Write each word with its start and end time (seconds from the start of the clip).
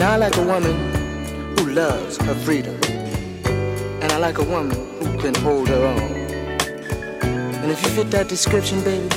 Now 0.00 0.12
I 0.12 0.16
like 0.16 0.36
a 0.36 0.42
woman 0.42 0.74
who 1.58 1.70
loves 1.70 2.16
her 2.16 2.34
freedom, 2.34 2.74
and 3.44 4.10
I 4.10 4.16
like 4.16 4.38
a 4.38 4.44
woman 4.44 4.76
who 4.98 5.18
can 5.18 5.34
hold 5.36 5.68
her 5.68 5.86
own. 5.86 6.12
And 7.62 7.70
if 7.70 7.82
you 7.82 7.90
fit 7.90 8.10
that 8.10 8.28
description, 8.28 8.82
baby, 8.82 9.08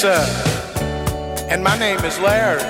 Cancer, 0.00 1.44
and 1.50 1.62
my 1.62 1.78
name 1.78 1.98
is 1.98 2.18
Larry. 2.20 2.62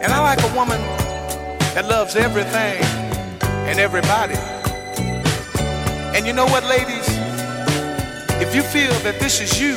And 0.00 0.10
I 0.10 0.20
like 0.20 0.42
a 0.42 0.56
woman 0.56 0.80
that 1.74 1.84
loves 1.86 2.16
everything 2.16 2.82
and 3.68 3.78
everybody. 3.78 4.36
And 6.16 6.26
you 6.26 6.32
know 6.32 6.46
what, 6.46 6.64
ladies? 6.64 7.06
If 8.40 8.54
you 8.54 8.62
feel 8.62 8.94
that 9.00 9.20
this 9.20 9.42
is 9.42 9.60
you, 9.60 9.76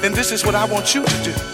then 0.00 0.12
this 0.12 0.32
is 0.32 0.44
what 0.44 0.56
I 0.56 0.64
want 0.64 0.92
you 0.92 1.04
to 1.04 1.22
do. 1.22 1.53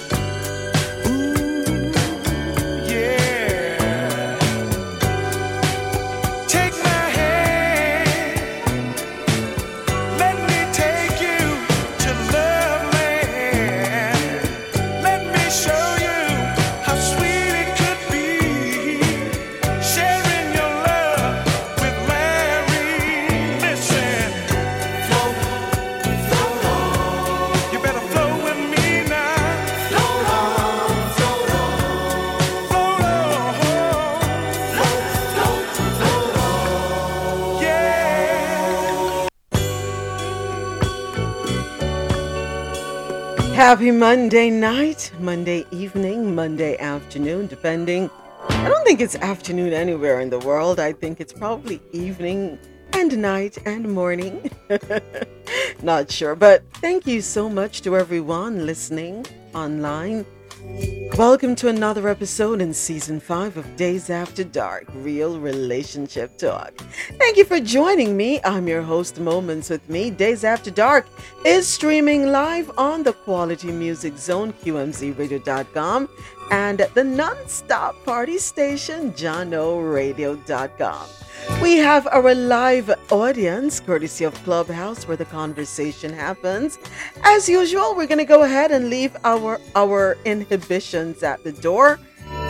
Happy 43.60 43.90
Monday 43.90 44.48
night, 44.48 45.12
Monday 45.20 45.66
evening, 45.70 46.34
Monday 46.34 46.78
afternoon, 46.78 47.46
depending. 47.46 48.08
I 48.48 48.68
don't 48.70 48.82
think 48.86 49.02
it's 49.02 49.16
afternoon 49.16 49.74
anywhere 49.74 50.20
in 50.20 50.30
the 50.30 50.38
world. 50.38 50.80
I 50.80 50.94
think 50.94 51.20
it's 51.20 51.34
probably 51.34 51.78
evening 51.92 52.58
and 52.94 53.18
night 53.18 53.58
and 53.66 53.86
morning. 53.92 54.50
Not 55.82 56.10
sure, 56.10 56.34
but 56.34 56.64
thank 56.76 57.06
you 57.06 57.20
so 57.20 57.50
much 57.50 57.82
to 57.82 57.98
everyone 57.98 58.64
listening 58.64 59.26
online 59.54 60.24
Welcome 60.60 61.54
to 61.56 61.68
another 61.68 62.06
episode 62.08 62.60
in 62.60 62.74
season 62.74 63.18
five 63.18 63.56
of 63.56 63.64
Dayz 63.76 64.10
After 64.10 64.44
Dark 64.44 64.84
Real 64.96 65.40
Relationship 65.40 66.36
Talk. 66.36 66.76
Thank 67.18 67.38
you 67.38 67.44
for 67.46 67.60
joining 67.60 68.14
me. 68.14 68.40
I'm 68.44 68.68
your 68.68 68.82
host, 68.82 69.18
Moments 69.20 69.70
with 69.70 69.88
Me. 69.88 70.10
Dayz 70.10 70.44
After 70.44 70.70
Dark 70.70 71.06
is 71.46 71.66
streaming 71.66 72.26
live 72.26 72.70
on 72.76 73.02
the 73.02 73.14
Quality 73.14 73.72
Music 73.72 74.18
Zone, 74.18 74.52
QMZRadio.com, 74.52 76.08
and 76.50 76.86
the 76.94 77.04
non-stop 77.04 78.04
party 78.04 78.38
station, 78.38 79.12
jahknoradio.com. 79.12 81.08
We 81.62 81.76
have 81.76 82.06
our 82.08 82.34
live 82.34 82.90
audience, 83.10 83.80
courtesy 83.80 84.24
of 84.24 84.34
Clubhouse, 84.44 85.08
where 85.08 85.16
the 85.16 85.24
conversation 85.24 86.12
happens. 86.12 86.78
As 87.24 87.48
usual, 87.48 87.94
we're 87.96 88.06
going 88.06 88.18
to 88.18 88.24
go 88.24 88.42
ahead 88.42 88.70
and 88.70 88.90
leave 88.90 89.16
our, 89.24 89.58
our 89.74 90.16
inhibitions 90.24 91.22
at 91.22 91.42
the 91.44 91.52
door. 91.52 91.98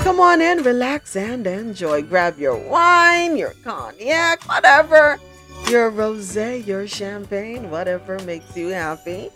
Come 0.00 0.20
on 0.20 0.40
in, 0.40 0.62
relax, 0.62 1.14
and 1.16 1.46
enjoy. 1.46 2.02
Grab 2.02 2.38
your 2.38 2.56
wine, 2.56 3.36
your 3.36 3.54
cognac, 3.64 4.42
whatever, 4.48 5.18
your 5.68 5.90
rosé, 5.90 6.66
your 6.66 6.86
champagne, 6.86 7.70
whatever 7.70 8.18
makes 8.20 8.56
you 8.56 8.68
happy. 8.68 9.30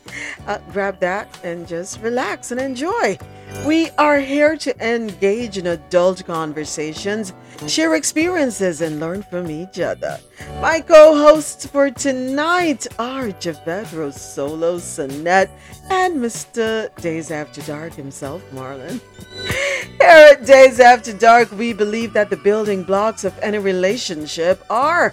Uh, 0.47 0.59
grab 0.73 0.99
that 1.01 1.29
and 1.45 1.67
just 1.67 2.01
relax 2.01 2.51
and 2.51 2.61
enjoy. 2.61 3.19
We 3.67 3.89
are 3.97 4.19
here 4.19 4.57
to 4.59 4.95
engage 4.95 5.57
in 5.57 5.69
adult 5.69 6.27
conversations, 6.27 7.33
share 7.67 7.95
experiences, 7.95 8.81
and 8.83 9.01
learn 9.01 9.23
from 9.23 9.51
each 9.51 9.81
other. 9.81 10.19
My 10.61 10.81
co 10.81 11.17
hosts 11.17 11.65
for 11.67 11.91
tonight 11.91 12.87
are 12.99 13.31
Javette 13.31 13.87
Rosolo, 13.87 14.79
Sonette, 14.79 15.51
and 15.89 16.17
Mr. 16.17 16.91
Dayz 16.97 17.31
After 17.31 17.63
Dark 17.63 17.95
himself, 17.95 18.43
Marlon. 18.53 19.01
Here 20.01 20.29
at 20.33 20.43
Dayz 20.43 20.81
After 20.81 21.13
Dark, 21.13 21.51
we 21.53 21.73
believe 21.73 22.13
that 22.13 22.29
the 22.29 22.37
building 22.37 22.83
blocks 22.83 23.25
of 23.25 23.39
any 23.41 23.59
relationship 23.59 24.63
are 24.69 25.13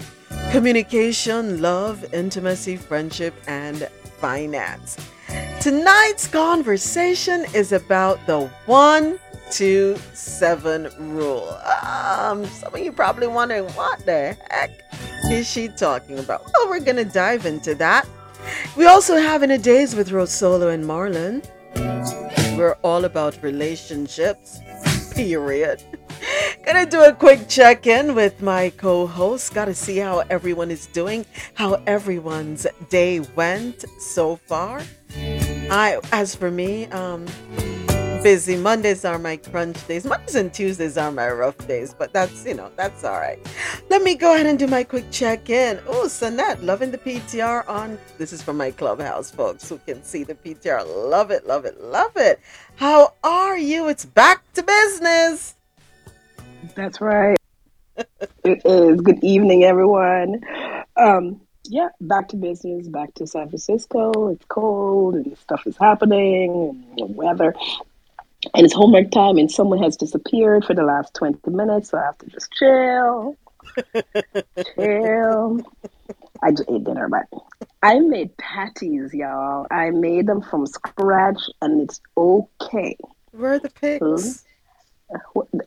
communication, 0.51 1.61
love, 1.61 2.13
intimacy, 2.13 2.77
friendship, 2.77 3.33
and 3.47 3.87
finance. 4.19 4.97
Tonight's 5.61 6.27
conversation 6.27 7.45
is 7.53 7.71
about 7.71 8.25
the 8.25 8.47
one, 8.65 9.19
two, 9.51 9.95
seven 10.13 10.89
rule. 10.97 11.47
Um, 11.83 12.45
some 12.45 12.73
of 12.73 12.79
you 12.79 12.91
probably 12.91 13.27
wondering 13.27 13.65
what 13.73 14.05
the 14.05 14.37
heck 14.49 14.71
is 15.29 15.47
she 15.47 15.67
talking 15.67 16.19
about? 16.19 16.43
Well, 16.53 16.69
we're 16.69 16.79
gonna 16.79 17.05
dive 17.05 17.45
into 17.45 17.75
that. 17.75 18.07
We 18.75 18.85
also 18.85 19.17
have 19.17 19.43
in 19.43 19.51
a 19.51 19.57
days 19.57 19.95
with 19.95 20.09
Rosolo 20.09 20.73
and 20.73 20.83
Marlon. 20.83 21.45
We're 22.57 22.77
all 22.81 23.05
about 23.05 23.41
relationships. 23.41 24.59
Period. 25.13 25.83
Gonna 26.65 26.85
do 26.85 27.03
a 27.03 27.13
quick 27.13 27.47
check 27.47 27.87
in 27.87 28.15
with 28.15 28.41
my 28.41 28.69
co 28.77 29.07
host. 29.07 29.53
Gotta 29.53 29.73
see 29.73 29.97
how 29.97 30.19
everyone 30.29 30.71
is 30.71 30.87
doing, 30.87 31.25
how 31.53 31.81
everyone's 31.87 32.67
day 32.89 33.19
went 33.35 33.85
so 33.99 34.35
far. 34.35 34.81
I, 35.69 35.99
as 36.11 36.35
for 36.35 36.51
me, 36.51 36.85
um, 36.87 37.25
busy. 38.23 38.55
Mondays 38.55 39.03
are 39.03 39.17
my 39.17 39.37
crunch 39.37 39.87
days. 39.87 40.05
Mondays 40.05 40.35
and 40.35 40.53
Tuesdays 40.53 40.97
are 40.97 41.11
my 41.11 41.29
rough 41.29 41.57
days, 41.67 41.95
but 41.97 42.13
that's, 42.13 42.45
you 42.45 42.53
know, 42.53 42.71
that's 42.75 43.03
all 43.03 43.17
right. 43.19 43.39
Let 43.89 44.03
me 44.03 44.15
go 44.15 44.35
ahead 44.35 44.45
and 44.45 44.59
do 44.59 44.67
my 44.67 44.83
quick 44.83 45.09
check 45.09 45.49
in. 45.49 45.79
Oh, 45.87 46.05
Sonette, 46.05 46.61
loving 46.61 46.91
the 46.91 46.99
PTR 46.99 47.67
on. 47.67 47.97
This 48.17 48.31
is 48.31 48.43
for 48.43 48.53
my 48.53 48.69
clubhouse 48.71 49.31
folks 49.31 49.67
who 49.67 49.79
can 49.79 50.03
see 50.03 50.23
the 50.23 50.35
PTR. 50.35 50.85
Love 51.09 51.31
it, 51.31 51.47
love 51.47 51.65
it, 51.65 51.81
love 51.81 52.15
it. 52.15 52.39
How 52.75 53.15
are 53.23 53.57
you? 53.57 53.87
It's 53.87 54.05
back 54.05 54.43
to 54.53 54.63
business. 54.63 55.55
That's 56.75 57.01
right. 57.01 57.37
it 57.97 58.61
is. 58.65 59.01
Good 59.01 59.23
evening, 59.23 59.63
everyone. 59.63 60.41
Um, 60.95 61.41
yeah, 61.65 61.89
back 61.99 62.29
to 62.29 62.35
business, 62.35 62.87
back 62.87 63.13
to 63.15 63.27
San 63.27 63.49
Francisco. 63.49 64.29
It's 64.29 64.45
cold 64.45 65.15
and 65.15 65.37
stuff 65.37 65.65
is 65.65 65.77
happening 65.77 66.85
and 66.97 66.99
the 66.99 67.05
weather. 67.13 67.55
And 68.55 68.65
it's 68.65 68.73
homework 68.73 69.11
time, 69.11 69.37
and 69.37 69.51
someone 69.51 69.81
has 69.83 69.95
disappeared 69.95 70.65
for 70.65 70.73
the 70.73 70.83
last 70.83 71.13
20 71.13 71.39
minutes, 71.51 71.89
so 71.89 71.99
I 71.99 72.05
have 72.05 72.17
to 72.19 72.25
just 72.27 72.51
chill. 72.53 73.37
chill. 74.75 75.61
I 76.41 76.51
just 76.51 76.69
ate 76.69 76.83
dinner, 76.83 77.07
but 77.07 77.27
I 77.83 77.99
made 77.99 78.35
patties, 78.37 79.13
y'all. 79.13 79.67
I 79.69 79.91
made 79.91 80.25
them 80.25 80.41
from 80.41 80.65
scratch, 80.65 81.41
and 81.61 81.81
it's 81.81 82.01
okay. 82.17 82.97
Where 83.31 83.53
are 83.53 83.59
the 83.59 83.69
pigs? 83.69 84.01
Mm-hmm. 84.01 84.50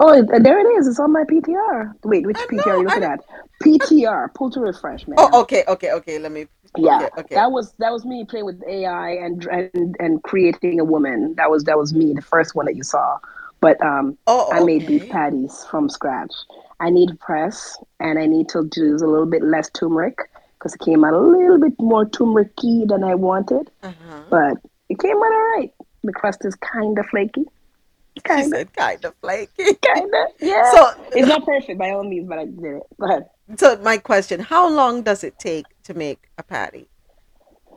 Oh, 0.00 0.23
there 0.23 0.58
it 0.58 0.79
is. 0.79 0.87
It's 0.87 0.99
on 0.99 1.12
my 1.12 1.25
PTR. 1.25 1.94
Wait, 2.05 2.26
which 2.26 2.37
I 2.38 2.46
PTR 2.46 2.67
know, 2.67 2.73
are 2.73 2.79
you 2.79 2.85
looking 2.85 3.02
at? 3.02 3.20
PTR. 3.62 4.35
Pull 4.35 4.50
to 4.50 4.61
refresh, 4.61 5.06
man. 5.06 5.19
Oh, 5.19 5.43
okay, 5.43 5.64
okay, 5.69 5.93
okay. 5.93 6.19
Let 6.19 6.32
me. 6.32 6.46
Yeah, 6.76 6.96
okay, 6.96 7.08
okay. 7.19 7.35
That 7.35 7.52
was 7.52 7.73
that 7.79 7.93
was 7.93 8.05
me 8.05 8.25
playing 8.25 8.46
with 8.46 8.62
AI 8.69 9.11
and 9.11 9.44
and 9.46 9.96
and 9.99 10.23
creating 10.23 10.81
a 10.81 10.85
woman. 10.85 11.35
That 11.37 11.50
was 11.50 11.64
that 11.64 11.79
was 11.79 11.94
me, 11.94 12.14
the 12.14 12.23
first 12.23 12.55
one 12.55 12.67
that 12.67 12.76
you 12.76 12.82
saw. 12.82 13.19
But 13.61 13.81
um, 13.82 14.19
oh, 14.26 14.49
okay. 14.49 14.58
I 14.58 14.64
made 14.64 14.87
these 14.87 15.05
patties 15.06 15.64
from 15.70 15.88
scratch. 15.88 16.32
I 16.81 16.90
need 16.90 17.19
press, 17.20 17.76
and 18.00 18.19
I 18.19 18.26
need 18.26 18.49
to 18.50 18.69
use 18.76 19.02
a 19.02 19.06
little 19.06 19.26
bit 19.26 19.43
less 19.43 19.70
turmeric 19.70 20.19
because 20.58 20.75
it 20.75 20.81
came 20.81 21.05
out 21.05 21.14
a 21.14 21.20
little 21.20 21.58
bit 21.58 21.75
more 21.79 22.06
turmericy 22.06 22.88
than 22.88 23.05
I 23.05 23.14
wanted. 23.14 23.70
Uh-huh. 23.82 24.20
But 24.31 24.70
it 24.88 24.99
came 24.99 25.17
out 25.17 25.32
all 25.32 25.50
right. 25.56 25.70
The 26.02 26.12
crust 26.12 26.44
is 26.44 26.55
kind 26.56 26.99
of 26.99 27.06
flaky. 27.06 27.44
Kind 28.25 28.55
of, 28.55 28.73
kind 28.73 29.05
of 29.05 29.15
flaky. 29.21 29.75
Kind 29.75 30.12
of, 30.15 30.29
yeah. 30.41 30.71
So 30.73 30.94
it's 31.12 31.29
not 31.29 31.44
perfect 31.44 31.79
by 31.79 31.91
all 31.91 32.05
means, 32.05 32.29
but 32.29 32.38
I 32.38 32.47
did 32.47 32.59
it. 32.59 32.82
Go 32.99 33.06
ahead. 33.06 33.29
So 33.56 33.76
my 33.79 33.99
question: 33.99 34.41
How 34.41 34.69
long 34.69 35.03
does 35.03 35.23
it 35.23 35.38
take 35.38 35.67
to 35.85 35.94
make 35.94 36.29
a 36.38 36.43
patty? 36.43 36.88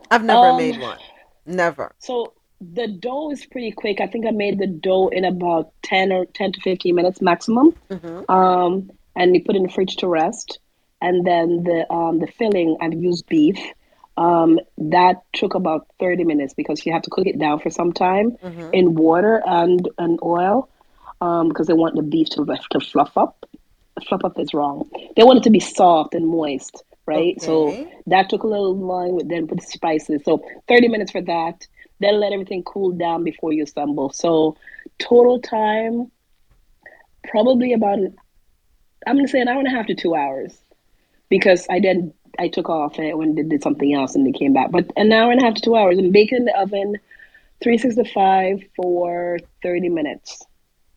I've 0.10 0.24
never 0.24 0.48
um, 0.48 0.58
made 0.58 0.80
one. 0.80 0.98
Never. 1.46 1.94
So 2.00 2.34
the 2.62 2.88
dough 2.88 3.32
is 3.32 3.46
pretty 3.46 3.72
quick. 3.72 4.00
I 4.00 4.08
think 4.08 4.26
I 4.26 4.32
made 4.32 4.58
the 4.58 4.68
dough 4.68 5.10
in 5.10 5.26
about 5.26 5.72
ten 5.84 6.12
or 6.12 6.26
ten 6.26 6.52
to 6.54 6.62
fifteen 6.62 6.96
minutes 6.96 7.22
maximum. 7.22 7.76
Mm-hmm. 7.90 8.32
Um, 8.32 8.92
and 9.16 9.36
you 9.36 9.44
put 9.44 9.56
it 9.56 9.58
in 9.58 9.64
the 9.64 9.70
fridge 9.70 9.98
to 9.98 10.08
rest. 10.08 10.60
And 11.02 11.28
then 11.28 11.64
the 11.64 11.92
um 11.92 12.20
the 12.20 12.28
filling, 12.28 12.78
I've 12.82 12.94
used 12.94 13.28
beef. 13.28 13.60
Um, 14.18 14.60
that 14.80 15.22
took 15.34 15.54
about 15.54 15.88
30 16.00 16.24
minutes 16.24 16.54
because 16.56 16.84
you 16.86 16.92
have 16.92 17.04
to 17.04 17.10
cook 17.12 17.28
it 17.28 17.38
down 17.38 17.60
for 17.60 17.70
some 17.70 17.94
time 17.94 18.32
mm-hmm. 18.32 18.70
in 18.74 18.96
water 18.96 19.44
and, 19.46 19.88
and 20.00 20.20
oil 20.24 20.70
um, 21.22 21.50
because 21.50 21.68
they 21.68 21.74
want 21.74 21.96
the 21.96 22.02
beef 22.02 22.30
to, 22.30 22.46
to 22.72 22.80
fluff 22.80 23.16
up. 23.16 23.46
Fluff 24.08 24.24
up 24.24 24.40
is 24.40 24.54
wrong. 24.54 24.90
They 25.16 25.24
want 25.24 25.38
it 25.38 25.44
to 25.44 25.50
be 25.50 25.60
soft 25.60 26.14
and 26.14 26.28
moist, 26.28 26.84
right? 27.06 27.36
Okay. 27.38 27.46
So 27.46 27.88
that 28.08 28.30
took 28.30 28.44
a 28.44 28.48
little 28.48 28.78
long, 28.78 29.22
then 29.28 29.48
put 29.48 29.60
the 29.60 29.66
spices. 29.66 30.22
So 30.24 30.44
30 30.68 30.88
minutes 30.90 31.12
for 31.12 31.22
that. 31.22 31.68
Then 32.00 32.20
let 32.20 32.32
everything 32.32 32.64
cool 32.64 32.92
down 32.92 33.24
before 33.24 33.54
you 33.54 33.64
assemble. 33.64 34.12
So 34.12 34.56
total 35.00 35.40
time, 35.42 36.12
probably 37.28 37.74
about, 37.74 37.98
I'm 39.08 39.16
going 39.16 39.26
to 39.26 39.32
say 39.32 39.42
an 39.42 39.48
hour 39.48 39.60
and 39.60 39.68
a 39.68 39.72
half 39.72 39.88
to 39.88 39.96
two 39.96 40.16
hours 40.16 40.56
because 41.30 41.66
I 41.70 41.80
then 41.80 42.14
I 42.40 42.48
took 42.48 42.70
off 42.70 42.98
and 42.98 43.08
I 43.08 43.14
went 43.14 43.38
and 43.38 43.50
did 43.50 43.64
something 43.64 43.94
else 43.94 44.16
and 44.16 44.26
they 44.26 44.38
came 44.38 44.54
back. 44.54 44.72
But 44.72 44.92
an 44.96 45.12
hour 45.12 45.32
and 45.32 45.42
a 45.42 45.46
half 45.46 45.56
to 45.56 45.62
two 45.62 45.76
hours 45.76 45.98
and 45.98 46.14
bake 46.14 46.32
in 46.32 46.46
the 46.46 46.60
oven, 46.60 46.98
365 47.64 48.64
for 48.76 49.40
30 49.64 49.90
minutes. 49.90 50.46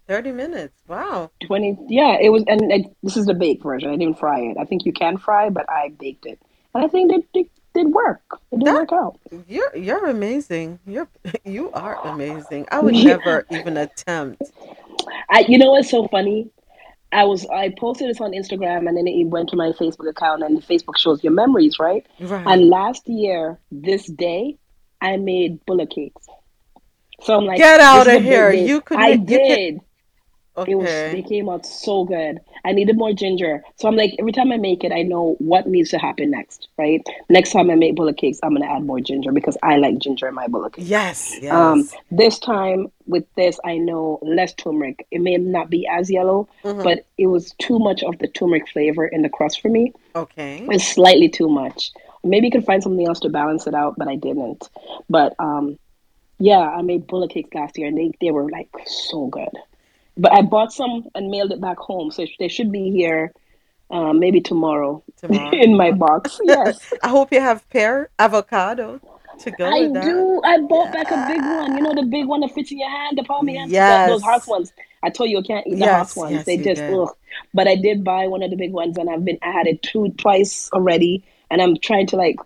30 0.08 0.32
minutes. 0.32 0.75
Wow. 0.88 1.31
20. 1.46 1.78
Yeah, 1.88 2.16
it 2.20 2.31
was, 2.31 2.44
and 2.48 2.72
it, 2.72 2.96
this 3.02 3.16
is 3.16 3.26
the 3.26 3.34
bake 3.34 3.62
version. 3.62 3.90
I 3.90 3.96
didn't 3.96 4.19
fry 4.19 4.40
it. 4.40 4.56
I 4.58 4.64
think 4.64 4.84
you 4.84 4.92
can 4.92 5.16
fry, 5.16 5.50
but 5.50 5.70
I 5.70 5.90
baked 6.00 6.26
it. 6.26 6.40
And 6.75 6.84
I 6.84 6.88
think 6.88 7.12
it 7.12 7.32
did, 7.32 7.46
did 7.75 7.92
work. 7.92 8.22
It 8.50 8.58
did 8.58 8.66
that, 8.66 8.75
work 8.75 8.92
out. 8.92 9.20
You're 9.48 9.76
you're 9.76 10.06
amazing. 10.06 10.81
You're 10.87 11.08
you 11.44 11.70
are 11.72 12.04
amazing. 12.08 12.66
I 12.70 12.81
would 12.81 12.94
never 13.04 13.46
even 13.50 13.76
attempt. 13.76 14.42
I 15.28 15.44
you 15.48 15.58
know 15.58 15.72
what's 15.72 15.90
so 15.90 16.08
funny? 16.08 16.50
I 17.12 17.25
was 17.25 17.47
I 17.47 17.71
posted 17.77 18.09
this 18.09 18.21
on 18.21 18.33
Instagram 18.33 18.87
and 18.89 18.97
then 18.97 19.07
it 19.07 19.25
went 19.25 19.49
to 19.51 19.57
my 19.57 19.73
Facebook 19.73 20.09
account 20.09 20.43
and 20.43 20.62
Facebook 20.62 20.97
shows 20.97 21.23
your 21.25 21.33
memories, 21.33 21.79
right? 21.79 22.07
Right. 22.21 22.47
And 22.47 22.69
last 22.69 23.09
year, 23.09 23.59
this 23.73 24.07
day, 24.07 24.59
I 25.00 25.17
made 25.17 25.64
bulla 25.67 25.87
cakes. 25.87 26.26
So 27.23 27.37
I'm 27.37 27.45
like, 27.45 27.59
get 27.59 27.81
out 27.81 28.07
of 28.07 28.23
here! 28.23 28.52
You 28.52 28.81
could. 28.81 28.99
I 28.99 29.17
did. 29.17 29.75
Could... 29.75 29.85
Okay. 30.57 30.73
It 30.73 30.75
was 30.75 30.87
they 30.87 31.23
came 31.23 31.49
out 31.49 31.64
so 31.64 32.04
good. 32.04 32.40
I 32.64 32.73
needed 32.73 32.97
more 32.97 33.12
ginger. 33.12 33.62
So 33.76 33.88
I'm 33.88 33.97
like, 33.97 34.14
every 34.19 34.33
time 34.33 34.50
I 34.52 34.57
make 34.57 34.83
it, 34.83 34.92
I 34.92 35.02
know 35.02 35.37
what 35.38 35.66
needs 35.66 35.90
to 35.90 35.99
happen 35.99 36.30
next, 36.30 36.69
right? 36.76 37.02
Next 37.28 37.52
time 37.52 37.71
I 37.71 37.76
make 37.76 37.95
bulla 37.95 38.12
cakes, 38.12 38.40
I'm 38.42 38.52
gonna 38.52 38.66
add 38.66 38.85
more 38.85 39.00
ginger 39.00 39.33
because 39.33 39.57
I 39.62 39.76
like 39.76 39.99
ginger 39.99 40.28
in 40.28 40.35
my 40.35 40.49
bulla 40.49 40.71
cakes. 40.71 40.88
Yes, 40.88 41.37
yes. 41.40 41.52
Um, 41.52 41.88
this 42.11 42.38
time 42.38 42.88
with 43.07 43.25
this, 43.37 43.61
I 43.64 43.78
know 43.78 44.19
less 44.23 44.52
turmeric. 44.54 45.07
It 45.11 45.21
may 45.21 45.37
not 45.37 45.71
be 45.71 45.87
as 45.87 46.11
yellow, 46.11 46.49
mm-hmm. 46.64 46.83
but 46.83 47.07
it 47.16 47.28
was 47.28 47.54
too 47.61 47.78
much 47.78 48.02
of 48.02 48.19
the 48.19 48.26
turmeric 48.26 48.69
flavor 48.69 49.07
in 49.07 49.23
the 49.23 49.28
crust 49.28 49.61
for 49.61 49.69
me. 49.69 49.92
Okay. 50.16 50.66
It's 50.71 50.87
slightly 50.87 51.28
too 51.28 51.49
much. 51.49 51.92
Maybe 52.25 52.49
you 52.49 52.52
can 52.52 52.62
find 52.62 52.83
something 52.83 53.07
else 53.07 53.21
to 53.21 53.30
balance 53.30 53.66
it 53.66 53.75
out, 53.75 53.95
but 53.97 54.09
I 54.09 54.16
didn't. 54.16 54.69
But 55.09 55.35
um, 55.38 55.78
yeah, 56.38 56.59
I 56.59 56.83
made 56.83 57.07
bulla 57.07 57.28
cakes 57.28 57.54
last 57.54 57.78
year 57.78 57.87
and 57.87 57.97
they, 57.97 58.12
they 58.21 58.30
were 58.30 58.50
like 58.50 58.69
so 58.87 59.28
good 59.28 59.49
but 60.17 60.33
I 60.33 60.43
bought 60.43 60.73
some 60.73 61.09
and 61.14 61.31
mailed 61.31 61.52
it 61.52 61.61
back 61.61 61.79
home, 61.79 62.11
so 62.11 62.26
they 62.38 62.49
should 62.49 62.73
be 62.73 62.90
here 62.90 63.33
uh, 63.90 64.12
maybe 64.12 64.40
tomorrow, 64.40 65.02
tomorrow. 65.17 65.50
in 65.52 65.76
my 65.76 65.93
box. 65.93 66.38
Yes. 66.45 66.93
I 67.02 67.09
hope 67.09 67.33
you 67.33 67.40
have 67.40 67.69
pear 67.71 68.11
avocado 68.19 69.00
to 69.40 69.50
go. 69.50 69.67
I 69.67 69.88
do. 69.88 70.40
I 70.45 70.59
bought 70.59 70.87
yeah. 70.87 71.05
back 71.05 71.11
a 71.11 71.33
big 71.33 71.40
one. 71.40 71.76
You 71.76 71.83
know 71.83 71.95
the 71.95 72.07
big 72.07 72.26
one 72.26 72.40
that 72.40 72.52
fits 72.52 72.71
in 72.71 72.79
your 72.79 72.90
hand, 72.90 73.19
the 73.19 73.25
palm 73.25 73.49
of 73.49 73.52
your 73.52 73.61
hand. 73.61 73.73
Yes. 73.73 74.09
Those 74.09 74.23
house 74.23 74.47
ones. 74.47 74.73
I 75.02 75.11
told 75.11 75.31
you 75.31 75.38
I 75.38 75.43
can't 75.43 75.67
eat 75.67 75.75
the 75.75 75.79
yes, 75.79 75.90
house 75.90 76.17
ones. 76.17 76.33
Yes, 76.33 76.47
they 76.47 76.57
just 76.59 76.83
ugh. 76.83 77.09
But 77.55 77.69
I 77.69 77.76
did 77.76 78.05
buy 78.05 78.26
one 78.26 78.43
of 78.43 78.50
the 78.50 78.57
big 78.57 78.73
ones, 78.73 78.99
and 78.99 79.09
I've 79.09 79.25
been 79.25 79.38
I 79.43 79.50
had 79.50 79.67
it 79.67 79.83
two 79.83 80.11
twice 80.19 80.71
already, 80.73 81.25
and 81.50 81.62
I'm 81.62 81.79
trying 81.79 82.07
to 82.09 82.17
like 82.17 82.37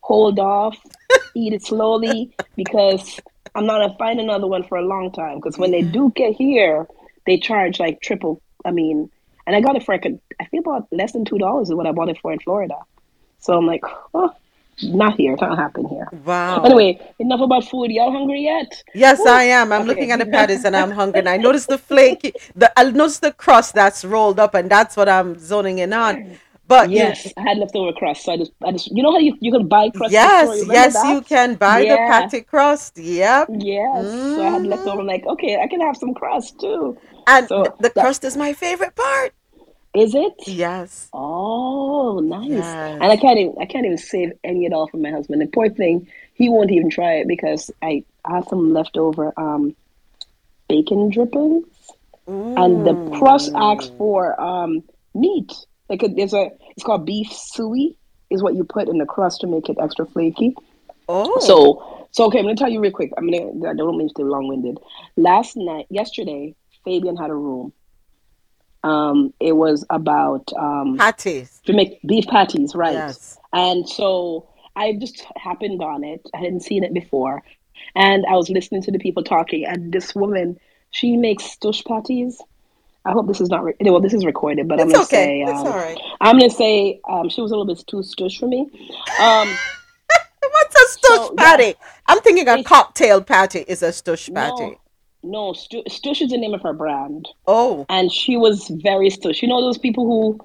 hold 0.00 0.38
off, 0.38 0.76
eat 1.34 1.52
it 1.52 1.62
slowly 1.62 2.34
because 2.56 3.18
I'm 3.54 3.66
not 3.66 3.80
gonna 3.80 3.98
find 3.98 4.20
another 4.20 4.46
one 4.46 4.62
for 4.64 4.78
a 4.78 4.84
long 4.84 5.10
time. 5.12 5.36
Because 5.36 5.58
when 5.58 5.70
they 5.70 5.82
do 5.82 6.12
get 6.14 6.34
here, 6.34 6.86
they 7.26 7.38
charge 7.38 7.80
like 7.80 8.00
triple. 8.00 8.40
I 8.64 8.70
mean, 8.70 9.10
and 9.46 9.56
I 9.56 9.60
got 9.60 9.76
it 9.76 9.84
for 9.84 9.94
I 9.94 9.98
could 9.98 10.20
I 10.40 10.46
feel 10.46 10.60
about 10.60 10.88
less 10.92 11.12
than 11.12 11.24
two 11.24 11.38
dollars 11.38 11.68
is 11.68 11.74
what 11.74 11.86
I 11.86 11.92
bought 11.92 12.08
it 12.08 12.18
for 12.20 12.32
in 12.32 12.38
Florida. 12.40 12.76
So 13.40 13.56
I'm 13.56 13.66
like, 13.66 13.82
oh, 14.14 14.32
not 14.82 15.16
here. 15.16 15.32
It's 15.32 15.42
not 15.42 15.58
happen 15.58 15.86
here. 15.88 16.08
Wow. 16.24 16.64
Anyway, 16.64 17.00
enough 17.18 17.40
about 17.40 17.64
food. 17.64 17.90
Y'all 17.90 18.10
hungry 18.12 18.42
yet? 18.42 18.82
Yes, 18.94 19.18
Woo. 19.20 19.26
I 19.26 19.44
am. 19.44 19.72
I'm 19.72 19.82
Okay. 19.82 19.88
looking 19.88 20.10
at 20.12 20.18
the 20.18 20.26
patties 20.26 20.64
and 20.64 20.76
I'm 20.76 20.90
hungry. 20.90 21.20
And 21.20 21.28
I 21.28 21.36
noticed 21.46 21.68
the 21.68 21.78
flaky, 21.78 22.32
the 22.54 22.72
I 22.78 22.90
noticed 22.90 23.20
the 23.22 23.32
crust 23.32 23.74
that's 23.74 24.04
rolled 24.04 24.40
up, 24.40 24.54
and 24.54 24.70
that's 24.70 24.96
what 24.96 25.08
I'm 25.08 25.38
zoning 25.38 25.78
in 25.78 25.92
on. 25.92 26.38
But 26.66 26.90
you- 26.90 26.96
Yes, 26.96 27.32
I 27.36 27.42
had 27.42 27.58
leftover 27.58 27.92
crust, 27.92 28.24
so 28.24 28.32
I 28.32 28.36
just, 28.38 28.52
I 28.64 28.72
just, 28.72 28.90
you 28.90 29.02
know 29.02 29.12
how 29.12 29.18
you, 29.18 29.36
you 29.40 29.52
can 29.52 29.68
buy 29.68 29.90
crust. 29.90 30.12
the 30.12 30.12
yes, 30.12 30.62
yes, 30.72 30.92
that? 30.94 31.12
you 31.12 31.20
can 31.22 31.54
buy 31.56 31.80
the 31.80 31.86
Yeah. 31.86 32.06
patty 32.06 32.40
crust. 32.40 32.98
Yep. 32.98 33.48
Yes, 33.58 34.34
so 34.34 34.42
I 34.42 34.50
had 34.50 34.66
leftover. 34.66 34.98
Mm. 34.98 35.00
I'm 35.00 35.06
like, 35.06 35.26
okay, 35.26 35.60
I 35.60 35.66
can 35.66 35.80
have 35.82 35.96
some 35.96 36.14
crust 36.14 36.58
too. 36.60 36.96
And 37.26 37.48
So 37.48 37.62
th- 37.64 37.74
the 37.78 37.90
that- 37.94 38.00
crust 38.02 38.24
is 38.24 38.36
my 38.36 38.52
favorite 38.52 38.94
part. 38.96 39.32
Is 39.94 40.12
it? 40.14 40.32
Yes. 40.48 41.08
Oh, 41.12 42.18
nice. 42.18 42.48
Yes. 42.50 42.98
And 43.00 43.04
I 43.04 43.16
can't 43.16 43.38
even 43.38 43.54
I 43.60 43.64
can't 43.66 43.86
even 43.86 43.96
save 43.98 44.32
any 44.42 44.66
at 44.66 44.72
all 44.72 44.88
for 44.88 44.96
my 44.96 45.10
husband. 45.10 45.40
The 45.40 45.46
poor 45.46 45.68
thing, 45.68 46.08
he 46.34 46.48
won't 46.48 46.72
even 46.72 46.90
try 46.90 47.14
it 47.18 47.28
because 47.28 47.70
I 47.80 48.02
have 48.26 48.44
some 48.48 48.72
leftover 48.72 49.32
um 49.38 49.76
bacon 50.68 51.10
drippings, 51.10 51.64
and 52.26 52.84
the 52.84 52.94
crust 53.16 53.52
asks 53.54 53.92
for 53.96 54.40
um 54.40 54.82
meat. 55.14 55.52
Like 55.88 56.02
a, 56.02 56.08
there's 56.08 56.34
a 56.34 56.50
it's 56.70 56.82
called 56.82 57.06
beef 57.06 57.30
suey 57.32 57.96
is 58.30 58.42
what 58.42 58.56
you 58.56 58.64
put 58.64 58.88
in 58.88 58.98
the 58.98 59.06
crust 59.06 59.42
to 59.42 59.46
make 59.46 59.68
it 59.68 59.76
extra 59.80 60.06
flaky. 60.06 60.56
Oh. 61.08 61.38
So 61.38 62.08
so 62.10 62.24
okay, 62.26 62.40
I'm 62.40 62.46
gonna 62.46 62.56
tell 62.56 62.68
you 62.68 62.80
real 62.80 62.90
quick. 62.90 63.12
I'm 63.16 63.30
gonna 63.30 63.70
I 63.70 63.74
don't 63.74 63.96
mean 63.96 64.08
to 64.08 64.14
be 64.16 64.24
long 64.24 64.48
winded. 64.48 64.78
Last 65.16 65.56
night, 65.56 65.86
yesterday, 65.88 66.56
Fabian 66.84 67.16
had 67.16 67.30
a 67.30 67.34
room. 67.34 67.72
Um, 68.82 69.32
it 69.40 69.52
was 69.52 69.84
about 69.88 70.52
um 70.58 70.96
patties. 70.98 71.60
to 71.66 71.72
make 71.72 72.00
beef 72.02 72.26
patties, 72.26 72.74
right? 72.74 72.92
Yes. 72.92 73.38
And 73.52 73.88
so 73.88 74.48
I 74.76 74.92
just 75.00 75.24
happened 75.36 75.82
on 75.82 76.04
it. 76.04 76.20
I 76.34 76.38
hadn't 76.38 76.60
seen 76.62 76.84
it 76.84 76.92
before, 76.92 77.42
and 77.94 78.26
I 78.26 78.34
was 78.34 78.50
listening 78.50 78.82
to 78.82 78.90
the 78.92 78.98
people 78.98 79.22
talking. 79.22 79.64
And 79.64 79.90
this 79.92 80.14
woman, 80.14 80.58
she 80.90 81.16
makes 81.16 81.44
stush 81.44 81.84
patties. 81.86 82.40
I 83.06 83.12
hope 83.12 83.26
this 83.26 83.40
is 83.40 83.48
not 83.48 83.64
re- 83.64 83.74
well. 83.80 84.00
This 84.00 84.12
is 84.14 84.24
recorded, 84.26 84.68
but 84.68 84.80
I'm 84.80 84.88
gonna 84.88 85.04
okay. 85.04 85.16
say 85.16 85.40
It's 85.42 85.50
um, 85.60 85.66
all 85.66 85.76
right. 85.76 85.98
I'm 86.20 86.38
gonna 86.38 86.50
say 86.50 87.00
um, 87.08 87.28
she 87.30 87.40
was 87.40 87.52
a 87.52 87.56
little 87.56 87.72
bit 87.74 87.82
too 87.86 87.98
stush 87.98 88.38
for 88.38 88.46
me. 88.48 88.68
Um, 89.20 89.48
What's 90.50 90.74
a 90.74 90.98
stush 90.98 91.16
So, 91.16 91.34
yeah. 91.38 91.42
patty? 91.56 91.74
I'm 92.06 92.20
thinking 92.20 92.48
a 92.48 92.52
It's- 92.52 92.66
cocktail 92.66 93.22
patty 93.22 93.60
is 93.60 93.82
a 93.82 93.88
stush 93.88 94.32
patty. 94.34 94.62
no, 94.66 94.76
no, 95.24 95.52
Stu- 95.52 95.82
Stush 95.88 96.22
is 96.22 96.30
the 96.30 96.38
name 96.38 96.54
of 96.54 96.62
her 96.62 96.72
brand, 96.72 97.28
Oh. 97.46 97.86
and 97.88 98.12
she 98.12 98.36
was 98.36 98.68
very 98.68 99.08
stush. 99.10 99.42
You 99.42 99.48
know 99.48 99.60
those 99.60 99.78
people 99.78 100.04
who 100.06 100.40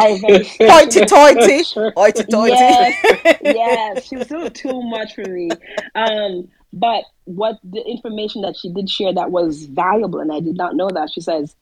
are 0.00 0.16
very 0.18 0.44
Hoity 0.60 1.04
toity. 1.06 1.62
Hoity 1.96 2.24
toity. 2.24 2.52
Yes, 2.52 3.38
yes, 3.42 4.06
she 4.06 4.16
was 4.16 4.30
little 4.30 4.50
too 4.50 4.82
much 4.82 5.14
for 5.14 5.24
me. 5.24 5.50
Um, 5.94 6.48
but 6.72 7.04
what 7.24 7.58
the 7.64 7.82
information 7.86 8.42
that 8.42 8.56
she 8.56 8.72
did 8.72 8.88
share 8.88 9.12
that 9.12 9.30
was 9.30 9.64
valuable, 9.66 10.20
and 10.20 10.32
I 10.32 10.40
did 10.40 10.56
not 10.56 10.76
know 10.76 10.88
that. 10.90 11.10
She 11.12 11.20
says, 11.20 11.54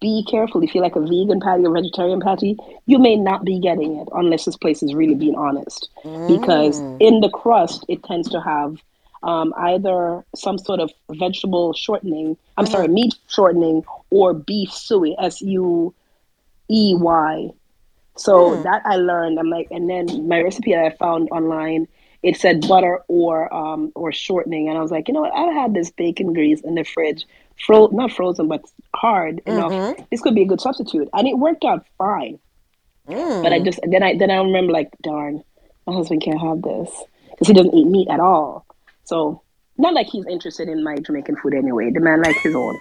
"Be 0.00 0.24
careful 0.30 0.62
if 0.62 0.74
you 0.74 0.80
like 0.82 0.96
a 0.96 1.00
vegan 1.00 1.40
patty 1.40 1.64
or 1.64 1.72
vegetarian 1.72 2.20
patty, 2.20 2.56
you 2.86 2.98
may 2.98 3.16
not 3.16 3.44
be 3.44 3.58
getting 3.58 3.96
it 3.96 4.08
unless 4.14 4.44
this 4.44 4.56
place 4.56 4.82
is 4.82 4.94
really 4.94 5.14
being 5.14 5.34
honest, 5.36 5.88
because 6.28 6.80
in 7.00 7.20
the 7.20 7.30
crust 7.32 7.84
it 7.88 8.02
tends 8.04 8.28
to 8.30 8.40
have." 8.40 8.76
Um, 9.22 9.52
either 9.56 10.24
some 10.34 10.56
sort 10.56 10.80
of 10.80 10.90
vegetable 11.10 11.74
shortening, 11.74 12.38
I'm 12.56 12.66
sorry, 12.66 12.88
meat 12.88 13.14
shortening, 13.28 13.84
or 14.08 14.32
beef 14.32 14.72
suey, 14.72 15.14
S 15.18 15.42
U 15.42 15.94
E 16.70 16.94
Y. 16.96 17.50
So 18.16 18.56
that 18.62 18.82
I 18.84 18.96
learned. 18.96 19.38
I'm 19.38 19.50
like, 19.50 19.68
and 19.70 19.88
then 19.88 20.26
my 20.28 20.40
recipe 20.40 20.72
that 20.72 20.84
I 20.84 20.90
found 20.90 21.28
online, 21.30 21.86
it 22.22 22.36
said 22.36 22.66
butter 22.68 23.00
or 23.08 23.52
um 23.52 23.92
or 23.94 24.12
shortening, 24.12 24.68
and 24.68 24.78
I 24.78 24.82
was 24.82 24.90
like, 24.90 25.08
you 25.08 25.14
know 25.14 25.22
what? 25.22 25.34
I 25.34 25.52
had 25.52 25.74
this 25.74 25.90
bacon 25.90 26.32
grease 26.32 26.60
in 26.60 26.74
the 26.74 26.84
fridge, 26.84 27.26
fro 27.64 27.88
not 27.92 28.12
frozen 28.12 28.48
but 28.48 28.64
hard 28.94 29.40
enough. 29.46 29.72
This 30.10 30.20
could 30.20 30.34
be 30.34 30.42
a 30.42 30.46
good 30.46 30.60
substitute, 30.60 31.08
and 31.12 31.28
it 31.28 31.38
worked 31.38 31.64
out 31.64 31.86
fine. 31.98 32.38
But 33.42 33.52
I 33.52 33.60
just 33.60 33.80
then 33.86 34.02
I 34.02 34.16
then 34.16 34.30
I 34.30 34.36
remember 34.36 34.72
like, 34.72 34.90
darn, 35.02 35.42
my 35.86 35.94
husband 35.94 36.22
can't 36.22 36.40
have 36.40 36.62
this 36.62 36.90
because 37.30 37.48
he 37.48 37.54
doesn't 37.54 37.74
eat 37.74 37.86
meat 37.86 38.08
at 38.08 38.20
all. 38.20 38.66
So 39.04 39.42
not 39.80 39.94
like 39.94 40.06
he's 40.08 40.26
interested 40.26 40.68
in 40.68 40.84
my 40.84 40.96
Jamaican 40.96 41.36
food 41.36 41.54
anyway. 41.54 41.90
The 41.90 42.00
man 42.00 42.22
likes 42.22 42.42
his 42.42 42.54
own. 42.54 42.78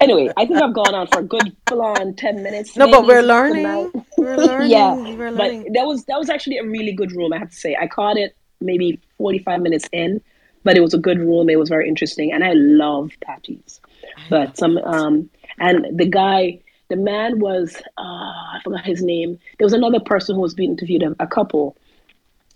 Anyway, 0.00 0.30
I 0.36 0.46
think 0.46 0.60
I've 0.60 0.74
gone 0.74 0.94
on 0.94 1.06
for 1.06 1.20
a 1.20 1.22
good 1.22 1.56
full 1.68 1.82
on 1.82 2.14
ten 2.14 2.42
minutes. 2.42 2.76
No, 2.76 2.90
but 2.90 3.06
we're 3.06 3.22
learning. 3.22 3.92
We're 4.16 4.36
learning. 4.36 4.70
yeah, 4.70 4.94
We're 4.94 5.32
but 5.32 5.50
that 5.74 5.86
was 5.86 6.04
that 6.06 6.18
was 6.18 6.28
actually 6.28 6.58
a 6.58 6.64
really 6.64 6.92
good 6.92 7.12
room. 7.12 7.32
I 7.32 7.38
have 7.38 7.50
to 7.50 7.56
say, 7.56 7.76
I 7.80 7.86
caught 7.86 8.16
it 8.16 8.36
maybe 8.60 9.00
forty 9.16 9.38
five 9.38 9.60
minutes 9.60 9.88
in, 9.92 10.20
but 10.64 10.76
it 10.76 10.80
was 10.80 10.94
a 10.94 10.98
good 10.98 11.18
room. 11.18 11.48
It 11.48 11.58
was 11.58 11.68
very 11.68 11.88
interesting, 11.88 12.32
and 12.32 12.44
I 12.44 12.52
love 12.54 13.12
patties. 13.20 13.80
But 14.28 14.56
some 14.56 14.78
um 14.78 15.30
and 15.58 15.86
the 15.96 16.06
guy, 16.06 16.60
the 16.88 16.96
man 16.96 17.40
was 17.40 17.76
uh, 17.96 18.02
I 18.02 18.60
forgot 18.64 18.84
his 18.84 19.02
name. 19.02 19.38
There 19.58 19.66
was 19.66 19.72
another 19.72 20.00
person 20.00 20.34
who 20.34 20.42
was 20.42 20.54
being 20.54 20.70
interviewed, 20.70 21.04
a 21.18 21.26
couple. 21.26 21.76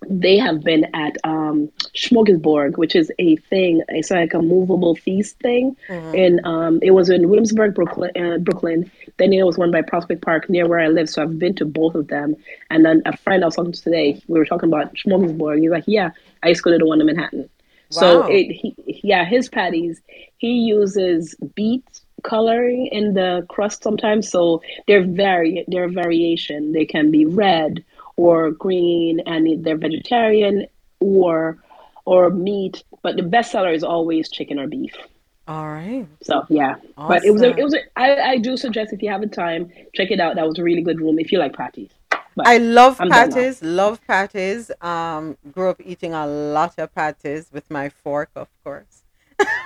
They 0.09 0.37
have 0.39 0.63
been 0.63 0.87
at 0.95 1.17
um, 1.25 1.71
Smorgasburg, 1.95 2.79
which 2.79 2.95
is 2.95 3.11
a 3.19 3.37
thing. 3.37 3.83
It's 3.89 4.11
like 4.11 4.35
a 4.35 4.43
movable 4.43 4.95
feast 4.95 5.39
thing, 5.39 5.77
and 6.15 6.41
um, 6.45 6.79
it 6.83 6.93
was 6.93 7.11
in 7.11 7.29
Williamsburg, 7.29 7.75
Brooklyn. 7.75 8.11
Uh, 8.17 8.39
Brooklyn. 8.39 8.91
Then 9.19 9.33
it 9.33 9.45
was 9.45 9.59
one 9.59 9.71
by 9.71 9.83
Prospect 9.83 10.23
Park, 10.23 10.49
near 10.49 10.67
where 10.67 10.81
I 10.81 10.89
live. 10.89 11.09
So 11.09 11.23
I've 11.23 11.39
been 11.39 11.55
to 11.57 11.65
both 11.65 11.95
of 11.95 12.09
them. 12.09 12.35
And 12.71 12.85
then 12.85 13.03
a 13.07 13.17
friend 13.17 13.43
I 13.43 13.47
was 13.47 13.57
talking 13.57 13.73
to 13.73 13.83
today, 13.83 14.23
we 14.27 14.39
were 14.39 14.47
talking 14.47 14.69
about 14.69 14.95
Smorgasburg. 14.95 15.61
He's 15.61 15.71
like, 15.71 15.85
"Yeah, 15.87 16.11
I 16.43 16.49
used 16.49 16.61
to 16.61 16.65
go 16.65 16.73
to 16.73 16.79
the 16.79 16.87
one 16.87 17.01
in 17.01 17.07
Manhattan." 17.07 17.49
So 17.93 18.23
it, 18.27 18.51
he, 18.51 18.75
yeah, 19.05 19.25
his 19.25 19.51
patties, 19.51 20.01
he 20.39 20.53
uses 20.61 21.35
beet 21.55 21.85
coloring 22.23 22.87
in 22.87 23.15
the 23.15 23.45
crust 23.49 23.83
sometimes. 23.83 24.31
So 24.31 24.63
they're 24.87 25.05
vari 25.05 25.65
they're 25.69 25.89
variation. 25.89 26.73
They 26.73 26.87
can 26.87 27.11
be 27.11 27.27
red 27.27 27.85
or 28.17 28.51
green, 28.51 29.21
and 29.27 29.65
they're 29.65 29.77
vegetarian 29.77 30.67
or 31.01 31.59
or 32.05 32.31
meat. 32.31 32.85
But 33.03 33.17
the 33.17 33.23
best 33.23 33.53
seller 33.53 33.73
is 33.73 33.85
always 33.85 34.31
chicken 34.31 34.59
or 34.59 34.67
beef. 34.67 34.95
All 35.49 35.67
right. 35.67 36.07
So 36.23 36.45
yeah, 36.49 36.77
but 36.97 37.25
it 37.25 37.33
was 37.33 37.43
a, 37.43 37.57
it 37.57 37.65
was. 37.65 37.75
A, 37.75 37.81
I 37.97 38.31
I 38.33 38.39
do 38.39 38.57
suggest 38.57 38.93
if 38.93 39.03
you 39.03 39.11
have 39.11 39.21
the 39.21 39.27
time, 39.27 39.71
check 39.95 40.11
it 40.11 40.21
out. 40.21 40.37
That 40.37 40.47
was 40.47 40.59
a 40.59 40.63
really 40.63 40.83
good 40.83 41.01
room 41.01 41.19
if 41.19 41.33
you 41.33 41.39
like 41.39 41.55
patties. 41.55 41.91
But 42.37 42.47
I 42.47 42.59
love 42.59 43.01
I'm 43.01 43.11
patties. 43.11 43.63
Love 43.63 44.01
patties. 44.07 44.71
Um, 44.81 45.37
grew 45.51 45.71
up 45.71 45.81
eating 45.85 46.15
a 46.15 46.27
lot 46.27 46.79
of 46.79 46.95
patties 46.95 47.51
with 47.53 47.71
my 47.71 47.89
fork, 47.89 48.31
of 48.37 48.49
course. 48.65 49.03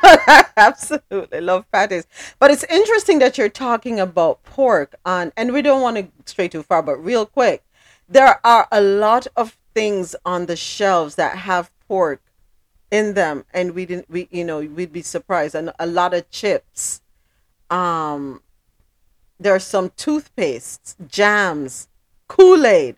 Absolutely 0.56 1.40
love 1.40 1.70
patties. 1.70 2.06
But 2.38 2.50
it's 2.50 2.64
interesting 2.64 3.18
that 3.20 3.38
you're 3.38 3.48
talking 3.48 4.00
about 4.00 4.42
pork 4.44 4.94
on, 5.04 5.32
and 5.36 5.52
we 5.52 5.62
don't 5.62 5.82
want 5.82 5.96
to 5.98 6.08
stray 6.24 6.48
too 6.48 6.62
far, 6.62 6.82
but 6.82 6.96
real 6.96 7.26
quick, 7.26 7.62
there 8.08 8.40
are 8.44 8.68
a 8.70 8.80
lot 8.80 9.26
of 9.36 9.56
things 9.74 10.14
on 10.24 10.46
the 10.46 10.56
shelves 10.56 11.16
that 11.16 11.36
have 11.38 11.70
pork 11.88 12.20
in 12.90 13.14
them, 13.14 13.44
and 13.52 13.74
we 13.74 13.86
didn't. 13.86 14.08
We 14.08 14.28
you 14.30 14.44
know 14.44 14.60
we'd 14.60 14.92
be 14.92 15.02
surprised, 15.02 15.54
and 15.54 15.72
a 15.78 15.86
lot 15.86 16.14
of 16.14 16.30
chips. 16.30 17.00
Um, 17.70 18.42
there 19.40 19.54
are 19.54 19.60
some 19.60 19.90
toothpastes, 19.90 20.94
jams, 21.08 21.88
Kool 22.28 22.64
Aid. 22.66 22.96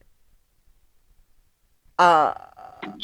Uh, 1.99 2.35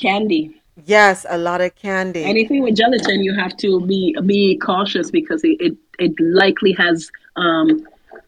candy. 0.01 0.63
yes, 0.87 1.27
a 1.29 1.39
lot 1.39 1.61
of 1.61 1.75
candy. 1.75 2.23
Anything 2.23 2.63
with 2.63 2.77
gelatin, 2.77 3.23
you 3.25 3.35
have 3.35 3.57
to 3.59 3.81
be 3.87 4.17
be 4.27 4.57
cautious 4.59 5.11
because 5.11 5.43
it 5.43 5.57
it, 5.61 5.77
it 5.99 6.13
likely 6.21 6.73
has 6.73 7.11
um 7.37 7.87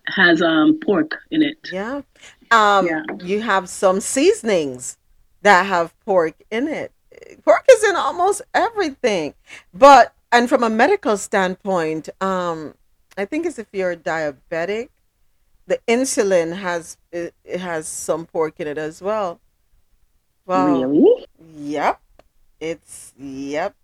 has 0.09 0.43
um 0.43 0.79
pork 0.85 1.19
in 1.31 1.43
it. 1.43 1.59
yeah. 1.73 2.01
Um, 2.51 2.87
Yeah. 2.87 3.03
you 3.23 3.41
have 3.43 3.69
some 3.69 4.01
seasonings 4.01 4.99
that 5.43 5.67
have 5.67 5.99
pork 6.05 6.35
in 6.51 6.69
it. 6.69 6.93
Pork 7.45 7.65
is 7.71 7.83
in 7.85 7.97
almost 7.97 8.43
everything, 8.55 9.35
but 9.73 10.13
and 10.33 10.49
from 10.49 10.63
a 10.63 10.69
medical 10.71 11.17
standpoint, 11.17 12.09
um, 12.21 12.75
I 13.17 13.25
think 13.25 13.47
it's 13.47 13.59
if 13.59 13.69
you're 13.73 13.97
diabetic, 13.97 14.91
the 15.67 15.79
insulin 15.89 16.57
has 16.57 16.99
it, 17.13 17.35
it 17.45 17.61
has 17.61 17.87
some 17.89 18.27
pork 18.27 18.61
in 18.61 18.67
it 18.69 18.79
as 18.79 19.01
well. 19.03 19.41
Wow. 20.47 20.83
Really? 20.83 21.27
Yep. 21.57 22.01
It's 22.61 23.13
yep. 23.19 23.75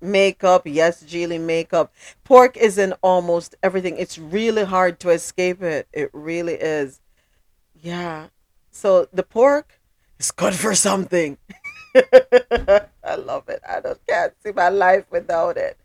Makeup, 0.00 0.62
yes, 0.66 1.02
Geely 1.02 1.40
makeup. 1.40 1.92
Pork 2.24 2.56
is 2.58 2.76
in 2.76 2.92
almost 3.02 3.54
everything. 3.62 3.96
It's 3.96 4.18
really 4.18 4.64
hard 4.64 5.00
to 5.00 5.10
escape 5.10 5.62
it. 5.62 5.88
It 5.92 6.10
really 6.12 6.54
is. 6.54 7.00
Yeah. 7.84 8.28
So 8.70 9.06
the 9.12 9.22
pork 9.22 9.78
is 10.18 10.30
good 10.32 10.54
for 10.54 10.74
something. 10.74 11.36
I 11.94 13.16
love 13.16 13.48
it. 13.50 13.60
I 13.68 13.80
don't 13.80 14.00
can't 14.08 14.32
see 14.42 14.52
my 14.52 14.70
life 14.70 15.04
without 15.10 15.58
it. 15.58 15.76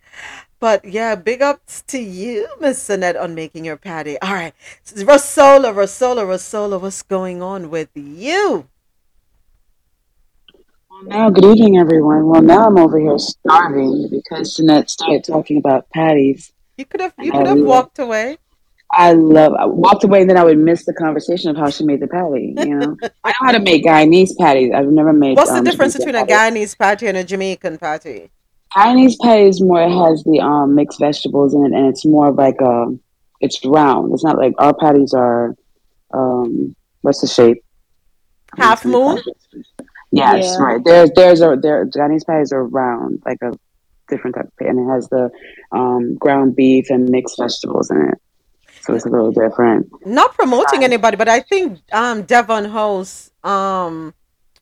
But 0.62 0.86
yeah, 0.86 1.16
big 1.16 1.42
ups 1.42 1.84
to 1.88 2.00
you, 2.00 2.48
Miss 2.60 2.90
Annette, 2.90 3.18
on 3.18 3.36
making 3.36 3.66
your 3.66 3.76
patty. 3.76 4.18
All 4.22 4.34
right. 4.34 4.54
Rosolo, 4.88 5.76
Rosolo, 5.76 6.24
Rosolo, 6.24 6.80
what's 6.80 7.02
going 7.04 7.42
on 7.42 7.70
with 7.70 7.90
you? 7.94 8.70
Well, 10.90 11.04
now, 11.04 11.30
good 11.30 11.46
evening, 11.46 11.78
everyone. 11.78 12.28
Well, 12.28 12.42
now 12.42 12.68
I'm 12.68 12.78
over 12.78 12.98
here 12.98 13.18
starving 13.20 14.08
because 14.10 14.56
Jeanette 14.56 14.90
started 14.90 15.26
talking 15.26 15.58
about 15.58 15.90
patties. 15.90 16.54
You 16.78 16.86
could 16.86 17.02
have 17.02 17.14
you 17.20 17.34
uh, 17.34 17.38
could 17.38 17.48
have 17.48 17.60
walked 17.60 18.00
away. 18.00 18.38
I 18.92 19.14
love. 19.14 19.54
I 19.54 19.66
walked 19.66 20.04
away, 20.04 20.22
and 20.22 20.30
then 20.30 20.38
I 20.38 20.44
would 20.44 20.58
miss 20.58 20.86
the 20.86 20.94
conversation 20.94 21.52
of 21.52 21.58
how 21.58 21.70
she 21.70 21.84
made 21.84 22.00
the 22.00 22.08
patty. 22.08 22.56
You 22.58 22.76
know, 22.76 22.98
I 23.24 23.30
know 23.30 23.36
how 23.42 23.52
to 23.52 23.60
make 23.60 23.86
Guyanese 23.86 24.36
patties. 24.38 24.72
I've 24.74 24.88
never 24.88 25.14
made. 25.14 25.38
What's 25.38 25.52
the 25.52 25.58
um, 25.58 25.64
difference 25.64 25.96
between 25.96 26.16
a 26.16 26.26
Guyanese 26.26 26.78
patty 26.78 27.08
and 27.08 27.18
a 27.18 27.24
Jamaican 27.24 27.78
patty? 27.78 28.32
Guyanese 28.76 29.20
patty 29.22 29.44
is 29.44 29.62
more. 29.62 29.82
It 29.82 29.92
has 29.92 30.24
the 30.24 30.40
um, 30.40 30.74
mixed 30.74 31.00
vegetables 31.00 31.54
in 31.54 31.66
it, 31.66 31.78
and 31.78 31.88
it's 31.88 32.06
more 32.06 32.32
like 32.32 32.60
a. 32.62 32.66
Um, 32.66 33.00
it's 33.42 33.64
round. 33.64 34.12
It's 34.14 34.24
not 34.24 34.38
like 34.38 34.54
our 34.58 34.74
patties 34.74 35.14
are. 35.14 35.56
Um, 36.14 36.76
what's 37.02 37.22
the 37.22 37.28
shape? 37.28 37.64
Half 38.58 38.86
moon. 38.86 39.22
Yes, 40.12 40.46
yeah. 40.46 40.64
right. 40.64 40.82
There's 40.84 41.12
there's 41.16 41.42
a 41.42 41.56
there 41.62 41.86
Guyanese 41.86 42.26
patties 42.26 42.52
are 42.52 42.66
round, 42.66 43.22
like 43.24 43.38
a 43.44 43.52
different 44.10 44.36
type 44.36 44.46
of 44.46 44.58
patty, 44.58 44.72
and 44.72 44.80
it 44.80 44.92
has 44.92 45.08
the 45.10 45.30
um, 45.72 46.16
ground 46.16 46.56
beef 46.56 46.90
and 46.90 47.08
mixed 47.08 47.38
vegetables 47.38 47.92
in 47.92 48.10
it. 48.10 48.20
So 48.82 48.94
it's 48.94 49.06
a 49.06 49.10
little 49.10 49.32
different. 49.32 49.88
Not 50.06 50.34
promoting 50.34 50.84
anybody, 50.84 51.18
but 51.18 51.28
I 51.28 51.42
think 51.42 51.80
um, 51.92 52.24
Devon 52.24 52.66
House, 52.66 53.32
um, 53.44 54.14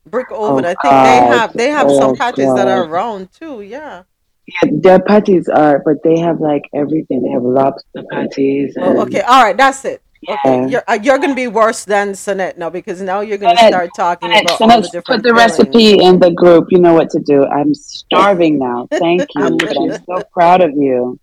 Brick 0.05 0.27
Oven, 0.31 0.65
oh, 0.65 0.69
I 0.69 0.73
think 0.73 0.83
God. 0.83 1.05
they 1.05 1.37
have 1.37 1.53
they 1.53 1.69
have 1.69 1.87
oh, 1.87 1.99
some 1.99 2.15
patties 2.15 2.45
God. 2.45 2.57
that 2.57 2.67
are 2.67 2.85
round 2.87 3.31
too. 3.31 3.61
Yeah. 3.61 4.03
Yeah, 4.47 4.69
their 4.81 4.99
patties 4.99 5.49
are, 5.49 5.81
but 5.83 6.01
they 6.03 6.17
have 6.19 6.39
like 6.39 6.63
everything. 6.73 7.21
They 7.21 7.31
have 7.31 7.43
lobster 7.43 8.03
patties. 8.09 8.75
Oh, 8.79 9.01
okay, 9.01 9.19
all 9.19 9.43
right, 9.43 9.57
that's 9.57 9.83
it. 9.83 10.01
Okay, 10.27 10.69
you're, 10.69 10.83
uh, 10.87 10.97
you're 11.01 11.17
going 11.17 11.29
to 11.29 11.35
be 11.35 11.47
worse 11.47 11.85
than 11.85 12.09
Sonette 12.09 12.57
now 12.57 12.69
because 12.69 13.01
now 13.01 13.19
you're 13.19 13.37
going 13.37 13.55
to 13.55 13.67
start 13.67 13.91
talking 13.95 14.29
Sonette, 14.29 14.41
about 14.43 14.61
all 14.61 14.81
the 14.81 14.87
different. 14.87 15.05
Put 15.05 15.23
the 15.23 15.33
recipe 15.33 16.01
in 16.01 16.19
the 16.19 16.31
group. 16.31 16.67
You 16.69 16.79
know 16.79 16.93
what 16.93 17.09
to 17.11 17.19
do. 17.19 17.45
I'm 17.45 17.73
starving 17.75 18.57
now. 18.57 18.87
Thank 18.89 19.27
you. 19.35 19.57
but 19.57 19.77
I'm 19.77 19.91
so 20.05 20.23
proud 20.31 20.61
of 20.61 20.71
you. 20.71 21.19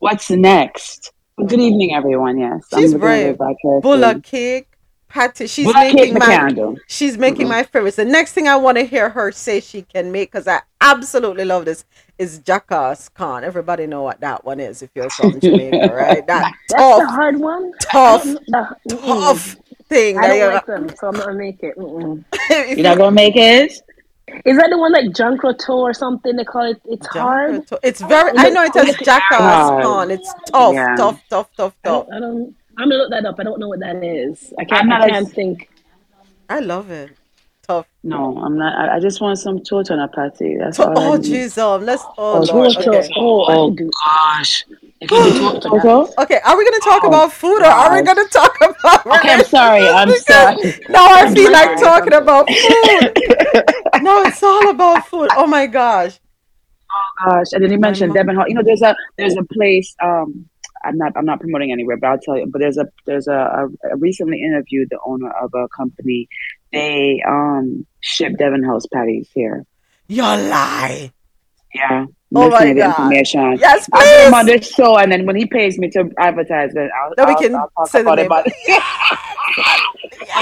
What's 0.00 0.30
next? 0.30 1.12
Good 1.46 1.60
evening, 1.60 1.94
everyone. 1.94 2.36
Yes, 2.38 2.64
she's 2.74 2.92
I'm 2.94 2.98
brave. 3.00 3.38
bulla 3.80 4.18
cake, 4.20 4.66
patty. 5.08 5.46
She's 5.46 5.66
Bullock 5.66 5.94
making 5.94 6.14
my. 6.14 6.26
Candle. 6.26 6.76
She's 6.88 7.16
making 7.16 7.42
mm-hmm. 7.42 7.50
my 7.50 7.62
favorites. 7.62 7.96
The 7.96 8.04
next 8.04 8.32
thing 8.32 8.48
I 8.48 8.56
want 8.56 8.76
to 8.76 8.84
hear 8.84 9.08
her 9.10 9.30
say 9.30 9.60
she 9.60 9.82
can 9.82 10.10
make 10.10 10.32
because 10.32 10.48
I 10.48 10.62
absolutely 10.80 11.44
love 11.44 11.64
this 11.64 11.84
is 12.18 12.40
Jackass 12.40 13.08
Corn. 13.08 13.44
Everybody 13.44 13.86
know 13.86 14.02
what 14.02 14.20
that 14.20 14.44
one 14.44 14.58
is 14.58 14.82
if 14.82 14.90
you're 14.96 15.10
from 15.10 15.38
Jamaica, 15.38 15.92
right? 15.94 16.26
That 16.26 16.52
That's 16.70 16.82
tough, 16.82 17.02
a 17.02 17.06
hard 17.06 17.36
one. 17.38 17.72
Tough, 17.82 18.26
tough 18.90 19.56
thing. 19.88 20.18
I 20.18 20.26
don't 20.26 20.54
like 20.54 20.66
them, 20.66 20.88
so 20.96 21.08
I'm 21.08 21.14
not 21.14 21.26
gonna 21.26 21.38
make 21.38 21.60
it. 21.62 21.74
you're 22.76 22.82
not 22.82 22.98
gonna 22.98 23.12
make 23.12 23.36
it. 23.36 23.80
Is 24.44 24.56
that 24.56 24.68
the 24.70 24.78
one 24.78 24.92
like 24.92 25.12
Junk 25.14 25.42
or 25.44 25.94
something? 25.94 26.36
They 26.36 26.44
call 26.44 26.70
it. 26.70 26.80
It's 26.86 27.06
hard. 27.06 27.64
It's 27.82 28.00
very. 28.00 28.32
I 28.36 28.50
know 28.50 28.64
it 28.64 28.74
has 28.74 28.96
Jackass 29.04 29.70
on. 29.84 30.10
It's 30.10 30.32
tough, 30.50 30.74
yeah. 30.74 30.94
tough, 30.96 31.20
tough, 31.28 31.50
tough, 31.56 31.74
tough. 31.82 32.06
I 32.12 32.12
don't, 32.12 32.14
I 32.14 32.20
don't. 32.20 32.56
I'm 32.78 32.88
gonna 32.88 33.02
look 33.02 33.10
that 33.10 33.26
up. 33.26 33.36
I 33.38 33.42
don't 33.42 33.58
know 33.58 33.68
what 33.68 33.80
that 33.80 34.02
is. 34.04 34.52
I 34.58 34.64
can't. 34.64 34.92
I 34.92 35.08
can't 35.08 35.32
think. 35.32 35.68
I 36.48 36.60
love 36.60 36.90
it 36.90 37.10
tough. 37.68 37.86
No, 38.02 38.38
I'm 38.38 38.56
not. 38.56 38.74
I, 38.74 38.96
I 38.96 39.00
just 39.00 39.20
want 39.20 39.38
some 39.38 39.62
torta 39.62 39.92
on 39.92 40.00
a 40.00 40.08
party. 40.08 40.56
That's 40.56 40.78
to- 40.78 40.88
all. 40.88 40.98
Oh, 41.14 41.18
Jesus. 41.18 41.58
Um, 41.58 41.84
let's. 41.84 42.02
Oh, 42.16 42.38
oh, 42.38 42.54
Lord. 42.54 42.76
Okay. 42.76 43.08
oh, 43.16 43.44
oh 43.46 43.70
gosh. 43.70 44.64
okay, 45.12 46.40
are 46.44 46.58
we 46.58 46.64
going 46.64 46.80
to 46.80 46.82
talk 46.82 47.04
oh, 47.04 47.08
about 47.08 47.32
food 47.32 47.60
or 47.60 47.66
are 47.66 47.94
we 47.94 48.02
going 48.02 48.16
to 48.16 48.28
talk 48.32 48.56
about? 48.56 49.06
Okay, 49.06 49.34
I'm 49.34 49.44
sorry. 49.44 49.86
I'm 49.86 50.10
sorry. 50.10 50.56
Now 50.88 51.06
I 51.06 51.32
feel 51.32 51.52
like 51.52 51.78
talking 51.78 52.14
about 52.14 52.48
food. 52.48 54.02
no, 54.02 54.22
it's 54.22 54.42
all 54.42 54.70
about 54.70 55.06
food. 55.06 55.28
Oh 55.36 55.46
my 55.46 55.66
gosh. 55.68 56.18
Oh 56.90 57.30
gosh! 57.30 57.52
And 57.52 57.62
then 57.62 57.70
you 57.70 57.78
mentioned 57.78 58.14
Devon 58.14 58.34
Hall. 58.34 58.48
You 58.48 58.54
know, 58.54 58.62
there's 58.64 58.82
a 58.82 58.96
there's 59.16 59.36
a 59.36 59.44
place. 59.44 59.94
Um, 60.02 60.48
I'm 60.84 60.98
not 60.98 61.12
I'm 61.16 61.26
not 61.26 61.38
promoting 61.38 61.70
anywhere, 61.70 61.96
but 61.96 62.08
I'll 62.08 62.18
tell 62.18 62.36
you. 62.36 62.46
But 62.46 62.60
there's 62.60 62.78
a 62.78 62.86
there's 63.06 63.28
a, 63.28 63.32
a, 63.32 63.92
a 63.92 63.96
recently 63.98 64.42
interviewed 64.42 64.88
the 64.90 64.98
owner 65.04 65.30
of 65.30 65.52
a 65.54 65.68
company. 65.68 66.28
They 66.72 67.22
um 67.28 67.86
ship 68.00 68.36
Devon 68.36 68.64
House 68.64 68.86
patties 68.92 69.28
here. 69.32 69.64
You 70.08 70.22
lie. 70.22 71.12
Yeah. 71.72 72.06
Oh 72.34 72.50
my 72.50 72.72
god. 72.72 72.90
Information. 72.90 73.58
Yes, 73.58 73.88
please. 73.88 74.02
I 74.02 74.16
put 74.16 74.26
him 74.26 74.34
on 74.34 74.46
this 74.46 74.70
show, 74.70 74.98
and 74.98 75.10
then 75.10 75.24
when 75.26 75.36
he 75.36 75.46
pays 75.46 75.78
me 75.78 75.88
to 75.90 76.10
advertise 76.18 76.74
it, 76.74 76.90
I'll, 77.02 77.14
then 77.16 77.28
we 77.28 77.34
can 77.36 77.54
I'll, 77.54 77.72
I'll 77.76 77.86
talk 77.86 78.02
about 78.02 78.18
it. 78.18 78.26
About 78.26 78.46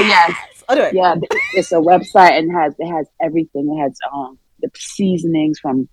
yes. 0.00 0.32
Anyway. 0.68 0.90
Yeah, 0.94 1.14
it's 1.54 1.70
a 1.70 1.76
website 1.76 2.36
and 2.36 2.50
has 2.50 2.74
it 2.80 2.88
has 2.88 3.06
everything. 3.22 3.72
It 3.72 3.82
has 3.82 3.96
um 4.12 4.36
the 4.58 4.68
seasonings 4.74 5.60
from 5.60 5.88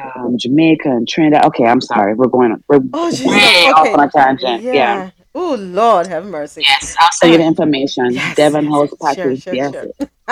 um, 0.00 0.36
Jamaica 0.38 0.88
and 0.88 1.08
Trinidad. 1.08 1.44
Okay, 1.46 1.64
I'm 1.64 1.80
sorry. 1.80 2.14
We're 2.14 2.28
going. 2.28 2.62
We're 2.68 2.80
oh, 2.92 3.10
way 3.10 3.16
okay. 3.16 3.70
off 3.70 3.88
on 3.88 4.00
a 4.00 4.10
tangent. 4.10 4.62
Yeah. 4.62 4.72
yeah. 4.72 5.10
Oh 5.34 5.54
Lord, 5.54 6.06
have 6.08 6.26
mercy. 6.26 6.62
Yes, 6.66 6.94
I'll 6.98 7.08
send 7.12 7.32
you 7.32 7.38
the 7.38 7.44
information. 7.44 8.12
Yes, 8.12 8.36
Devon 8.36 8.64
yes, 8.64 8.72
House 8.72 8.90
package. 9.00 9.42
Sure, 9.42 9.52
sure, 9.52 9.54
yes. 9.54 9.72
Sure. 9.72 9.90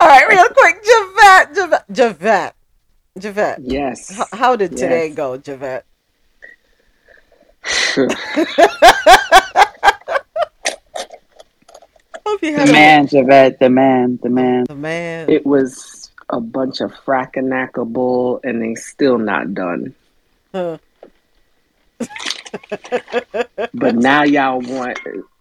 All 0.00 0.08
right, 0.08 0.28
real 0.28 0.48
quick, 0.48 0.82
Javette, 0.82 1.54
Javette, 1.54 1.92
Javette, 1.92 2.56
Javette. 3.18 3.60
Yes. 3.62 4.18
H- 4.18 4.26
how 4.32 4.56
did 4.56 4.72
today 4.72 5.06
yes. 5.08 5.16
go, 5.16 5.36
Javette? 5.36 5.84
the 12.44 12.70
man, 12.72 13.06
Javette, 13.06 13.58
the 13.58 13.70
man, 13.70 14.18
the 14.22 14.28
man, 14.28 14.64
the 14.64 14.74
man. 14.74 15.30
It 15.30 15.46
was 15.46 16.10
a 16.28 16.40
bunch 16.40 16.80
of 16.80 16.92
frackanacka 16.92 17.90
bull 17.90 18.40
and 18.42 18.60
they 18.60 18.74
still 18.74 19.18
not 19.18 19.54
done. 19.54 19.94
Huh. 20.52 20.78
but 23.74 23.94
now 23.94 24.24
y'all 24.24 24.60
want 24.60 24.98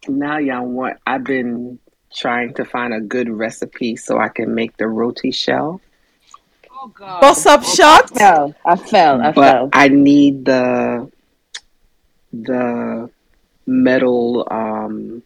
now 0.08 0.38
y'all 0.38 0.66
want 0.66 0.98
I've 1.06 1.24
been 1.24 1.80
trying 2.14 2.54
to 2.56 2.66
find 2.66 2.94
a 2.94 3.02
good 3.02 3.30
recipe 3.30 3.96
so 3.96 4.20
I 4.20 4.30
can 4.30 4.54
make 4.54 4.78
the 4.78 4.88
roti 4.88 5.32
shell. 5.32 5.82
Oh 6.84 6.88
god. 6.88 7.22
Boss 7.22 7.46
up 7.46 7.64
shot? 7.64 8.12
I 8.14 8.20
fell. 8.20 8.56
I 8.66 8.76
fell. 8.76 9.22
I 9.22 9.32
but 9.32 9.52
fell. 9.52 9.70
I 9.72 9.88
need 9.88 10.44
the 10.44 11.10
the 12.34 13.10
metal 13.66 14.46
um 14.52 15.24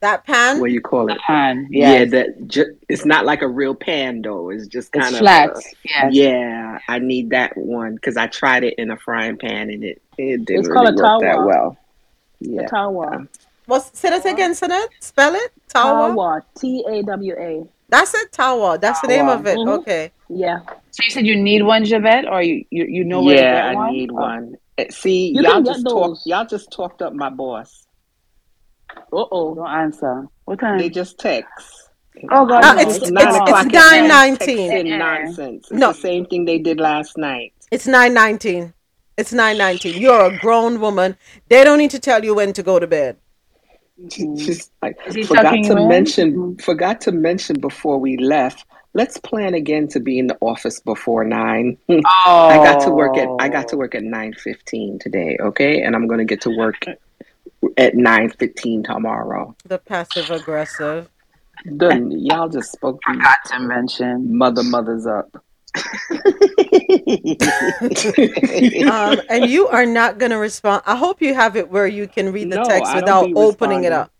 that 0.00 0.24
pan? 0.24 0.58
What 0.58 0.68
do 0.68 0.72
you 0.72 0.80
call 0.80 1.10
it? 1.10 1.14
The 1.14 1.20
pan. 1.20 1.68
Yes. 1.70 1.98
Yeah, 1.98 2.04
that 2.06 2.46
ju- 2.48 2.78
it's 2.88 3.04
not 3.04 3.26
like 3.26 3.42
a 3.42 3.48
real 3.48 3.74
pan 3.74 4.22
though. 4.22 4.48
It's 4.48 4.66
just 4.66 4.90
kind 4.92 5.04
it's 5.08 5.16
of 5.16 5.20
flat. 5.20 5.50
yeah. 5.84 6.08
Yeah, 6.10 6.78
I 6.88 6.98
need 6.98 7.28
that 7.30 7.54
one 7.58 7.96
because 7.96 8.16
I 8.16 8.26
tried 8.26 8.64
it 8.64 8.74
in 8.78 8.90
a 8.90 8.96
frying 8.96 9.36
pan 9.36 9.68
and 9.68 9.84
it 9.84 10.00
it 10.16 10.46
didn't 10.46 10.60
it's 10.60 10.68
really 10.68 10.94
work 10.94 11.20
that 11.20 11.44
well. 11.44 11.76
Yeah. 12.40 12.66
Tawa. 12.68 13.28
What's 13.66 13.98
say 13.98 14.08
that 14.08 14.24
again, 14.24 14.52
Sonette? 14.52 14.88
Spell 15.00 15.34
it. 15.34 15.52
Tawa. 15.68 16.14
Tawa. 16.14 16.42
T 16.58 16.82
A 16.88 17.02
W 17.02 17.34
A. 17.38 17.68
That's 17.90 18.14
it, 18.14 18.32
Tawa. 18.32 18.80
That's 18.80 19.00
Tawa. 19.00 19.02
the 19.02 19.08
name 19.08 19.28
of 19.28 19.46
it. 19.46 19.58
Mm-hmm. 19.58 19.68
Okay. 19.80 20.12
Yeah. 20.32 20.60
So 20.92 21.02
you 21.02 21.10
said 21.10 21.26
you 21.26 21.36
need 21.36 21.62
one, 21.62 21.84
Javette, 21.84 22.26
or 22.26 22.40
you 22.42 22.64
you, 22.70 22.84
you 22.84 23.04
know 23.04 23.22
where 23.22 23.36
yeah, 23.36 23.62
to 23.62 23.68
get 23.70 23.76
one? 23.76 23.88
I 23.88 23.90
need 23.90 24.10
one. 24.12 24.56
Eh, 24.78 24.86
see, 24.90 25.34
you 25.34 25.42
y'all 25.42 25.60
just 25.60 25.84
talked. 25.84 26.20
Y'all 26.24 26.46
just 26.46 26.70
talked 26.70 27.02
up 27.02 27.12
my 27.12 27.30
boss. 27.30 27.86
Uh 29.12 29.24
oh. 29.32 29.54
Don't 29.56 29.68
answer. 29.68 30.28
What 30.44 30.60
time? 30.60 30.78
They 30.78 30.88
just 30.88 31.18
text. 31.18 31.90
Oh 32.30 32.46
God! 32.46 32.64
Uh, 32.64 32.80
it's, 32.80 32.96
it's, 32.98 33.10
nine 33.10 33.28
it's, 33.28 33.36
o'clock 33.36 33.66
it's 33.66 33.74
nine 33.74 34.08
nineteen. 34.08 34.98
Nonsense. 34.98 35.68
It's 35.70 35.72
no. 35.72 35.88
the 35.88 35.98
same 35.98 36.26
thing 36.26 36.44
they 36.44 36.58
did 36.58 36.78
last 36.78 37.18
night. 37.18 37.52
It's 37.72 37.86
nine 37.86 38.14
nineteen. 38.14 38.72
It's 39.16 39.32
nine 39.32 39.58
nineteen. 39.58 40.00
You're 40.00 40.26
a 40.26 40.38
grown 40.38 40.80
woman. 40.80 41.16
They 41.48 41.64
don't 41.64 41.78
need 41.78 41.90
to 41.90 41.98
tell 41.98 42.24
you 42.24 42.36
when 42.36 42.52
to 42.52 42.62
go 42.62 42.78
to 42.78 42.86
bed. 42.86 43.16
Just 44.08 44.72
like 44.80 44.96
forgot 45.26 45.50
to 45.64 45.86
mention. 45.88 46.32
Mm-hmm. 46.34 46.62
Forgot 46.62 47.00
to 47.02 47.12
mention 47.12 47.58
before 47.58 47.98
we 47.98 48.16
left. 48.16 48.64
Let's 48.92 49.18
plan 49.18 49.54
again 49.54 49.86
to 49.88 50.00
be 50.00 50.18
in 50.18 50.26
the 50.26 50.36
office 50.40 50.80
before 50.80 51.24
nine. 51.24 51.78
Oh. 51.88 52.02
I 52.26 52.56
got 52.56 52.82
to 52.84 52.90
work 52.90 53.16
at 53.16 53.28
I 53.38 53.48
got 53.48 53.68
to 53.68 53.76
work 53.76 53.94
at 53.94 54.02
nine 54.02 54.34
fifteen 54.34 54.98
today. 54.98 55.36
Okay, 55.40 55.82
and 55.82 55.94
I'm 55.94 56.06
going 56.06 56.18
to 56.18 56.24
get 56.24 56.40
to 56.42 56.56
work 56.56 56.84
at 57.76 57.94
nine 57.94 58.30
fifteen 58.30 58.82
tomorrow. 58.82 59.54
The 59.64 59.78
passive 59.78 60.30
aggressive. 60.30 61.08
Done. 61.76 62.10
Y'all 62.10 62.48
just 62.48 62.72
spoke. 62.72 62.98
Forgot 63.06 63.38
to 63.46 63.60
mention 63.60 64.36
mother 64.36 64.62
mothers 64.62 65.06
up. 65.06 65.44
um, 68.90 69.20
and 69.28 69.48
you 69.48 69.68
are 69.68 69.86
not 69.86 70.18
going 70.18 70.30
to 70.30 70.38
respond. 70.38 70.82
I 70.84 70.96
hope 70.96 71.22
you 71.22 71.32
have 71.34 71.56
it 71.56 71.70
where 71.70 71.86
you 71.86 72.08
can 72.08 72.32
read 72.32 72.50
the 72.50 72.56
no, 72.56 72.64
text 72.64 72.92
without 72.94 73.30
opening 73.36 73.84
it 73.84 73.92
up. 73.92 74.10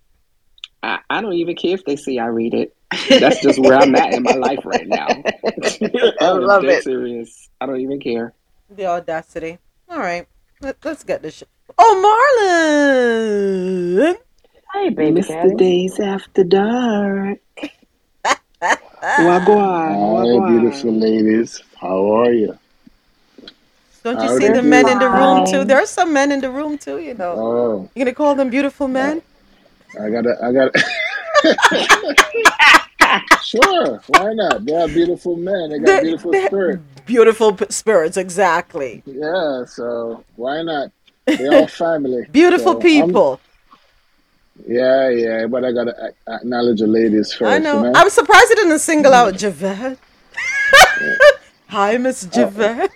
I, 0.82 0.98
I, 1.10 1.20
don't 1.20 1.34
even 1.34 1.56
care 1.56 1.74
if 1.74 1.84
they 1.84 1.96
see 1.96 2.18
I 2.18 2.26
read 2.26 2.54
it. 2.54 2.74
That's 3.08 3.40
just 3.40 3.58
where 3.58 3.74
I'm 3.74 3.94
at 3.94 4.14
in 4.14 4.22
my 4.22 4.34
life 4.34 4.64
right 4.64 4.86
now. 4.86 5.08
I 6.20 6.30
love 6.30 6.64
it. 6.64 6.82
Serious. 6.82 7.48
I 7.60 7.66
don't 7.66 7.80
even 7.80 8.00
care. 8.00 8.32
The 8.70 8.86
audacity. 8.86 9.58
All 9.88 9.98
right, 9.98 10.26
Let, 10.60 10.84
us 10.86 11.02
get 11.02 11.22
this. 11.22 11.38
Sh- 11.38 11.42
oh, 11.76 12.38
Marlon. 13.98 14.16
Hey, 14.72 14.88
baby. 14.90 15.12
Miss 15.12 15.26
the 15.26 15.54
days 15.56 15.98
after 15.98 16.44
dark. 16.44 17.40
Hi, 18.62 20.46
beautiful 20.46 20.92
ladies. 20.92 21.62
How 21.80 22.12
are 22.12 22.32
you? 22.32 22.56
Don't 24.04 24.22
you 24.22 24.28
How 24.28 24.38
see 24.38 24.48
the 24.48 24.62
men 24.62 24.88
in 24.88 24.98
the 24.98 25.08
room 25.08 25.46
too? 25.46 25.64
There 25.64 25.78
are 25.78 25.86
some 25.86 26.12
men 26.12 26.30
in 26.32 26.40
the 26.40 26.50
room 26.50 26.78
too, 26.78 26.98
you 26.98 27.14
know. 27.14 27.32
Oh. 27.36 27.90
You 27.94 28.04
gonna 28.04 28.14
call 28.14 28.34
them 28.34 28.48
beautiful 28.48 28.88
men? 28.88 29.22
I 29.98 30.10
gotta, 30.10 30.36
I 30.42 30.52
gotta. 30.52 30.78
sure, 33.42 34.00
why 34.06 34.32
not? 34.34 34.64
They 34.64 34.74
are 34.74 34.88
beautiful 34.88 35.36
men. 35.36 35.70
They 35.70 35.78
got 35.78 35.86
they, 35.86 36.02
beautiful 36.02 36.32
spirits. 36.32 36.82
Beautiful 37.06 37.58
spirits, 37.70 38.16
exactly. 38.16 39.02
Yeah, 39.06 39.64
so 39.64 40.24
why 40.36 40.62
not? 40.62 40.92
They're 41.26 41.54
all 41.54 41.66
family. 41.66 42.26
beautiful 42.32 42.72
so 42.72 42.76
um, 42.76 42.82
people. 42.82 43.40
I'm, 43.42 43.50
yeah, 44.68 45.08
yeah, 45.08 45.46
but 45.46 45.64
I 45.64 45.72
gotta 45.72 46.14
acknowledge 46.28 46.80
the 46.80 46.86
ladies 46.86 47.32
first. 47.32 47.50
I 47.50 47.58
know. 47.58 47.84
You 47.84 47.90
know? 47.90 47.98
I'm 47.98 48.10
surprised 48.10 48.50
you 48.50 48.56
didn't 48.56 48.78
single 48.78 49.12
out 49.12 49.36
Javette. 49.36 49.98
Hi, 51.68 51.96
Miss 51.96 52.24
uh, 52.24 52.28
uh. 52.28 52.30
Javette. 52.30 52.90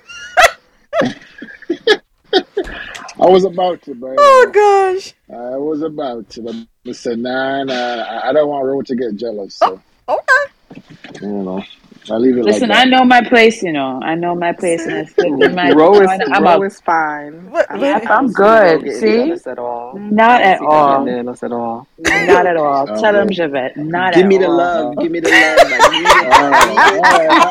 I 3.21 3.27
was 3.27 3.45
about 3.45 3.81
to, 3.83 3.95
but 3.95 4.17
oh 4.19 4.51
gosh, 4.53 5.15
I 5.31 5.57
was 5.57 5.83
about 5.83 6.29
to, 6.31 6.43
but 6.43 6.57
I 6.87 6.93
said, 6.93 7.19
nah, 7.19 7.63
nah, 7.63 8.21
I 8.25 8.33
don't 8.33 8.49
want 8.49 8.65
Ro 8.65 8.83
to 8.83 8.97
get 8.97 9.15
jealous. 9.17 9.55
So. 9.55 9.81
Oh, 10.09 10.19
okay. 10.19 10.83
You 11.23 11.29
know, 11.29 11.63
I 12.11 12.17
leave 12.17 12.37
it. 12.37 12.45
Listen, 12.45 12.71
like 12.71 12.79
I 12.81 12.85
know 12.85 13.05
my 13.05 13.23
place. 13.23 13.63
You 13.63 13.73
know, 13.73 14.01
I 14.03 14.15
know 14.15 14.35
my 14.35 14.53
place, 14.53 14.87
and 14.87 14.95
I 14.95 15.05
still 15.05 15.43
in 15.43 15.55
my. 15.55 15.71
Ro 15.71 16.01
is, 16.01 16.11
I'm 16.33 16.45
Ro 16.45 16.63
is 16.63 16.81
fine. 16.81 17.53
I'm, 17.71 18.11
I'm 18.11 18.33
good. 18.33 18.93
See, 18.93 19.31
at 19.47 19.59
all. 19.59 19.99
Not 20.11 20.43
at 20.43 20.61
all. 20.61 21.07
Jealous 21.07 21.43
at 21.43 21.53
all. 21.53 21.89
Not 21.99 22.47
at 22.47 22.57
all. 22.57 22.87
Tell 22.89 23.17
him, 23.17 23.31
Javette. 23.33 23.77
Not 23.77 24.15
Give 24.15 24.27
me 24.27 24.39
the 24.39 24.49
love. 24.49 24.99
Give 24.99 25.13
me 25.13 25.21
the 25.21 25.31
love. 25.31 25.71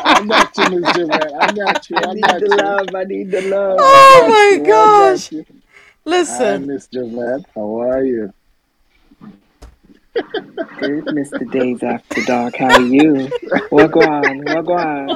I'm 0.16 0.28
not 0.28 0.56
you, 0.56 0.66
Miss 0.66 0.90
Javette. 0.94 1.32
I'm 1.40 1.54
not 1.54 1.90
you. 1.90 2.04
I 2.04 2.12
need 2.14 2.24
the 2.38 2.48
love. 2.48 2.94
I 2.94 3.04
need 3.04 3.30
the 3.32 3.40
love. 3.42 3.76
Oh 3.78 4.26
my 4.28 4.58
gosh. 4.64 5.30
Listen. 6.04 6.46
Hi, 6.46 6.58
Miss 6.58 6.86
Javette. 6.88 7.46
How 7.54 7.80
are 7.80 8.04
you? 8.04 8.32
Good, 10.14 11.06
Mr. 11.06 11.42
Dayz 11.50 11.82
After 11.82 12.22
Dark. 12.24 12.56
How 12.56 12.74
are 12.74 12.80
you? 12.82 13.28
What 13.70 13.90
go 13.90 14.00
on? 14.00 14.44
What 14.44 14.64
go 14.64 14.74
on? 14.74 15.08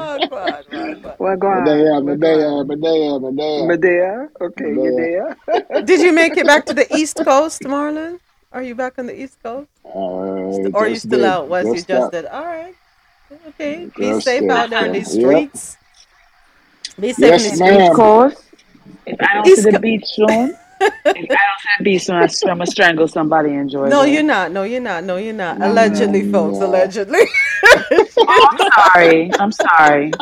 What 1.19 1.39
go 1.39 1.47
on? 1.47 1.65
Medea, 1.65 2.01
Medea, 2.01 2.65
Medea, 2.65 3.21
Medea. 3.21 3.67
Medea? 3.67 4.29
Okay, 4.41 4.65
Medea. 4.65 5.37
Did 5.85 6.01
you 6.01 6.13
make 6.13 6.37
it 6.37 6.47
back 6.47 6.67
to 6.67 6.75
the 6.75 6.93
East 6.97 7.21
Coast, 7.25 7.63
Marlon? 7.63 8.19
Are 8.53 8.63
you 8.63 8.75
back 8.75 8.99
on 8.99 9.07
the 9.07 9.21
East 9.21 9.41
Coast? 9.43 9.69
Uh, 9.85 9.89
or 9.89 10.75
are 10.75 10.89
you 10.89 10.97
still 10.97 11.21
did. 11.21 11.25
out 11.25 11.49
west? 11.49 11.69
Just 11.69 11.89
you 11.89 11.95
just 11.95 12.13
did. 12.13 12.27
All 12.27 12.45
right. 12.45 12.75
Okay. 13.49 13.91
Be 13.97 14.21
safe 14.21 14.41
did. 14.41 14.51
out 14.51 14.71
there 14.71 14.87
in 14.87 14.93
these 14.93 15.13
streets. 15.13 15.77
Yep. 16.89 17.01
Be 17.01 17.13
safe 17.13 17.31
yes, 17.31 17.45
in 17.45 17.51
these 17.51 17.59
streets. 17.59 17.97
Coast. 17.97 18.45
If 19.07 19.21
I 19.21 19.35
don't 19.35 19.47
East 19.47 19.63
see 19.63 19.71
the 19.71 19.79
beach 19.79 20.05
soon 20.07 20.57
if 20.81 20.97
I 21.05 21.13
don't 21.13 21.31
have 21.31 21.85
beef, 21.85 22.09
I'm 22.11 22.29
gonna 22.45 22.67
strangle 22.67 23.09
somebody. 23.09 23.55
Enjoy. 23.55 23.89
No, 23.89 24.03
you're 24.03 24.23
not. 24.23 24.53
No, 24.53 24.63
you're 24.63 24.81
not. 24.81 25.05
No, 25.05 25.17
you're 25.17 25.33
not. 25.33 25.61
Allegedly, 25.61 26.23
no, 26.23 26.33
folks. 26.33 26.65
Allegedly. 26.65 27.21
oh, 27.65 28.49
I'm 28.51 28.73
sorry. 28.73 29.31
I'm 29.39 29.53
sorry. 29.53 30.13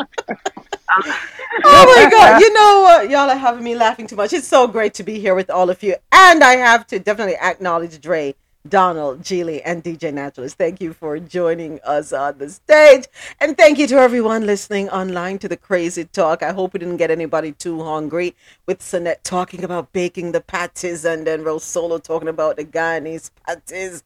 oh 1.65 1.95
my 1.95 2.09
god! 2.09 2.41
You 2.41 2.53
know 2.53 2.81
what? 2.81 3.09
Y'all 3.09 3.29
are 3.29 3.35
having 3.35 3.63
me 3.63 3.75
laughing 3.75 4.07
too 4.07 4.15
much. 4.15 4.33
It's 4.33 4.47
so 4.47 4.67
great 4.67 4.93
to 4.95 5.03
be 5.03 5.19
here 5.19 5.35
with 5.35 5.49
all 5.49 5.69
of 5.69 5.81
you, 5.83 5.95
and 6.11 6.43
I 6.43 6.55
have 6.55 6.87
to 6.87 6.99
definitely 6.99 7.37
acknowledge 7.37 7.99
Dre 8.01 8.35
Donald, 8.69 9.21
Geely, 9.21 9.61
and 9.63 9.83
DJ 9.83 10.13
Naturalist. 10.13 10.57
Thank 10.57 10.81
you 10.81 10.93
for 10.93 11.19
joining 11.19 11.79
us 11.83 12.13
on 12.13 12.37
the 12.37 12.49
stage. 12.49 13.05
And 13.39 13.57
thank 13.57 13.77
you 13.77 13.87
to 13.87 13.95
everyone 13.95 14.45
listening 14.45 14.89
online 14.89 15.39
to 15.39 15.47
the 15.47 15.57
crazy 15.57 16.05
talk. 16.05 16.43
I 16.43 16.51
hope 16.51 16.73
we 16.73 16.79
didn't 16.79 16.97
get 16.97 17.11
anybody 17.11 17.51
too 17.51 17.83
hungry 17.83 18.35
with 18.65 18.79
Sonette 18.79 19.23
talking 19.23 19.63
about 19.63 19.93
baking 19.93 20.31
the 20.31 20.41
patties 20.41 21.05
and 21.05 21.25
then 21.25 21.43
Rosolo 21.43 22.01
talking 22.01 22.27
about 22.27 22.57
the 22.57 22.65
Guyanese 22.65 23.31
patties. 23.45 24.03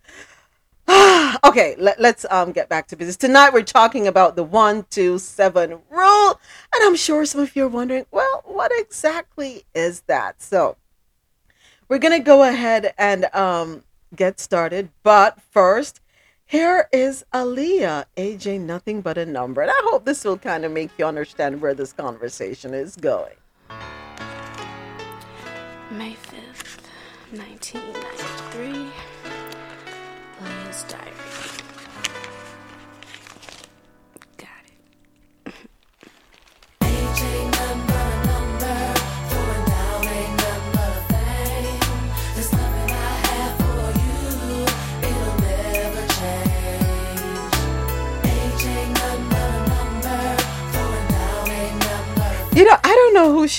okay, 1.44 1.76
let, 1.78 2.00
us 2.00 2.26
um 2.30 2.52
get 2.52 2.68
back 2.68 2.88
to 2.88 2.96
business. 2.96 3.16
Tonight 3.16 3.54
we're 3.54 3.64
talking 3.64 4.08
about 4.08 4.36
the 4.36 4.44
one, 4.44 4.86
two, 4.90 5.20
seven 5.20 5.80
rule. 5.90 6.40
And 6.74 6.84
I'm 6.84 6.96
sure 6.96 7.26
some 7.26 7.42
of 7.42 7.56
you 7.56 7.66
are 7.66 7.70
wondering, 7.70 8.06
well, 8.12 8.44
what 8.46 8.72
exactly 8.76 9.64
is 9.74 10.02
that? 10.08 10.42
So 10.42 10.78
we're 11.88 12.00
gonna 12.00 12.20
go 12.20 12.44
ahead 12.44 12.94
and 12.98 13.26
um 13.34 13.84
get 14.16 14.40
started. 14.40 14.90
But 15.04 15.42
first, 15.42 16.02
here 16.46 16.90
is 16.92 17.24
Aaliyah, 17.34 18.06
ain't 18.18 18.66
nothing 18.66 19.02
but 19.02 19.18
a 19.18 19.26
number. 19.26 19.62
And 19.62 19.72
I 19.72 19.82
hope 19.84 20.06
this 20.06 20.24
will 20.26 20.38
kind 20.38 20.66
of 20.66 20.72
make 20.72 20.92
you 20.98 21.06
understand 21.06 21.62
where 21.62 21.74
this 21.74 21.94
conversation 21.94 22.74
is 22.74 22.96
going. 22.96 23.36
May 25.90 26.16
5th, 26.16 26.80
1993. 27.32 28.92
Aaliyah's 30.42 30.84
diary. 30.84 31.41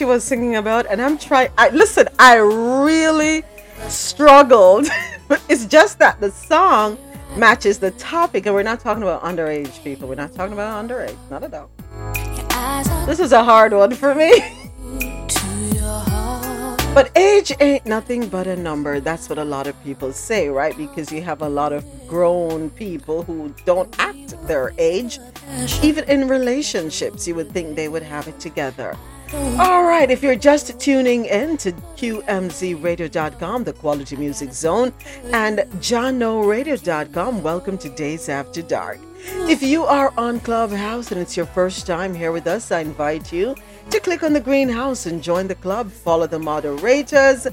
She 0.02 0.06
was 0.06 0.24
singing 0.24 0.56
about, 0.56 0.84
and 0.86 1.00
I'm 1.00 1.16
trying. 1.16 1.50
I 1.56 1.68
listen. 1.68 2.08
I 2.18 2.34
really 2.38 3.44
struggled, 3.86 4.88
but 5.28 5.40
it's 5.48 5.64
just 5.64 6.00
that 6.00 6.20
the 6.20 6.32
song 6.32 6.98
matches 7.36 7.78
the 7.78 7.92
topic, 7.92 8.46
and 8.46 8.54
we're 8.56 8.64
not 8.64 8.80
talking 8.80 9.04
about 9.04 9.22
underage 9.22 9.80
people. 9.84 10.08
We're 10.08 10.16
not 10.16 10.34
talking 10.34 10.54
about 10.54 10.84
underage, 10.84 11.16
not 11.30 11.44
at 11.44 11.54
all. 11.54 11.70
This 13.06 13.20
is 13.20 13.30
a 13.30 13.44
hard 13.44 13.72
one 13.72 13.94
for 13.94 14.12
me. 14.12 14.32
But 16.94 17.10
age 17.16 17.54
ain't 17.58 17.86
nothing 17.86 18.28
but 18.28 18.46
a 18.46 18.54
number. 18.54 19.00
That's 19.00 19.30
what 19.30 19.38
a 19.38 19.44
lot 19.44 19.66
of 19.66 19.82
people 19.82 20.12
say, 20.12 20.50
right? 20.50 20.76
Because 20.76 21.10
you 21.10 21.22
have 21.22 21.40
a 21.40 21.48
lot 21.48 21.72
of 21.72 21.86
grown 22.06 22.68
people 22.68 23.22
who 23.22 23.54
don't 23.64 23.88
act 23.98 24.36
their 24.46 24.74
age. 24.76 25.18
Even 25.82 26.04
in 26.04 26.28
relationships, 26.28 27.26
you 27.26 27.34
would 27.34 27.50
think 27.50 27.76
they 27.76 27.88
would 27.88 28.02
have 28.02 28.28
it 28.28 28.38
together. 28.38 28.94
All 29.34 29.84
right, 29.84 30.10
if 30.10 30.22
you're 30.22 30.36
just 30.36 30.78
tuning 30.78 31.24
in 31.24 31.56
to 31.58 31.72
QMZRadio.com, 31.72 33.64
the 33.64 33.72
Quality 33.72 34.14
Music 34.16 34.52
Zone, 34.52 34.92
and 35.32 35.60
JahknoRadio.com, 35.78 37.42
welcome 37.42 37.78
to 37.78 37.88
Dayz 37.88 38.28
After 38.28 38.60
Dark. 38.60 38.98
If 39.48 39.62
you 39.62 39.84
are 39.84 40.12
on 40.18 40.40
Clubhouse 40.40 41.12
and 41.12 41.20
it's 41.20 41.34
your 41.34 41.46
first 41.46 41.86
time 41.86 42.14
here 42.14 42.30
with 42.30 42.46
us, 42.46 42.70
I 42.70 42.80
invite 42.80 43.32
you 43.32 43.54
to 43.88 44.00
click 44.00 44.22
on 44.22 44.34
the 44.34 44.40
greenhouse 44.40 45.06
and 45.06 45.22
join 45.22 45.48
the 45.48 45.54
club, 45.54 45.90
follow 45.90 46.26
the 46.26 46.38
moderators, 46.38 47.46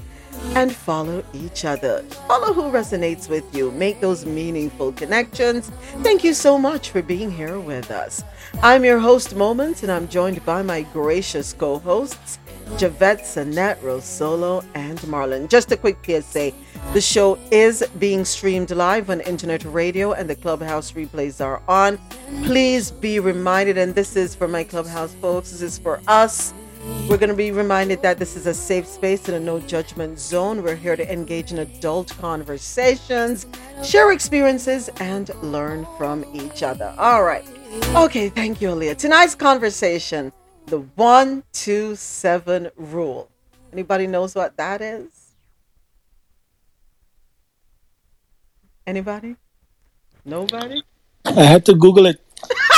and 0.54 0.74
follow 0.74 1.24
each 1.32 1.64
other. 1.64 2.02
Follow 2.28 2.52
who 2.52 2.62
resonates 2.70 3.28
with 3.28 3.54
you, 3.54 3.70
make 3.72 4.00
those 4.00 4.26
meaningful 4.26 4.92
connections. 4.92 5.70
Thank 6.02 6.24
you 6.24 6.34
so 6.34 6.58
much 6.58 6.90
for 6.90 7.02
being 7.02 7.30
here 7.30 7.60
with 7.60 7.90
us. 7.90 8.22
I'm 8.62 8.84
your 8.84 8.98
host, 8.98 9.34
Moments, 9.34 9.82
and 9.82 9.92
I'm 9.92 10.08
joined 10.08 10.44
by 10.44 10.62
my 10.62 10.82
gracious 10.92 11.52
co 11.52 11.78
hosts, 11.78 12.38
Javette, 12.76 13.20
Sonette, 13.20 13.78
Rosolo, 13.80 14.64
and 14.74 14.98
Marlon. 15.00 15.48
Just 15.48 15.72
a 15.72 15.76
quick 15.76 15.98
PSA 16.04 16.52
the 16.92 17.00
show 17.00 17.38
is 17.52 17.84
being 18.00 18.24
streamed 18.24 18.72
live 18.72 19.10
on 19.10 19.20
internet 19.20 19.64
radio, 19.64 20.10
and 20.10 20.28
the 20.28 20.34
Clubhouse 20.34 20.90
replays 20.90 21.40
are 21.44 21.62
on. 21.68 22.00
Please 22.42 22.90
be 22.90 23.20
reminded, 23.20 23.78
and 23.78 23.94
this 23.94 24.16
is 24.16 24.34
for 24.34 24.48
my 24.48 24.64
Clubhouse 24.64 25.14
folks, 25.14 25.52
this 25.52 25.62
is 25.62 25.78
for 25.78 26.00
us. 26.08 26.52
We're 27.08 27.18
going 27.18 27.30
to 27.30 27.34
be 27.36 27.50
reminded 27.50 28.02
that 28.02 28.18
this 28.18 28.36
is 28.36 28.46
a 28.46 28.54
safe 28.54 28.86
space 28.86 29.28
and 29.28 29.36
a 29.36 29.40
no 29.40 29.60
judgment 29.60 30.18
zone. 30.18 30.62
We're 30.62 30.76
here 30.76 30.96
to 30.96 31.12
engage 31.12 31.52
in 31.52 31.58
adult 31.58 32.16
conversations, 32.18 33.46
share 33.84 34.12
experiences, 34.12 34.88
and 35.00 35.30
learn 35.42 35.86
from 35.98 36.24
each 36.32 36.62
other. 36.62 36.94
All 36.98 37.24
right. 37.24 37.44
Okay, 37.94 38.28
thank 38.28 38.60
you, 38.60 38.68
Aaliyah. 38.68 38.96
Tonight's 38.96 39.34
conversation 39.34 40.32
the 40.66 40.80
one, 40.94 41.42
two, 41.52 41.96
seven 41.96 42.70
rule. 42.76 43.28
Anybody 43.72 44.06
knows 44.06 44.34
what 44.34 44.56
that 44.56 44.80
is? 44.80 45.34
Anybody? 48.86 49.36
Nobody? 50.24 50.82
I 51.24 51.42
had 51.42 51.64
to 51.66 51.74
Google 51.74 52.06
it. 52.06 52.20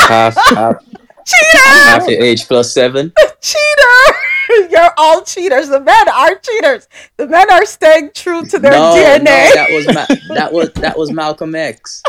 half, 0.09 0.37
half, 0.49 0.77
Cheater! 1.25 1.63
half 1.65 2.09
your 2.09 2.23
age 2.23 2.47
plus 2.47 2.73
seven. 2.73 3.13
Cheater! 3.41 4.69
You're 4.71 4.93
all 4.97 5.23
cheaters. 5.23 5.69
The 5.69 5.81
men 5.81 6.09
are 6.09 6.35
cheaters. 6.37 6.89
The 7.17 7.27
men 7.27 7.51
are 7.51 7.65
staying 7.65 8.11
true 8.15 8.45
to 8.47 8.59
their 8.59 8.73
no, 8.73 8.95
DNA. 8.95 9.25
No, 9.25 9.55
that 9.55 9.69
was 9.71 9.87
Ma- 9.87 10.07
that 10.35 10.53
was 10.53 10.73
that 10.75 10.99
was 10.99 11.13
Malcolm 11.13 11.55
X. 11.55 12.03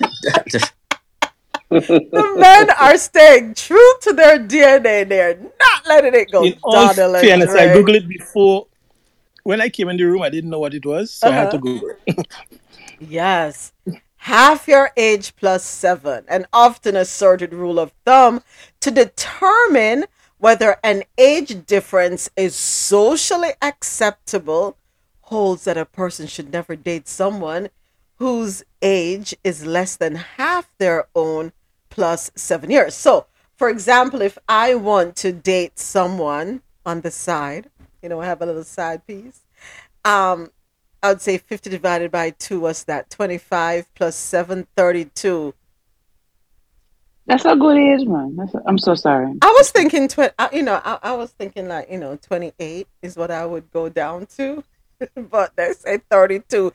the 1.68 2.34
men 2.38 2.70
are 2.80 2.96
staying 2.96 3.54
true 3.54 3.92
to 4.02 4.12
their 4.12 4.38
DNA. 4.38 5.08
They're 5.08 5.38
not 5.38 5.86
letting 5.86 6.14
it 6.14 6.30
go. 6.30 6.44
In 6.44 6.56
all 6.62 6.94
fairness, 6.94 7.50
I 7.50 7.68
googled 7.68 7.96
it 7.96 8.08
before. 8.08 8.66
When 9.42 9.60
I 9.60 9.68
came 9.68 9.88
in 9.88 9.96
the 9.96 10.04
room, 10.04 10.22
I 10.22 10.28
didn't 10.28 10.50
know 10.50 10.58
what 10.58 10.74
it 10.74 10.84
was, 10.84 11.12
so 11.12 11.28
uh-huh. 11.28 11.36
I 11.36 11.40
had 11.40 11.50
to 11.50 11.56
uh-huh. 11.56 11.66
Google 11.66 11.90
it. 12.06 12.26
yes. 13.00 13.72
Half 14.24 14.68
your 14.68 14.90
age 14.98 15.34
plus 15.36 15.64
seven, 15.64 16.24
an 16.28 16.46
often 16.52 16.94
asserted 16.94 17.54
rule 17.54 17.78
of 17.78 17.92
thumb 18.04 18.42
to 18.80 18.90
determine 18.90 20.04
whether 20.36 20.76
an 20.84 21.04
age 21.16 21.66
difference 21.66 22.28
is 22.36 22.54
socially 22.54 23.52
acceptable 23.62 24.76
holds 25.22 25.64
that 25.64 25.78
a 25.78 25.86
person 25.86 26.26
should 26.26 26.52
never 26.52 26.76
date 26.76 27.08
someone 27.08 27.70
whose 28.16 28.62
age 28.82 29.34
is 29.42 29.64
less 29.64 29.96
than 29.96 30.16
half 30.16 30.70
their 30.76 31.08
own 31.14 31.52
plus 31.88 32.30
seven 32.34 32.70
years. 32.70 32.94
So, 32.94 33.24
for 33.56 33.70
example, 33.70 34.20
if 34.20 34.36
I 34.46 34.74
want 34.74 35.16
to 35.16 35.32
date 35.32 35.78
someone 35.78 36.60
on 36.84 37.00
the 37.00 37.10
side, 37.10 37.70
you 38.02 38.10
know, 38.10 38.20
I 38.20 38.26
have 38.26 38.42
a 38.42 38.46
little 38.46 38.64
side 38.64 39.06
piece, 39.06 39.40
um, 40.04 40.50
I 41.02 41.08
would 41.10 41.22
say 41.22 41.38
50 41.38 41.70
divided 41.70 42.10
by 42.10 42.30
2 42.30 42.60
was 42.60 42.84
that 42.84 43.10
25 43.10 43.94
plus 43.94 44.16
7, 44.16 44.66
32. 44.76 45.54
That's 47.26 47.44
a 47.44 47.54
good 47.54 47.76
age, 47.76 48.06
man. 48.06 48.36
I'm 48.66 48.78
so 48.78 48.94
sorry. 48.94 49.32
I 49.40 49.54
was 49.56 49.70
thinking, 49.70 50.08
tw- 50.08 50.34
you 50.52 50.62
know, 50.62 50.80
I, 50.84 50.98
I 51.02 51.12
was 51.14 51.30
thinking 51.30 51.68
like, 51.68 51.90
you 51.90 51.98
know, 51.98 52.16
28 52.16 52.88
is 53.02 53.16
what 53.16 53.30
I 53.30 53.46
would 53.46 53.70
go 53.70 53.88
down 53.88 54.26
to. 54.36 54.64
but 55.14 55.54
they 55.56 55.72
say 55.72 55.98
32. 56.10 56.72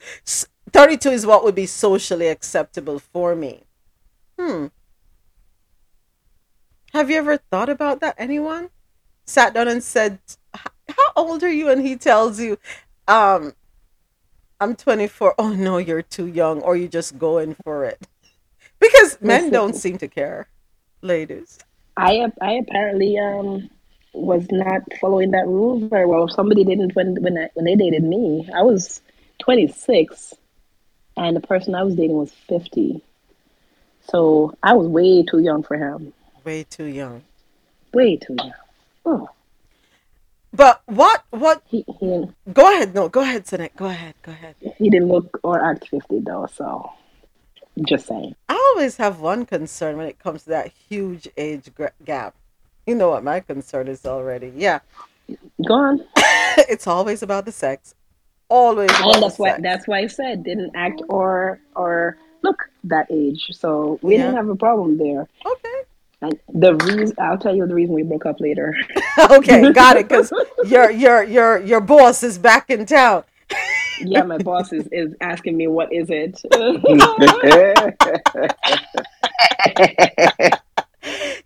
32 0.72 1.10
is 1.10 1.26
what 1.26 1.44
would 1.44 1.56
be 1.56 1.66
socially 1.66 2.28
acceptable 2.28 3.00
for 3.00 3.36
me. 3.36 3.64
Hmm. 4.40 4.68
Have 6.94 7.10
you 7.10 7.18
ever 7.18 7.38
thought 7.38 7.70
about 7.70 8.00
that? 8.00 8.16
Anyone 8.18 8.70
sat 9.26 9.54
down 9.54 9.68
and 9.68 9.84
said, 9.84 10.20
"How 10.54 11.12
old 11.16 11.44
are 11.44 11.52
you?" 11.52 11.70
And 11.70 11.86
he 11.86 11.98
tells 11.98 12.40
you, 12.40 12.58
"Um, 13.08 13.54
I'm 14.66 14.76
24." 14.76 15.36
Oh 15.38 15.54
no, 15.54 15.78
you're 15.78 16.02
too 16.02 16.26
young, 16.26 16.60
or 16.62 16.76
you're 16.76 16.88
just 16.88 17.20
going 17.20 17.56
for 17.64 17.86
it 17.86 18.08
because 18.80 19.22
men 19.22 19.52
don't 19.52 19.76
seem 19.76 20.00
to 20.00 20.08
care, 20.08 20.48
ladies. 21.04 21.60
I 21.96 22.32
I 22.42 22.54
apparently 22.54 23.16
um 23.20 23.70
was 24.14 24.48
not 24.50 24.82
following 25.00 25.30
that 25.32 25.46
rule 25.46 25.88
very 25.88 26.08
well. 26.08 26.28
Somebody 26.28 26.64
didn't 26.64 26.96
when 26.96 27.22
when 27.22 27.38
I, 27.38 27.50
when 27.54 27.66
they 27.66 27.76
dated 27.76 28.04
me, 28.04 28.50
I 28.56 28.64
was 28.64 29.02
26, 29.38 30.34
and 31.16 31.36
the 31.36 31.42
person 31.42 31.76
I 31.76 31.84
was 31.84 31.94
dating 31.94 32.18
was 32.18 32.32
50. 32.32 33.04
So 34.10 34.58
I 34.64 34.74
was 34.74 34.88
way 34.88 35.24
too 35.24 35.42
young 35.42 35.62
for 35.62 35.78
him. 35.78 36.12
Way 36.44 36.64
too 36.64 36.86
young. 36.86 37.22
Way 37.94 38.18
too 38.18 38.36
young. 38.40 38.54
Oh. 39.06 39.30
But 40.56 40.82
what 40.86 41.24
what 41.32 41.64
he, 41.66 41.84
he 42.00 42.26
go 42.54 42.74
ahead, 42.74 42.94
no, 42.94 43.10
go 43.10 43.22
ahead, 43.22 43.46
Sinek. 43.46 43.76
Go 43.76 43.88
ahead, 43.88 44.16
go 44.22 44.32
ahead. 44.32 44.56
He 44.78 44.90
didn't 44.90 45.10
look 45.10 45.40
or 45.44 45.64
act 45.64 45.88
fifty 45.90 46.20
though, 46.20 46.48
so 46.52 46.92
just 47.88 48.08
saying. 48.08 48.36
I 48.48 48.74
always 48.74 48.98
have 48.98 49.20
one 49.20 49.46
concern 49.46 49.98
when 49.98 50.08
it 50.08 50.20
comes 50.20 50.44
to 50.44 50.50
that 50.50 50.72
huge 50.90 51.28
age 51.38 51.70
gap. 52.06 52.36
You 52.86 52.96
know 52.96 53.10
what 53.10 53.24
my 53.24 53.40
concern 53.40 53.88
is 53.88 54.06
already. 54.06 54.54
Yeah. 54.56 54.80
Go 55.68 55.74
on. 55.74 56.06
it's 56.70 56.88
always 56.88 57.22
about 57.24 57.46
the 57.46 57.52
sex. 57.52 57.96
Always. 58.48 58.90
That's 58.90 59.40
why 59.40 59.60
that's 59.60 59.88
why 59.88 60.00
I 60.00 60.08
said 60.08 60.44
didn't 60.44 60.72
act 60.76 61.02
or 61.10 61.60
or 61.76 62.18
look 62.44 62.70
that 62.86 63.08
age. 63.12 63.48
So 63.52 64.00
we 64.02 64.16
yeah. 64.16 64.24
didn't 64.24 64.36
have 64.36 64.50
a 64.50 64.56
problem 64.56 64.98
there. 64.98 65.28
Okay. 65.46 65.82
And 66.22 66.40
the 66.54 66.76
reason 66.76 67.16
I'll 67.20 67.38
tell 67.38 67.56
you 67.56 67.66
the 67.68 67.74
reason 67.74 67.94
we 67.94 68.04
broke 68.04 68.26
up 68.26 68.40
later. 68.40 68.76
okay, 69.32 69.72
got 69.72 69.98
it. 69.98 70.08
Because 70.08 70.32
your 70.66 70.92
your 70.92 71.24
your 71.24 71.62
your 71.62 71.82
boss 71.82 72.24
is 72.24 72.38
back 72.38 72.70
in 72.70 72.86
town. 72.86 73.24
yeah, 74.00 74.24
my 74.24 74.38
boss 74.38 74.74
is, 74.74 74.88
is 74.92 75.14
asking 75.22 75.56
me 75.58 75.68
what 75.68 75.94
is 75.94 76.08
it. 76.10 76.42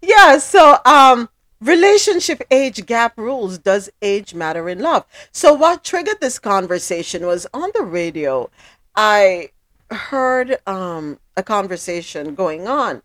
yeah. 0.01 0.37
So 0.37 0.77
um 0.85 1.29
relationship 1.61 2.41
age 2.51 2.85
gap 2.85 3.17
rules 3.17 3.57
does 3.57 3.89
age 4.01 4.33
matter 4.33 4.69
in 4.69 4.79
love 4.79 5.05
so 5.33 5.53
what 5.53 5.83
triggered 5.83 6.15
this 6.21 6.39
conversation 6.39 7.25
was 7.25 7.45
on 7.53 7.69
the 7.73 7.83
radio 7.83 8.49
i 8.95 9.49
heard 9.91 10.57
um, 10.67 11.19
a 11.35 11.43
conversation 11.43 12.35
going 12.35 12.67
on. 12.67 13.01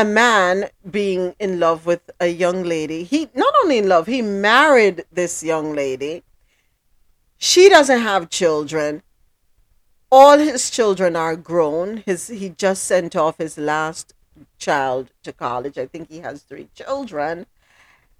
A 0.00 0.04
man 0.06 0.70
being 0.90 1.34
in 1.38 1.60
love 1.60 1.84
with 1.84 2.10
a 2.18 2.28
young 2.28 2.62
lady. 2.62 3.04
He 3.04 3.28
not 3.34 3.52
only 3.62 3.76
in 3.76 3.86
love, 3.86 4.06
he 4.06 4.22
married 4.22 5.04
this 5.12 5.42
young 5.42 5.74
lady. 5.74 6.22
She 7.36 7.68
doesn't 7.68 8.00
have 8.00 8.30
children. 8.30 9.02
All 10.10 10.38
his 10.38 10.70
children 10.70 11.16
are 11.16 11.36
grown. 11.36 11.98
His 12.06 12.28
he 12.28 12.48
just 12.48 12.84
sent 12.84 13.14
off 13.14 13.36
his 13.36 13.58
last 13.58 14.14
child 14.56 15.10
to 15.22 15.34
college. 15.34 15.76
I 15.76 15.84
think 15.84 16.08
he 16.08 16.20
has 16.20 16.44
three 16.44 16.68
children. 16.74 17.44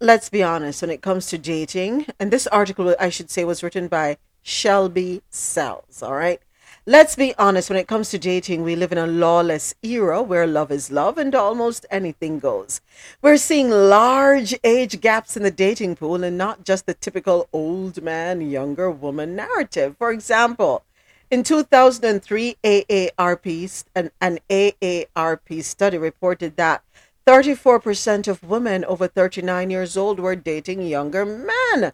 let's 0.00 0.30
be 0.30 0.42
honest, 0.42 0.80
when 0.80 0.90
it 0.90 1.02
comes 1.02 1.26
to 1.26 1.38
dating, 1.38 2.06
and 2.18 2.30
this 2.30 2.46
article, 2.46 2.94
I 2.98 3.10
should 3.10 3.30
say, 3.30 3.44
was 3.44 3.62
written 3.62 3.86
by 3.86 4.16
Shelby 4.42 5.22
Sells, 5.28 6.02
all 6.02 6.14
right? 6.14 6.40
Let's 6.86 7.14
be 7.14 7.34
honest, 7.36 7.68
when 7.68 7.78
it 7.78 7.86
comes 7.86 8.08
to 8.10 8.18
dating, 8.18 8.62
we 8.62 8.74
live 8.74 8.90
in 8.90 8.98
a 8.98 9.06
lawless 9.06 9.74
era 9.82 10.22
where 10.22 10.46
love 10.46 10.72
is 10.72 10.90
love 10.90 11.18
and 11.18 11.34
almost 11.34 11.84
anything 11.90 12.38
goes. 12.38 12.80
We're 13.20 13.36
seeing 13.36 13.68
large 13.68 14.54
age 14.64 15.00
gaps 15.02 15.36
in 15.36 15.42
the 15.42 15.50
dating 15.50 15.96
pool 15.96 16.24
and 16.24 16.38
not 16.38 16.64
just 16.64 16.86
the 16.86 16.94
typical 16.94 17.48
old 17.52 18.02
man, 18.02 18.40
younger 18.40 18.90
woman 18.90 19.36
narrative. 19.36 19.96
For 19.98 20.10
example, 20.10 20.82
in 21.30 21.42
2003, 21.42 22.56
AARP, 22.64 23.84
an, 23.94 24.10
an 24.20 24.38
AARP 24.48 25.62
study 25.62 25.98
reported 25.98 26.56
that 26.56 26.82
34% 27.26 28.28
of 28.28 28.42
women 28.42 28.84
over 28.84 29.06
39 29.06 29.70
years 29.70 29.96
old 29.96 30.18
were 30.18 30.36
dating 30.36 30.82
younger 30.82 31.24
men. 31.24 31.92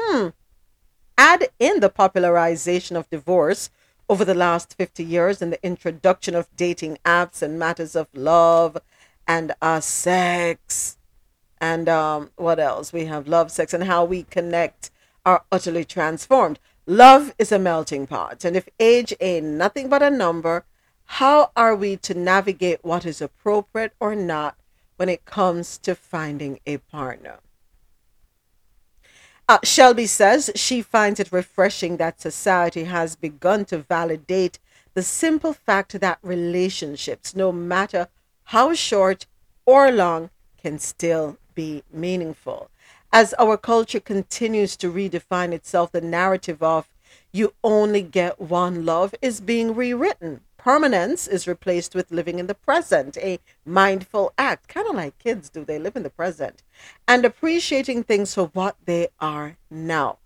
Hmm. 0.00 0.28
Add 1.16 1.48
in 1.58 1.80
the 1.80 1.90
popularization 1.90 2.96
of 2.96 3.10
divorce 3.10 3.70
over 4.08 4.24
the 4.24 4.34
last 4.34 4.74
50 4.74 5.04
years 5.04 5.42
and 5.42 5.52
the 5.52 5.64
introduction 5.64 6.34
of 6.34 6.48
dating 6.56 6.98
apps 7.04 7.42
and 7.42 7.58
matters 7.58 7.94
of 7.94 8.08
love 8.14 8.78
and 9.26 9.52
uh, 9.60 9.80
sex. 9.80 10.96
And 11.60 11.88
um, 11.88 12.30
what 12.36 12.58
else? 12.58 12.92
We 12.92 13.06
have 13.06 13.28
love, 13.28 13.50
sex, 13.50 13.74
and 13.74 13.84
how 13.84 14.04
we 14.04 14.22
connect 14.22 14.90
are 15.26 15.44
utterly 15.52 15.84
transformed. 15.84 16.58
Love 16.86 17.34
is 17.38 17.52
a 17.52 17.58
melting 17.58 18.06
pot, 18.06 18.46
and 18.46 18.56
if 18.56 18.66
age 18.80 19.12
ain't 19.20 19.44
nothing 19.44 19.90
but 19.90 20.02
a 20.02 20.08
number, 20.08 20.64
how 21.04 21.50
are 21.54 21.76
we 21.76 21.98
to 21.98 22.14
navigate 22.14 22.82
what 22.82 23.04
is 23.04 23.20
appropriate 23.20 23.92
or 24.00 24.14
not 24.14 24.56
when 24.98 25.08
it 25.08 25.24
comes 25.24 25.78
to 25.78 25.94
finding 25.94 26.60
a 26.66 26.76
partner? 26.76 27.38
Uh, 29.48 29.58
Shelby 29.64 30.06
says 30.06 30.50
she 30.54 30.82
finds 30.82 31.18
it 31.18 31.32
refreshing 31.32 31.96
that 31.96 32.20
society 32.20 32.84
has 32.84 33.16
begun 33.16 33.64
to 33.64 33.78
validate 33.78 34.58
the 34.92 35.02
simple 35.02 35.54
fact 35.54 35.98
that 35.98 36.18
relationships, 36.22 37.34
no 37.34 37.50
matter 37.50 38.08
how 38.44 38.74
short 38.74 39.26
or 39.64 39.90
long, 39.90 40.28
can 40.60 40.78
still 40.78 41.38
be 41.54 41.82
meaningful 41.90 42.70
as 43.12 43.34
our 43.38 43.56
culture 43.56 44.00
continues 44.00 44.76
to 44.76 44.92
redefine 44.92 45.52
itself, 45.52 45.92
the 45.92 46.00
narrative 46.00 46.62
of 46.62 46.88
you 47.32 47.54
only 47.64 48.02
get 48.02 48.40
one 48.40 48.84
love 48.84 49.14
is 49.22 49.40
being 49.40 49.74
rewritten. 49.74 50.40
Permanence 50.58 51.26
is 51.26 51.48
replaced 51.48 51.94
with 51.94 52.10
living 52.10 52.38
in 52.38 52.48
the 52.48 52.54
present, 52.54 53.16
a 53.18 53.38
mindful 53.64 54.32
act, 54.36 54.68
kind 54.68 54.86
of 54.86 54.96
like 54.96 55.18
kids 55.18 55.48
do. 55.48 55.64
They 55.64 55.78
live 55.78 55.96
in 55.96 56.02
the 56.02 56.10
present 56.10 56.62
and 57.06 57.24
appreciating 57.24 58.04
things 58.04 58.34
for 58.34 58.46
what 58.48 58.76
they 58.84 59.08
are 59.20 59.56
now. 59.70 60.18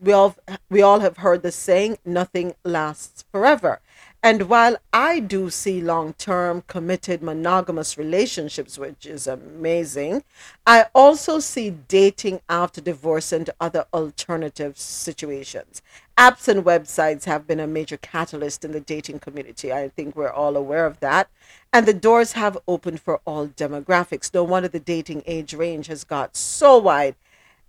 We 0.00 0.12
all 0.12 0.34
we 0.68 0.82
all 0.82 1.00
have 1.00 1.18
heard 1.18 1.42
the 1.42 1.52
saying 1.52 1.98
nothing 2.04 2.54
lasts 2.64 3.24
forever. 3.30 3.80
And 4.24 4.48
while 4.48 4.78
I 4.90 5.20
do 5.20 5.50
see 5.50 5.82
long 5.82 6.14
term, 6.14 6.62
committed, 6.66 7.22
monogamous 7.22 7.98
relationships, 7.98 8.78
which 8.78 9.04
is 9.04 9.26
amazing, 9.26 10.24
I 10.66 10.86
also 10.94 11.40
see 11.40 11.68
dating 11.68 12.40
after 12.48 12.80
divorce 12.80 13.32
and 13.32 13.50
other 13.60 13.84
alternative 13.92 14.78
situations. 14.78 15.82
Apps 16.16 16.48
and 16.48 16.64
websites 16.64 17.24
have 17.24 17.46
been 17.46 17.60
a 17.60 17.66
major 17.66 17.98
catalyst 17.98 18.64
in 18.64 18.72
the 18.72 18.80
dating 18.80 19.18
community. 19.18 19.70
I 19.74 19.90
think 19.90 20.16
we're 20.16 20.32
all 20.32 20.56
aware 20.56 20.86
of 20.86 21.00
that. 21.00 21.28
And 21.70 21.84
the 21.84 21.92
doors 21.92 22.32
have 22.32 22.56
opened 22.66 23.02
for 23.02 23.20
all 23.26 23.48
demographics. 23.48 24.32
No 24.32 24.42
wonder 24.42 24.68
the 24.68 24.80
dating 24.80 25.22
age 25.26 25.52
range 25.52 25.88
has 25.88 26.02
got 26.02 26.34
so 26.34 26.78
wide. 26.78 27.14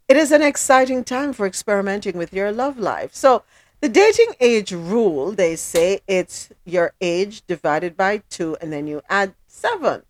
It 0.07 0.15
is 0.15 0.31
an 0.31 0.41
exciting 0.41 1.03
time 1.03 1.33
for 1.33 1.45
experimenting 1.45 2.15
with 2.17 2.31
your 2.31 2.53
love 2.53 2.79
life. 2.79 3.13
So, 3.13 3.43
the 3.85 3.89
dating 3.89 4.33
age 4.39 4.71
rule, 4.71 5.31
they 5.31 5.55
say 5.55 5.99
it's 6.07 6.49
your 6.65 6.93
age 6.99 7.45
divided 7.45 7.95
by 7.95 8.17
two, 8.31 8.57
and 8.59 8.73
then 8.73 8.87
you 8.87 8.99
add 9.11 9.35
seven. 9.45 10.01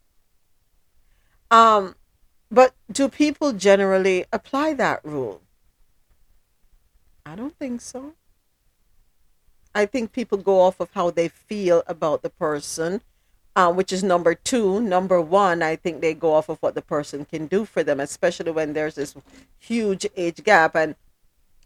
Um, 1.51 1.95
but 2.49 2.73
do 2.89 3.09
people 3.09 3.51
generally 3.51 4.23
apply 4.31 4.75
that 4.75 5.03
rule? 5.03 5.41
I 7.25 7.35
don't 7.35 7.53
think 7.59 7.81
so. 7.81 8.13
I 9.73 9.85
think 9.85 10.13
people 10.13 10.37
go 10.37 10.61
off 10.61 10.79
of 10.79 10.93
how 10.93 11.11
they 11.11 11.27
feel 11.27 11.83
about 11.85 12.21
the 12.21 12.29
person, 12.29 13.01
uh, 13.57 13.73
which 13.73 13.91
is 13.91 14.03
number 14.05 14.35
two. 14.35 14.79
Number 14.79 15.19
one, 15.19 15.61
I 15.61 15.75
think 15.75 15.99
they 15.99 16.13
go 16.13 16.33
off 16.33 16.47
of 16.47 16.59
what 16.59 16.75
the 16.75 16.81
person 16.81 17.25
can 17.25 17.45
do 17.47 17.65
for 17.65 17.83
them, 17.83 17.99
especially 17.99 18.51
when 18.51 18.71
there's 18.71 18.95
this 18.95 19.15
huge 19.59 20.07
age 20.15 20.41
gap. 20.45 20.77
And 20.77 20.95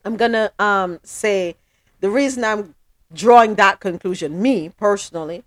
I'm 0.03 0.17
gonna 0.17 0.51
um, 0.57 0.99
say 1.03 1.55
the 1.99 2.09
reason 2.09 2.43
I'm 2.43 2.75
drawing 3.13 3.55
that 3.55 3.79
conclusion, 3.79 4.41
me 4.41 4.69
personally, 4.69 5.43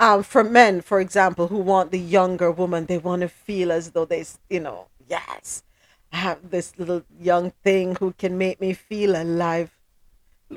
um, 0.00 0.22
for 0.22 0.44
men, 0.44 0.80
for 0.80 1.00
example, 1.00 1.48
who 1.48 1.58
want 1.58 1.90
the 1.90 1.98
younger 1.98 2.50
woman, 2.50 2.86
they 2.86 2.98
want 2.98 3.22
to 3.22 3.28
feel 3.28 3.72
as 3.72 3.90
though 3.90 4.04
they, 4.04 4.24
you 4.48 4.60
know, 4.60 4.86
yes, 5.08 5.62
I 6.12 6.18
have 6.18 6.50
this 6.50 6.78
little 6.78 7.02
young 7.20 7.50
thing 7.64 7.96
who 7.96 8.12
can 8.12 8.38
make 8.38 8.60
me 8.60 8.74
feel 8.74 9.20
alive. 9.20 9.70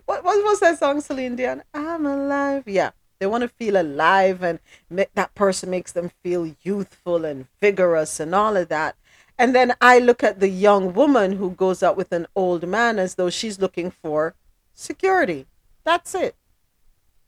What, 0.06 0.24
what 0.24 0.44
was 0.44 0.60
that 0.60 0.80
song, 0.80 1.02
Celine 1.02 1.36
Dion? 1.36 1.64
I'm 1.74 2.06
alive. 2.06 2.64
Yeah, 2.68 2.92
they 3.20 3.26
want 3.26 3.42
to 3.42 3.48
feel 3.48 3.82
alive, 3.82 4.44
and 4.44 4.60
make, 4.90 5.14
that 5.16 5.34
person 5.36 5.70
makes 5.70 5.92
them 5.92 6.12
feel 6.24 6.56
youthful 6.62 7.26
and 7.26 7.48
vigorous 7.60 8.20
and 8.20 8.36
all 8.36 8.56
of 8.56 8.70
that. 8.70 8.96
And 9.38 9.56
then 9.56 9.74
I 9.82 9.98
look 9.98 10.24
at 10.24 10.40
the 10.40 10.50
young 10.50 10.94
woman 10.94 11.34
who 11.34 11.52
goes 11.52 11.82
out 11.82 11.98
with 11.98 12.12
an 12.12 12.28
old 12.36 12.68
man 12.68 13.00
as 13.00 13.16
though 13.16 13.32
she's 13.32 13.60
looking 13.60 13.90
for 13.90 14.36
security. 14.82 15.48
That's 15.84 16.14
it. 16.16 16.36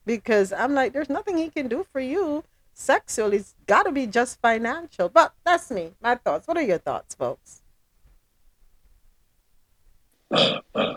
Because 0.06 0.52
I'm 0.52 0.74
like, 0.74 0.94
there's 0.94 1.10
nothing 1.10 1.38
he 1.38 1.50
can 1.50 1.68
do 1.68 1.86
for 1.92 2.02
you 2.02 2.44
sexually. 2.74 3.38
It's 3.38 3.56
got 3.68 3.84
to 3.84 3.92
be 3.92 4.06
just 4.08 4.42
financial. 4.42 5.10
But 5.10 5.34
that's 5.46 5.72
me. 5.72 5.92
My 6.02 6.16
thoughts. 6.16 6.48
What 6.48 6.58
are 6.58 6.64
your 6.64 6.80
thoughts, 6.80 7.16
folks? 7.16 7.62
so 10.36 10.90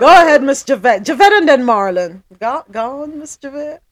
go 0.00 0.06
ahead, 0.06 0.42
Miss 0.42 0.64
Javette. 0.64 1.04
Javette 1.04 1.32
and 1.32 1.48
then 1.48 1.62
Marlon. 1.62 2.22
Go, 2.38 2.64
go 2.70 3.02
on, 3.02 3.18
Miss 3.18 3.36
Javette. 3.36 3.82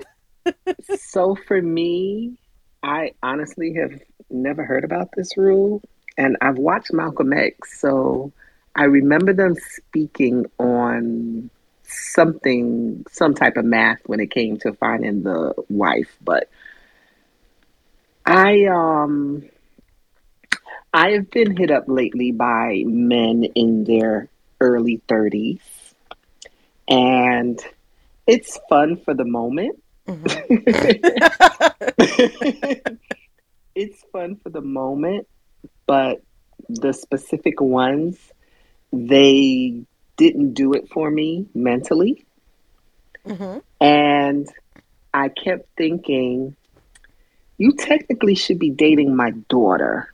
so 0.99 1.37
for 1.47 1.62
me, 1.62 2.37
I 2.83 3.12
honestly 3.23 3.75
have 3.75 4.01
never 4.31 4.64
heard 4.64 4.85
about 4.85 5.09
this 5.16 5.37
rule 5.37 5.83
and 6.18 6.37
I've 6.40 6.59
watched 6.59 6.92
Malcolm 6.92 7.33
X, 7.33 7.81
so 7.81 8.33
I 8.74 8.85
remember 8.85 9.33
them 9.33 9.55
speaking 9.55 10.46
on 10.59 11.50
something, 11.85 13.05
some 13.11 13.35
type 13.35 13.57
of 13.57 13.64
math 13.64 14.00
when 14.07 14.20
it 14.20 14.31
came 14.31 14.57
to 14.59 14.72
finding 14.74 15.22
the 15.22 15.55
wife. 15.68 16.16
But 16.22 16.48
I, 18.24 18.66
um, 18.66 19.44
I 20.92 21.11
have 21.11 21.31
been 21.31 21.57
hit 21.57 21.70
up 21.70 21.85
lately 21.87 22.33
by 22.33 22.83
men 22.87 23.44
in 23.55 23.85
their 23.85 24.29
early 24.61 25.00
30s, 25.09 25.61
and 26.88 27.61
it's 28.26 28.59
fun 28.68 28.96
for 28.96 29.14
the 29.14 29.24
moment. 29.24 29.83
Mm-hmm. 30.09 30.57
it's 33.74 34.02
fun 34.12 34.37
for 34.37 34.50
the 34.50 34.61
moment 34.61 35.26
but 35.87 36.22
the 36.68 36.92
specific 36.92 37.61
ones, 37.61 38.18
they 38.92 39.83
didn't 40.16 40.55
do 40.55 40.72
it 40.72 40.88
for 40.88 41.11
me 41.11 41.46
mentally. 41.55 42.25
Mm-hmm. 43.27 43.59
And 43.81 44.49
I 45.12 45.29
kept 45.29 45.68
thinking, 45.77 46.57
you 47.59 47.72
technically 47.72 48.35
should 48.35 48.59
be 48.59 48.70
dating 48.70 49.14
my 49.16 49.31
daughter. 49.49 50.12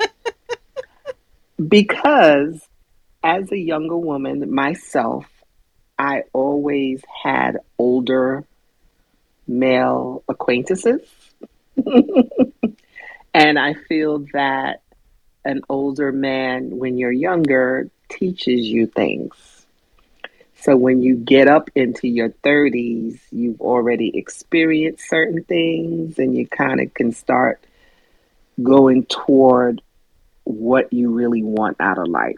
because 1.68 2.66
as 3.22 3.50
a 3.52 3.58
younger 3.58 3.96
woman 3.96 4.52
myself, 4.52 5.26
I 5.98 6.24
always 6.32 7.02
had 7.22 7.58
older 7.78 8.44
male 9.46 10.22
acquaintances. 10.28 11.00
And 13.38 13.56
I 13.56 13.74
feel 13.74 14.26
that 14.32 14.82
an 15.44 15.60
older 15.68 16.10
man, 16.10 16.76
when 16.76 16.98
you're 16.98 17.12
younger, 17.12 17.88
teaches 18.08 18.66
you 18.66 18.88
things. 18.88 19.64
So 20.60 20.76
when 20.76 21.02
you 21.02 21.14
get 21.14 21.46
up 21.46 21.70
into 21.76 22.08
your 22.08 22.30
30s, 22.30 23.20
you've 23.30 23.60
already 23.60 24.10
experienced 24.18 25.08
certain 25.08 25.44
things 25.44 26.18
and 26.18 26.36
you 26.36 26.48
kind 26.48 26.80
of 26.80 26.92
can 26.94 27.12
start 27.12 27.62
going 28.60 29.06
toward 29.06 29.82
what 30.42 30.92
you 30.92 31.12
really 31.12 31.44
want 31.44 31.76
out 31.78 31.98
of 31.98 32.08
life. 32.08 32.34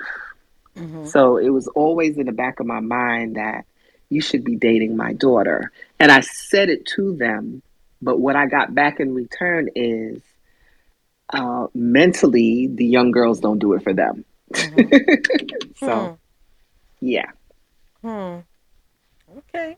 Mm-hmm. 0.76 1.06
So 1.06 1.38
it 1.38 1.48
was 1.48 1.66
always 1.68 2.18
in 2.18 2.26
the 2.26 2.32
back 2.32 2.60
of 2.60 2.66
my 2.66 2.80
mind 2.80 3.36
that 3.36 3.64
you 4.10 4.20
should 4.20 4.44
be 4.44 4.56
dating 4.56 4.98
my 4.98 5.14
daughter. 5.14 5.72
And 5.98 6.12
I 6.12 6.20
said 6.20 6.68
it 6.68 6.84
to 6.96 7.16
them, 7.16 7.62
but 8.02 8.20
what 8.20 8.36
I 8.36 8.44
got 8.44 8.74
back 8.74 9.00
in 9.00 9.14
return 9.14 9.70
is 9.74 10.20
uh, 11.32 11.66
mentally, 11.74 12.68
the 12.68 12.84
young 12.84 13.10
girls 13.10 13.40
don't 13.40 13.58
do 13.58 13.74
it 13.74 13.82
for 13.82 13.92
them. 13.92 14.24
Mm-hmm. 14.52 15.74
so, 15.84 16.18
hmm. 17.00 17.06
yeah. 17.06 17.30
Hmm. 18.02 18.38
Okay. 19.38 19.76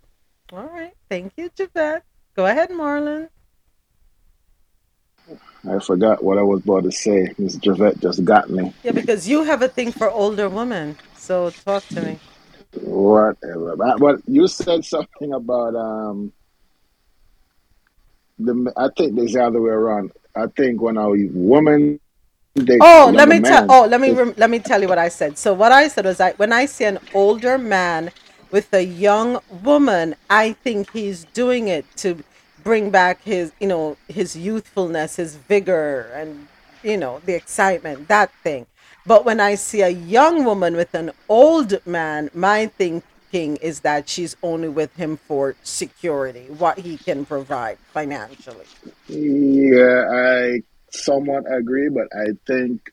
All 0.52 0.66
right. 0.66 0.92
Thank 1.08 1.32
you, 1.36 1.50
Javette. 1.54 2.04
Go 2.36 2.46
ahead, 2.46 2.70
Marlon. 2.70 3.28
I 5.68 5.78
forgot 5.78 6.24
what 6.24 6.38
I 6.38 6.42
was 6.42 6.62
about 6.62 6.84
to 6.84 6.92
say. 6.92 7.28
Miss 7.38 7.56
Javette 7.56 8.00
just 8.00 8.24
got 8.24 8.50
me. 8.50 8.72
Yeah, 8.82 8.92
because 8.92 9.28
you 9.28 9.44
have 9.44 9.62
a 9.62 9.68
thing 9.68 9.92
for 9.92 10.10
older 10.10 10.48
women. 10.48 10.96
So 11.16 11.50
talk 11.50 11.86
to 11.88 12.02
me. 12.02 12.18
Whatever. 12.74 13.76
But 13.76 14.20
you 14.26 14.48
said 14.48 14.84
something 14.84 15.32
about 15.32 15.76
um. 15.76 16.32
The 18.38 18.72
I 18.76 18.88
think 18.96 19.14
there's 19.14 19.34
the 19.34 19.44
other 19.44 19.60
way 19.60 19.70
around. 19.70 20.12
I 20.34 20.46
think 20.46 20.80
when 20.80 20.96
a 20.96 21.10
woman 21.10 22.00
oh, 22.80 23.12
let 23.14 23.28
me 23.28 23.40
tell. 23.40 23.66
Oh, 23.68 23.86
let 23.86 24.00
me 24.00 24.12
rem- 24.12 24.34
let 24.36 24.50
me 24.50 24.58
tell 24.58 24.80
you 24.80 24.88
what 24.88 24.98
I 24.98 25.08
said. 25.08 25.38
So 25.38 25.52
what 25.52 25.72
I 25.72 25.88
said 25.88 26.04
was, 26.04 26.20
I 26.20 26.32
when 26.32 26.52
I 26.52 26.66
see 26.66 26.84
an 26.84 26.98
older 27.14 27.58
man 27.58 28.10
with 28.50 28.72
a 28.74 28.82
young 28.84 29.40
woman, 29.62 30.14
I 30.28 30.52
think 30.52 30.90
he's 30.92 31.24
doing 31.32 31.68
it 31.68 31.84
to 31.98 32.22
bring 32.62 32.90
back 32.90 33.22
his, 33.22 33.52
you 33.60 33.66
know, 33.66 33.96
his 34.08 34.36
youthfulness, 34.36 35.16
his 35.16 35.36
vigor, 35.36 36.10
and 36.14 36.48
you 36.82 36.96
know, 36.96 37.20
the 37.24 37.34
excitement, 37.34 38.08
that 38.08 38.30
thing. 38.42 38.66
But 39.06 39.24
when 39.24 39.40
I 39.40 39.56
see 39.56 39.82
a 39.82 39.88
young 39.88 40.44
woman 40.44 40.76
with 40.76 40.94
an 40.94 41.10
old 41.28 41.84
man, 41.86 42.30
my 42.34 42.66
thing 42.66 43.02
thinking 43.32 43.56
is 43.56 43.80
that 43.80 44.08
she's 44.08 44.36
only 44.42 44.68
with 44.68 44.94
him 44.96 45.16
for 45.16 45.56
security, 45.62 46.46
what 46.58 46.78
he 46.78 46.98
can 46.98 47.24
provide 47.24 47.78
financially. 47.92 48.66
Yeah, 49.08 50.04
I 50.12 50.62
somewhat 50.90 51.44
agree, 51.50 51.88
but 51.88 52.08
I 52.14 52.32
think 52.46 52.90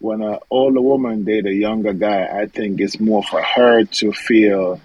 when 0.00 0.22
an 0.22 0.38
older 0.50 0.80
woman 0.80 1.24
date 1.24 1.46
a 1.46 1.54
younger 1.54 1.92
guy, 1.92 2.26
I 2.26 2.46
think 2.46 2.80
it's 2.80 3.00
more 3.00 3.22
for 3.22 3.42
her 3.42 3.84
to 3.84 4.12
feel 4.12 4.80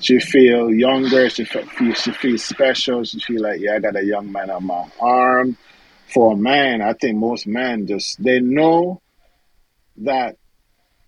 she 0.00 0.20
feel 0.20 0.72
younger, 0.72 1.30
she 1.30 1.44
feel 1.44 1.64
she 1.94 2.12
feels 2.12 2.44
special, 2.44 3.02
she 3.04 3.20
feel 3.20 3.42
like 3.42 3.60
yeah, 3.60 3.74
I 3.74 3.78
got 3.78 3.96
a 3.96 4.04
young 4.04 4.30
man 4.30 4.50
on 4.50 4.66
my 4.66 4.86
arm. 5.00 5.56
For 6.12 6.34
a 6.34 6.36
man, 6.36 6.82
I 6.82 6.92
think 6.92 7.16
most 7.16 7.46
men 7.46 7.86
just 7.86 8.22
they 8.22 8.38
know 8.38 9.00
that 9.96 10.36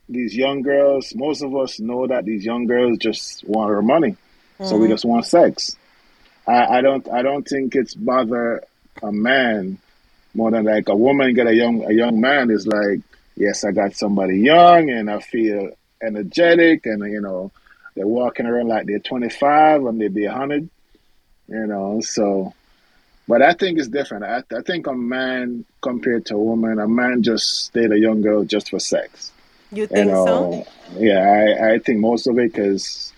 these 0.09 0.37
young 0.37 0.63
girls, 0.63 1.15
most 1.15 1.43
of 1.43 1.55
us 1.57 1.81
know 1.81 2.07
that 2.07 2.25
these 2.25 2.45
young 2.45 2.67
girls 2.67 2.99
just 2.99 3.45
want 3.45 3.71
her 3.71 3.83
money, 3.83 4.11
mm-hmm. 4.11 4.65
so 4.67 4.77
we 4.77 4.85
mm-hmm. 4.85 4.95
just 4.95 5.05
want 5.05 5.27
sex. 5.27 5.77
I, 6.47 6.79
I 6.79 6.81
don't 6.81 7.09
I 7.09 7.23
don't 7.23 7.47
think 7.47 7.75
it's 7.75 7.95
bother 7.95 8.63
a 9.03 9.13
man 9.13 9.79
more 10.35 10.51
than 10.51 10.65
like 10.65 10.89
a 10.89 10.97
woman 10.97 11.35
get 11.35 11.47
a 11.47 11.55
young 11.55 11.85
a 11.85 11.93
young 11.93 12.21
man 12.21 12.51
is 12.51 12.67
like 12.67 13.01
yes 13.37 13.65
I 13.65 13.73
got 13.73 13.95
somebody 13.95 14.39
young 14.39 14.91
and 14.91 15.11
I 15.11 15.21
feel 15.21 15.71
energetic 16.03 16.87
and 16.87 17.03
you 17.11 17.21
know 17.21 17.51
they're 17.95 18.07
walking 18.07 18.47
around 18.47 18.69
like 18.69 18.87
they're 18.87 18.99
25 18.99 19.87
and 19.87 20.01
they 20.01 20.09
be 20.09 20.27
100 20.27 20.69
you 21.49 21.67
know 21.67 22.01
so 22.01 22.55
but 23.29 23.43
I 23.43 23.55
think 23.55 23.79
it's 23.79 23.89
different. 23.89 24.25
I, 24.25 24.43
I 24.57 24.63
think 24.63 24.87
a 24.87 24.93
man 24.93 25.65
compared 25.83 26.27
to 26.27 26.37
a 26.37 26.39
woman, 26.39 26.79
a 26.79 26.87
man 26.87 27.25
just 27.25 27.73
date 27.73 27.91
a 27.91 27.99
young 27.99 28.23
girl 28.23 28.45
just 28.45 28.71
for 28.71 28.79
sex. 28.79 29.33
You 29.73 29.87
think 29.87 30.07
you 30.07 30.13
know, 30.13 30.27
so? 30.27 30.99
Yeah, 30.99 31.19
I, 31.19 31.75
I 31.75 31.79
think 31.79 31.99
most 31.99 32.27
of 32.27 32.39
it 32.39 32.53
because 32.53 33.13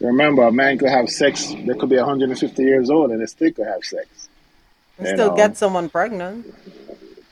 remember, 0.00 0.42
a 0.42 0.52
man 0.52 0.78
could 0.78 0.88
have 0.88 1.08
sex. 1.08 1.48
They 1.48 1.74
could 1.74 1.88
be 1.88 1.96
150 1.96 2.62
years 2.62 2.90
old 2.90 3.10
and 3.10 3.20
they 3.20 3.26
still 3.26 3.52
could 3.52 3.66
have 3.66 3.84
sex. 3.84 4.28
And 4.98 5.08
still 5.08 5.30
know. 5.30 5.36
get 5.36 5.56
someone 5.56 5.88
pregnant. 5.88 6.54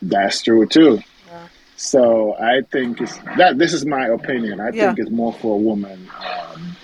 That's 0.03 0.43
true 0.43 0.67
too. 0.67 1.01
Yeah. 1.27 1.47
So 1.77 2.35
I 2.35 2.63
think 2.71 3.01
it's 3.01 3.17
that. 3.37 3.59
This 3.59 3.73
is 3.73 3.85
my 3.85 4.07
opinion. 4.07 4.61
I 4.61 4.71
yeah. 4.71 4.87
think 4.87 5.01
it's 5.01 5.11
more 5.11 5.33
for 5.33 5.57
a 5.57 5.59
woman. 5.59 6.09
Um, 6.19 6.77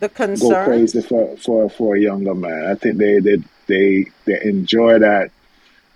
the 0.00 0.08
concern 0.08 0.50
go 0.50 0.64
crazy 0.64 1.00
for, 1.00 1.36
for 1.38 1.70
for 1.70 1.96
a 1.96 2.00
younger 2.00 2.34
man. 2.34 2.66
I 2.66 2.74
think 2.74 2.98
they 2.98 3.20
they 3.20 3.38
they 3.66 4.06
they 4.26 4.42
enjoy 4.42 4.98
that, 4.98 5.30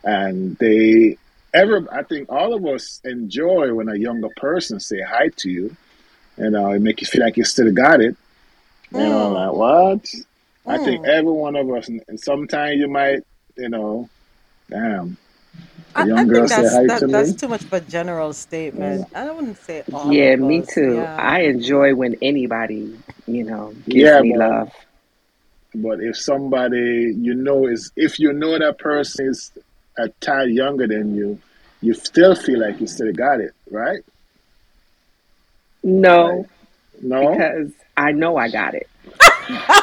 and 0.04 0.56
they 0.56 1.18
ever. 1.54 1.86
I 1.92 2.02
think 2.02 2.30
all 2.30 2.54
of 2.54 2.64
us 2.66 3.00
enjoy 3.04 3.72
when 3.74 3.88
a 3.88 3.96
younger 3.96 4.28
person 4.36 4.80
say 4.80 5.00
hi 5.00 5.28
to 5.36 5.50
you. 5.50 5.76
and 6.36 6.52
know, 6.52 6.70
it 6.72 6.80
make 6.80 7.00
you 7.00 7.06
feel 7.06 7.22
like 7.22 7.36
you 7.36 7.44
still 7.44 7.72
got 7.72 8.00
it. 8.00 8.16
You 8.92 8.98
mm. 8.98 9.08
know, 9.08 9.30
like 9.30 9.52
what? 9.52 10.02
Mm. 10.04 10.24
I 10.66 10.78
think 10.78 11.04
mm. 11.04 11.08
every 11.08 11.32
one 11.32 11.56
of 11.56 11.70
us, 11.70 11.88
and 11.88 12.20
sometimes 12.20 12.78
you 12.78 12.88
might, 12.88 13.22
you 13.56 13.68
know, 13.68 14.08
damn. 14.68 15.16
I, 15.94 16.02
I, 16.02 16.04
think 16.04 16.30
that's, 16.30 16.50
that, 16.50 16.98
to 17.00 17.06
that's 17.06 17.32
too 17.32 17.48
much 17.48 17.64
of 17.64 17.72
a 17.72 17.80
general 17.80 18.32
statement. 18.32 19.06
Yeah. 19.10 19.24
I 19.24 19.30
wouldn't 19.30 19.56
say 19.56 19.82
all. 19.92 20.12
Yeah, 20.12 20.36
me 20.36 20.62
too. 20.62 20.96
Yeah. 20.96 21.16
I 21.16 21.40
enjoy 21.40 21.94
when 21.94 22.16
anybody, 22.22 22.96
you 23.26 23.44
know, 23.44 23.74
gives 23.86 23.96
yeah, 23.96 24.20
me 24.20 24.32
but, 24.32 24.38
love. 24.38 24.72
But 25.74 26.00
if 26.00 26.16
somebody 26.16 27.14
you 27.16 27.34
know 27.34 27.66
is, 27.66 27.90
if 27.96 28.20
you 28.20 28.32
know 28.32 28.58
that 28.58 28.78
person 28.78 29.28
is 29.28 29.50
a 29.98 30.08
tad 30.20 30.50
younger 30.50 30.86
than 30.86 31.14
you, 31.14 31.38
you 31.80 31.94
still 31.94 32.34
feel 32.34 32.60
like 32.60 32.80
you 32.80 32.86
still 32.86 33.12
got 33.12 33.40
it, 33.40 33.52
right? 33.70 34.00
No, 35.82 36.46
no, 37.02 37.32
because 37.32 37.72
I 37.96 38.12
know 38.12 38.36
I 38.36 38.48
got 38.48 38.74
it. 38.74 38.88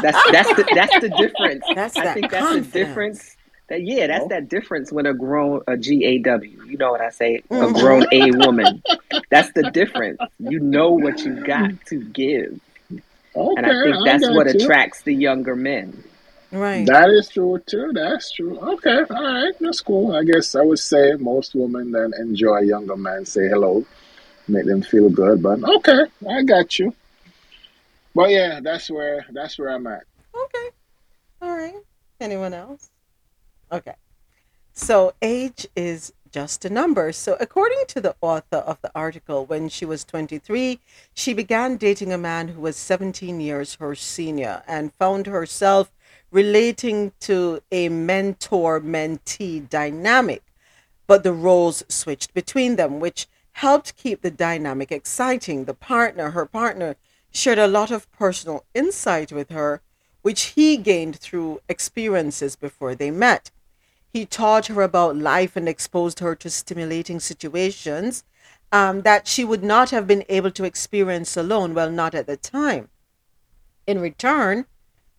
that's 0.01 0.31
that's 0.31 0.49
the 0.55 0.65
that's 0.73 0.99
the 0.99 1.09
difference. 1.09 1.63
That's 1.73 1.97
I 1.97 2.13
think 2.13 2.31
that's 2.31 2.53
the 2.53 2.61
difference. 2.61 3.35
That 3.67 3.81
yeah, 3.81 4.07
that's 4.07 4.27
that 4.27 4.47
difference 4.47 4.91
when 4.91 5.05
a 5.05 5.13
grown 5.13 5.61
a 5.67 5.75
G 5.77 6.05
A 6.05 6.19
W. 6.19 6.65
You 6.65 6.77
know 6.77 6.91
what 6.91 7.01
I 7.01 7.09
say? 7.09 7.35
A 7.35 7.41
mm-hmm. 7.53 7.79
grown 7.79 8.05
A 8.11 8.31
woman. 8.45 8.83
That's 9.31 9.51
the 9.53 9.71
difference. 9.71 10.19
You 10.39 10.59
know 10.59 10.91
what 10.91 11.25
you 11.25 11.43
got 11.43 11.71
to 11.87 12.03
give. 12.03 12.59
Okay, 13.35 13.53
and 13.57 13.65
I 13.65 13.83
think 13.83 14.05
that's 14.05 14.23
I 14.23 14.31
what 14.31 14.53
you. 14.53 14.61
attracts 14.61 15.01
the 15.01 15.13
younger 15.13 15.55
men. 15.55 16.03
Right. 16.55 16.85
That 16.87 17.09
is 17.09 17.27
true 17.27 17.59
too. 17.65 17.91
That's 17.93 18.31
true. 18.31 18.57
Okay. 18.57 19.03
All 19.09 19.23
right. 19.23 19.53
That's 19.59 19.81
cool. 19.81 20.15
I 20.15 20.23
guess 20.23 20.55
I 20.55 20.61
would 20.61 20.79
say 20.79 21.13
most 21.19 21.53
women 21.53 21.91
then 21.91 22.13
enjoy 22.17 22.59
younger 22.59 22.95
men 22.95 23.25
say 23.25 23.49
hello, 23.49 23.85
make 24.47 24.65
them 24.65 24.81
feel 24.81 25.09
good. 25.09 25.43
But 25.43 25.61
okay, 25.63 26.05
I 26.29 26.43
got 26.43 26.79
you. 26.79 26.93
But 28.13 28.29
yeah, 28.29 28.61
that's 28.61 28.89
where 28.89 29.25
that's 29.33 29.59
where 29.59 29.69
I'm 29.69 29.85
at. 29.85 30.03
Okay. 30.33 30.69
All 31.41 31.57
right. 31.57 31.75
Anyone 32.21 32.53
else? 32.53 32.89
Okay. 33.69 33.95
So 34.71 35.13
age 35.21 35.67
is 35.75 36.13
just 36.31 36.65
a 36.65 36.69
number. 36.69 37.13
So, 37.13 37.37
according 37.39 37.83
to 37.87 38.01
the 38.01 38.15
author 38.19 38.57
of 38.57 38.81
the 38.81 38.91
article, 38.93 39.45
when 39.45 39.69
she 39.69 39.85
was 39.85 40.03
23, 40.03 40.81
she 41.13 41.33
began 41.33 41.77
dating 41.77 42.11
a 42.11 42.17
man 42.17 42.49
who 42.49 42.59
was 42.59 42.75
17 42.75 43.39
years 43.39 43.75
her 43.75 43.95
senior 43.95 44.61
and 44.67 44.93
found 44.93 45.27
herself 45.27 45.91
relating 46.35 47.13
to 47.21 47.61
a 47.71 47.87
mentor 47.87 48.81
mentee 48.81 49.69
dynamic. 49.69 50.43
But 51.07 51.23
the 51.23 51.31
roles 51.31 51.85
switched 51.87 52.33
between 52.33 52.75
them, 52.75 52.99
which 52.99 53.27
helped 53.53 53.95
keep 53.95 54.21
the 54.21 54.31
dynamic 54.31 54.91
exciting. 54.91 55.63
The 55.63 55.73
partner, 55.73 56.31
her 56.31 56.45
partner, 56.45 56.97
shared 57.31 57.57
a 57.57 57.69
lot 57.69 57.89
of 57.89 58.11
personal 58.11 58.65
insight 58.73 59.31
with 59.31 59.49
her, 59.49 59.81
which 60.23 60.41
he 60.57 60.75
gained 60.75 61.15
through 61.15 61.61
experiences 61.69 62.57
before 62.57 62.95
they 62.95 63.11
met. 63.11 63.49
He 64.11 64.25
taught 64.25 64.67
her 64.67 64.81
about 64.81 65.15
life 65.15 65.55
and 65.55 65.69
exposed 65.69 66.19
her 66.19 66.35
to 66.35 66.49
stimulating 66.49 67.21
situations 67.21 68.25
um, 68.73 69.03
that 69.03 69.25
she 69.25 69.45
would 69.45 69.63
not 69.63 69.91
have 69.91 70.05
been 70.05 70.25
able 70.27 70.51
to 70.51 70.65
experience 70.65 71.37
alone, 71.37 71.73
well, 71.73 71.89
not 71.89 72.13
at 72.13 72.27
the 72.27 72.35
time. 72.35 72.89
In 73.87 74.01
return, 74.01 74.65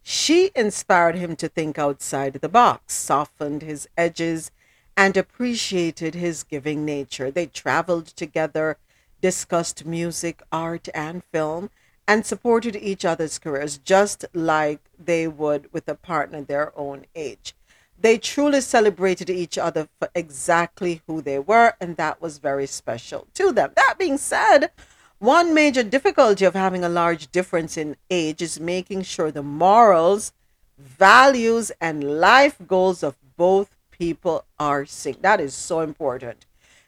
she 0.09 0.53
inspired 0.55 1.17
him 1.17 1.35
to 1.35 1.49
think 1.49 1.81
outside 1.81 2.35
the 2.35 2.49
box, 2.49 2.95
softened 2.95 3.63
his 3.63 3.89
edges, 3.97 4.53
and 4.97 5.17
appreciated 5.17 6.15
his 6.15 6.45
giving 6.45 6.85
nature. 6.85 7.29
They 7.29 7.47
traveled 7.47 8.07
together, 8.07 8.77
discussed 9.21 9.85
music, 9.85 10.45
art, 10.53 10.89
and 10.95 11.25
film, 11.33 11.71
and 12.07 12.25
supported 12.25 12.77
each 12.77 13.05
other's 13.05 13.41
careers 13.41 13.79
just 13.79 14.25
like 14.33 14.79
they 14.97 15.27
would 15.27 15.73
with 15.73 15.89
a 15.89 15.97
partner 15.97 16.41
their 16.41 16.73
own 16.79 17.07
age. 17.17 17.57
They 17.99 18.17
truly 18.17 18.61
celebrated 18.61 19.29
each 19.29 19.59
other 19.59 19.89
for 19.99 20.09
exactly 20.15 21.03
who 21.09 21.21
they 21.21 21.41
were, 21.41 21.75
and 21.81 21.97
that 21.97 22.23
was 22.23 22.39
very 22.39 22.69
special 22.69 23.27
to 23.35 23.51
them. 23.51 23.73
That 23.75 23.97
being 23.99 24.19
said, 24.19 24.71
one 25.19 25.55
major 25.55 25.83
difficulty 25.83 26.45
of 26.45 26.55
having 26.55 26.85
a 26.85 26.89
large 26.89 27.31
difference 27.33 27.77
in 27.77 27.97
age 28.11 28.43
is 28.43 28.61
making 28.61 29.03
sure 29.03 29.31
the 29.31 29.43
morals, 29.43 30.33
values, 30.79 31.73
and 31.81 32.21
life 32.21 32.57
goals 32.67 33.03
of 33.03 33.17
both 33.37 33.75
people 33.91 34.45
are 34.59 34.85
synced. 34.85 35.23
That 35.23 35.41
is 35.41 35.55
so 35.55 35.81
important. 35.81 36.45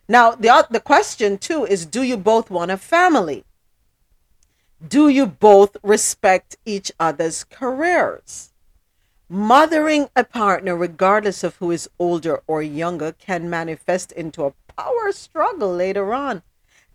Now, 0.08 0.32
the, 0.32 0.66
the 0.70 0.80
question 0.80 1.38
too 1.38 1.64
is 1.64 1.86
do 1.86 2.02
you 2.02 2.16
both 2.16 2.50
want 2.50 2.70
a 2.70 2.76
family? 2.76 3.44
Do 4.86 5.08
you 5.08 5.26
both 5.26 5.76
respect 5.82 6.56
each 6.64 6.92
other's 7.00 7.44
careers? 7.44 8.52
Mothering 9.28 10.08
a 10.14 10.24
partner, 10.24 10.76
regardless 10.76 11.42
of 11.44 11.56
who 11.56 11.70
is 11.70 11.90
older 11.98 12.42
or 12.46 12.62
younger, 12.62 13.12
can 13.12 13.50
manifest 13.50 14.12
into 14.12 14.44
a 14.44 14.54
power 14.76 15.12
struggle 15.12 15.74
later 15.74 16.14
on. 16.14 16.42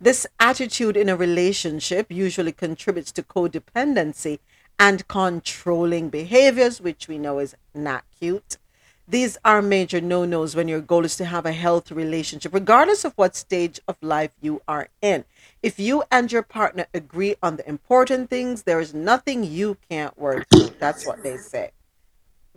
This 0.00 0.26
attitude 0.40 0.96
in 0.96 1.08
a 1.08 1.16
relationship 1.16 2.10
usually 2.10 2.52
contributes 2.52 3.12
to 3.12 3.22
codependency 3.22 4.40
and 4.78 5.06
controlling 5.08 6.08
behaviors, 6.10 6.80
which 6.80 7.08
we 7.08 7.16
know 7.16 7.38
is 7.38 7.54
not 7.74 8.04
cute. 8.18 8.58
These 9.06 9.36
are 9.44 9.60
major 9.60 10.00
no 10.00 10.24
nos 10.24 10.56
when 10.56 10.66
your 10.66 10.80
goal 10.80 11.04
is 11.04 11.16
to 11.16 11.26
have 11.26 11.44
a 11.44 11.52
healthy 11.52 11.94
relationship, 11.94 12.54
regardless 12.54 13.04
of 13.04 13.12
what 13.16 13.36
stage 13.36 13.78
of 13.86 13.96
life 14.00 14.32
you 14.40 14.62
are 14.66 14.88
in. 15.02 15.24
If 15.62 15.78
you 15.78 16.04
and 16.10 16.32
your 16.32 16.42
partner 16.42 16.86
agree 16.94 17.36
on 17.42 17.56
the 17.56 17.68
important 17.68 18.30
things, 18.30 18.62
there 18.62 18.80
is 18.80 18.94
nothing 18.94 19.44
you 19.44 19.76
can't 19.90 20.18
work 20.18 20.46
through. 20.48 20.70
That's 20.78 21.06
what 21.06 21.22
they 21.22 21.36
say. 21.36 21.72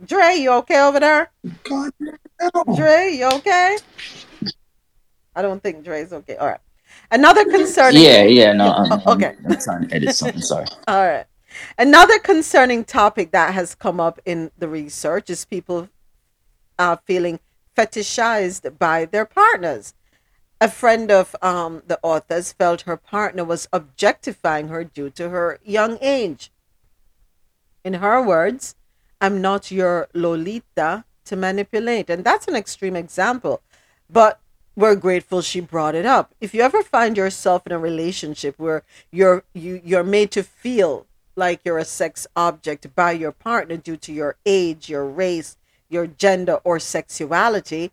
Dre, 0.04 0.36
you 0.36 0.50
okay 0.52 0.80
over 0.80 1.00
there? 1.00 1.30
God, 1.64 1.90
no. 2.00 2.76
Dre, 2.76 3.10
you 3.12 3.26
okay? 3.26 3.76
I 5.36 5.42
don't 5.42 5.62
think 5.62 5.84
Dre's 5.84 6.12
okay. 6.12 6.36
All 6.36 6.46
right. 6.46 6.60
Another 7.10 7.44
concerning. 7.44 8.02
Yeah, 8.02 8.24
yeah, 8.24 8.52
no. 8.52 8.72
I'm, 8.72 8.92
oh, 8.92 9.12
okay. 9.14 9.34
I'm, 9.44 9.52
I'm 9.52 9.58
trying 9.60 9.88
to 9.88 9.94
edit 9.94 10.14
something. 10.14 10.42
Sorry. 10.42 10.66
All 10.88 11.06
right. 11.06 11.26
Another 11.78 12.18
concerning 12.18 12.84
topic 12.84 13.32
that 13.32 13.54
has 13.54 13.74
come 13.74 13.98
up 14.00 14.20
in 14.24 14.50
the 14.58 14.68
research 14.68 15.30
is 15.30 15.44
people 15.44 15.88
uh, 16.78 16.96
feeling 17.04 17.40
fetishized 17.76 18.78
by 18.78 19.04
their 19.04 19.24
partners. 19.24 19.94
A 20.60 20.68
friend 20.68 21.10
of 21.10 21.36
um, 21.40 21.82
the 21.86 21.98
author's 22.02 22.52
felt 22.52 22.82
her 22.82 22.96
partner 22.96 23.44
was 23.44 23.68
objectifying 23.72 24.68
her 24.68 24.84
due 24.84 25.10
to 25.10 25.30
her 25.30 25.60
young 25.64 25.98
age. 26.00 26.50
In 27.84 27.94
her 27.94 28.20
words, 28.20 28.74
I'm 29.20 29.40
not 29.40 29.70
your 29.70 30.08
Lolita 30.14 31.04
to 31.24 31.36
manipulate. 31.36 32.10
And 32.10 32.24
that's 32.24 32.48
an 32.48 32.56
extreme 32.56 32.96
example. 32.96 33.62
But 34.10 34.40
we're 34.78 34.94
grateful 34.94 35.42
she 35.42 35.58
brought 35.58 35.96
it 35.96 36.06
up. 36.06 36.32
If 36.40 36.54
you 36.54 36.62
ever 36.62 36.84
find 36.84 37.16
yourself 37.16 37.66
in 37.66 37.72
a 37.72 37.78
relationship 37.80 38.54
where 38.58 38.84
you're 39.10 39.42
you 39.52 39.80
you're 39.84 40.04
made 40.04 40.30
to 40.30 40.44
feel 40.44 41.04
like 41.34 41.60
you're 41.64 41.78
a 41.78 41.84
sex 41.84 42.28
object 42.36 42.94
by 42.94 43.10
your 43.10 43.32
partner 43.32 43.76
due 43.76 43.96
to 43.96 44.12
your 44.12 44.36
age, 44.46 44.88
your 44.88 45.04
race, 45.04 45.56
your 45.88 46.06
gender 46.06 46.60
or 46.62 46.78
sexuality, 46.78 47.90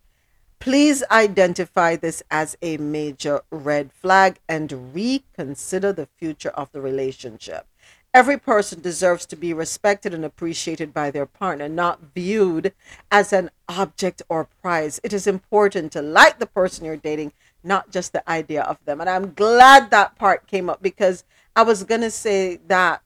Please 0.60 1.04
identify 1.12 1.96
this 1.96 2.24
as 2.32 2.58
a 2.62 2.78
major 2.78 3.42
red 3.52 3.92
flag 3.92 4.40
and 4.50 4.96
reconsider 4.96 5.94
the 5.94 6.08
future 6.18 6.50
of 6.50 6.72
the 6.72 6.82
relationship. 6.82 7.68
Every 8.16 8.38
person 8.38 8.80
deserves 8.80 9.26
to 9.26 9.36
be 9.36 9.54
respected 9.54 10.14
and 10.14 10.24
appreciated 10.24 10.94
by 10.94 11.12
their 11.12 11.26
partner, 11.26 11.68
not 11.68 12.00
viewed 12.16 12.72
as 13.12 13.34
an 13.34 13.52
object 13.68 14.22
or 14.30 14.48
prize. 14.62 15.02
It 15.04 15.12
is 15.12 15.28
important 15.28 15.92
to 15.92 16.02
like 16.02 16.40
the 16.40 16.46
person 16.46 16.86
you're 16.86 16.96
dating, 16.96 17.34
not 17.62 17.92
just 17.92 18.14
the 18.14 18.28
idea 18.30 18.62
of 18.62 18.78
them. 18.86 19.02
And 19.02 19.10
I'm 19.10 19.34
glad 19.34 19.92
that 19.92 20.16
part 20.16 20.48
came 20.48 20.70
up 20.70 20.82
because 20.82 21.26
I 21.58 21.64
was 21.64 21.84
going 21.84 22.00
to 22.00 22.10
say 22.10 22.56
that 22.68 23.02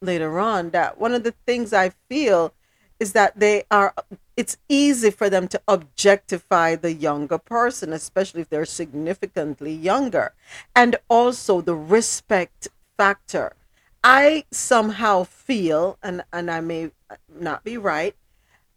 later 0.00 0.38
on 0.38 0.70
that 0.70 0.98
one 0.98 1.12
of 1.12 1.22
the 1.22 1.34
things 1.44 1.74
I 1.74 1.90
feel 2.08 2.54
is 2.98 3.12
that 3.12 3.38
they 3.38 3.64
are 3.70 3.92
it's 4.38 4.56
easy 4.70 5.10
for 5.10 5.28
them 5.28 5.48
to 5.48 5.60
objectify 5.68 6.76
the 6.76 6.94
younger 6.94 7.36
person 7.36 7.92
especially 7.92 8.40
if 8.40 8.48
they're 8.48 8.64
significantly 8.64 9.74
younger 9.74 10.32
and 10.74 10.96
also 11.10 11.60
the 11.60 11.74
respect 11.74 12.68
factor 12.96 13.52
I 14.02 14.44
somehow 14.50 15.24
feel, 15.24 15.98
and, 16.02 16.22
and 16.32 16.50
I 16.50 16.60
may 16.60 16.90
not 17.28 17.64
be 17.64 17.76
right, 17.76 18.16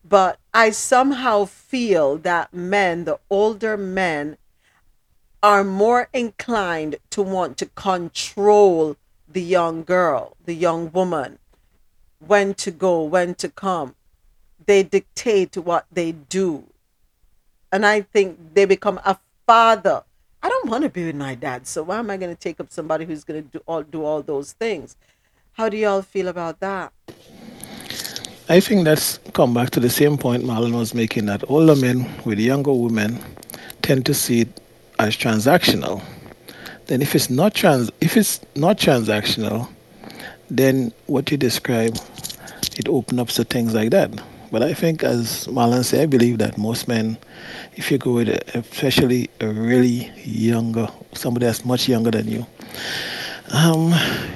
but 0.03 0.38
I 0.53 0.71
somehow 0.71 1.45
feel 1.45 2.17
that 2.17 2.53
men, 2.53 3.05
the 3.05 3.19
older 3.30 3.78
men, 3.78 4.38
are 5.41 5.63
more 5.63 6.09
inclined 6.13 6.97
to 7.11 7.21
want 7.21 7.57
to 7.57 7.65
control 7.67 8.97
the 9.30 9.41
young 9.41 9.84
girl, 9.84 10.36
the 10.45 10.55
young 10.55 10.91
woman, 10.91 11.39
when 12.19 12.53
to 12.55 12.71
go, 12.71 13.03
when 13.03 13.36
to 13.36 13.49
come. 13.49 13.95
They 14.65 14.84
dictate 14.84 15.57
what 15.57 15.86
they 15.91 16.11
do. 16.11 16.65
And 17.71 17.86
I 17.86 18.01
think 18.01 18.53
they 18.53 18.65
become 18.65 18.99
a 19.05 19.17
father. 19.47 20.03
I 20.41 20.49
don't 20.49 20.69
want 20.69 20.84
to 20.84 20.89
be 20.89 21.05
with 21.05 21.15
my 21.15 21.36
dad, 21.36 21.65
so 21.65 21.84
why 21.84 21.99
am 21.99 22.09
I 22.09 22.17
going 22.17 22.34
to 22.34 22.39
take 22.39 22.59
up 22.59 22.71
somebody 22.71 23.05
who's 23.05 23.24
going 23.24 23.43
to 23.43 23.49
do 23.49 23.63
all 23.65 23.84
do 23.84 24.03
all 24.03 24.21
those 24.21 24.51
things? 24.51 24.97
How 25.53 25.69
do 25.69 25.77
y'all 25.77 26.01
feel 26.01 26.27
about 26.29 26.59
that? 26.61 26.91
I 28.49 28.59
think 28.59 28.85
that's 28.85 29.19
come 29.33 29.53
back 29.53 29.69
to 29.71 29.79
the 29.79 29.89
same 29.89 30.17
point 30.17 30.43
Marlon 30.43 30.73
was 30.75 30.95
making 30.95 31.27
that 31.27 31.47
older 31.47 31.75
men 31.75 32.09
with 32.25 32.39
younger 32.39 32.73
women 32.73 33.19
tend 33.83 34.07
to 34.07 34.15
see 34.15 34.41
it 34.41 34.59
as 34.97 35.15
transactional. 35.15 36.01
Then 36.87 37.03
if 37.03 37.13
it's 37.13 37.29
not 37.29 37.53
trans 37.53 37.91
if 38.01 38.17
it's 38.17 38.41
not 38.55 38.77
transactional, 38.77 39.69
then 40.49 40.91
what 41.05 41.29
you 41.29 41.37
describe 41.37 41.97
it 42.75 42.89
opens 42.89 43.19
up 43.19 43.27
to 43.29 43.43
things 43.43 43.75
like 43.75 43.91
that. 43.91 44.09
But 44.51 44.63
I 44.63 44.73
think 44.73 45.03
as 45.03 45.45
Marlon 45.45 45.85
said, 45.85 46.01
I 46.01 46.05
believe 46.07 46.39
that 46.39 46.57
most 46.57 46.87
men, 46.87 47.15
if 47.75 47.91
you 47.91 47.99
go 47.99 48.13
with 48.13 48.29
especially 48.55 49.29
a 49.39 49.47
really 49.47 50.11
younger 50.23 50.87
somebody 51.13 51.45
that's 51.45 51.63
much 51.63 51.87
younger 51.87 52.09
than 52.09 52.27
you, 52.27 52.45
um, 53.51 53.93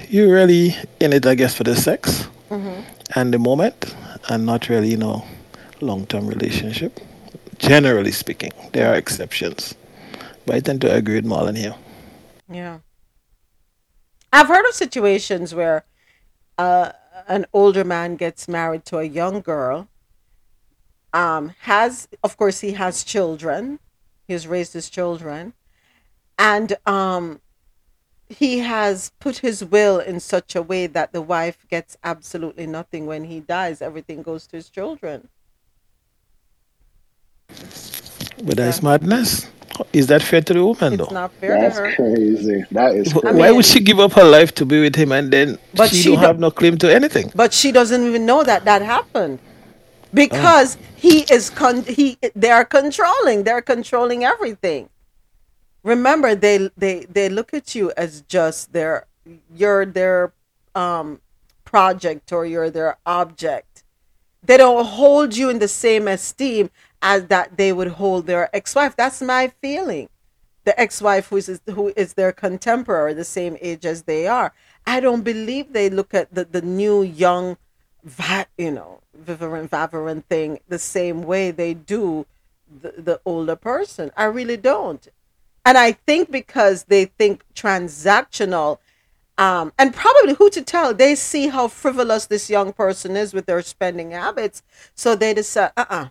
you're 0.10 0.32
really 0.34 0.76
in 1.00 1.14
it, 1.14 1.26
I 1.26 1.36
guess, 1.36 1.56
for 1.56 1.64
the 1.64 1.76
sex 1.76 2.28
mm-hmm. 2.50 2.82
and 3.16 3.34
the 3.34 3.40
moment, 3.40 3.96
and 4.30 4.46
not 4.46 4.70
really, 4.70 4.90
you 4.90 4.98
know, 4.98 5.26
long-term 5.82 6.28
relationship. 6.28 7.00
Generally 7.58 8.12
speaking, 8.12 8.52
there 8.74 8.92
are 8.92 8.96
exceptions, 8.96 9.76
but 10.46 10.56
I 10.56 10.60
tend 10.60 10.82
to 10.82 10.94
agree 10.94 11.16
with 11.16 11.26
Marlon 11.26 11.58
here. 11.58 11.76
Yeah, 12.50 12.80
I've 14.32 14.48
heard 14.48 14.66
of 14.68 14.74
situations 14.74 15.56
where 15.56 15.86
uh, 16.58 16.92
an 17.28 17.46
older 17.54 17.84
man 17.84 18.16
gets 18.16 18.48
married 18.48 18.86
to 18.86 19.00
a 19.00 19.04
young 19.04 19.42
girl. 19.42 19.88
Um, 21.14 21.54
has 21.62 22.08
of 22.24 22.38
course 22.38 22.60
he 22.60 22.74
has 22.74 23.04
children. 23.04 23.80
He 24.28 24.34
has 24.34 24.46
raised 24.46 24.74
his 24.74 24.90
children, 24.90 25.54
and 26.38 26.76
um, 26.86 27.42
he 28.30 28.60
has 28.60 29.12
put 29.20 29.38
his 29.38 29.64
will 29.64 30.00
in 30.00 30.20
such 30.20 30.56
a 30.56 30.62
way 30.62 30.88
that 30.88 31.14
the 31.14 31.22
wife 31.22 31.66
gets 31.70 31.98
absolutely 32.04 32.68
nothing 32.68 33.06
when 33.06 33.24
he 33.24 33.40
dies. 33.40 33.82
Everything 33.82 34.22
goes 34.22 34.48
to 34.48 34.58
his 34.58 34.70
children. 34.70 35.30
But 38.44 38.58
that's 38.58 38.84
madness. 38.84 39.50
Is 39.94 40.08
that 40.08 40.22
fair 40.24 40.42
to 40.42 40.54
the 40.54 40.66
woman, 40.66 40.94
it's 40.94 41.08
though? 41.08 41.14
not 41.14 41.32
fair 41.34 41.60
That's 41.62 41.76
to 41.76 41.82
her. 41.84 41.96
crazy. 41.96 42.66
That 42.72 42.96
is 42.96 43.14
crazy. 43.14 43.38
Why 43.38 43.52
would 43.52 43.66
she 43.66 43.80
give 43.80 44.00
up 44.00 44.14
her 44.14 44.24
life 44.24 44.54
to 44.56 44.66
be 44.66 44.82
with 44.82 44.96
him 44.96 45.12
and 45.12 45.32
then 45.32 45.58
But 45.74 45.92
she, 45.92 45.98
she 45.98 46.10
don't 46.10 46.20
do- 46.20 46.26
have 46.26 46.40
no 46.40 46.52
claim 46.52 46.78
to 46.80 46.94
anything? 46.94 47.32
But 47.36 47.54
she 47.54 47.72
doesn't 47.72 48.04
even 48.06 48.26
know 48.26 48.44
that 48.44 48.66
that 48.66 48.82
happened 48.82 49.40
because 50.14 50.78
oh. 50.78 50.80
he 50.96 51.20
is 51.32 51.50
con- 51.50 51.84
he 51.84 52.18
they 52.36 52.50
are 52.50 52.66
controlling. 52.66 53.44
They're 53.44 53.62
controlling 53.62 54.24
everything. 54.24 54.90
Remember, 55.88 56.36
they 56.36 56.70
they 56.76 57.06
they 57.06 57.30
look 57.30 57.54
at 57.54 57.74
you 57.74 57.94
as 57.96 58.22
just 58.24 58.74
their 58.74 59.06
you're 59.56 59.86
their 59.86 60.34
um 60.76 61.22
project 61.64 62.34
or 62.34 62.46
you're 62.46 62.70
their 62.70 62.98
object. 63.06 63.86
They 64.44 64.58
don't 64.58 64.86
hold 64.86 65.38
you 65.38 65.50
in 65.50 65.60
the 65.60 65.70
same 65.70 66.10
esteem 66.10 66.72
as 67.02 67.28
that 67.28 67.56
they 67.56 67.72
would 67.72 67.94
hold 68.02 68.28
their 68.28 68.54
ex-wife. 68.54 68.98
That's 68.98 69.22
my 69.22 69.54
feeling. 69.62 70.10
The 70.66 70.78
ex-wife 70.78 71.30
who 71.30 71.38
is 71.38 71.62
who 71.68 71.94
is 71.96 72.16
their 72.16 72.34
contemporary, 72.34 73.14
the 73.14 73.24
same 73.24 73.58
age 73.62 73.86
as 73.86 74.04
they 74.04 74.28
are. 74.28 74.54
I 74.86 75.00
don't 75.00 75.24
believe 75.24 75.72
they 75.72 75.90
look 75.90 76.14
at 76.14 76.34
the, 76.36 76.44
the 76.44 76.62
new 76.62 77.02
young, 77.02 77.56
you 78.58 78.72
know, 78.72 79.00
vivarant 79.18 79.70
vavarant 79.70 80.26
thing 80.26 80.60
the 80.68 80.80
same 80.80 81.24
way 81.24 81.52
they 81.52 81.74
do 81.74 82.26
the, 82.82 82.92
the 82.98 83.22
older 83.26 83.56
person. 83.56 84.12
I 84.18 84.26
really 84.26 84.58
don't. 84.58 85.08
And 85.68 85.78
I 85.78 85.92
think 85.92 86.32
because 86.32 86.86
they 86.86 87.04
think 87.04 87.44
transactional, 87.54 88.78
um, 89.38 89.74
and 89.78 89.94
probably 89.94 90.34
who 90.36 90.50
to 90.52 90.62
tell, 90.62 90.94
they 90.94 91.14
see 91.14 91.50
how 91.50 91.68
frivolous 91.68 92.26
this 92.26 92.50
young 92.50 92.72
person 92.72 93.18
is 93.18 93.34
with 93.34 93.48
their 93.48 93.62
spending 93.62 94.12
habits. 94.12 94.64
So 94.96 95.14
they 95.14 95.34
decide, 95.34 95.72
uh 95.76 96.08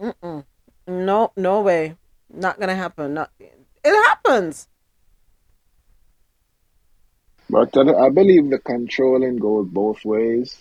uh-uh. 0.00 0.12
uh, 0.20 0.42
no, 0.88 1.30
no 1.36 1.60
way, 1.60 1.94
not 2.28 2.58
gonna 2.58 2.74
happen. 2.74 3.14
Not, 3.14 3.30
it 3.38 3.54
happens. 3.84 4.66
But 7.48 7.76
I 7.76 8.06
I 8.06 8.10
believe 8.10 8.50
the 8.50 8.58
controlling 8.58 9.36
goes 9.36 9.68
both 9.68 10.04
ways. 10.04 10.58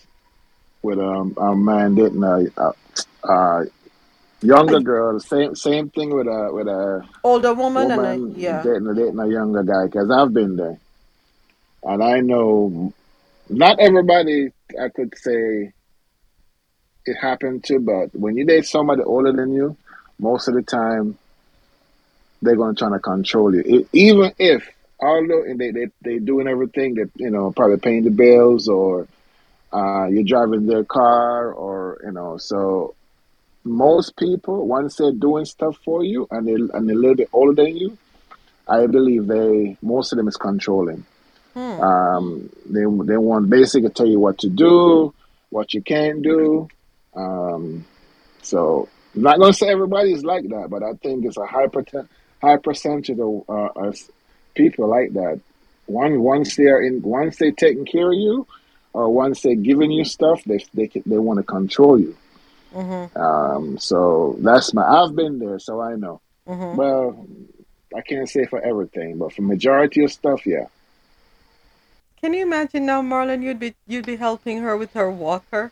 With 0.84 1.00
um, 1.00 1.34
a 1.38 1.56
man 1.56 1.96
dating 1.96 2.24
a, 2.24 2.46
a, 2.62 2.74
a 3.28 3.66
younger 4.46 4.80
girl, 4.80 5.20
same 5.20 5.56
same 5.56 5.90
thing 5.90 6.16
with 6.16 6.28
a 6.28 6.50
with 6.52 6.68
a 6.68 7.08
Older 7.24 7.54
woman, 7.54 7.88
woman 7.88 8.06
and 8.06 8.38
a, 8.38 8.40
yeah, 8.40 8.64
dating 8.64 8.94
dating 8.96 9.20
a 9.20 9.28
younger 9.28 9.64
guy. 9.64 9.86
Because 9.86 10.10
I've 10.12 10.34
been 10.34 10.56
there, 10.56 10.78
and 11.84 12.04
I 12.04 12.20
know 12.22 12.94
not 13.50 13.80
everybody. 13.80 14.52
I 14.80 14.90
could 14.90 15.18
say 15.18 15.72
it 17.06 17.16
happened 17.16 17.64
to, 17.66 17.80
but 17.80 18.16
when 18.16 18.38
you 18.38 18.46
date 18.46 18.66
somebody 18.66 19.04
older 19.04 19.32
than 19.32 19.54
you, 19.54 19.78
most 20.20 20.48
of 20.48 20.56
the 20.56 20.62
time 20.64 21.18
they're 22.42 22.56
gonna 22.56 22.76
try 22.76 22.90
to 22.90 23.00
control 23.00 23.54
you. 23.54 23.62
E- 23.62 23.88
even 23.94 24.32
if 24.38 24.68
although 25.00 25.44
and 25.44 25.60
they 25.60 25.72
they 25.72 25.88
they 26.02 26.20
doing 26.20 26.48
everything, 26.48 26.96
that 26.96 27.10
you 27.16 27.30
know 27.30 27.52
probably 27.52 27.78
paying 27.78 28.04
the 28.04 28.12
bills 28.12 28.68
or 28.68 29.08
uh, 29.74 30.08
you're 30.08 30.24
driving 30.24 30.66
their 30.68 30.84
car 30.84 31.52
or 31.52 32.00
you 32.04 32.12
know 32.12 32.38
so 32.38 32.96
most 33.66 34.16
people 34.16 34.68
once 34.68 34.96
they're 34.96 35.12
doing 35.12 35.44
stuff 35.44 35.78
for 35.84 36.04
you 36.04 36.28
and 36.32 36.48
they 36.48 36.54
and 36.54 36.88
they're 36.88 36.96
a 36.96 37.00
little 37.00 37.16
bit 37.16 37.30
older 37.34 37.64
than 37.64 37.76
you, 37.76 37.98
I 38.68 38.86
believe 38.88 39.28
they 39.28 39.78
most 39.82 40.14
of 40.14 40.18
them 40.18 40.28
is 40.28 40.38
controlling. 40.38 41.06
Hmm. 41.54 41.82
Um, 41.82 42.50
they 42.66 42.82
they 42.82 43.18
want 43.18 43.50
basically 43.50 43.90
tell 43.90 44.08
you 44.08 44.20
what 44.20 44.38
to 44.40 44.50
do, 44.50 45.14
what 45.50 45.74
you 45.74 45.82
can 45.82 46.22
do. 46.22 46.68
Um, 47.16 47.86
so 48.42 48.88
I'm 49.16 49.22
not 49.24 49.40
gonna 49.40 49.54
say 49.54 49.70
everybody 49.70 50.14
is 50.14 50.24
like 50.24 50.48
that, 50.50 50.68
but 50.70 50.84
I 50.84 50.94
think 50.94 51.26
it's 51.26 51.38
a 51.38 51.46
high 51.46 51.68
percent 51.68 52.10
high 52.42 52.58
percentage 52.58 53.18
of 53.18 53.50
uh, 53.50 53.92
people 54.54 54.88
like 54.88 55.14
that. 55.14 55.40
One 55.88 56.22
once 56.22 56.56
they're 56.56 56.82
in 56.82 57.02
once 57.02 57.38
they're 57.38 57.52
taking 57.52 57.86
care 57.86 58.12
of 58.12 58.18
you, 58.18 58.46
or 58.94 59.10
once 59.10 59.42
they're 59.42 59.56
giving 59.56 59.92
you 59.92 60.06
stuff, 60.06 60.44
they 60.44 60.64
they 60.74 60.92
they 61.06 61.18
want 61.18 61.38
to 61.38 61.44
control 61.44 62.00
you. 62.00 62.16
Mm-hmm. 62.76 63.18
Um, 63.18 63.78
so 63.78 64.36
that's 64.40 64.74
my 64.74 64.86
I've 64.86 65.16
been 65.16 65.40
there, 65.40 65.60
so 65.60 65.82
I 65.82 65.96
know. 65.96 66.20
Mm-hmm. 66.48 66.76
Well, 66.76 67.26
I 67.96 68.02
can't 68.02 68.30
say 68.30 68.46
for 68.46 68.62
everything, 68.62 69.18
but 69.18 69.34
for 69.34 69.42
majority 69.42 70.04
of 70.04 70.12
stuff, 70.12 70.46
yeah. 70.46 70.68
Can 72.20 72.34
you 72.34 72.42
imagine 72.42 72.86
now, 72.86 73.02
Marlon? 73.02 73.44
You'd 73.44 73.60
be 73.60 73.76
you'd 73.88 74.06
be 74.06 74.18
helping 74.18 74.60
her 74.60 74.76
with 74.76 74.92
her 74.94 75.10
walker. 75.10 75.72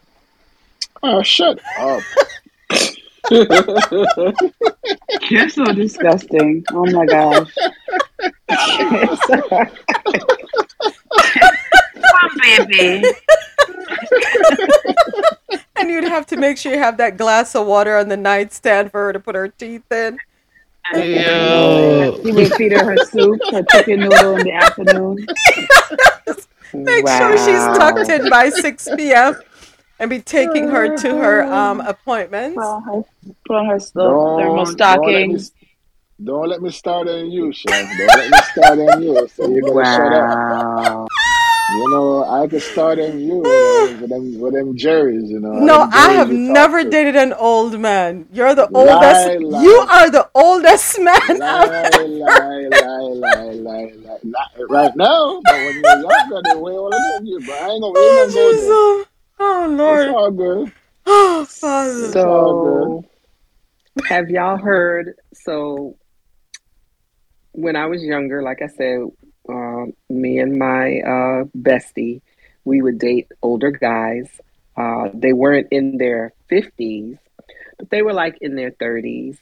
Oh, 1.02 1.22
shut 1.22 1.60
up. 1.78 2.02
You're 5.30 5.50
so 5.50 5.66
disgusting. 5.74 6.64
Oh 6.72 6.86
my 6.92 7.06
gosh. 7.06 7.54
Come, 12.12 12.38
baby. 12.42 13.04
and 15.84 15.92
you'd 15.92 16.06
have 16.06 16.26
to 16.28 16.38
make 16.38 16.58
sure 16.58 16.72
you 16.72 16.80
have 16.80 16.98
that 16.98 17.18
glass 17.18 17.56
of 17.56 17.68
water 17.68 17.98
on 17.98 18.08
the 18.08 18.18
nightstand 18.18 18.90
for 18.92 19.06
her 19.06 19.14
to 19.14 19.20
put 19.20 19.36
her 19.36 19.50
teeth 19.50 19.92
in. 19.92 20.18
Yo. 20.94 22.20
You 22.24 22.34
would 22.34 22.54
feed 22.54 22.72
her 22.72 22.84
her 22.84 22.98
soup, 23.06 23.40
her 23.52 23.64
chicken 23.72 24.00
noodle 24.02 24.38
in 24.38 24.46
the 24.46 24.54
afternoon. 24.54 25.26
Make 26.74 27.06
wow. 27.06 27.20
sure 27.20 27.38
she's 27.38 27.78
tucked 27.78 28.10
in 28.10 28.30
by 28.30 28.50
6 28.50 28.90
p.m. 28.96 29.36
and 30.00 30.10
be 30.10 30.20
taking 30.20 30.70
her 30.70 30.98
to 30.98 31.18
her 31.18 31.44
um, 31.44 31.82
appointments. 31.82 32.56
Put 32.56 32.64
on 32.64 32.84
her, 33.66 33.78
put 33.78 33.92
thermal 33.94 34.66
stockings. 34.66 35.52
Don't 36.24 36.48
let 36.48 36.62
me 36.62 36.72
start 36.72 37.08
on 37.10 37.30
you, 37.30 37.52
Chef. 37.52 37.98
Don't 37.98 38.08
let 38.08 38.32
me 38.32 38.38
start 38.54 38.80
on 38.80 39.04
you. 39.04 39.28
So 39.28 39.50
you 39.50 39.62
better 39.62 39.74
wow. 39.74 39.98
shut 39.98 40.14
up. 40.14 41.08
You 41.72 41.90
know, 41.90 42.26
I 42.26 42.48
could 42.48 42.62
start 42.62 43.00
on 43.00 43.20
you, 43.20 43.38
you 43.38 43.42
know, 43.44 43.98
with 44.02 44.10
them 44.10 44.40
with 44.40 44.54
them 44.54 44.76
jerrys, 44.78 45.30
you 45.30 45.40
know. 45.40 45.54
No, 45.54 45.88
I 45.92 46.12
have 46.12 46.30
never 46.30 46.84
to. 46.84 46.90
dated 46.90 47.16
an 47.16 47.32
old 47.34 47.80
man. 47.80 48.28
You're 48.34 48.54
the 48.54 48.68
lie, 48.70 48.94
oldest. 48.94 49.42
Lie. 49.42 49.64
You 49.64 49.72
are 49.72 50.10
the 50.10 50.30
oldest 50.36 51.00
man 51.02 51.40
lie, 51.40 51.62
I've 51.62 51.70
ever. 51.72 52.08
Lie, 52.08 52.68
lie, 52.68 53.08
lie, 53.22 53.52
lie, 53.52 53.92
lie, 53.92 54.20
lie. 54.24 54.66
Right 54.70 54.96
now, 54.96 55.42
but 55.46 55.56
when 55.56 55.74
you're 55.76 56.02
younger, 56.02 56.42
they're 56.44 56.58
way 56.58 56.74
older 56.74 56.98
than 56.98 57.26
you. 57.28 57.40
But 57.40 57.56
I 57.56 57.70
ain't 57.70 57.82
gonna, 57.82 57.94
oh, 57.96 59.06
go. 59.08 59.10
Oh 59.40 59.68
Lord, 59.70 60.08
it's 60.08 60.16
all 60.16 60.32
good. 60.32 60.72
Oh 61.06 61.46
Father. 61.46 62.12
So, 62.12 63.06
have 64.08 64.30
y'all 64.30 64.58
heard? 64.58 65.16
So 65.34 65.98
when 67.54 67.76
I 67.76 67.86
was 67.86 68.04
younger, 68.04 68.42
like 68.42 68.62
I 68.62 68.68
said, 68.68 69.00
uh, 69.50 69.86
me 70.10 70.40
and 70.40 70.58
my 70.58 71.00
uh, 71.00 71.44
bestie, 71.58 72.22
we 72.66 72.82
would 72.82 73.00
date 73.00 73.28
older 73.42 73.72
guys. 73.72 74.30
Uh, 74.76 75.10
they 75.14 75.34
weren't 75.34 75.68
in 75.72 75.98
their 75.98 76.34
50s, 76.50 77.18
but 77.78 77.90
they 77.90 78.02
were 78.02 78.14
like 78.14 78.38
in 78.42 78.56
their 78.56 78.72
30s. 78.72 79.38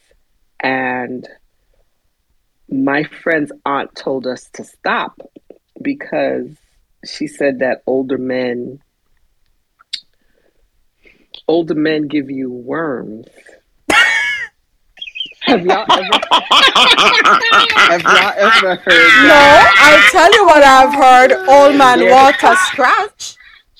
And 0.59 1.27
my 2.69 3.03
friend's 3.03 3.51
aunt 3.65 3.95
told 3.95 4.27
us 4.27 4.49
to 4.53 4.63
stop 4.63 5.19
because 5.81 6.49
she 7.05 7.27
said 7.27 7.59
that 7.59 7.81
older 7.87 8.17
men 8.17 8.79
older 11.47 11.75
men 11.75 12.07
give 12.07 12.29
you 12.29 12.51
worms 12.51 13.27
have 15.51 15.65
y'all 15.65 15.85
ever 15.89 16.19
have 17.75 18.01
y'all 18.03 18.33
ever 18.37 18.75
heard 18.75 19.27
No, 19.27 19.67
I'll 19.77 20.11
tell 20.11 20.33
you 20.33 20.45
what 20.45 20.63
I've 20.63 20.93
heard. 20.93 21.31
Old 21.49 21.75
man 21.75 22.01
yeah. 22.01 22.11
water 22.11 22.55
scratch. 22.67 23.35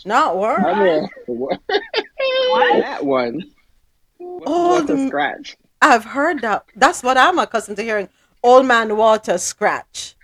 Not 0.06 0.38
worm. 0.38 0.66
I 0.66 0.84
mean, 0.84 1.10
what? 1.28 1.60
That 1.70 3.06
one. 3.06 3.44
Old 4.20 4.46
water 4.46 5.08
scratch. 5.08 5.58
I've 5.82 6.06
heard 6.06 6.42
that. 6.42 6.66
That's 6.76 7.04
what 7.04 7.18
I'm 7.18 7.40
accustomed 7.40 7.78
to 7.78 7.84
hearing. 7.84 8.10
Old 8.44 8.66
man 8.66 8.98
water 8.98 9.38
scratch. 9.38 10.16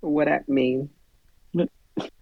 What 0.00 0.24
that 0.26 0.48
mean? 0.48 0.90
that 1.54 1.68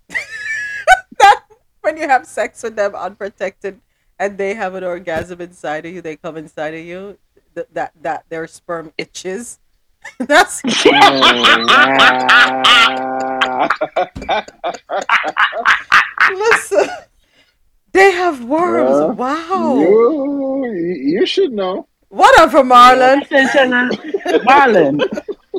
when 1.81 1.97
you 1.97 2.09
have 2.09 2.27
sex 2.27 2.63
with 2.63 2.77
them 2.77 2.95
unprotected 2.95 3.81
and 4.19 4.37
they 4.37 4.55
have 4.55 4.75
an 4.75 4.85
orgasm 4.85 5.41
inside 5.41 5.87
of 5.87 5.95
you, 5.95 6.03
they 6.03 6.17
come 6.17 6.37
inside 6.37 6.75
of 6.75 6.85
you 6.85 7.17
that 7.61 7.75
that, 7.75 7.93
that 8.03 8.25
their 8.29 8.47
sperm 8.47 8.93
itches. 8.97 9.59
That's 10.19 10.63
listen. 16.33 16.89
They 17.93 18.13
have 18.13 18.45
worms. 18.45 19.19
wow. 19.19 19.81
You, 19.81 20.65
you 20.73 21.27
should 21.27 21.53
know. 21.53 21.89
Whatever, 22.09 22.63
Marlon. 22.63 23.21
Marlon. 24.47 25.01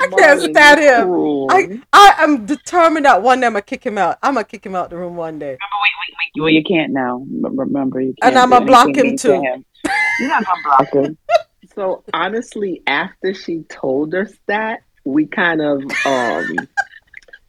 I 0.01 0.07
can't 0.07 0.41
stand 0.41 0.79
him. 0.79 1.09
I, 1.49 1.81
I 1.93 2.23
am 2.23 2.45
determined 2.45 3.05
that 3.05 3.21
one 3.21 3.39
day 3.39 3.47
I'm 3.47 3.53
gonna 3.53 3.61
kick 3.61 3.85
him 3.85 3.97
out. 3.97 4.17
I'm 4.23 4.33
gonna 4.33 4.43
kick 4.45 4.65
him 4.65 4.75
out 4.75 4.89
the 4.89 4.97
room 4.97 5.15
one 5.15 5.39
day. 5.39 5.45
Remember, 5.45 5.77
wait, 5.81 5.91
wait, 5.99 6.15
wait. 6.17 6.41
Well, 6.41 6.49
you 6.49 6.63
can't 6.63 6.91
now. 6.91 7.25
Remember, 7.41 8.01
you 8.01 8.13
can't. 8.21 8.33
And 8.33 8.39
I'm 8.39 8.49
gonna 8.49 8.65
block 8.65 8.95
him 8.95 9.17
too. 9.17 9.41
Him. 9.41 9.65
You're 10.19 10.29
not 10.29 10.45
gonna 10.45 10.63
block 10.63 10.93
him. 10.93 11.17
So 11.75 12.03
honestly, 12.13 12.81
after 12.87 13.33
she 13.33 13.63
told 13.63 14.13
us 14.13 14.31
that, 14.47 14.83
we 15.03 15.25
kind 15.25 15.61
of 15.61 15.83
um 16.05 16.55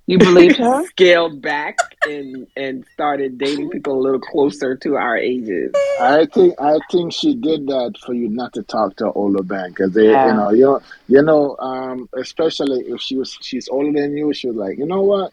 you 0.06 0.18
believe 0.18 0.56
her 0.56 0.84
scaled 0.86 1.42
back 1.42 1.76
and 2.06 2.46
and 2.56 2.84
started 2.92 3.38
dating 3.38 3.70
people 3.70 3.98
a 3.98 4.00
little 4.00 4.20
closer 4.20 4.76
to 4.76 4.96
our 4.96 5.16
ages. 5.16 5.72
I 6.00 6.26
think 6.26 6.54
I 6.60 6.78
think 6.90 7.12
she 7.12 7.34
did 7.34 7.66
that 7.66 7.96
for 8.04 8.14
you 8.14 8.28
not 8.28 8.52
to 8.54 8.62
talk 8.62 8.96
to 8.96 9.12
older 9.12 9.42
man 9.42 9.70
because 9.70 9.92
they 9.92 10.10
yeah. 10.10 10.28
you 10.28 10.34
know 10.34 10.50
you 10.50 10.64
know 10.64 10.80
you 11.08 11.22
know 11.22 11.56
um 11.58 12.08
especially 12.14 12.80
if 12.86 13.00
she 13.00 13.16
was 13.16 13.36
she's 13.40 13.68
older 13.68 14.00
than 14.00 14.16
you 14.16 14.32
she 14.32 14.48
was 14.48 14.56
like 14.56 14.78
you 14.78 14.86
know 14.86 15.02
what 15.02 15.32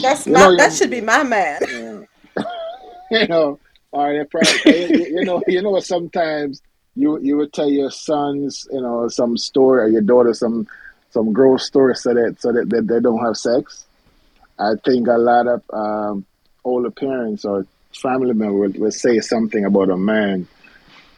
that's 0.00 0.26
you 0.26 0.32
my 0.32 0.40
know, 0.40 0.56
that 0.56 0.72
should 0.72 0.90
be 0.90 1.00
my 1.00 1.22
man. 1.22 1.58
Yeah. 2.36 2.44
you 3.10 3.28
know, 3.28 3.58
or 3.90 4.12
they 4.12 4.24
probably, 4.24 4.86
you, 4.88 5.18
you 5.18 5.24
know 5.24 5.42
you 5.46 5.62
know 5.62 5.78
sometimes 5.80 6.62
you 6.94 7.18
you 7.20 7.36
would 7.36 7.52
tell 7.52 7.70
your 7.70 7.90
sons, 7.90 8.66
you 8.70 8.80
know, 8.80 9.08
some 9.08 9.36
story 9.36 9.84
or 9.84 9.88
your 9.88 10.02
daughter 10.02 10.34
some 10.34 10.66
some 11.10 11.32
gross 11.32 11.66
story 11.66 11.94
so 11.94 12.14
that 12.14 12.40
so 12.40 12.52
that, 12.52 12.68
that 12.70 12.86
they 12.86 13.00
don't 13.00 13.24
have 13.24 13.36
sex. 13.36 13.86
I 14.58 14.72
think 14.84 15.08
a 15.08 15.18
lot 15.18 15.46
of 15.46 15.62
um, 15.72 16.26
older 16.64 16.90
parents 16.90 17.44
or 17.44 17.66
family 17.92 18.34
members 18.34 18.72
would, 18.72 18.80
would 18.80 18.94
say 18.94 19.20
something 19.20 19.64
about 19.64 19.90
a 19.90 19.96
man. 19.96 20.46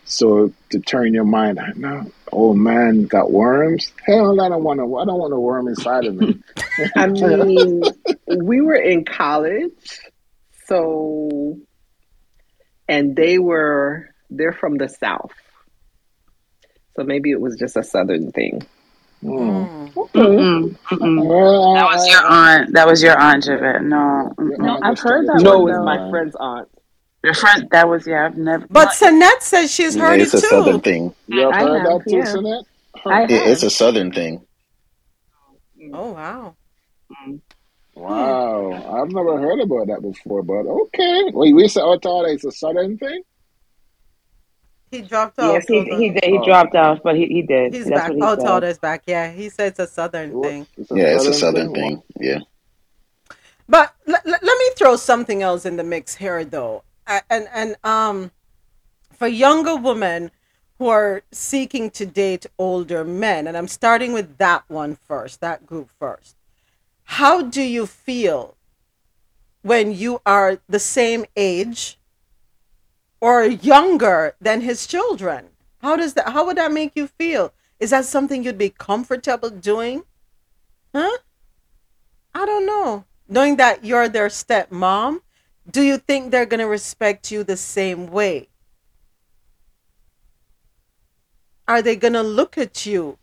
So 0.04 0.52
to 0.70 0.80
turn 0.80 1.14
your 1.14 1.24
mind, 1.24 1.58
no, 1.76 2.10
old 2.30 2.58
man 2.58 3.06
got 3.06 3.30
worms. 3.30 3.92
Hell, 4.04 4.40
I 4.40 4.48
don't 4.48 4.64
want 4.64 4.78
to. 4.80 4.96
I 4.96 5.04
don't 5.04 5.18
want 5.18 5.32
a 5.32 5.40
worm 5.40 5.68
inside 5.68 6.04
of 6.04 6.16
me. 6.16 6.38
I 6.96 7.06
mean, 7.06 7.82
we 8.44 8.60
were 8.60 8.74
in 8.76 9.04
college, 9.04 10.00
so 10.66 11.58
and 12.88 13.14
they 13.14 13.38
were 13.38 14.10
they're 14.28 14.52
from 14.52 14.76
the 14.76 14.88
south, 14.88 15.32
so 16.95 17.05
maybe 17.05 17.30
it 17.30 17.40
was 17.40 17.57
just 17.57 17.76
a 17.76 17.82
southern 17.82 18.32
thing. 18.32 18.62
Mm. 19.22 19.93
Mm-mm. 19.93 20.76
Mm-mm. 20.76 21.74
That 21.74 21.84
was 21.84 22.09
your 22.09 22.26
aunt. 22.26 22.72
That 22.72 22.86
was 22.86 23.03
your 23.03 23.18
aunt, 23.18 23.45
Javette. 23.45 23.84
No, 23.84 24.32
no, 24.38 24.78
I've 24.82 24.99
heard 24.99 25.26
that. 25.28 25.43
No, 25.43 25.61
it 25.61 25.72
was 25.72 25.84
my 25.84 26.11
friend's 26.11 26.36
aunt. 26.40 26.68
Your 27.22 27.34
friend. 27.34 27.68
That 27.70 27.88
was 27.88 28.07
yeah. 28.07 28.26
I've 28.26 28.36
never. 28.36 28.66
But 28.68 28.88
Sonette 28.88 29.43
says 29.43 29.72
she's 29.72 29.95
heard 29.95 30.16
yeah, 30.16 30.24
it's 30.24 30.34
it 30.34 30.40
too. 30.40 30.47
It's 30.47 30.47
a 30.47 30.57
southern 30.57 30.80
thing. 30.80 31.14
You 31.28 31.51
have 31.51 31.55
heard 31.55 31.86
that 31.86 32.05
too, 32.09 32.22
Sonette? 32.22 32.64
it's 33.30 33.62
a 33.62 33.70
southern 33.70 34.11
thing. 34.11 34.45
Mm-hmm. 35.80 35.95
Oh 35.95 36.12
wow. 36.12 36.57
Wow, 37.95 39.03
I've 39.03 39.12
never 39.12 39.38
heard 39.38 39.61
about 39.61 39.86
that 39.88 40.01
before, 40.01 40.43
but 40.43 40.66
okay. 40.66 41.24
Wait, 41.32 41.55
we 41.55 41.68
said, 41.68 41.82
oh, 41.82 41.99
thought 41.99 42.24
it's 42.24 42.45
a 42.45 42.51
southern 42.51 42.97
thing. 42.97 43.22
He 44.93 45.01
dropped 45.01 45.38
off. 45.38 45.55
Yes, 45.55 45.66
he 45.66 45.82
he, 45.97 46.11
did, 46.11 46.22
he 46.22 46.36
oh. 46.36 46.45
dropped 46.45 46.74
off, 46.74 46.99
but 47.03 47.16
he, 47.16 47.24
he 47.24 47.40
did. 47.40 47.72
He's 47.72 47.86
That's 47.86 48.09
back. 48.09 48.12
He 48.12 48.20
oh, 48.20 48.36
Todd 48.36 48.62
is 48.62 48.76
back. 48.76 49.05
Yeah, 49.07 49.32
he 49.32 49.49
said 49.49 49.68
it's 49.68 49.78
a 49.78 49.86
southern 49.86 50.43
thing. 50.43 50.66
It's 50.76 50.90
a 50.90 50.95
yeah, 50.95 51.16
southern 51.16 51.16
it's 51.16 51.26
a 51.26 51.32
southern 51.40 51.74
thing. 51.74 51.97
thing. 51.97 52.03
Yeah. 52.20 52.38
But 53.66 53.95
l- 54.07 54.14
l- 54.14 54.38
let 54.43 54.43
me 54.43 54.70
throw 54.76 54.97
something 54.97 55.43
else 55.43 55.64
in 55.64 55.76
the 55.78 55.82
mix 55.82 56.16
here, 56.16 56.45
though, 56.45 56.84
and 57.07 57.49
and 57.55 57.74
um, 57.82 58.32
for 59.14 59.26
younger 59.26 59.76
women 59.76 60.30
who 60.78 60.88
are 60.88 61.22
seeking 61.32 61.88
to 61.93 62.05
date 62.05 62.45
older 62.59 63.03
men, 63.03 63.47
and 63.47 63.57
I'm 63.57 63.68
starting 63.68 64.12
with 64.12 64.36
that 64.36 64.64
one 64.68 64.97
first, 65.09 65.40
that 65.40 65.64
group 65.64 65.88
first. 65.99 66.36
How 67.05 67.40
do 67.40 67.62
you 67.62 67.86
feel 67.86 68.57
when 69.62 69.95
you 69.95 70.20
are 70.26 70.59
the 70.68 70.78
same 70.78 71.24
age 71.34 71.99
or 73.22 73.44
younger 73.44 74.34
than 74.40 74.60
his 74.62 74.84
children. 74.84 75.48
How 75.80 75.94
does 75.94 76.14
that 76.14 76.30
how 76.30 76.44
would 76.44 76.58
that 76.58 76.72
make 76.72 76.92
you 76.96 77.06
feel? 77.06 77.54
Is 77.78 77.90
that 77.90 78.04
something 78.04 78.42
you'd 78.42 78.58
be 78.58 78.70
comfortable 78.70 79.48
doing? 79.48 80.02
Huh? 80.92 81.18
I 82.34 82.44
don't 82.44 82.66
know. 82.66 83.04
Knowing 83.28 83.56
that 83.56 83.84
you're 83.84 84.08
their 84.08 84.26
stepmom, 84.26 85.20
do 85.70 85.82
you 85.82 85.98
think 85.98 86.30
they're 86.30 86.46
going 86.46 86.60
to 86.60 86.66
respect 86.66 87.30
you 87.30 87.44
the 87.44 87.56
same 87.56 88.08
way? 88.08 88.48
Are 91.68 91.80
they 91.80 91.94
going 91.94 92.14
to 92.14 92.22
look 92.22 92.58
at 92.58 92.84
you 92.84 93.18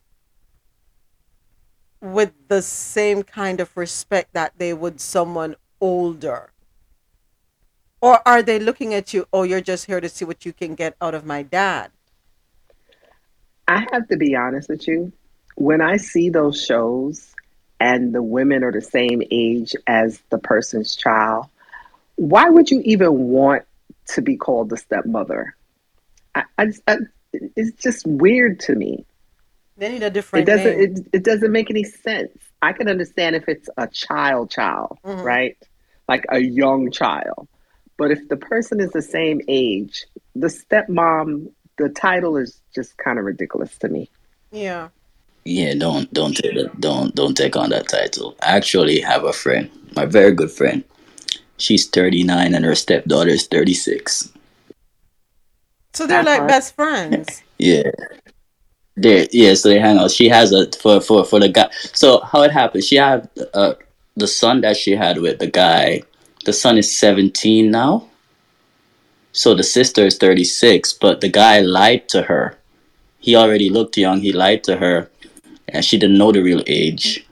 with 1.99 2.31
the 2.47 2.61
same 2.61 3.23
kind 3.23 3.59
of 3.59 3.75
respect 3.75 4.33
that 4.33 4.53
they 4.57 4.73
would 4.73 5.01
someone 5.01 5.55
older? 5.81 6.51
Or 8.01 8.25
are 8.27 8.41
they 8.41 8.59
looking 8.59 8.93
at 8.93 9.13
you, 9.13 9.27
oh, 9.33 9.43
you're 9.43 9.61
just 9.61 9.85
here 9.85 9.99
to 9.99 10.09
see 10.09 10.25
what 10.25 10.45
you 10.45 10.53
can 10.53 10.75
get 10.75 10.95
out 11.01 11.13
of 11.13 11.25
my 11.25 11.43
dad? 11.43 11.91
I 13.67 13.85
have 13.91 14.07
to 14.07 14.17
be 14.17 14.35
honest 14.35 14.69
with 14.69 14.87
you. 14.87 15.11
When 15.55 15.81
I 15.81 15.97
see 15.97 16.29
those 16.29 16.63
shows 16.63 17.33
and 17.79 18.13
the 18.13 18.23
women 18.23 18.63
are 18.63 18.71
the 18.71 18.81
same 18.81 19.21
age 19.29 19.75
as 19.85 20.19
the 20.29 20.37
person's 20.37 20.95
child, 20.95 21.47
why 22.15 22.49
would 22.49 22.71
you 22.71 22.81
even 22.85 23.29
want 23.29 23.63
to 24.07 24.21
be 24.21 24.37
called 24.37 24.69
the 24.69 24.77
stepmother? 24.77 25.55
I, 26.33 26.43
I, 26.57 26.67
I, 26.87 26.97
it's 27.33 27.81
just 27.81 28.07
weird 28.07 28.61
to 28.61 28.75
me. 28.75 29.05
They 29.77 29.89
need 29.89 30.03
a 30.03 30.09
different. 30.09 30.47
It 30.47 30.51
doesn't. 30.51 30.77
Name. 30.77 30.95
It, 30.97 31.07
it 31.13 31.23
doesn't 31.23 31.51
make 31.51 31.69
any 31.69 31.83
sense. 31.83 32.31
I 32.61 32.73
can 32.73 32.89
understand 32.89 33.35
if 33.35 33.47
it's 33.47 33.69
a 33.77 33.87
child, 33.87 34.51
child, 34.51 34.97
mm-hmm. 35.05 35.21
right? 35.21 35.57
Like 36.07 36.25
a 36.29 36.39
young 36.39 36.91
child. 36.91 37.47
But 37.99 38.11
if 38.11 38.29
the 38.29 38.37
person 38.37 38.79
is 38.79 38.91
the 38.91 39.01
same 39.01 39.41
age, 39.49 40.05
the 40.33 40.47
stepmom, 40.47 41.51
the 41.77 41.89
title 41.89 42.37
is 42.37 42.61
just 42.73 42.97
kind 42.97 43.19
of 43.19 43.25
ridiculous 43.25 43.77
to 43.79 43.89
me. 43.89 44.09
Yeah. 44.51 44.87
Yeah, 45.43 45.73
don't 45.77 46.11
don't 46.13 46.35
take 46.35 46.55
that, 46.55 46.79
don't 46.79 47.13
don't 47.13 47.35
take 47.35 47.57
on 47.57 47.71
that 47.71 47.89
title. 47.89 48.35
I 48.41 48.55
actually 48.55 49.01
have 49.01 49.25
a 49.25 49.33
friend, 49.33 49.69
my 49.95 50.05
very 50.05 50.31
good 50.31 50.49
friend. 50.49 50.83
She's 51.57 51.87
39 51.89 52.55
and 52.55 52.63
her 52.63 52.75
stepdaughter 52.75 53.31
is 53.31 53.47
36. 53.47 54.31
So 55.93 56.07
they're 56.07 56.23
like 56.23 56.47
best 56.47 56.75
friends. 56.75 57.43
yeah. 57.57 57.91
They 58.95 59.27
yeah, 59.31 59.55
so 59.55 59.69
they 59.69 59.79
hang 59.79 59.97
out. 59.97 60.11
She 60.11 60.29
has 60.29 60.53
a 60.53 60.71
for 60.71 61.01
for 61.01 61.25
for 61.25 61.39
the 61.39 61.49
guy. 61.49 61.69
So 61.93 62.21
how 62.21 62.43
it 62.43 62.51
happened? 62.51 62.85
She 62.85 62.95
had 62.95 63.29
uh 63.53 63.73
the 64.15 64.27
son 64.27 64.61
that 64.61 64.77
she 64.77 64.91
had 64.91 65.17
with 65.17 65.39
the 65.39 65.47
guy. 65.47 66.03
The 66.45 66.53
son 66.53 66.77
is 66.77 66.97
17 66.97 67.69
now. 67.69 68.07
So 69.31 69.53
the 69.53 69.63
sister 69.63 70.05
is 70.05 70.17
36, 70.17 70.93
but 70.93 71.21
the 71.21 71.29
guy 71.29 71.59
lied 71.59 72.09
to 72.09 72.23
her. 72.23 72.57
He 73.19 73.35
already 73.35 73.69
looked 73.69 73.97
young. 73.97 74.21
He 74.21 74.31
lied 74.31 74.63
to 74.65 74.77
her 74.77 75.09
and 75.67 75.85
she 75.85 75.97
didn't 75.97 76.17
know 76.17 76.31
the 76.31 76.41
real 76.41 76.63
age. 76.67 77.25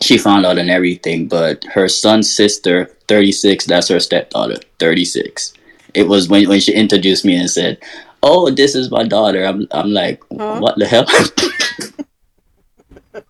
She 0.00 0.18
found 0.18 0.44
out 0.46 0.58
and 0.58 0.70
everything, 0.70 1.28
but 1.28 1.64
her 1.64 1.88
son's 1.88 2.34
sister, 2.34 2.86
36, 3.08 3.66
that's 3.66 3.88
her 3.88 4.00
stepdaughter, 4.00 4.58
36. 4.78 5.54
It 5.94 6.08
was 6.08 6.28
when, 6.28 6.48
when 6.48 6.60
she 6.60 6.72
introduced 6.74 7.24
me 7.24 7.36
and 7.36 7.48
said, 7.48 7.78
Oh, 8.22 8.50
this 8.50 8.74
is 8.74 8.90
my 8.90 9.04
daughter. 9.04 9.44
I'm 9.44 9.68
I'm 9.70 9.90
like, 9.90 10.22
huh? 10.32 10.58
what 10.58 10.78
the 10.78 10.86
hell? 10.86 11.04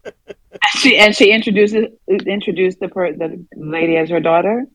she 0.79 0.97
and 0.97 1.15
she 1.17 1.33
introduces 1.33 1.87
introduced 2.09 2.79
the 2.79 2.89
per, 2.89 3.13
the 3.13 3.45
lady 3.57 3.97
as 3.97 4.09
her 4.11 4.21
daughter 4.21 4.67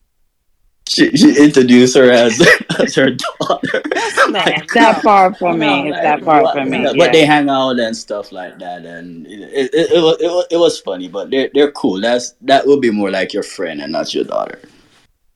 she, 0.90 1.16
she 1.16 1.44
introduced 1.44 1.96
her 1.96 2.10
as, 2.10 2.40
as 2.78 2.94
her 2.96 3.10
daughter. 3.10 3.82
It's 4.32 4.74
that 4.74 5.02
far 5.02 5.34
from 5.34 5.58
me. 5.58 5.88
It's 5.88 5.98
that 5.98 6.22
far 6.22 6.52
from 6.52 6.70
me. 6.70 6.84
But 6.84 6.96
yeah. 6.96 7.12
they 7.12 7.24
hang 7.24 7.48
out 7.48 7.80
and 7.80 7.96
stuff 7.96 8.30
like 8.30 8.58
that, 8.60 8.84
and 8.84 9.26
it, 9.26 9.40
it, 9.40 9.74
it, 9.74 9.90
it, 9.90 10.00
was, 10.00 10.16
it, 10.20 10.28
was, 10.28 10.46
it 10.52 10.56
was 10.56 10.78
funny. 10.78 11.08
But 11.08 11.30
they're 11.30 11.50
they're 11.52 11.72
cool. 11.72 12.00
That's 12.00 12.34
that 12.42 12.64
would 12.64 12.80
be 12.80 12.90
more 12.90 13.10
like 13.10 13.32
your 13.32 13.42
friend 13.42 13.80
and 13.82 13.90
not 13.90 14.14
your 14.14 14.22
daughter. 14.22 14.60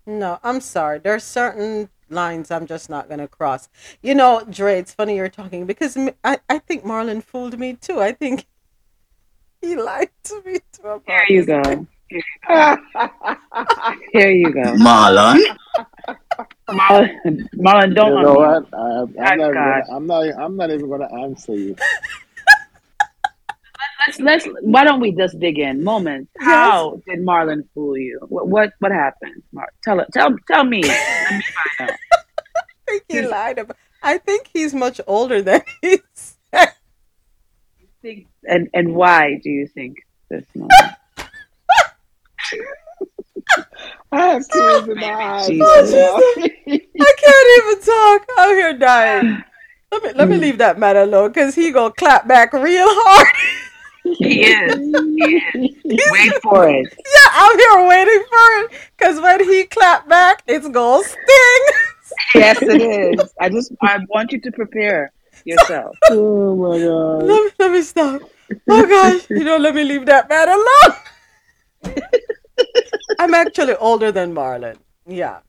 No, 0.07 0.39
I'm 0.45 0.61
sorry. 0.61 1.01
There's 1.01 1.25
certain 1.25 1.89
lines 2.09 2.53
I'm 2.53 2.67
just 2.67 2.89
not 2.89 3.09
gonna 3.09 3.27
cross. 3.27 3.69
You 4.01 4.15
know, 4.15 4.45
Dre, 4.49 4.79
it's 4.79 4.95
funny 4.95 5.17
you're 5.17 5.29
talking 5.29 5.67
because 5.67 5.97
I 6.23 6.39
I 6.49 6.59
think 6.61 6.85
Marlon 6.85 7.23
fooled 7.23 7.59
me 7.59 7.75
too. 7.75 8.01
I 8.01 8.13
think 8.13 8.47
he 9.61 9.75
lied 9.75 10.11
to 10.25 10.43
me 10.47 10.59
too. 10.73 11.03
There 11.07 11.33
you 11.33 11.45
go. 11.45 11.87
Here 14.13 14.31
you 14.31 14.53
go. 14.53 14.63
Marlon. 14.75 15.41
Marlon, 16.69 17.49
Marlon 17.57 17.95
don't. 17.95 18.17
You 18.17 18.23
know 18.23 18.35
what? 18.35 18.67
I, 18.73 19.33
am 19.33 19.39
not, 19.39 19.53
gonna, 19.53 19.83
I'm 19.91 20.07
not. 20.07 20.25
I'm 20.39 20.57
not 20.57 20.71
even 20.71 20.89
going 20.89 21.01
to 21.01 21.15
answer 21.15 21.55
you. 21.55 21.77
let's 24.07 24.21
let's. 24.21 24.49
Why 24.63 24.85
don't 24.85 25.01
we 25.01 25.13
just 25.13 25.39
dig 25.41 25.59
in? 25.59 25.83
Moment. 25.83 26.29
How 26.39 27.01
did 27.07 27.21
Marlon 27.21 27.69
fool 27.75 27.97
you? 27.97 28.21
What 28.29 28.49
what 28.49 28.73
what 28.79 28.93
happened? 28.93 29.43
Mark, 29.53 29.73
tell 29.83 30.01
it. 30.01 30.09
Tell 30.13 30.35
tell 30.47 30.65
me. 30.65 30.83
Let 30.83 31.33
me 31.33 31.43
find 31.79 31.91
out. 31.91 31.99
I 32.89 32.99
think 32.99 33.05
he 33.09 33.23
lied 33.23 33.59
about. 33.59 33.77
I 34.03 34.19
think 34.19 34.51
he's 34.53 34.75
much 34.75 35.01
older 35.07 35.43
than 35.43 35.63
he 35.83 36.01
said. 36.15 36.75
And 38.47 38.69
and 38.75 38.95
why 38.95 39.41
do 39.43 39.51
you 39.51 39.67
think 39.67 39.97
this? 40.29 40.45
Moment? 40.55 40.73
I 44.15 44.27
have 44.29 44.49
tears 44.49 44.89
in 44.89 44.99
my 44.99 45.13
eyes. 45.13 45.49
Oh, 45.61 46.33
I 46.69 47.13
can't 47.19 47.51
even 47.59 47.85
talk. 47.85 48.29
I'm 48.39 48.57
here 48.57 48.79
dying. 48.79 49.45
Let 49.91 50.03
me 50.03 50.13
let 50.15 50.29
me 50.29 50.37
leave 50.39 50.59
that 50.59 50.79
man 50.79 50.97
alone 50.97 51.29
because 51.29 51.55
he 51.55 51.71
gonna 51.71 51.93
clap 51.93 52.27
back 52.27 52.53
real 52.53 52.87
hard. 52.89 53.27
He 54.19 54.43
is. 54.43 54.75
He 54.75 55.37
is. 55.37 55.81
Wait 56.11 56.33
for 56.43 56.69
it. 56.69 56.87
Yeah, 56.99 57.31
I'm 57.33 57.59
here 57.59 57.89
waiting 57.89 58.25
for 58.29 58.47
it 58.61 58.91
because 58.97 59.21
when 59.21 59.43
he 59.49 59.65
clap 59.65 60.09
back, 60.09 60.43
it's 60.47 60.69
gonna 60.69 61.03
sting. 61.05 61.67
yes, 62.35 62.63
it 62.63 62.83
is. 63.21 63.35
I 63.41 63.49
just 63.49 63.73
I 63.83 63.99
want 64.09 64.33
you 64.33 64.41
to 64.41 64.53
prepare 64.53 65.13
yourself. 65.45 65.97
oh 66.11 66.55
my 66.57 66.79
god. 66.79 67.23
Let 67.23 67.45
me, 67.45 67.51
let 67.59 67.73
me 67.73 67.83
stop. 67.83 68.23
Oh 68.69 68.87
gosh, 68.87 69.29
you 69.31 69.43
don't 69.43 69.63
let 69.63 69.75
me 69.75 69.85
leave 69.85 70.07
that 70.07 70.29
man 70.29 70.49
alone. 70.49 72.05
I'm 73.19 73.35
actually 73.35 73.75
older 73.77 74.13
than 74.13 74.35
Marlon. 74.35 74.77
Yeah. 75.07 75.41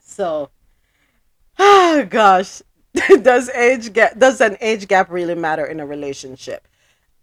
So, 0.00 0.50
oh 1.58 2.06
gosh, 2.10 2.62
does 3.22 3.48
age 3.50 3.92
get 3.92 4.18
does 4.18 4.40
an 4.40 4.56
age 4.60 4.88
gap 4.88 5.10
really 5.10 5.34
matter 5.34 5.64
in 5.64 5.80
a 5.80 5.86
relationship? 5.86 6.68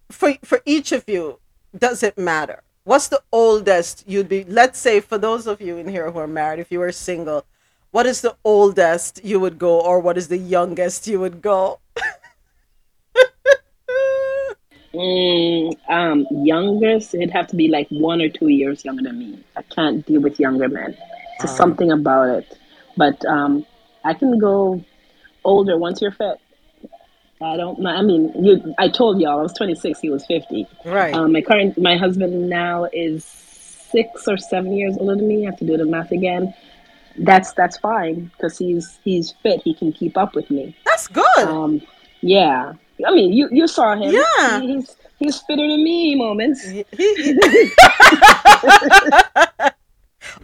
For 0.09 0.33
for 0.43 0.61
each 0.65 0.91
of 0.91 1.03
you, 1.07 1.39
does 1.77 2.03
it 2.03 2.17
matter? 2.17 2.63
What's 2.83 3.07
the 3.07 3.21
oldest 3.31 4.03
you'd 4.07 4.29
be? 4.29 4.43
Let's 4.45 4.79
say 4.79 4.99
for 4.99 5.17
those 5.17 5.45
of 5.45 5.61
you 5.61 5.77
in 5.77 5.87
here 5.87 6.09
who 6.11 6.17
are 6.19 6.27
married, 6.27 6.59
if 6.59 6.71
you 6.71 6.79
were 6.79 6.91
single, 6.91 7.45
what 7.91 8.07
is 8.07 8.21
the 8.21 8.35
oldest 8.43 9.23
you 9.23 9.39
would 9.39 9.59
go, 9.59 9.79
or 9.79 9.99
what 9.99 10.17
is 10.17 10.27
the 10.27 10.37
youngest 10.37 11.05
you 11.07 11.19
would 11.19 11.41
go? 11.41 11.79
Mm, 14.99 15.77
um, 15.87 16.27
youngest, 16.43 17.15
it'd 17.15 17.31
have 17.31 17.47
to 17.47 17.55
be 17.55 17.69
like 17.69 17.87
one 17.87 18.21
or 18.21 18.27
two 18.27 18.49
years 18.49 18.83
younger 18.83 19.03
than 19.03 19.17
me. 19.17 19.41
I 19.55 19.61
can't 19.61 20.05
deal 20.05 20.19
with 20.19 20.37
younger 20.39 20.67
men. 20.67 20.97
There's 21.39 21.51
um, 21.51 21.55
something 21.55 21.89
about 21.89 22.27
it. 22.29 22.57
But 22.97 23.23
um, 23.25 23.65
I 24.03 24.13
can 24.13 24.37
go 24.39 24.83
older 25.45 25.77
once 25.77 26.01
you're 26.01 26.11
fit. 26.11 26.37
I 27.41 27.55
don't. 27.55 27.85
I 27.87 28.01
mean, 28.01 28.33
you. 28.43 28.75
I 28.77 28.89
told 28.89 29.21
y'all 29.21 29.39
I 29.39 29.43
was 29.43 29.53
26. 29.53 30.01
He 30.01 30.09
was 30.09 30.25
50. 30.25 30.67
Right. 30.83 31.13
Um, 31.13 31.31
my 31.31 31.41
current, 31.41 31.77
my 31.77 31.95
husband 31.95 32.49
now 32.49 32.89
is 32.91 33.23
six 33.23 34.27
or 34.27 34.35
seven 34.35 34.73
years 34.73 34.97
older 34.99 35.15
than 35.15 35.29
me. 35.29 35.47
I 35.47 35.51
have 35.51 35.59
to 35.59 35.65
do 35.65 35.77
the 35.77 35.85
math 35.85 36.11
again. 36.11 36.53
That's 37.17 37.53
that's 37.53 37.77
fine 37.77 38.31
because 38.35 38.57
he's 38.57 38.99
he's 39.05 39.33
fit. 39.43 39.61
He 39.63 39.73
can 39.73 39.93
keep 39.93 40.17
up 40.17 40.35
with 40.35 40.51
me. 40.51 40.75
That's 40.85 41.07
good. 41.07 41.37
Um, 41.37 41.81
yeah. 42.19 42.73
I 43.05 43.11
mean, 43.11 43.33
you 43.33 43.49
you 43.51 43.67
saw 43.67 43.95
him. 43.95 44.11
Yeah, 44.11 44.61
he, 44.61 44.75
he's 44.75 44.95
he's 45.19 45.41
fitter 45.41 45.67
than 45.67 45.83
me 45.83 46.15
moments. 46.15 46.65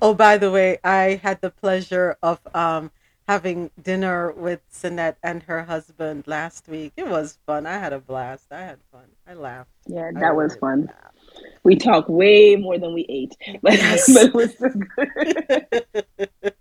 oh, 0.02 0.14
by 0.14 0.38
the 0.38 0.52
way, 0.52 0.78
I 0.84 1.20
had 1.22 1.42
the 1.42 1.50
pleasure 1.50 2.18
of 2.22 2.40
um 2.54 2.92
having 3.28 3.72
dinner 3.82 4.32
with 4.32 4.62
Sonette 4.72 5.16
and 5.24 5.44
her 5.44 5.64
husband 5.64 6.26
last 6.28 6.68
week. 6.68 6.94
It 6.96 7.08
was 7.08 7.40
fun. 7.46 7.66
I 7.66 7.80
had 7.80 7.92
a 7.94 8.00
blast. 8.00 8.52
I 8.52 8.62
had 8.62 8.78
fun. 8.92 9.06
I 9.28 9.34
laughed. 9.34 9.72
Yeah, 9.88 10.12
that 10.14 10.24
I 10.24 10.32
was 10.32 10.56
fun. 10.58 10.86
Laughed. 10.86 11.18
We 11.64 11.76
talked 11.76 12.10
way 12.10 12.56
more 12.56 12.78
than 12.78 12.94
we 12.94 13.06
ate, 13.10 13.36
but, 13.62 13.74
yes. 13.74 14.14
but 14.14 14.28
it 14.28 14.34
was 14.34 14.56
so 14.58 14.70
good. 14.70 16.54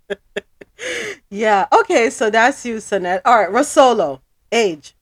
yeah. 1.29 1.67
Okay. 1.71 2.09
So 2.09 2.29
that's 2.29 2.65
you, 2.65 2.77
Sonette. 2.77 3.21
All 3.25 3.37
right, 3.37 3.49
Rosolo. 3.49 4.21
Age 4.51 4.95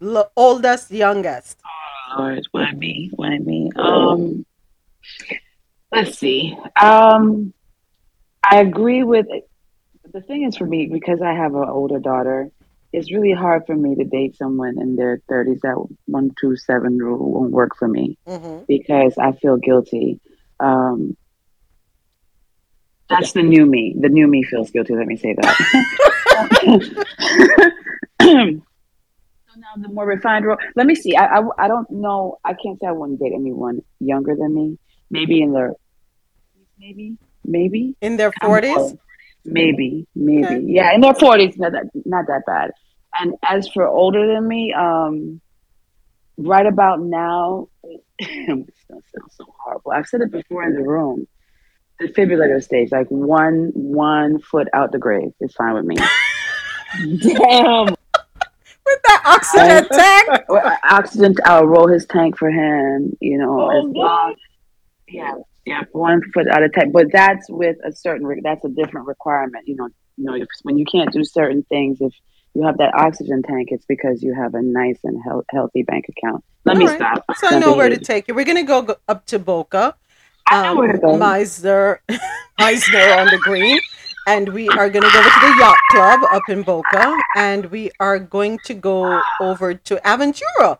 l- 0.00 0.30
oldest, 0.36 0.90
youngest? 0.90 1.58
Oh 1.64 2.22
Lord, 2.22 2.46
why 2.52 2.72
me? 2.72 3.10
Why 3.14 3.38
me? 3.38 3.70
Um, 3.76 4.46
let's 5.92 6.18
see. 6.18 6.56
Um, 6.80 7.52
I 8.44 8.60
agree 8.60 9.02
with. 9.02 9.26
The 10.12 10.20
thing 10.20 10.44
is, 10.44 10.56
for 10.56 10.66
me, 10.66 10.86
because 10.86 11.20
I 11.20 11.32
have 11.34 11.54
an 11.54 11.68
older 11.68 11.98
daughter, 11.98 12.50
it's 12.92 13.12
really 13.12 13.32
hard 13.32 13.66
for 13.66 13.74
me 13.74 13.96
to 13.96 14.04
date 14.04 14.36
someone 14.36 14.80
in 14.80 14.96
their 14.96 15.20
30s. 15.28 15.60
That 15.60 15.84
one, 16.06 16.32
two, 16.40 16.56
seven 16.56 16.98
rule 16.98 17.32
won't 17.32 17.50
work 17.50 17.76
for 17.76 17.88
me 17.88 18.16
mm-hmm. 18.26 18.64
because 18.66 19.18
I 19.18 19.32
feel 19.32 19.56
guilty. 19.56 20.20
Um, 20.60 21.16
that's 23.08 23.32
the 23.32 23.42
new 23.42 23.66
me. 23.66 23.94
The 23.98 24.08
new 24.08 24.26
me 24.26 24.42
feels 24.42 24.70
guilty. 24.70 24.94
Let 24.96 25.06
me 25.06 25.16
say 25.16 25.34
that. 25.34 25.54
now 29.56 29.68
the 29.76 29.88
more 29.88 30.06
refined 30.06 30.46
role. 30.46 30.58
Let 30.74 30.86
me 30.86 30.94
see. 30.94 31.16
I, 31.16 31.38
I, 31.38 31.42
I 31.58 31.68
don't 31.68 31.90
know. 31.90 32.38
I 32.44 32.54
can't 32.54 32.78
say 32.80 32.86
I 32.86 32.92
wouldn't 32.92 33.20
date 33.20 33.32
anyone 33.34 33.82
younger 34.00 34.34
than 34.36 34.54
me. 34.54 34.78
Maybe 35.10 35.40
in 35.40 35.52
their 35.52 35.72
maybe 36.78 37.16
maybe 37.44 37.96
in 38.00 38.16
their 38.16 38.32
forties. 38.32 38.94
Maybe 39.44 40.06
maybe 40.14 40.44
okay. 40.44 40.60
yeah 40.66 40.92
in 40.92 41.00
their 41.00 41.14
forties. 41.14 41.56
Not 41.56 41.72
that 41.72 41.84
not 42.04 42.26
that 42.26 42.42
bad. 42.46 42.72
And 43.18 43.34
as 43.42 43.68
for 43.68 43.86
older 43.86 44.26
than 44.26 44.46
me, 44.46 44.74
um, 44.74 45.40
right 46.36 46.66
about 46.66 47.00
now, 47.00 47.68
sounds 48.20 48.70
so 49.30 49.44
horrible. 49.58 49.92
I've 49.92 50.06
said 50.06 50.20
it 50.20 50.30
before 50.30 50.64
in 50.64 50.74
the 50.74 50.82
room. 50.82 51.26
The 51.98 52.08
defibrillator 52.08 52.62
stage, 52.62 52.92
like 52.92 53.08
one 53.08 53.70
one 53.74 54.40
foot 54.40 54.68
out 54.74 54.92
the 54.92 54.98
grave, 54.98 55.32
is 55.40 55.54
fine 55.54 55.74
with 55.74 55.86
me. 55.86 55.96
Damn. 57.20 57.95
Oxygen 59.24 59.88
tank. 59.88 60.28
oxygen. 60.84 61.34
I'll 61.44 61.66
roll 61.66 61.88
his 61.88 62.06
tank 62.06 62.36
for 62.38 62.50
him. 62.50 63.16
You 63.20 63.38
know, 63.38 63.70
oh, 63.70 63.80
long. 63.80 64.34
Yeah, 65.08 65.34
yeah, 65.64 65.82
one 65.92 66.22
foot 66.32 66.46
at 66.46 66.62
a 66.62 66.68
time. 66.68 66.92
But 66.92 67.12
that's 67.12 67.48
with 67.50 67.76
a 67.84 67.92
certain. 67.92 68.40
That's 68.42 68.64
a 68.64 68.68
different 68.68 69.06
requirement. 69.06 69.66
You 69.66 69.76
know, 69.76 69.88
you 70.16 70.24
know, 70.24 70.34
if, 70.34 70.48
when 70.62 70.78
you 70.78 70.84
can't 70.84 71.12
do 71.12 71.24
certain 71.24 71.64
things, 71.64 71.98
if 72.00 72.12
you 72.54 72.64
have 72.64 72.78
that 72.78 72.94
oxygen 72.94 73.42
tank, 73.42 73.68
it's 73.70 73.84
because 73.86 74.22
you 74.22 74.34
have 74.34 74.54
a 74.54 74.62
nice 74.62 74.98
and 75.04 75.20
he- 75.22 75.56
healthy 75.56 75.82
bank 75.82 76.06
account. 76.08 76.44
Let 76.64 76.76
All 76.76 76.80
me 76.80 76.86
right. 76.86 76.96
stop. 76.96 77.24
So 77.36 77.48
I 77.48 77.58
know 77.58 77.76
where 77.76 77.88
to 77.88 77.98
take 77.98 78.28
you. 78.28 78.34
We're 78.34 78.44
gonna 78.44 78.64
go, 78.64 78.82
go 78.82 78.96
up 79.08 79.26
to 79.26 79.38
Boca. 79.38 79.94
Um, 80.50 80.58
I 80.58 80.62
know 80.62 80.76
where 80.76 80.92
to 80.92 80.98
go. 80.98 81.08
Mizner, 81.08 81.98
Mizner 82.60 83.18
on 83.18 83.26
the 83.26 83.38
green 83.38 83.80
and 84.26 84.48
we 84.48 84.68
are 84.68 84.90
going 84.90 85.04
to 85.04 85.10
go 85.10 85.18
over 85.20 85.28
to 85.28 85.40
the 85.40 85.56
yacht 85.58 85.78
club 85.90 86.20
up 86.32 86.42
in 86.48 86.62
Boca, 86.62 87.16
and 87.36 87.66
we 87.66 87.90
are 88.00 88.18
going 88.18 88.58
to 88.64 88.74
go 88.74 89.22
over 89.40 89.74
to 89.74 89.96
Aventura. 90.04 90.78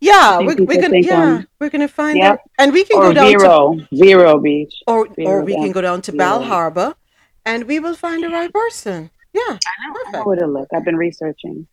Yeah, 0.00 0.38
we're, 0.40 0.56
we're 0.56 0.82
gonna 0.82 0.98
yeah 0.98 1.42
we're 1.58 1.70
gonna 1.70 1.88
find 1.88 2.18
yep. 2.18 2.34
it, 2.34 2.40
and 2.58 2.72
we 2.72 2.84
can 2.84 2.98
or 2.98 3.02
go 3.02 3.12
down 3.14 3.26
Vero, 3.26 3.74
to 3.76 3.86
Vero 3.92 4.38
Beach, 4.38 4.74
or 4.86 5.08
Vero 5.14 5.30
or 5.30 5.42
we 5.42 5.54
can 5.54 5.72
go 5.72 5.80
down 5.80 6.02
to 6.02 6.12
Bal 6.12 6.42
Harbour, 6.42 6.94
and 7.46 7.64
we 7.64 7.80
will 7.80 7.94
find 7.94 8.22
the 8.22 8.28
right 8.28 8.52
person. 8.52 9.10
Yeah, 9.32 9.40
I 9.42 9.52
know, 9.52 9.58
perfect. 9.94 10.08
I 10.08 10.18
know 10.18 10.24
where 10.24 10.36
to 10.36 10.46
look. 10.46 10.68
I've 10.74 10.84
been 10.84 10.96
researching. 10.96 11.66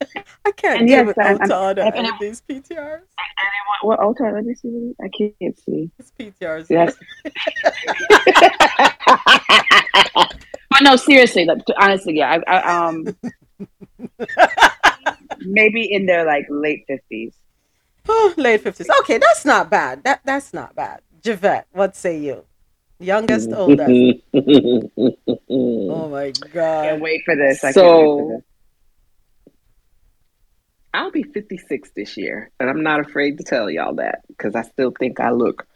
I 0.44 0.52
can't 0.52 0.80
and 0.80 0.88
yes, 0.88 1.14
I'm, 1.20 1.40
I'm, 1.40 1.78
any 1.78 2.08
of 2.08 2.14
these 2.20 2.42
PTRs. 2.48 3.02
What 3.82 4.00
Ota? 4.00 4.30
Let 4.32 4.44
me 4.44 4.54
see. 4.54 4.94
I 5.02 5.08
can't 5.08 5.58
see. 5.58 5.90
It's 5.98 6.12
PTRs. 6.18 6.70
Yes. 6.70 6.94
but 10.74 10.82
no, 10.82 10.96
seriously. 10.96 11.44
Like, 11.44 11.62
honestly, 11.78 12.16
yeah. 12.16 12.40
I, 12.46 12.58
I, 12.58 12.86
um, 12.88 13.16
maybe 15.40 15.84
in 15.90 16.06
their 16.06 16.26
like 16.26 16.46
late 16.50 16.84
fifties. 16.88 17.32
Oh, 18.08 18.34
late 18.36 18.62
fifties. 18.62 18.90
Okay, 19.00 19.18
that's 19.18 19.44
not 19.44 19.70
bad. 19.70 20.02
That 20.04 20.20
that's 20.24 20.52
not 20.52 20.74
bad. 20.74 21.00
Javette, 21.22 21.68
what 21.72 21.96
say 21.96 22.18
you? 22.18 22.44
Youngest, 22.98 23.50
oldest. 23.54 23.88
oh 25.48 26.08
my 26.08 26.32
god! 26.52 26.84
Can't 26.84 27.00
wait 27.02 27.22
for 27.24 27.36
this. 27.36 27.62
I 27.62 27.70
so, 27.70 28.42
I'll 30.92 31.10
be 31.10 31.22
56 31.22 31.90
this 31.96 32.16
year, 32.16 32.50
and 32.60 32.68
I'm 32.68 32.82
not 32.82 33.00
afraid 33.00 33.38
to 33.38 33.44
tell 33.44 33.70
y'all 33.70 33.94
that 33.96 34.20
because 34.28 34.54
I 34.54 34.62
still 34.62 34.92
think 34.98 35.20
I 35.20 35.30
look 35.30 35.66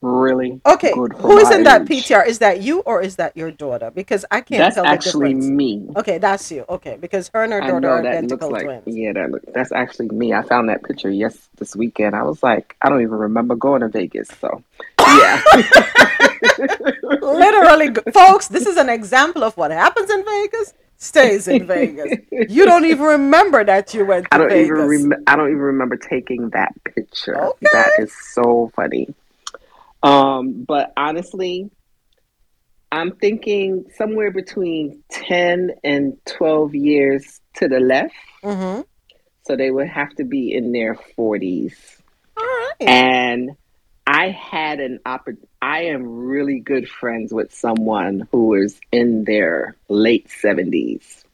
really 0.00 0.60
okay. 0.64 0.92
Who 0.92 1.38
is 1.38 1.50
in 1.50 1.60
age. 1.60 1.64
that 1.64 1.84
PTR? 1.84 2.26
Is 2.26 2.38
that 2.38 2.62
you 2.62 2.80
or 2.80 3.02
is 3.02 3.16
that 3.16 3.36
your 3.36 3.50
daughter? 3.50 3.90
Because 3.90 4.24
I 4.30 4.40
can't 4.40 4.60
that's 4.60 4.74
tell 4.76 4.84
the 4.84 4.90
actually 4.90 5.34
me. 5.34 5.86
Okay, 5.96 6.18
that's 6.18 6.50
you. 6.50 6.64
Okay, 6.68 6.96
because 7.00 7.30
her 7.34 7.44
and 7.44 7.52
her 7.52 7.60
daughter 7.60 7.88
are 7.88 8.06
identical 8.06 8.50
like, 8.50 8.64
twins. 8.64 8.84
Yeah, 8.86 9.12
that 9.12 9.30
look, 9.30 9.42
that's 9.52 9.72
actually 9.72 10.08
me. 10.10 10.32
I 10.32 10.42
found 10.42 10.68
that 10.68 10.84
picture 10.84 11.10
yes 11.10 11.48
this 11.56 11.74
weekend. 11.74 12.14
I 12.14 12.22
was 12.22 12.42
like, 12.42 12.76
I 12.82 12.88
don't 12.88 13.02
even 13.02 13.18
remember 13.18 13.56
going 13.56 13.80
to 13.80 13.88
Vegas. 13.88 14.28
So, 14.40 14.62
yeah. 14.98 15.42
Literally, 17.20 17.94
folks, 18.12 18.48
this 18.48 18.66
is 18.66 18.76
an 18.76 18.88
example 18.88 19.44
of 19.44 19.56
what 19.56 19.70
happens 19.70 20.10
in 20.10 20.24
Vegas 20.24 20.74
stays 20.98 21.48
in 21.48 21.66
Vegas. 21.66 22.18
You 22.30 22.64
don't 22.64 22.84
even 22.84 23.04
remember 23.04 23.64
that 23.64 23.94
you 23.94 24.04
went 24.04 24.26
to 24.26 24.34
I 24.34 24.38
don't 24.38 24.48
Vegas. 24.50 24.66
even 24.66 25.10
rem- 25.10 25.24
I 25.26 25.36
don't 25.36 25.48
even 25.48 25.58
remember 25.60 25.96
taking 25.96 26.50
that 26.50 26.72
picture. 26.84 27.36
Okay. 27.36 27.66
That 27.72 27.90
is 27.98 28.12
so 28.32 28.70
funny. 28.74 29.14
Um, 30.02 30.64
but 30.64 30.92
honestly, 30.96 31.70
I'm 32.90 33.16
thinking 33.16 33.86
somewhere 33.96 34.30
between 34.30 35.02
10 35.10 35.72
and 35.84 36.16
12 36.26 36.74
years 36.74 37.40
to 37.54 37.68
the 37.68 37.80
left. 37.80 38.14
Mm-hmm. 38.42 38.82
So 39.46 39.56
they 39.56 39.70
would 39.70 39.88
have 39.88 40.14
to 40.16 40.24
be 40.24 40.54
in 40.54 40.72
their 40.72 40.94
40s. 41.16 41.74
All 42.36 42.44
right. 42.44 42.74
And 42.80 43.50
I 44.06 44.30
had 44.30 44.80
an 44.80 45.00
opportunity. 45.04 45.48
I 45.60 45.82
am 45.84 46.06
really 46.06 46.60
good 46.60 46.88
friends 46.88 47.32
with 47.32 47.52
someone 47.52 48.28
who 48.30 48.54
is 48.54 48.80
in 48.90 49.24
their 49.24 49.76
late 49.88 50.28
70s. 50.28 51.24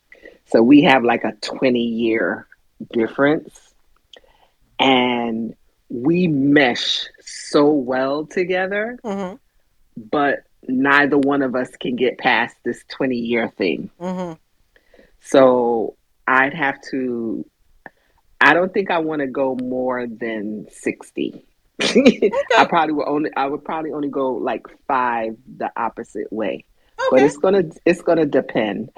So 0.46 0.62
we 0.62 0.82
have 0.82 1.04
like 1.04 1.24
a 1.24 1.32
20 1.40 1.78
year 1.78 2.46
difference. 2.92 3.74
And 4.78 5.54
we 5.88 6.26
mesh 6.26 7.06
so 7.50 7.70
well 7.70 8.26
together, 8.26 8.98
mm-hmm. 9.04 9.36
but 10.10 10.44
neither 10.66 11.18
one 11.18 11.42
of 11.42 11.54
us 11.54 11.70
can 11.76 11.96
get 11.96 12.18
past 12.18 12.56
this 12.64 12.84
20 12.88 13.16
year 13.16 13.52
thing. 13.56 13.90
Mm-hmm. 14.00 14.34
So 15.20 15.96
I'd 16.26 16.54
have 16.54 16.80
to, 16.90 17.44
I 18.40 18.54
don't 18.54 18.72
think 18.72 18.90
I 18.90 18.98
want 18.98 19.20
to 19.20 19.26
go 19.26 19.56
more 19.60 20.06
than 20.06 20.66
60 20.70 21.44
okay. 21.82 22.30
I 22.56 22.64
probably 22.66 22.94
would 22.94 23.08
only 23.08 23.30
I 23.36 23.46
would 23.46 23.64
probably 23.64 23.92
only 23.92 24.08
go 24.08 24.34
like 24.34 24.66
five 24.86 25.36
the 25.56 25.70
opposite 25.76 26.32
way. 26.32 26.64
Okay. 26.98 27.08
But 27.10 27.22
it's 27.22 27.36
gonna 27.36 27.64
it's 27.84 28.00
gonna 28.00 28.26
depend. 28.26 28.90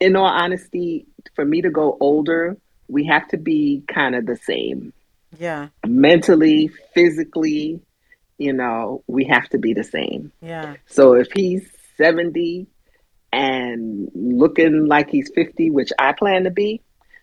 In 0.00 0.16
all 0.16 0.26
honesty, 0.26 1.06
for 1.34 1.44
me 1.44 1.62
to 1.62 1.70
go 1.70 1.96
older, 2.00 2.56
we 2.88 3.06
have 3.06 3.28
to 3.28 3.36
be 3.36 3.84
kind 3.86 4.16
of 4.16 4.26
the 4.26 4.36
same. 4.36 4.92
Yeah. 5.38 5.68
Mentally, 5.86 6.70
physically, 6.94 7.80
you 8.38 8.52
know, 8.52 9.02
we 9.06 9.24
have 9.24 9.48
to 9.50 9.58
be 9.58 9.72
the 9.72 9.84
same. 9.84 10.32
Yeah. 10.40 10.76
So 10.86 11.14
if 11.14 11.28
he's 11.32 11.68
70 11.96 12.66
and 13.32 14.10
looking 14.14 14.86
like 14.86 15.10
he's 15.10 15.30
50, 15.34 15.70
which 15.70 15.92
I 15.98 16.12
plan 16.12 16.44
to 16.44 16.50
be, 16.50 16.82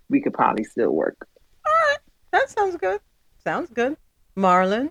we 0.10 0.22
could 0.22 0.34
probably 0.34 0.64
still 0.64 0.92
work. 0.92 1.28
All 1.66 1.74
right. 1.90 1.98
That 2.32 2.50
sounds 2.50 2.78
good. 2.78 3.00
Sounds 3.44 3.70
good. 3.70 3.98
Marlon? 4.36 4.90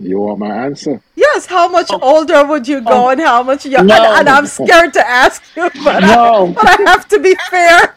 You 0.00 0.20
want 0.20 0.38
my 0.38 0.64
answer? 0.64 1.02
Yes. 1.16 1.46
How 1.46 1.68
much 1.68 1.88
oh. 1.90 1.98
older 2.00 2.44
would 2.44 2.68
you 2.68 2.80
go, 2.80 3.06
oh. 3.06 3.08
and 3.08 3.20
how 3.20 3.42
much 3.42 3.66
younger? 3.66 3.88
No. 3.88 4.12
And, 4.12 4.20
and, 4.20 4.28
I'm 4.28 4.46
scared 4.46 4.92
to 4.94 5.08
ask 5.08 5.42
you, 5.56 5.68
but, 5.82 6.00
no. 6.00 6.48
I, 6.48 6.52
but 6.52 6.66
I 6.66 6.90
have 6.90 7.08
to 7.08 7.18
be 7.18 7.34
fair. 7.50 7.96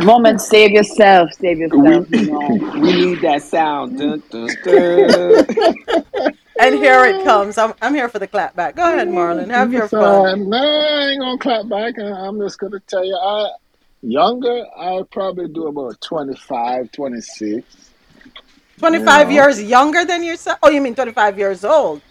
Moment, 0.00 0.40
save 0.40 0.70
yourself. 0.70 1.32
Save 1.34 1.58
yourself. 1.58 2.08
We, 2.10 2.28
we 2.80 2.92
need 2.92 3.20
that 3.22 3.42
sound. 3.42 3.98
Dun, 3.98 4.22
dun, 4.30 4.48
dun. 4.64 5.46
and 6.60 6.74
here 6.74 7.04
it 7.04 7.24
comes. 7.24 7.58
I'm, 7.58 7.74
I'm 7.82 7.94
here 7.94 8.08
for 8.08 8.18
the 8.18 8.26
clap 8.26 8.56
back. 8.56 8.76
Go 8.76 8.84
ahead, 8.84 9.08
Marlon. 9.08 9.48
Have 9.50 9.72
your 9.72 9.88
so, 9.88 10.00
fun. 10.00 10.48
No, 10.48 10.56
I 10.56 11.08
ain't 11.10 11.20
gonna 11.20 11.38
clap 11.38 11.68
back. 11.68 11.94
I'm 11.98 12.38
just 12.40 12.58
gonna 12.58 12.80
tell 12.80 13.04
you, 13.04 13.16
I 13.16 13.50
Younger, 14.02 14.64
I'll 14.76 15.04
probably 15.04 15.48
do 15.48 15.66
about 15.66 16.00
25, 16.00 16.92
26. 16.92 17.90
25 18.78 19.18
you 19.18 19.24
know? 19.24 19.42
years 19.42 19.62
younger 19.62 20.04
than 20.04 20.22
yourself? 20.22 20.58
Oh, 20.62 20.70
you 20.70 20.80
mean 20.80 20.94
25 20.94 21.38
years 21.38 21.64
old? 21.64 22.02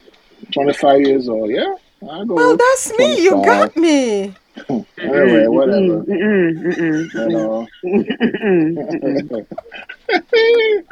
25 0.53 1.01
years 1.01 1.29
old, 1.29 1.51
yeah. 1.51 1.73
I 2.09 2.23
go 2.25 2.35
well, 2.35 2.57
that's 2.57 2.91
25. 2.91 2.99
me. 2.99 3.23
You 3.23 3.31
got 3.43 3.75
me. 3.77 4.35
anyway, 4.99 5.47
whatever. 5.47 6.03
you 6.07 7.09
and 7.15 7.35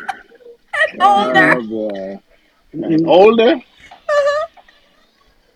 older. 0.99 0.99
Oh, 0.99 2.21
and 2.73 3.07
older? 3.07 3.53
Uh-huh. 3.53 4.47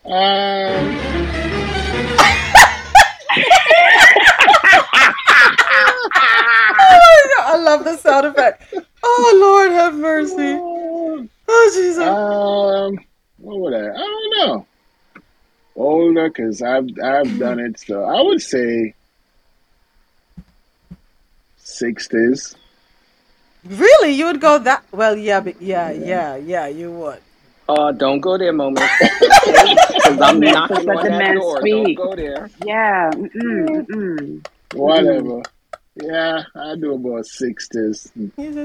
Um, 0.05 0.97
I 7.39 7.55
love 7.58 7.84
the 7.84 7.97
sound 7.97 8.26
effect. 8.28 8.74
Oh 9.03 9.38
Lord, 9.41 9.72
have 9.72 9.95
mercy. 9.95 10.60
Oh 11.49 11.72
Jesus. 11.74 11.97
Um, 11.99 12.99
what 13.38 13.60
would 13.60 13.74
I? 13.74 13.89
I 13.89 13.97
don't 13.97 14.30
know. 14.38 14.66
Older, 15.78 16.28
because 16.28 16.63
I've 16.63 16.89
I've 17.03 17.38
done 17.38 17.59
it. 17.59 17.80
So 17.80 18.03
I 18.03 18.19
would 18.21 18.41
say 18.41 18.95
sixties. 21.57 22.55
Really, 23.63 24.11
you 24.11 24.25
would 24.25 24.41
go 24.41 24.57
that? 24.57 24.84
Well, 24.91 25.15
yeah, 25.15 25.39
but 25.39 25.61
yeah, 25.61 25.91
yeah, 25.91 26.36
yeah, 26.36 26.67
you 26.67 26.91
would. 26.91 27.19
Uh, 27.69 27.91
don't 27.91 28.21
go 28.21 28.38
there, 28.38 28.53
moment. 28.53 28.89
Because 30.07 30.21
I'm 30.21 30.39
knocking 30.39 30.89
on 30.89 31.03
that 31.05 31.36
door. 31.36 31.59
Speak. 31.59 31.97
Don't 31.97 32.07
go 32.07 32.15
there. 32.15 32.49
Yeah. 32.63 33.11
Mm-mm, 33.11 33.86
mm-mm. 33.86 34.47
Whatever. 34.73 35.41
Yeah, 35.95 36.43
I 36.55 36.75
do 36.75 36.93
about 36.93 37.25
sixties. 37.25 38.11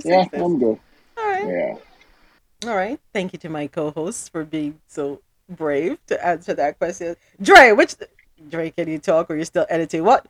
Yeah, 0.04 0.26
I'm 0.34 0.58
good. 0.58 0.78
All 1.16 1.24
right. 1.24 1.46
Yeah. 1.46 2.68
All 2.68 2.76
right. 2.76 3.00
Thank 3.12 3.32
you 3.32 3.38
to 3.40 3.48
my 3.48 3.66
co-hosts 3.66 4.28
for 4.28 4.44
being 4.44 4.78
so 4.86 5.20
brave 5.48 5.98
to 6.06 6.26
answer 6.26 6.54
that 6.54 6.78
question. 6.78 7.16
Dre, 7.40 7.72
which 7.72 7.94
Dre, 8.48 8.70
can 8.70 8.88
you 8.88 8.98
talk 8.98 9.30
or 9.30 9.36
you're 9.36 9.44
still 9.44 9.66
editing? 9.68 10.04
What 10.04 10.26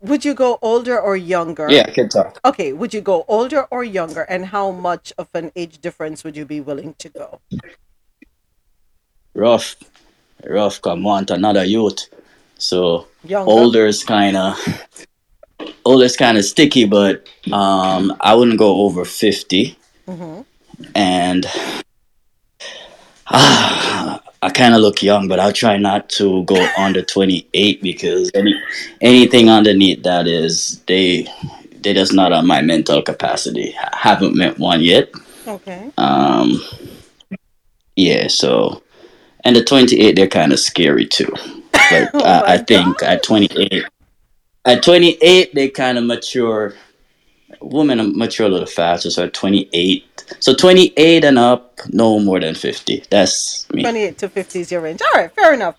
would 0.00 0.24
you 0.24 0.34
go 0.34 0.58
older 0.60 0.98
or 0.98 1.16
younger? 1.16 1.66
Yeah, 1.70 1.84
I 1.86 1.90
can 1.90 2.08
talk. 2.08 2.38
Okay, 2.44 2.72
would 2.72 2.92
you 2.92 3.00
go 3.00 3.24
older 3.28 3.64
or 3.70 3.84
younger, 3.84 4.22
and 4.22 4.46
how 4.46 4.70
much 4.70 5.12
of 5.16 5.28
an 5.34 5.50
age 5.56 5.80
difference 5.80 6.24
would 6.24 6.36
you 6.36 6.44
be 6.44 6.60
willing 6.60 6.94
to 6.98 7.08
go? 7.08 7.40
Rough, 9.34 9.76
rough. 10.44 10.80
Come 10.82 11.06
on, 11.06 11.26
another 11.28 11.64
youth. 11.64 12.08
So 12.58 13.08
Younger. 13.26 13.50
older 13.50 13.86
is 13.86 14.04
kind 14.04 14.36
of 14.36 14.58
oldest 15.84 16.18
kind 16.18 16.38
of 16.38 16.44
sticky, 16.44 16.84
but 16.84 17.26
um, 17.52 18.14
I 18.20 18.34
wouldn't 18.34 18.58
go 18.58 18.82
over 18.82 19.04
50. 19.04 19.76
Mm-hmm. 20.06 20.42
And 20.94 21.46
uh, 23.26 24.18
I 24.42 24.50
kind 24.50 24.74
of 24.74 24.80
look 24.80 25.02
young, 25.02 25.28
but 25.28 25.40
I'll 25.40 25.52
try 25.52 25.76
not 25.78 26.10
to 26.10 26.44
go 26.44 26.68
under 26.76 27.02
28 27.02 27.82
because 27.82 28.30
any 28.34 28.54
anything 29.00 29.48
underneath 29.48 30.02
that 30.02 30.26
is 30.26 30.82
they 30.86 31.26
they 31.80 31.94
just 31.94 32.12
not 32.12 32.32
on 32.32 32.46
my 32.46 32.60
mental 32.60 33.02
capacity. 33.02 33.74
I 33.78 33.96
haven't 33.96 34.36
met 34.36 34.58
one 34.58 34.82
yet. 34.82 35.10
Okay. 35.46 35.90
Um. 35.96 36.62
Yeah. 37.96 38.28
So, 38.28 38.82
and 39.44 39.56
the 39.56 39.64
28 39.64 40.16
they're 40.16 40.26
kind 40.26 40.52
of 40.52 40.60
scary 40.60 41.06
too. 41.06 41.32
But 41.72 42.10
oh 42.14 42.20
I, 42.20 42.54
I 42.54 42.58
think 42.58 43.02
at 43.02 43.22
28, 43.22 43.84
at 44.66 44.82
28 44.82 45.54
they 45.54 45.68
kind 45.70 45.96
of 45.96 46.04
mature 46.04 46.74
women 47.64 48.16
mature 48.16 48.46
a 48.46 48.48
little 48.48 48.66
faster 48.66 49.10
so 49.10 49.24
at 49.24 49.34
28 49.34 50.24
so 50.40 50.54
28 50.54 51.24
and 51.24 51.38
up 51.38 51.78
no 51.90 52.18
more 52.18 52.40
than 52.40 52.54
50 52.54 53.04
that's 53.10 53.68
me. 53.70 53.82
28 53.82 54.18
to 54.18 54.28
50 54.28 54.60
is 54.60 54.72
your 54.72 54.80
range. 54.80 55.00
All 55.02 55.20
right 55.20 55.34
fair 55.34 55.54
enough. 55.54 55.76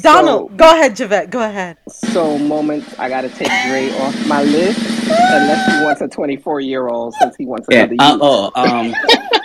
Donald 0.00 0.50
so, 0.50 0.56
go 0.56 0.70
ahead 0.70 0.96
javette 0.96 1.30
go 1.30 1.40
ahead. 1.40 1.76
So 1.88 2.38
moment 2.38 2.84
i 2.98 3.08
gotta 3.08 3.28
take 3.28 3.48
Dre 3.68 3.90
off 4.00 4.26
my 4.26 4.42
list 4.42 4.80
unless 5.08 5.78
he 5.78 5.84
wants 5.84 6.00
a 6.00 6.08
24 6.08 6.60
year 6.60 6.88
old 6.88 7.14
since 7.14 7.36
he 7.36 7.46
wants 7.46 7.68
another 7.68 7.94
yeah, 7.94 8.10
uh, 8.12 8.18
oh 8.20 8.50
um 8.54 8.94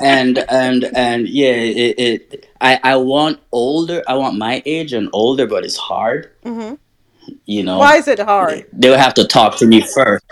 and 0.00 0.38
and 0.48 0.84
and 0.94 1.28
yeah 1.28 1.52
it, 1.52 1.98
it 1.98 2.46
i 2.60 2.78
i 2.82 2.96
want 2.96 3.40
older 3.52 4.02
i 4.06 4.14
want 4.14 4.36
my 4.36 4.62
age 4.66 4.92
and 4.92 5.08
older 5.12 5.46
but 5.46 5.64
it's 5.64 5.76
hard. 5.76 6.30
Mm-hmm. 6.44 6.74
you 7.46 7.62
know? 7.62 7.78
Why 7.78 7.96
is 7.96 8.08
it 8.08 8.18
hard? 8.18 8.66
They, 8.72 8.90
will 8.90 8.98
have 8.98 9.14
to 9.14 9.26
talk 9.26 9.56
to 9.58 9.66
me 9.66 9.80
first 9.94 10.24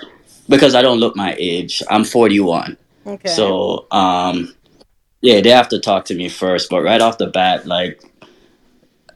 because 0.53 0.75
i 0.75 0.83
don't 0.83 0.99
look 0.99 1.17
my 1.17 1.35
age 1.39 1.83
i'm 1.91 2.05
41 2.05 2.77
okay 3.07 3.29
so 3.29 3.87
um 3.91 4.55
yeah 5.21 5.41
they 5.41 5.51
have 5.51 5.69
to 5.69 5.81
talk 5.81 6.05
to 6.07 6.15
me 6.15 6.29
first 6.29 6.71
but 6.71 6.83
right 6.83 7.01
off 7.01 7.19
the 7.19 7.27
bat 7.27 7.67
like 7.67 8.01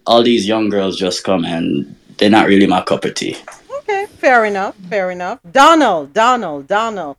all 0.06 0.22
these 0.22 0.46
young 0.46 0.68
girls 0.68 0.96
just 0.96 1.24
come 1.24 1.44
and 1.44 1.96
they're 2.18 2.30
not 2.30 2.46
really 2.46 2.66
my 2.66 2.82
cup 2.82 3.04
of 3.04 3.14
tea 3.14 3.36
okay 3.78 4.06
fair 4.06 4.44
enough 4.44 4.74
fair 4.88 5.10
enough 5.10 5.38
donald 5.52 6.12
donald 6.12 6.66
donald 6.66 7.16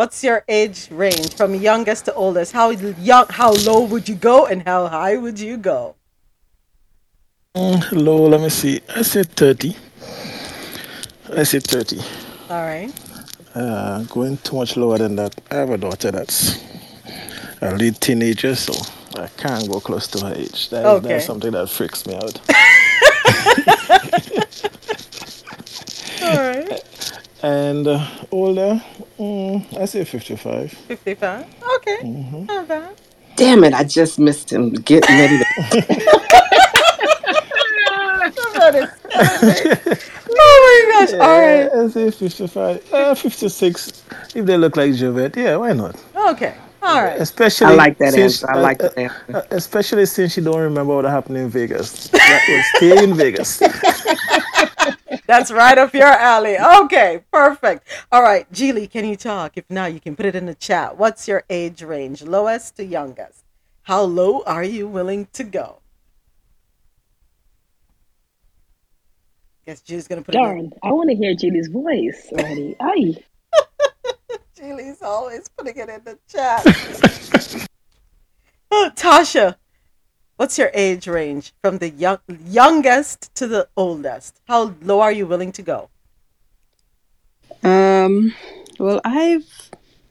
What's 0.00 0.24
your 0.24 0.44
age 0.48 0.88
range 0.90 1.34
from 1.34 1.54
youngest 1.54 2.06
to 2.06 2.14
oldest? 2.14 2.52
How 2.52 2.70
young, 2.70 3.26
how 3.28 3.52
low 3.52 3.84
would 3.84 4.08
you 4.08 4.14
go, 4.14 4.46
and 4.46 4.62
how 4.62 4.86
high 4.86 5.18
would 5.18 5.38
you 5.38 5.58
go? 5.58 5.94
Mm, 7.54 7.84
low. 7.92 8.26
Let 8.28 8.40
me 8.40 8.48
see. 8.48 8.80
I 8.96 9.02
said 9.02 9.28
thirty. 9.32 9.76
I 11.36 11.42
said 11.42 11.64
thirty. 11.64 12.00
All 12.50 12.62
right. 12.62 12.92
Uh, 13.54 14.02
going 14.04 14.36
too 14.38 14.56
much 14.56 14.76
lower 14.76 14.98
than 14.98 15.14
that. 15.14 15.40
I 15.52 15.54
have 15.54 15.70
a 15.70 15.78
daughter 15.78 16.10
that's 16.10 16.58
a 17.60 17.76
late 17.76 18.00
teenager, 18.00 18.56
so 18.56 18.72
I 19.16 19.28
can't 19.28 19.70
go 19.70 19.78
close 19.78 20.08
to 20.08 20.26
her 20.26 20.34
age. 20.34 20.68
That, 20.70 20.84
okay. 20.84 21.08
That's 21.08 21.26
something 21.26 21.52
that 21.52 21.70
freaks 21.70 22.04
me 22.06 22.16
out. 22.16 22.22
All 26.22 26.38
right. 26.38 26.82
And 27.44 27.86
uh, 27.86 28.04
older, 28.32 28.82
mm, 29.16 29.78
I 29.80 29.84
say 29.84 30.04
55. 30.04 30.72
55? 30.72 31.46
Okay. 31.76 31.98
Mm-hmm. 32.02 32.46
Not 32.46 32.66
bad. 32.66 32.96
Damn 33.36 33.62
it, 33.62 33.74
I 33.74 33.84
just 33.84 34.18
missed 34.18 34.50
him 34.52 34.70
getting 34.72 35.16
ready 35.16 35.38
to. 35.38 35.44
oh 40.42 40.86
my 40.88 41.06
gosh. 41.06 41.12
All 41.14 41.40
right. 41.40 41.70
I 41.72 41.88
say 41.88 42.10
55. 42.10 42.92
Uh, 42.92 43.14
56. 43.14 44.02
If 44.34 44.46
they 44.46 44.56
look 44.56 44.76
like 44.76 44.94
Javette, 44.94 45.36
yeah, 45.36 45.56
why 45.56 45.72
not? 45.72 45.96
Okay. 46.14 46.54
All 46.82 47.02
right. 47.02 47.20
Especially 47.20 47.66
I 47.66 47.74
like 47.74 47.98
that 47.98 48.14
since, 48.14 48.42
answer. 48.42 48.50
I 48.50 48.60
like 48.60 48.82
uh, 48.82 48.88
that 48.88 48.98
answer. 48.98 49.36
Uh, 49.36 49.42
especially 49.50 50.06
since 50.06 50.36
you 50.36 50.42
don't 50.42 50.60
remember 50.60 50.94
what 50.94 51.04
happened 51.04 51.36
in 51.36 51.50
Vegas. 51.50 52.08
That 52.08 52.42
was 52.48 52.66
stay 52.76 53.04
in 53.04 53.14
Vegas. 53.14 53.58
That's 55.26 55.52
right 55.52 55.78
up 55.78 55.94
your 55.94 56.06
alley. 56.06 56.58
Okay, 56.58 57.22
perfect. 57.30 57.86
All 58.10 58.22
right, 58.22 58.50
Geely, 58.52 58.90
can 58.90 59.04
you 59.04 59.16
talk? 59.16 59.52
If 59.56 59.64
not, 59.70 59.92
you 59.92 60.00
can 60.00 60.16
put 60.16 60.26
it 60.26 60.34
in 60.34 60.46
the 60.46 60.54
chat. 60.54 60.96
What's 60.96 61.28
your 61.28 61.44
age 61.50 61.82
range, 61.82 62.22
lowest 62.22 62.76
to 62.76 62.84
youngest? 62.84 63.44
How 63.82 64.02
low 64.02 64.42
are 64.42 64.64
you 64.64 64.88
willing 64.88 65.28
to 65.34 65.44
go? 65.44 65.80
Guess 69.70 69.82
Geely's 69.82 70.08
gonna 70.08 70.22
put 70.22 70.32
Darn, 70.32 70.58
it. 70.58 70.62
Darn, 70.62 70.72
I 70.82 70.90
want 70.90 71.10
to 71.10 71.14
hear 71.14 71.32
Geely's 71.32 71.68
voice 71.68 72.28
already. 72.32 72.74
Aye. 72.80 73.14
Geely's 74.58 75.00
always 75.00 75.48
putting 75.56 75.76
it 75.76 75.88
in 75.88 76.00
the 76.02 76.18
chat. 76.26 76.62
oh, 78.72 78.90
Tasha, 78.96 79.54
What's 80.34 80.58
your 80.58 80.72
age 80.74 81.06
range 81.06 81.52
from 81.62 81.78
the 81.78 81.88
young, 81.90 82.18
youngest 82.46 83.32
to 83.36 83.46
the 83.46 83.68
oldest? 83.76 84.40
How 84.48 84.74
low 84.82 85.02
are 85.02 85.12
you 85.12 85.28
willing 85.28 85.52
to 85.52 85.62
go? 85.62 85.88
Um, 87.62 88.34
well, 88.80 89.00
I've 89.04 89.70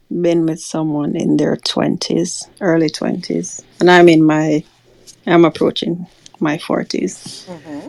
been 0.10 0.45
with 0.45 0.62
someone 0.62 1.18
in 1.18 1.36
their 1.36 1.57
20s, 1.57 2.47
early 2.62 2.89
20s, 2.89 3.62
and 3.82 3.91
I'm 3.91 4.07
in 4.07 4.24
my, 4.24 4.64
I'm 5.28 5.43
approaching 5.43 6.07
my 6.39 6.57
40s. 6.57 7.45
Mm-hmm. 7.45 7.88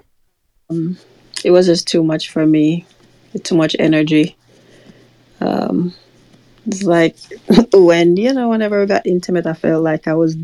Um, 0.71 0.99
it 1.45 1.51
was 1.51 1.67
just 1.67 1.87
too 1.87 2.03
much 2.03 2.31
for 2.31 2.47
me, 2.47 2.87
too 3.43 3.57
much 3.57 3.77
energy. 3.79 4.37
Um, 5.41 5.95
it's 6.67 6.83
like 6.83 7.17
when, 7.73 8.17
you 8.17 8.33
know, 8.33 8.49
whenever 8.49 8.81
we 8.81 8.87
got 8.87 9.07
intimate, 9.07 9.47
I 9.47 9.55
felt 9.55 9.83
like 9.83 10.07
I 10.07 10.15
was 10.15 10.37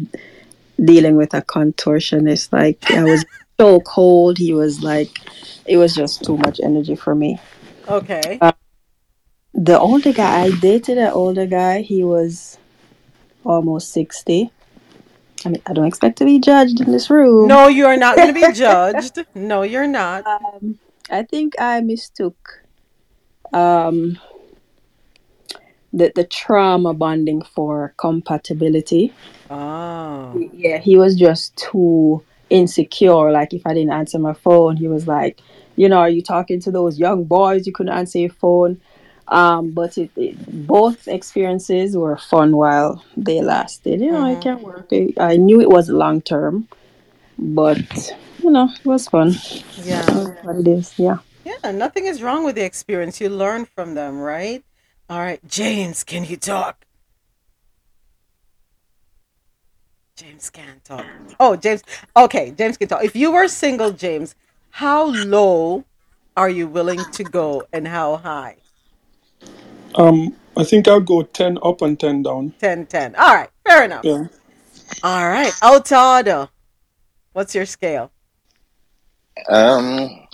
dealing 0.82 1.16
with 1.16 1.34
a 1.34 1.42
contortionist. 1.42 2.52
Like 2.52 2.90
I 2.90 3.04
was 3.04 3.24
so 3.60 3.80
cold. 3.80 4.38
He 4.38 4.52
was 4.52 4.82
like, 4.82 5.10
it 5.66 5.76
was 5.76 5.94
just 5.94 6.24
too 6.24 6.36
much 6.36 6.60
energy 6.62 6.96
for 6.96 7.14
me. 7.14 7.38
Okay. 7.88 8.38
Uh, 8.40 8.52
the 9.54 9.78
older 9.78 10.12
guy 10.12 10.42
I 10.44 10.50
dated, 10.50 10.98
an 10.98 11.12
older 11.12 11.46
guy. 11.46 11.82
He 11.82 12.04
was 12.04 12.58
almost 13.44 13.92
sixty. 13.92 14.50
I 15.44 15.50
mean, 15.50 15.62
I 15.66 15.72
don't 15.72 15.86
expect 15.86 16.18
to 16.18 16.24
be 16.24 16.40
judged 16.40 16.80
in 16.80 16.90
this 16.90 17.08
room. 17.08 17.46
No, 17.46 17.68
you 17.68 17.86
are 17.86 17.96
not 17.96 18.16
going 18.16 18.34
to 18.34 18.34
be 18.34 18.52
judged. 18.52 19.24
no, 19.34 19.62
you're 19.62 19.86
not. 19.86 20.26
Um, 20.26 20.78
I 21.10 21.22
think 21.22 21.54
I 21.58 21.80
mistook 21.80 22.62
um, 23.52 24.18
the 25.92 26.12
the 26.14 26.24
trauma 26.24 26.94
bonding 26.94 27.42
for 27.42 27.94
compatibility. 27.96 29.12
Oh. 29.50 30.48
Yeah, 30.52 30.78
he 30.78 30.96
was 30.96 31.16
just 31.16 31.56
too 31.56 32.22
insecure. 32.50 33.30
Like 33.30 33.54
if 33.54 33.66
I 33.66 33.74
didn't 33.74 33.92
answer 33.92 34.18
my 34.18 34.34
phone, 34.34 34.76
he 34.76 34.88
was 34.88 35.06
like, 35.06 35.40
you 35.76 35.88
know, 35.88 35.98
are 35.98 36.10
you 36.10 36.22
talking 36.22 36.60
to 36.60 36.70
those 36.70 36.98
young 36.98 37.24
boys? 37.24 37.66
You 37.66 37.72
couldn't 37.72 37.92
answer 37.94 38.18
your 38.18 38.30
phone. 38.30 38.80
Um, 39.28 39.72
but 39.72 39.98
it, 39.98 40.10
it, 40.14 40.66
both 40.68 41.08
experiences 41.08 41.96
were 41.96 42.16
fun 42.16 42.56
while 42.56 43.04
they 43.16 43.42
lasted. 43.42 44.00
You 44.00 44.12
know, 44.12 44.22
mm-hmm. 44.22 44.38
it 44.38 44.42
can 44.42 44.62
work. 44.62 44.88
I 45.18 45.36
knew 45.36 45.60
it 45.60 45.68
was 45.68 45.88
long 45.88 46.20
term, 46.22 46.68
but 47.36 48.14
you 48.46 48.52
know, 48.52 48.70
it 48.72 48.86
was 48.86 49.08
fun. 49.08 49.34
Yeah, 49.82 50.06
what 50.42 50.54
it 50.54 50.68
is. 50.68 50.96
Yeah. 50.96 51.18
Yeah, 51.44 51.72
nothing 51.72 52.06
is 52.06 52.22
wrong 52.22 52.44
with 52.44 52.54
the 52.54 52.64
experience. 52.64 53.20
You 53.20 53.28
learn 53.28 53.64
from 53.64 53.94
them, 53.94 54.20
right? 54.20 54.62
All 55.10 55.18
right, 55.18 55.40
James, 55.48 56.04
can 56.04 56.24
you 56.24 56.36
talk? 56.36 56.86
James 60.14 60.48
can't 60.48 60.82
talk. 60.84 61.04
Oh, 61.40 61.56
James. 61.56 61.82
Okay, 62.16 62.52
James 62.56 62.76
can 62.76 62.86
talk. 62.86 63.02
If 63.02 63.16
you 63.16 63.32
were 63.32 63.48
single, 63.48 63.90
James, 63.90 64.36
how 64.70 65.06
low 65.06 65.84
are 66.36 66.48
you 66.48 66.68
willing 66.68 67.04
to 67.12 67.24
go 67.24 67.64
and 67.72 67.88
how 67.88 68.16
high? 68.16 68.58
Um, 69.96 70.36
I 70.56 70.62
think 70.62 70.86
I'll 70.86 71.00
go 71.00 71.22
10 71.22 71.58
up 71.64 71.82
and 71.82 71.98
10 71.98 72.22
down. 72.22 72.54
10 72.60 72.86
10. 72.86 73.16
All 73.16 73.34
right, 73.34 73.50
fair 73.66 73.84
enough. 73.84 74.04
Yeah. 74.04 74.26
All 75.02 75.28
right, 75.28 75.52
Altado. 75.62 76.48
What's 77.32 77.56
your 77.56 77.66
scale? 77.66 78.12
Um, 79.48 80.26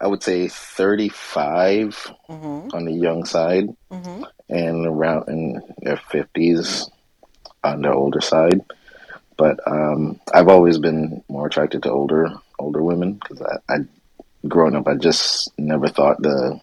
I 0.00 0.06
would 0.08 0.22
say 0.22 0.48
35 0.48 2.12
mm-hmm. 2.28 2.76
on 2.76 2.84
the 2.84 2.92
young 2.92 3.24
side 3.24 3.68
mm-hmm. 3.90 4.24
and 4.48 4.86
around 4.86 5.28
in 5.28 5.62
their 5.78 5.96
50s 5.96 6.90
on 7.62 7.82
the 7.82 7.92
older 7.92 8.20
side. 8.20 8.62
But 9.36 9.60
um, 9.66 10.20
I've 10.34 10.48
always 10.48 10.78
been 10.78 11.22
more 11.28 11.46
attracted 11.46 11.84
to 11.84 11.90
older 11.90 12.30
older 12.58 12.82
women 12.82 13.14
because 13.14 13.42
I, 13.42 13.74
I, 13.74 13.76
growing 14.46 14.76
up, 14.76 14.86
I 14.86 14.94
just 14.94 15.50
never 15.58 15.88
thought 15.88 16.20
the 16.20 16.60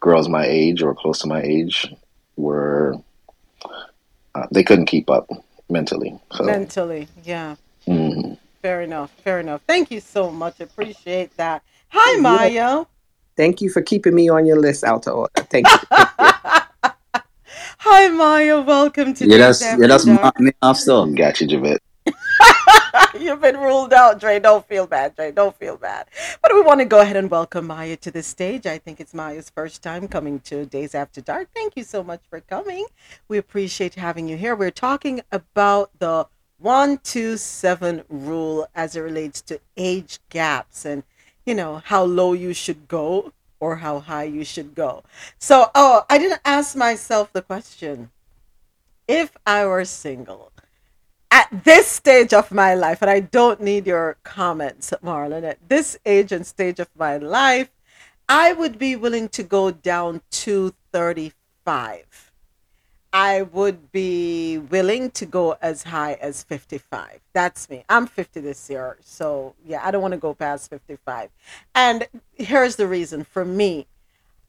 girls 0.00 0.28
my 0.28 0.46
age 0.46 0.82
or 0.82 0.94
close 0.94 1.20
to 1.20 1.28
my 1.28 1.42
age 1.42 1.92
were 2.36 2.94
uh, 4.34 4.46
they 4.50 4.62
couldn't 4.62 4.86
keep 4.86 5.10
up 5.10 5.28
mentally. 5.68 6.18
So. 6.32 6.44
Mentally, 6.44 7.08
yeah. 7.24 7.56
Mm-hmm. 7.86 8.34
Fair 8.62 8.82
enough. 8.82 9.10
Fair 9.22 9.40
enough. 9.40 9.62
Thank 9.66 9.90
you 9.90 10.00
so 10.00 10.30
much. 10.30 10.60
Appreciate 10.60 11.36
that. 11.36 11.62
Hi, 11.90 12.20
Maya. 12.20 12.84
Thank 13.36 13.60
you 13.60 13.70
for 13.70 13.82
keeping 13.82 14.14
me 14.14 14.28
on 14.28 14.46
your 14.46 14.58
list, 14.58 14.84
Alta 14.84 15.12
Order. 15.12 15.32
Thank 15.44 15.68
you. 15.68 15.78
Thank 15.90 16.10
you. 17.14 17.20
Hi, 17.78 18.08
Maya. 18.08 18.60
Welcome 18.60 19.14
to 19.14 19.26
yeah, 19.28 19.38
that's 19.38 19.62
yeah, 19.62 19.86
that's 19.86 20.06
me 20.06 20.18
off 20.60 20.76
still. 20.76 21.06
Got 21.14 21.40
you, 21.40 21.46
Javette. 21.46 21.80
You've 23.18 23.40
been 23.40 23.56
ruled 23.56 23.92
out, 23.92 24.18
Dre. 24.20 24.40
Don't 24.40 24.66
feel 24.66 24.86
bad, 24.86 25.14
Dre. 25.14 25.30
Don't 25.30 25.56
feel 25.56 25.76
bad. 25.76 26.06
But 26.42 26.52
we 26.54 26.60
want 26.60 26.80
to 26.80 26.84
go 26.84 27.00
ahead 27.00 27.16
and 27.16 27.30
welcome 27.30 27.66
Maya 27.66 27.96
to 27.98 28.10
the 28.10 28.22
stage. 28.22 28.66
I 28.66 28.78
think 28.78 29.00
it's 29.00 29.14
Maya's 29.14 29.50
first 29.50 29.82
time 29.82 30.08
coming 30.08 30.40
to 30.40 30.66
Dayz 30.66 30.94
After 30.94 31.20
Dark. 31.20 31.48
Thank 31.54 31.76
you 31.76 31.84
so 31.84 32.02
much 32.02 32.20
for 32.28 32.40
coming. 32.40 32.86
We 33.28 33.38
appreciate 33.38 33.94
having 33.94 34.28
you 34.28 34.36
here. 34.36 34.56
We're 34.56 34.70
talking 34.70 35.20
about 35.30 35.90
the 35.98 36.26
127 36.58 38.04
rule 38.08 38.66
as 38.74 38.96
it 38.96 39.00
relates 39.00 39.40
to 39.42 39.60
age 39.76 40.18
gaps 40.28 40.84
and, 40.84 41.04
you 41.46 41.54
know, 41.54 41.82
how 41.84 42.04
low 42.04 42.32
you 42.32 42.52
should 42.52 42.88
go 42.88 43.32
or 43.60 43.76
how 43.76 44.00
high 44.00 44.24
you 44.24 44.44
should 44.44 44.74
go. 44.74 45.02
So, 45.38 45.70
oh, 45.74 46.04
I 46.10 46.18
didn't 46.18 46.40
ask 46.44 46.76
myself 46.76 47.32
the 47.32 47.42
question 47.42 48.10
if 49.06 49.36
I 49.46 49.64
were 49.66 49.84
single 49.84 50.52
at 51.30 51.64
this 51.64 51.86
stage 51.86 52.32
of 52.32 52.52
my 52.52 52.74
life, 52.74 53.02
and 53.02 53.10
I 53.10 53.20
don't 53.20 53.60
need 53.60 53.86
your 53.86 54.16
comments, 54.22 54.92
Marlon, 55.02 55.44
at 55.44 55.58
this 55.68 55.98
age 56.04 56.32
and 56.32 56.46
stage 56.46 56.80
of 56.80 56.88
my 56.96 57.16
life, 57.16 57.70
I 58.28 58.52
would 58.52 58.78
be 58.78 58.96
willing 58.96 59.28
to 59.30 59.42
go 59.42 59.70
down 59.70 60.20
to 60.30 60.74
35. 60.92 62.27
I 63.12 63.42
would 63.42 63.90
be 63.90 64.58
willing 64.58 65.10
to 65.12 65.24
go 65.24 65.56
as 65.62 65.84
high 65.84 66.14
as 66.14 66.42
55. 66.42 67.20
That's 67.32 67.70
me. 67.70 67.84
I'm 67.88 68.06
50 68.06 68.40
this 68.40 68.68
year. 68.68 68.98
So, 69.00 69.54
yeah, 69.64 69.80
I 69.82 69.90
don't 69.90 70.02
want 70.02 70.12
to 70.12 70.18
go 70.18 70.34
past 70.34 70.68
55. 70.68 71.30
And 71.74 72.06
here's 72.34 72.76
the 72.76 72.86
reason 72.86 73.24
for 73.24 73.44
me. 73.44 73.86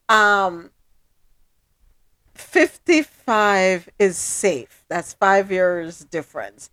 Um 0.08 0.70
55 2.34 3.88
is 3.98 4.16
safe. 4.16 4.84
That's 4.88 5.12
5 5.14 5.50
years 5.50 6.00
difference. 6.04 6.70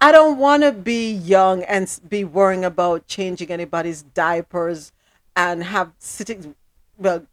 I 0.00 0.12
don't 0.12 0.38
want 0.38 0.62
to 0.62 0.72
be 0.72 1.10
young 1.10 1.62
and 1.62 2.00
be 2.06 2.22
worrying 2.22 2.64
about 2.64 3.06
changing 3.06 3.50
anybody's 3.50 4.02
diapers 4.02 4.92
and 5.34 5.64
have 5.64 5.92
sitting 5.98 6.54
well 6.98 7.26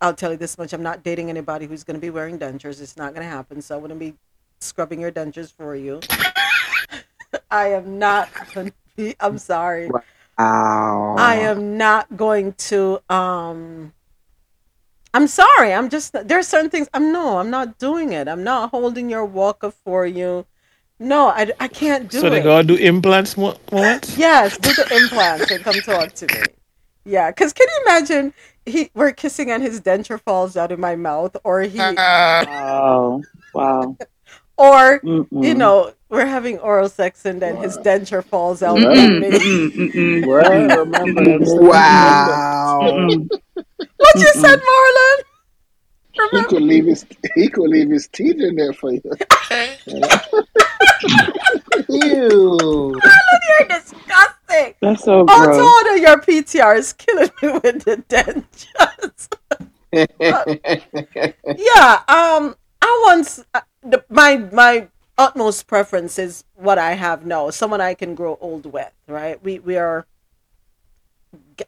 I'll 0.00 0.14
tell 0.14 0.30
you 0.30 0.36
this 0.36 0.58
much. 0.58 0.72
I'm 0.72 0.82
not 0.82 1.02
dating 1.02 1.30
anybody 1.30 1.66
who's 1.66 1.84
going 1.84 1.94
to 1.94 2.00
be 2.00 2.10
wearing 2.10 2.38
dentures. 2.38 2.80
It's 2.80 2.96
not 2.96 3.14
going 3.14 3.26
to 3.26 3.30
happen. 3.30 3.62
So 3.62 3.76
I 3.76 3.78
wouldn't 3.78 4.00
be 4.00 4.14
scrubbing 4.60 5.00
your 5.00 5.12
dentures 5.12 5.52
for 5.52 5.74
you. 5.74 6.00
I 7.50 7.68
am 7.68 7.98
not 7.98 8.28
going 8.54 8.68
to 8.68 8.74
be, 8.96 9.14
I'm 9.20 9.38
sorry. 9.38 9.88
Wow. 10.38 11.16
I 11.18 11.36
am 11.36 11.78
not 11.78 12.16
going 12.16 12.52
to, 12.54 13.00
um, 13.08 13.92
I'm 15.14 15.26
sorry. 15.26 15.72
I'm 15.72 15.88
just, 15.88 16.12
there 16.12 16.38
are 16.38 16.42
certain 16.42 16.70
things. 16.70 16.88
I'm 16.92 17.12
no, 17.12 17.38
I'm 17.38 17.50
not 17.50 17.78
doing 17.78 18.12
it. 18.12 18.28
I'm 18.28 18.44
not 18.44 18.70
holding 18.70 19.08
your 19.08 19.24
walker 19.24 19.70
for 19.70 20.06
you. 20.06 20.46
No, 20.98 21.28
I, 21.28 21.52
I 21.60 21.68
can't 21.68 22.10
do 22.10 22.20
so 22.20 22.26
it. 22.26 22.30
So 22.30 22.34
they 22.34 22.42
gotta 22.42 22.66
do 22.66 22.76
implants 22.76 23.36
more 23.36 23.54
once? 23.70 24.16
yes, 24.16 24.56
do 24.56 24.72
the 24.72 24.96
implants 24.96 25.50
and 25.50 25.62
come 25.62 25.74
talk 25.74 26.14
to 26.14 26.26
me. 26.26 26.42
Yeah, 27.04 27.30
because 27.30 27.52
can 27.52 27.66
you 27.68 27.82
imagine 27.86 28.34
he 28.66 28.90
we're 28.94 29.12
kissing 29.12 29.50
and 29.50 29.62
his 29.62 29.80
denture 29.80 30.20
falls 30.20 30.56
out 30.56 30.72
of 30.72 30.78
my 30.78 30.96
mouth, 30.96 31.36
or 31.44 31.62
he 31.62 31.78
oh 31.80 33.22
wow, 33.54 33.96
or 34.58 35.00
Mm-mm. 35.00 35.44
you 35.44 35.54
know 35.54 35.92
we're 36.08 36.26
having 36.26 36.58
oral 36.58 36.88
sex 36.88 37.24
and 37.24 37.40
then 37.40 37.56
wow. 37.56 37.62
his 37.62 37.78
denture 37.78 38.24
falls 38.24 38.62
out. 38.62 38.78
Wow, 41.60 42.80
what 43.96 44.14
you 44.16 44.32
said, 44.34 44.60
Marlon? 44.60 45.22
Remember? 46.18 46.38
He 46.38 46.44
could 46.54 46.62
leave 46.62 46.86
his 46.86 47.04
he 47.34 47.48
could 47.48 47.68
leave 47.68 47.90
his 47.90 48.08
teeth 48.08 48.40
in 48.40 48.56
there 48.56 48.72
for 48.72 48.92
you. 48.92 49.02
Ew. 51.88 52.98
Marlon, 53.02 53.40
you're 53.48 53.68
disgusting. 53.68 54.74
That's 54.80 55.04
so 55.04 55.24
gross. 55.24 55.56
Oh, 55.60 55.98
your 56.00 56.18
PTR 56.18 56.78
is 56.78 56.92
killing 56.92 57.30
me 57.42 57.52
with 57.52 57.84
the 57.84 57.96
dentures. 58.08 59.28
yeah, 59.92 62.02
um, 62.08 62.56
I 62.82 63.02
once 63.06 63.44
uh, 63.54 63.60
the, 63.82 64.04
my 64.10 64.36
my 64.52 64.88
utmost 65.18 65.66
preference 65.66 66.18
is 66.18 66.44
what 66.54 66.78
I 66.78 66.92
have 66.92 67.24
now, 67.24 67.50
someone 67.50 67.80
I 67.80 67.94
can 67.94 68.14
grow 68.14 68.36
old 68.40 68.66
with. 68.66 68.90
Right? 69.06 69.42
We 69.42 69.60
we 69.60 69.76
are 69.76 70.06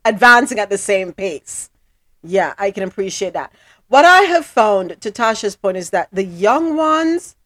advancing 0.05 0.59
at 0.59 0.71
the 0.71 0.79
same 0.79 1.13
pace. 1.13 1.71
Yeah, 2.23 2.55
I 2.59 2.73
can 2.73 2.83
appreciate 2.83 3.35
that. 3.35 3.53
What 3.89 4.05
I 4.05 4.23
have 4.23 4.47
found, 4.47 5.01
to 5.01 5.11
Tasha's 5.11 5.57
point, 5.57 5.77
is 5.77 5.91
that 5.91 6.09
the 6.13 6.25
young 6.25 6.77
ones 6.77 7.37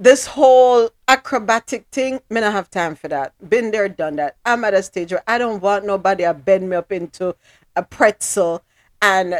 this 0.00 0.26
whole 0.28 0.88
acrobatic 1.08 1.84
thing, 1.92 2.20
me 2.30 2.40
not 2.40 2.52
have 2.52 2.70
time 2.70 2.94
for 2.94 3.08
that. 3.08 3.34
Been 3.46 3.70
there, 3.70 3.88
done 3.88 4.16
that. 4.16 4.36
I'm 4.46 4.64
at 4.64 4.72
a 4.72 4.82
stage 4.82 5.12
where 5.12 5.22
I 5.26 5.36
don't 5.36 5.60
want 5.60 5.84
nobody 5.84 6.24
to 6.24 6.32
bend 6.32 6.70
me 6.70 6.76
up 6.76 6.90
into 6.90 7.36
a 7.76 7.82
pretzel 7.82 8.62
and 9.02 9.34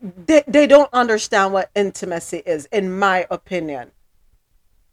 they, 0.00 0.42
they 0.46 0.66
don't 0.66 0.88
understand 0.94 1.52
what 1.52 1.70
intimacy 1.74 2.42
is, 2.46 2.66
in 2.72 2.98
my 2.98 3.26
opinion. 3.30 3.90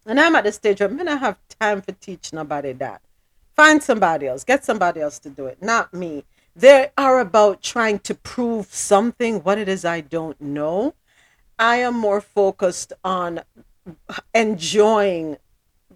And 0.05 0.19
I'm 0.19 0.35
at 0.35 0.43
the 0.43 0.51
stage 0.51 0.81
where 0.81 0.89
I 0.89 0.93
don't 0.93 1.17
have 1.19 1.37
time 1.57 1.81
for 1.81 1.93
teach 1.93 2.33
nobody 2.33 2.73
that. 2.73 3.01
Find 3.55 3.81
somebody 3.81 4.27
else, 4.27 4.43
get 4.43 4.65
somebody 4.65 4.99
else 4.99 5.19
to 5.19 5.29
do 5.29 5.45
it, 5.45 5.61
not 5.61 5.93
me. 5.93 6.25
They 6.57 6.89
are 6.97 7.19
about 7.19 7.61
trying 7.61 7.99
to 7.99 8.15
prove 8.15 8.73
something, 8.73 9.43
what 9.43 9.59
it 9.59 9.69
is 9.69 9.85
I 9.85 10.01
don't 10.01 10.41
know. 10.41 10.95
I 11.59 11.75
am 11.75 11.93
more 11.95 12.19
focused 12.19 12.93
on 13.03 13.41
enjoying 14.33 15.37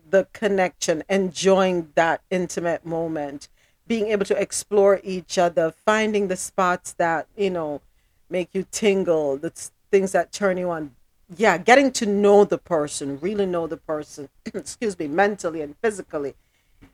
the 0.07 0.27
connection, 0.33 1.03
enjoying 1.09 1.89
that 1.95 2.21
intimate 2.29 2.85
moment, 2.85 3.49
being 3.87 4.09
able 4.09 4.25
to 4.25 4.39
explore 4.39 5.01
each 5.03 5.39
other, 5.39 5.71
finding 5.71 6.27
the 6.27 6.37
spots 6.37 6.93
that, 6.93 7.25
you 7.35 7.49
know, 7.49 7.81
make 8.29 8.49
you 8.53 8.67
tingle, 8.69 9.37
the 9.37 9.51
things 9.89 10.11
that 10.11 10.31
turn 10.31 10.59
you 10.59 10.69
on. 10.69 10.91
Yeah, 11.35 11.57
getting 11.57 11.91
to 11.93 12.05
know 12.05 12.45
the 12.45 12.59
person, 12.59 13.19
really 13.19 13.47
know 13.47 13.65
the 13.65 13.77
person, 13.77 14.29
excuse 14.45 14.99
me, 14.99 15.07
mentally 15.07 15.61
and 15.61 15.75
physically. 15.81 16.35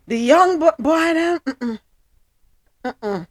The 0.08 0.18
young 0.18 0.58
boy, 0.58 0.72
boy 0.80 1.14
them, 1.14 1.40
mm-mm, 1.40 1.80
mm-mm, 2.86 3.28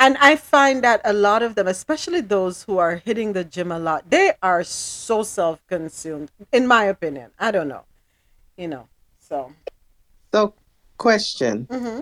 and 0.00 0.16
I 0.18 0.36
find 0.36 0.82
that 0.84 1.00
a 1.04 1.12
lot 1.12 1.42
of 1.42 1.54
them, 1.54 1.68
especially 1.68 2.20
those 2.20 2.64
who 2.64 2.78
are 2.78 2.96
hitting 2.96 3.32
the 3.32 3.44
gym 3.44 3.70
a 3.72 3.78
lot, 3.78 4.10
they 4.10 4.32
are 4.42 4.64
so 4.64 5.22
self 5.22 5.64
consumed, 5.66 6.30
in 6.52 6.66
my 6.66 6.84
opinion. 6.84 7.30
I 7.38 7.50
don't 7.50 7.68
know. 7.68 7.84
You 8.56 8.68
know, 8.68 8.88
so. 9.18 9.52
So, 10.32 10.54
question. 10.98 11.66
Mm-hmm. 11.70 12.00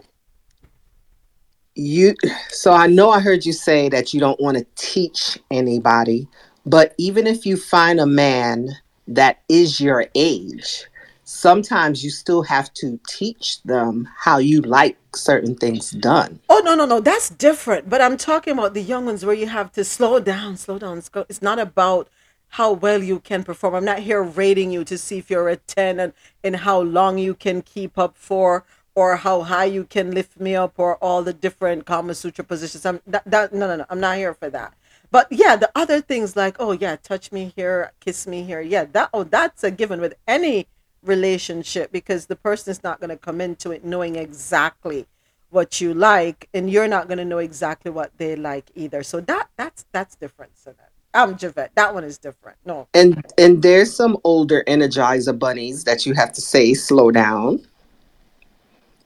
You, 1.76 2.14
so 2.48 2.72
I 2.72 2.88
know 2.88 3.10
I 3.10 3.20
heard 3.20 3.46
you 3.46 3.52
say 3.52 3.88
that 3.88 4.12
you 4.12 4.20
don't 4.20 4.40
want 4.40 4.58
to 4.58 4.66
teach 4.74 5.38
anybody, 5.50 6.28
but 6.66 6.94
even 6.98 7.26
if 7.26 7.46
you 7.46 7.56
find 7.56 8.00
a 8.00 8.06
man 8.06 8.68
that 9.08 9.40
is 9.48 9.80
your 9.80 10.06
age, 10.14 10.84
sometimes 11.30 12.02
you 12.02 12.10
still 12.10 12.42
have 12.42 12.72
to 12.74 12.98
teach 13.06 13.62
them 13.62 14.08
how 14.18 14.38
you 14.38 14.60
like 14.62 14.98
certain 15.14 15.54
things 15.54 15.92
done. 15.92 16.40
Oh 16.48 16.60
no, 16.64 16.74
no, 16.74 16.84
no, 16.84 17.00
that's 17.00 17.30
different. 17.30 17.88
But 17.88 18.02
I'm 18.02 18.16
talking 18.16 18.52
about 18.52 18.74
the 18.74 18.82
young 18.82 19.06
ones 19.06 19.24
where 19.24 19.34
you 19.34 19.46
have 19.46 19.70
to 19.72 19.84
slow 19.84 20.18
down, 20.18 20.56
slow 20.56 20.78
down. 20.78 21.02
It's 21.28 21.40
not 21.40 21.58
about 21.58 22.08
how 22.54 22.72
well 22.72 23.00
you 23.00 23.20
can 23.20 23.44
perform. 23.44 23.76
I'm 23.76 23.84
not 23.84 24.00
here 24.00 24.22
rating 24.22 24.72
you 24.72 24.82
to 24.84 24.98
see 24.98 25.18
if 25.18 25.30
you're 25.30 25.48
a 25.48 25.56
10 25.56 26.00
and, 26.00 26.12
and 26.42 26.56
how 26.56 26.80
long 26.80 27.16
you 27.16 27.34
can 27.34 27.62
keep 27.62 27.96
up 27.96 28.16
for 28.16 28.64
or 28.96 29.16
how 29.16 29.42
high 29.42 29.66
you 29.66 29.84
can 29.84 30.10
lift 30.10 30.40
me 30.40 30.56
up 30.56 30.74
or 30.78 30.96
all 30.96 31.22
the 31.22 31.32
different 31.32 31.86
Kama 31.86 32.14
Sutra 32.16 32.44
positions. 32.44 32.84
I'm 32.84 33.00
that, 33.06 33.22
that 33.24 33.54
no 33.54 33.68
no 33.68 33.76
no, 33.76 33.86
I'm 33.88 34.00
not 34.00 34.16
here 34.16 34.34
for 34.34 34.50
that. 34.50 34.74
But 35.12 35.28
yeah, 35.30 35.54
the 35.54 35.70
other 35.76 36.00
things 36.00 36.34
like, 36.34 36.56
oh 36.58 36.72
yeah, 36.72 36.96
touch 36.96 37.30
me 37.30 37.52
here, 37.54 37.92
kiss 38.00 38.26
me 38.26 38.42
here. 38.42 38.60
Yeah, 38.60 38.84
that 38.86 39.10
oh 39.14 39.22
that's 39.22 39.62
a 39.62 39.70
given 39.70 40.00
with 40.00 40.14
any 40.26 40.66
relationship 41.02 41.90
because 41.92 42.26
the 42.26 42.36
person 42.36 42.70
is 42.70 42.82
not 42.82 43.00
going 43.00 43.10
to 43.10 43.16
come 43.16 43.40
into 43.40 43.70
it 43.70 43.84
knowing 43.84 44.16
exactly 44.16 45.06
what 45.50 45.80
you 45.80 45.92
like 45.92 46.48
and 46.54 46.70
you're 46.70 46.88
not 46.88 47.08
going 47.08 47.18
to 47.18 47.24
know 47.24 47.38
exactly 47.38 47.90
what 47.90 48.12
they 48.18 48.36
like 48.36 48.70
either 48.74 49.02
so 49.02 49.20
that 49.20 49.48
that's 49.56 49.84
that's 49.92 50.14
different 50.14 50.52
so 50.56 50.70
that 50.70 50.90
I'm 51.12 51.36
Javette. 51.36 51.72
That 51.74 51.92
one 51.92 52.04
is 52.04 52.18
different. 52.18 52.56
No. 52.64 52.86
And 52.94 53.24
and 53.36 53.62
there's 53.62 53.94
some 53.94 54.16
older 54.24 54.62
energizer 54.68 55.36
bunnies 55.36 55.84
that 55.84 56.06
you 56.06 56.14
have 56.14 56.32
to 56.34 56.40
say 56.40 56.74
slow 56.74 57.10
down. 57.10 57.66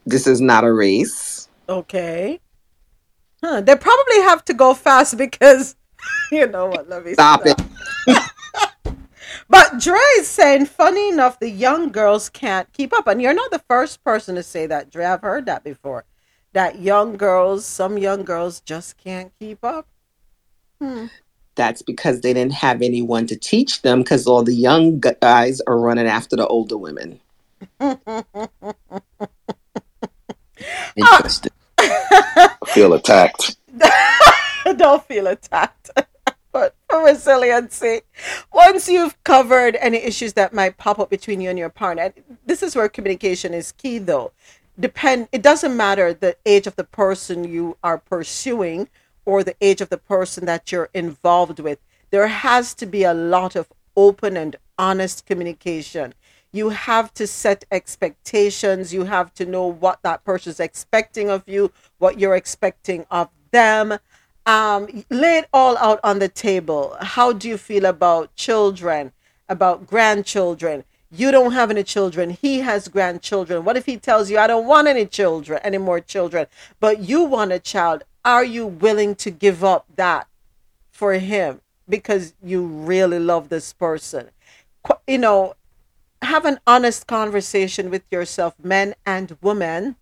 This 0.06 0.26
is 0.26 0.40
not 0.40 0.64
a 0.64 0.72
race. 0.72 1.48
Okay. 1.68 2.40
Huh. 3.42 3.62
They 3.62 3.74
probably 3.76 4.20
have 4.22 4.44
to 4.46 4.54
go 4.54 4.74
fast 4.74 5.16
because 5.16 5.76
you 6.32 6.46
know 6.46 6.66
what, 6.66 6.88
let 6.88 7.04
me 7.04 7.14
stop, 7.14 7.46
stop. 7.46 7.60
it. 8.06 8.18
But 9.48 9.78
Dre 9.78 9.98
is 10.18 10.28
saying, 10.28 10.66
funny 10.66 11.10
enough, 11.10 11.38
the 11.38 11.50
young 11.50 11.90
girls 11.90 12.28
can't 12.28 12.72
keep 12.72 12.92
up. 12.92 13.06
And 13.06 13.20
you're 13.20 13.34
not 13.34 13.50
the 13.50 13.62
first 13.68 14.02
person 14.04 14.34
to 14.36 14.42
say 14.42 14.66
that, 14.66 14.90
Dre. 14.90 15.04
I've 15.04 15.22
heard 15.22 15.46
that 15.46 15.64
before. 15.64 16.04
that 16.52 16.78
young 16.78 17.16
girls, 17.16 17.66
some 17.66 17.98
young 17.98 18.24
girls 18.24 18.60
just 18.60 18.96
can't 18.96 19.32
keep 19.40 19.64
up? 19.64 19.88
Hmm. 20.80 21.06
That's 21.56 21.82
because 21.82 22.20
they 22.20 22.32
didn't 22.32 22.54
have 22.54 22.80
anyone 22.82 23.26
to 23.26 23.36
teach 23.36 23.82
them 23.82 24.00
because 24.02 24.26
all 24.26 24.42
the 24.42 24.54
young 24.54 25.00
guys 25.00 25.60
are 25.66 25.78
running 25.78 26.06
after 26.06 26.36
the 26.36 26.46
older 26.46 26.76
women. 26.76 27.20
Interesting. 30.96 31.52
feel 32.66 32.94
attacked. 32.94 33.56
Don't 34.76 35.04
feel 35.04 35.26
attacked. 35.26 35.84
resiliency, 37.04 38.02
once 38.52 38.88
you've 38.88 39.22
covered 39.24 39.76
any 39.76 39.98
issues 39.98 40.34
that 40.34 40.52
might 40.52 40.76
pop 40.76 40.98
up 40.98 41.10
between 41.10 41.40
you 41.40 41.50
and 41.50 41.58
your 41.58 41.68
partner, 41.68 42.12
this 42.46 42.62
is 42.62 42.76
where 42.76 42.88
communication 42.88 43.54
is 43.54 43.72
key 43.72 43.98
though. 43.98 44.32
Depend 44.78 45.28
it 45.32 45.42
doesn't 45.42 45.76
matter 45.76 46.12
the 46.12 46.36
age 46.44 46.66
of 46.66 46.76
the 46.76 46.84
person 46.84 47.44
you 47.44 47.76
are 47.82 47.98
pursuing 47.98 48.88
or 49.24 49.42
the 49.42 49.56
age 49.60 49.80
of 49.80 49.88
the 49.88 49.98
person 49.98 50.44
that 50.46 50.70
you're 50.70 50.90
involved 50.92 51.60
with. 51.60 51.78
There 52.10 52.26
has 52.26 52.74
to 52.74 52.86
be 52.86 53.04
a 53.04 53.14
lot 53.14 53.56
of 53.56 53.72
open 53.96 54.36
and 54.36 54.56
honest 54.78 55.26
communication. 55.26 56.14
You 56.52 56.68
have 56.70 57.12
to 57.14 57.26
set 57.26 57.64
expectations. 57.70 58.92
You 58.92 59.04
have 59.04 59.34
to 59.34 59.46
know 59.46 59.66
what 59.66 60.02
that 60.02 60.24
person 60.24 60.50
is 60.50 60.60
expecting 60.60 61.30
of 61.30 61.42
you, 61.46 61.72
what 61.98 62.20
you're 62.20 62.36
expecting 62.36 63.06
of 63.10 63.28
them. 63.50 63.98
Um, 64.46 65.04
lay 65.10 65.38
it 65.38 65.48
all 65.52 65.76
out 65.78 66.00
on 66.04 66.18
the 66.18 66.28
table. 66.28 66.96
How 67.00 67.32
do 67.32 67.48
you 67.48 67.56
feel 67.56 67.86
about 67.86 68.34
children, 68.36 69.12
about 69.48 69.86
grandchildren? 69.86 70.84
You 71.10 71.30
don't 71.30 71.52
have 71.52 71.70
any 71.70 71.84
children. 71.84 72.30
He 72.30 72.58
has 72.58 72.88
grandchildren. 72.88 73.64
What 73.64 73.76
if 73.76 73.86
he 73.86 73.96
tells 73.96 74.30
you, 74.30 74.38
I 74.38 74.46
don't 74.46 74.66
want 74.66 74.88
any 74.88 75.06
children, 75.06 75.60
any 75.62 75.78
more 75.78 76.00
children, 76.00 76.46
but 76.80 77.00
you 77.00 77.22
want 77.22 77.52
a 77.52 77.58
child? 77.58 78.04
are 78.24 78.44
you 78.44 78.66
willing 78.66 79.14
to 79.16 79.30
give 79.30 79.62
up 79.62 79.84
that 79.96 80.26
for 80.90 81.14
him 81.14 81.60
because 81.88 82.34
you 82.42 82.64
really 82.64 83.18
love 83.18 83.48
this 83.48 83.72
person? 83.72 84.30
You 85.06 85.18
know, 85.18 85.54
have 86.22 86.46
an 86.46 86.58
honest 86.66 87.06
conversation 87.06 87.90
with 87.90 88.02
yourself, 88.10 88.54
men 88.62 88.94
and 89.04 89.36
women, 89.42 89.96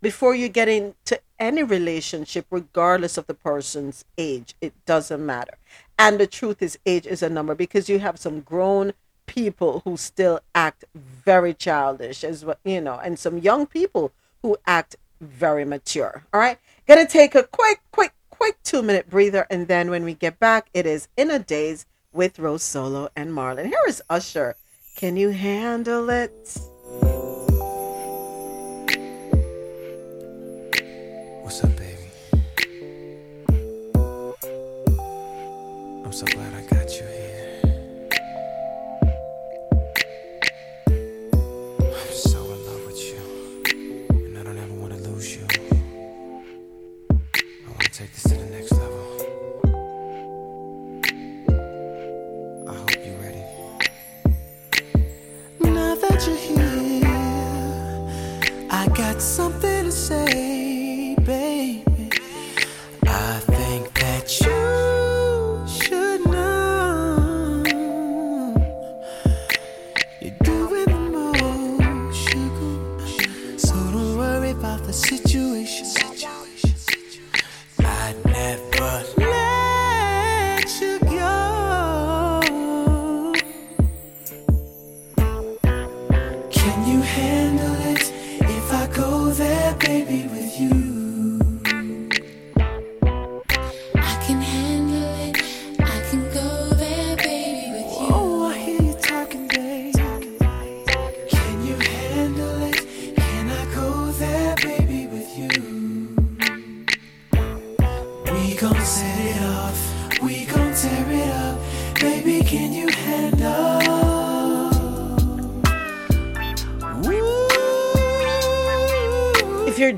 before 0.00 0.34
you 0.34 0.48
get 0.48 0.68
into 0.68 1.20
any 1.38 1.62
relationship, 1.62 2.46
regardless 2.50 3.16
of 3.18 3.26
the 3.26 3.34
person's 3.34 4.04
age. 4.16 4.54
It 4.60 4.74
doesn't 4.86 5.24
matter. 5.24 5.56
And 5.98 6.18
the 6.18 6.26
truth 6.26 6.62
is, 6.62 6.78
age 6.86 7.06
is 7.06 7.22
a 7.22 7.28
number 7.28 7.54
because 7.54 7.88
you 7.88 7.98
have 7.98 8.18
some 8.18 8.40
grown 8.40 8.92
people 9.26 9.82
who 9.84 9.96
still 9.96 10.40
act 10.54 10.84
very 10.94 11.54
childish, 11.54 12.24
as 12.24 12.44
well, 12.44 12.56
you 12.64 12.80
know, 12.80 12.98
and 12.98 13.18
some 13.18 13.38
young 13.38 13.66
people 13.66 14.12
who 14.42 14.56
act 14.66 14.96
very 15.20 15.64
mature. 15.64 16.24
All 16.32 16.40
right. 16.40 16.58
Gonna 16.86 17.06
take 17.06 17.34
a 17.34 17.42
quick, 17.42 17.80
quick, 17.92 18.12
quick 18.30 18.56
two 18.62 18.82
minute 18.82 19.10
breather. 19.10 19.46
And 19.50 19.68
then 19.68 19.90
when 19.90 20.04
we 20.04 20.14
get 20.14 20.38
back, 20.38 20.68
it 20.72 20.86
is 20.86 21.08
In 21.16 21.30
a 21.30 21.38
Daze 21.38 21.86
with 22.12 22.36
Rosolo 22.36 23.08
and 23.14 23.30
Marlon. 23.30 23.66
Here 23.66 23.78
is 23.86 24.02
Usher. 24.08 24.56
Can 24.96 25.16
you 25.16 25.30
handle 25.30 26.08
it? 26.10 26.58
What's? 31.48 31.87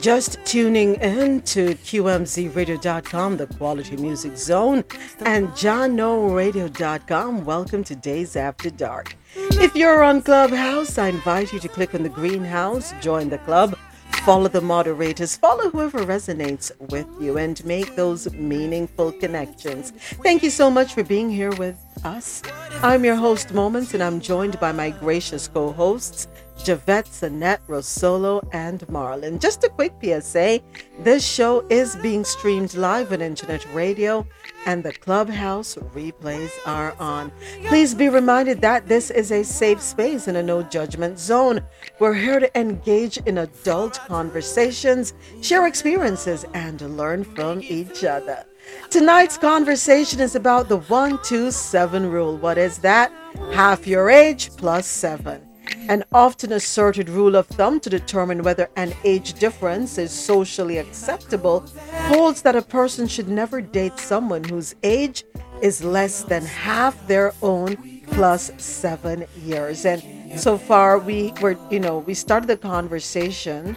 Just 0.01 0.39
tuning 0.47 0.95
in 0.95 1.43
to 1.43 1.75
QMZRadio.com, 1.75 3.37
the 3.37 3.47
Quality 3.47 3.99
Music 3.99 4.35
Zone, 4.35 4.83
and 5.21 5.49
JahknoRadio.com, 5.49 7.45
welcome 7.45 7.85
to 7.85 7.95
Dayz 7.95 8.35
After 8.35 8.71
Dark. 8.71 9.15
If 9.35 9.77
you're 9.77 10.03
on 10.03 10.23
Clubhouse, 10.23 10.97
I 10.97 11.09
invite 11.09 11.53
you 11.53 11.59
to 11.59 11.69
click 11.69 11.95
on 11.95 12.03
the 12.03 12.09
greenhouse, 12.09 12.95
join 13.03 13.29
the 13.29 13.39
club, 13.39 13.77
follow 14.25 14.49
the 14.49 14.63
moderators, 14.63 15.37
follow 15.37 15.69
whoever 15.69 16.01
resonates 16.05 16.73
with 16.91 17.07
you, 17.21 17.37
and 17.37 17.63
make 17.67 17.95
those 17.95 18.33
meaningful 18.33 19.13
connections. 19.13 19.91
Thank 20.23 20.43
you 20.43 20.51
so 20.51 20.71
much 20.71 20.95
for 20.95 21.05
being 21.05 21.29
here 21.29 21.53
with 21.53 21.77
us. 22.05 22.43
I'm 22.83 23.05
your 23.05 23.17
host, 23.17 23.53
Moments, 23.53 23.93
and 23.93 24.03
I'm 24.03 24.21
joined 24.21 24.59
by 24.61 24.73
my 24.73 24.91
gracious 24.91 25.47
co 25.47 25.73
hosts. 25.73 26.27
Javette, 26.65 27.07
Sonette, 27.07 27.61
Rosolo, 27.69 28.47
and 28.53 28.81
Marlon. 28.89 29.41
Just 29.41 29.65
a 29.65 29.69
quick 29.69 29.93
PSA 30.03 30.61
this 31.03 31.27
show 31.27 31.65
is 31.71 31.97
being 31.97 32.25
streamed 32.25 32.75
live 32.75 33.13
on 33.13 33.23
internet 33.23 33.67
radio, 33.73 34.27
and 34.67 34.83
the 34.83 34.93
Clubhouse 34.93 35.77
replays 35.95 36.51
are 36.67 36.95
on. 37.01 37.33
Please 37.67 37.95
be 37.95 38.09
reminded 38.09 38.61
that 38.61 38.87
this 38.87 39.11
is 39.11 39.33
a 39.33 39.43
safe 39.43 39.81
space 39.81 40.29
and 40.29 40.37
a 40.37 40.43
no 40.43 40.63
judgment 40.63 41.19
zone. 41.19 41.63
We're 41.99 42.15
here 42.15 42.39
to 42.39 42.59
engage 42.59 43.17
in 43.19 43.39
adult 43.39 43.99
conversations, 44.07 45.15
share 45.41 45.67
experiences, 45.67 46.45
and 46.53 46.81
learn 46.97 47.25
from 47.25 47.63
each 47.63 48.05
other. 48.05 48.45
Tonight's 48.91 49.39
conversation 49.39 50.21
is 50.21 50.35
about 50.35 50.69
the 50.69 50.77
127 50.77 52.11
rule. 52.11 52.37
What 52.37 52.59
is 52.59 52.79
that? 52.79 53.11
Half 53.53 53.87
your 53.87 54.11
age 54.11 54.51
plus 54.57 54.87
seven. 54.87 55.50
An 55.91 56.05
often 56.13 56.53
asserted 56.53 57.09
rule 57.09 57.35
of 57.35 57.49
thumb 57.49 57.81
to 57.81 57.91
determine 57.91 58.45
whether 58.45 58.71
an 58.77 58.95
age 59.03 59.33
difference 59.41 59.99
is 59.99 60.13
socially 60.13 60.79
acceptable 60.79 61.65
holds 62.07 62.43
that 62.43 62.55
a 62.55 62.63
person 62.63 63.09
should 63.09 63.29
never 63.29 63.61
date 63.61 63.99
someone 63.99 64.45
whose 64.45 64.77
age 64.85 65.25
is 65.61 65.83
less 65.83 66.23
than 66.23 66.45
half 66.45 66.95
their 67.09 67.35
own 67.43 67.77
plus 68.07 68.53
seven 68.57 69.27
years. 69.45 69.85
And 69.85 70.01
so 70.37 70.57
far, 70.57 70.99
we 70.99 71.33
were, 71.41 71.57
you 71.71 71.81
know, 71.81 71.99
we 71.99 72.15
started 72.15 72.47
the 72.47 72.57
conversation 72.57 73.77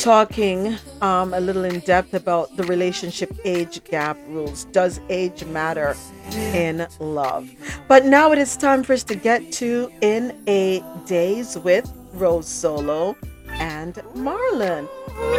talking 0.00 0.76
um, 1.02 1.34
a 1.34 1.40
little 1.40 1.64
in 1.64 1.80
depth 1.80 2.14
about 2.14 2.56
the 2.56 2.64
relationship 2.64 3.30
age 3.44 3.82
gap 3.84 4.16
rules. 4.28 4.64
Does 4.66 5.00
age 5.08 5.44
matter 5.44 5.96
in 6.54 6.86
love? 6.98 7.50
But 7.88 8.04
now 8.06 8.32
it 8.32 8.38
is 8.38 8.56
time 8.56 8.82
for 8.82 8.92
us 8.94 9.04
to 9.04 9.14
get 9.14 9.52
to 9.52 9.90
In 10.00 10.36
a 10.46 10.82
Daze 11.06 11.58
with 11.58 11.86
Rosolo 12.14 13.16
and 13.48 13.94
Marlon. 14.14 14.88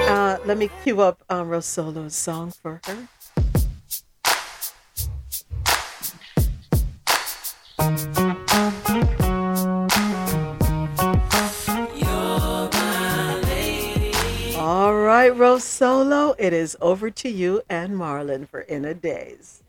Uh, 0.08 0.38
let 0.46 0.58
me 0.58 0.70
cue 0.84 1.02
up 1.02 1.24
um, 1.30 1.50
Rosolo's 1.50 2.16
song 2.16 2.52
for 2.52 2.82
her. 2.86 3.08
Right, 15.14 15.34
Rosolo, 15.34 16.36
it 16.40 16.54
is 16.54 16.78
over 16.80 17.10
to 17.12 17.30
you 17.30 17.62
and 17.70 17.96
Marlon 17.98 18.48
for 18.48 18.62
In 18.62 18.86
a 18.86 18.94
Daze. 18.94 19.62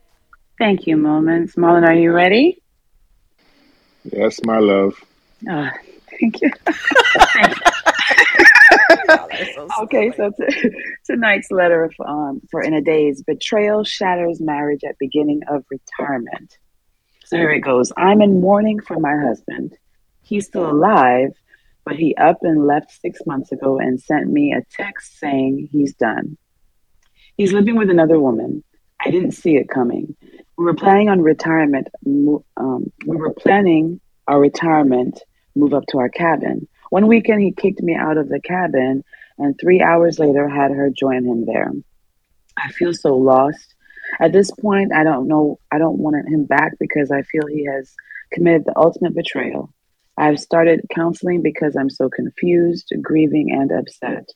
Thank 0.56 0.86
you, 0.86 0.96
Moments. 0.96 1.56
Marlon, 1.56 1.84
are 1.84 1.96
you 1.96 2.12
ready? 2.12 2.62
Yes, 4.04 4.38
my 4.44 4.58
love. 4.58 4.94
Oh, 5.50 5.68
thank 6.10 6.40
you. 6.42 6.50
so 9.56 9.68
okay, 9.82 10.12
so 10.16 10.30
t- 10.30 10.70
tonight's 11.06 11.50
letter 11.50 11.90
for, 11.96 12.06
um, 12.06 12.40
for 12.48 12.62
In 12.62 12.72
a 12.72 12.80
Daze 12.80 13.24
betrayal 13.24 13.82
shatters 13.82 14.40
marriage 14.40 14.84
at 14.88 14.96
beginning 15.00 15.40
of 15.50 15.64
retirement. 15.72 16.56
So 17.24 17.36
here 17.36 17.50
it 17.50 17.62
goes. 17.62 17.92
I'm 17.96 18.22
in 18.22 18.40
mourning 18.40 18.78
for 18.78 19.00
my 19.00 19.16
husband. 19.26 19.76
He's 20.22 20.46
still 20.46 20.70
alive, 20.70 21.32
but 21.84 21.96
he 21.96 22.14
up 22.16 22.38
and 22.42 22.66
left 22.66 23.00
six 23.00 23.20
months 23.26 23.52
ago 23.52 23.78
and 23.78 24.00
sent 24.00 24.28
me 24.28 24.52
a 24.52 24.64
text 24.70 25.18
saying 25.18 25.68
he's 25.70 25.94
done. 25.94 26.36
He's 27.36 27.52
living 27.52 27.76
with 27.76 27.90
another 27.90 28.20
woman. 28.20 28.62
I 29.04 29.10
didn't 29.10 29.32
see 29.32 29.56
it 29.56 29.68
coming. 29.68 30.14
We 30.56 30.64
were 30.64 30.74
planning 30.74 31.08
on 31.08 31.22
retirement. 31.22 31.88
Um, 32.56 32.92
we 33.06 33.16
were 33.16 33.32
planning 33.32 34.00
our 34.28 34.38
retirement 34.38 35.20
move 35.54 35.74
up 35.74 35.84
to 35.88 35.98
our 35.98 36.08
cabin. 36.08 36.68
One 36.90 37.06
weekend, 37.06 37.42
he 37.42 37.52
kicked 37.52 37.82
me 37.82 37.94
out 37.94 38.18
of 38.18 38.28
the 38.28 38.40
cabin, 38.40 39.04
and 39.38 39.58
three 39.58 39.80
hours 39.80 40.18
later, 40.18 40.48
had 40.48 40.70
her 40.70 40.90
join 40.90 41.24
him 41.24 41.46
there. 41.46 41.70
I 42.56 42.70
feel 42.72 42.92
so 42.92 43.16
lost. 43.16 43.74
At 44.20 44.32
this 44.32 44.50
point, 44.50 44.92
I 44.92 45.04
don't 45.04 45.26
know. 45.26 45.58
I 45.70 45.78
don't 45.78 45.98
want 45.98 46.28
him 46.28 46.44
back 46.44 46.72
because 46.78 47.10
I 47.10 47.22
feel 47.22 47.46
he 47.46 47.64
has 47.64 47.94
committed 48.32 48.64
the 48.64 48.76
ultimate 48.76 49.14
betrayal. 49.14 49.72
I've 50.16 50.38
started 50.38 50.86
counseling 50.90 51.42
because 51.42 51.76
I'm 51.76 51.90
so 51.90 52.08
confused, 52.08 52.92
grieving, 53.00 53.50
and 53.52 53.72
upset. 53.72 54.28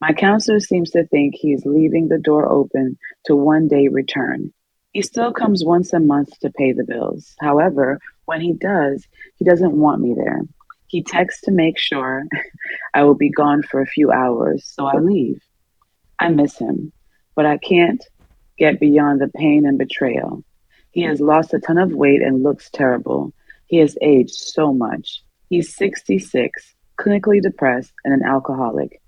My 0.00 0.12
counselor 0.12 0.60
seems 0.60 0.90
to 0.90 1.06
think 1.06 1.34
he's 1.34 1.64
leaving 1.64 2.08
the 2.08 2.18
door 2.18 2.48
open 2.48 2.98
to 3.24 3.34
one 3.34 3.66
day 3.66 3.88
return. 3.88 4.52
He 4.92 5.02
still 5.02 5.32
comes 5.32 5.64
once 5.64 5.92
a 5.92 6.00
month 6.00 6.38
to 6.40 6.50
pay 6.50 6.72
the 6.72 6.84
bills. 6.84 7.34
However, 7.40 7.98
when 8.26 8.40
he 8.40 8.52
does, 8.52 9.06
he 9.36 9.44
doesn't 9.44 9.72
want 9.72 10.00
me 10.00 10.14
there. 10.14 10.42
He 10.86 11.02
texts 11.02 11.42
to 11.42 11.50
make 11.50 11.78
sure 11.78 12.24
I 12.94 13.02
will 13.04 13.14
be 13.14 13.30
gone 13.30 13.62
for 13.62 13.80
a 13.80 13.86
few 13.86 14.10
hours, 14.12 14.64
so 14.64 14.86
I 14.86 14.98
leave. 14.98 15.42
I 16.18 16.28
miss 16.28 16.56
him, 16.56 16.92
but 17.34 17.46
I 17.46 17.58
can't 17.58 18.02
get 18.56 18.80
beyond 18.80 19.20
the 19.20 19.28
pain 19.28 19.66
and 19.66 19.78
betrayal. 19.78 20.44
He 20.92 21.02
has 21.02 21.20
lost 21.20 21.52
a 21.52 21.58
ton 21.58 21.76
of 21.78 21.92
weight 21.92 22.22
and 22.22 22.42
looks 22.42 22.70
terrible. 22.70 23.34
He 23.66 23.78
has 23.78 23.96
aged 24.00 24.34
so 24.34 24.72
much. 24.72 25.22
He's 25.48 25.74
66, 25.74 26.74
clinically 26.98 27.40
depressed, 27.42 27.92
and 28.04 28.14
an 28.14 28.22
alcoholic. 28.28 29.00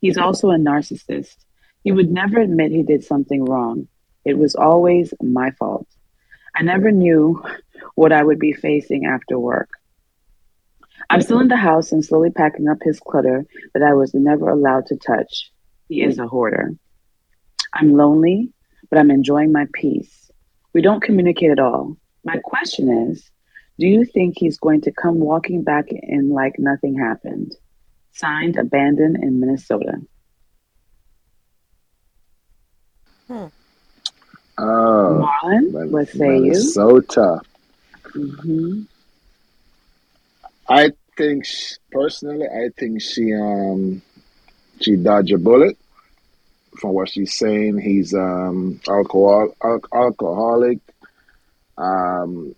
He's 0.00 0.18
also 0.18 0.50
a 0.50 0.56
narcissist. 0.56 1.36
He 1.84 1.92
would 1.92 2.10
never 2.10 2.40
admit 2.40 2.72
he 2.72 2.82
did 2.82 3.04
something 3.04 3.44
wrong. 3.44 3.88
It 4.24 4.38
was 4.38 4.54
always 4.54 5.12
my 5.20 5.50
fault. 5.52 5.86
I 6.54 6.62
never 6.62 6.90
knew 6.90 7.42
what 7.94 8.12
I 8.12 8.22
would 8.22 8.38
be 8.38 8.52
facing 8.52 9.06
after 9.06 9.38
work. 9.38 9.70
I'm 11.10 11.20
still 11.20 11.40
in 11.40 11.48
the 11.48 11.56
house 11.56 11.92
and 11.92 12.04
slowly 12.04 12.30
packing 12.30 12.68
up 12.68 12.78
his 12.82 13.00
clutter 13.00 13.44
that 13.74 13.82
I 13.82 13.94
was 13.94 14.14
never 14.14 14.48
allowed 14.50 14.86
to 14.86 14.96
touch. 14.96 15.50
He 15.88 16.02
is 16.02 16.18
a 16.18 16.26
hoarder. 16.26 16.72
I'm 17.72 17.94
lonely, 17.94 18.52
but 18.90 18.98
I'm 18.98 19.10
enjoying 19.10 19.52
my 19.52 19.66
peace. 19.72 20.30
We 20.72 20.82
don't 20.82 21.02
communicate 21.02 21.50
at 21.50 21.58
all. 21.58 21.96
My 22.24 22.38
question 22.38 23.10
is 23.10 23.30
do 23.78 23.86
you 23.86 24.04
think 24.04 24.34
he's 24.38 24.58
going 24.58 24.82
to 24.82 24.92
come 24.92 25.18
walking 25.18 25.62
back 25.62 25.86
in 25.90 26.30
like 26.30 26.58
nothing 26.58 26.98
happened? 26.98 27.54
Signed, 28.12 28.56
abandoned 28.56 29.16
in 29.22 29.40
Minnesota. 29.40 29.94
Hmm. 33.26 33.46
Oh, 34.58 35.30
Marlon, 35.42 35.90
what 35.90 36.08
say 36.08 36.38
Minnesota. 36.40 37.40
you? 38.14 38.20
Mm-hmm. 38.20 38.82
I 40.68 40.92
think 41.16 41.46
she, 41.46 41.76
personally, 41.90 42.46
I 42.46 42.68
think 42.78 43.00
she 43.00 43.32
um 43.34 44.02
she 44.80 44.96
dodged 44.96 45.32
a 45.32 45.38
bullet. 45.38 45.78
From 46.78 46.92
what 46.92 47.08
she's 47.08 47.34
saying, 47.34 47.78
he's 47.78 48.14
um 48.14 48.80
alcohol 48.88 49.54
al- 49.62 49.80
alcoholic. 49.92 50.78
Um, 51.78 52.54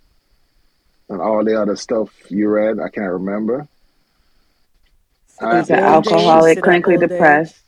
and 1.09 1.21
all 1.21 1.45
the 1.45 1.61
other 1.61 1.77
stuff 1.77 2.11
you 2.31 2.49
read. 2.49 2.79
I 2.79 2.89
can't 2.89 3.13
remember. 3.13 3.69
So 5.39 5.57
he's 5.57 5.71
an 5.71 5.81
alcoholic, 5.81 6.59
clinically 6.59 6.99
depressed, 6.99 7.61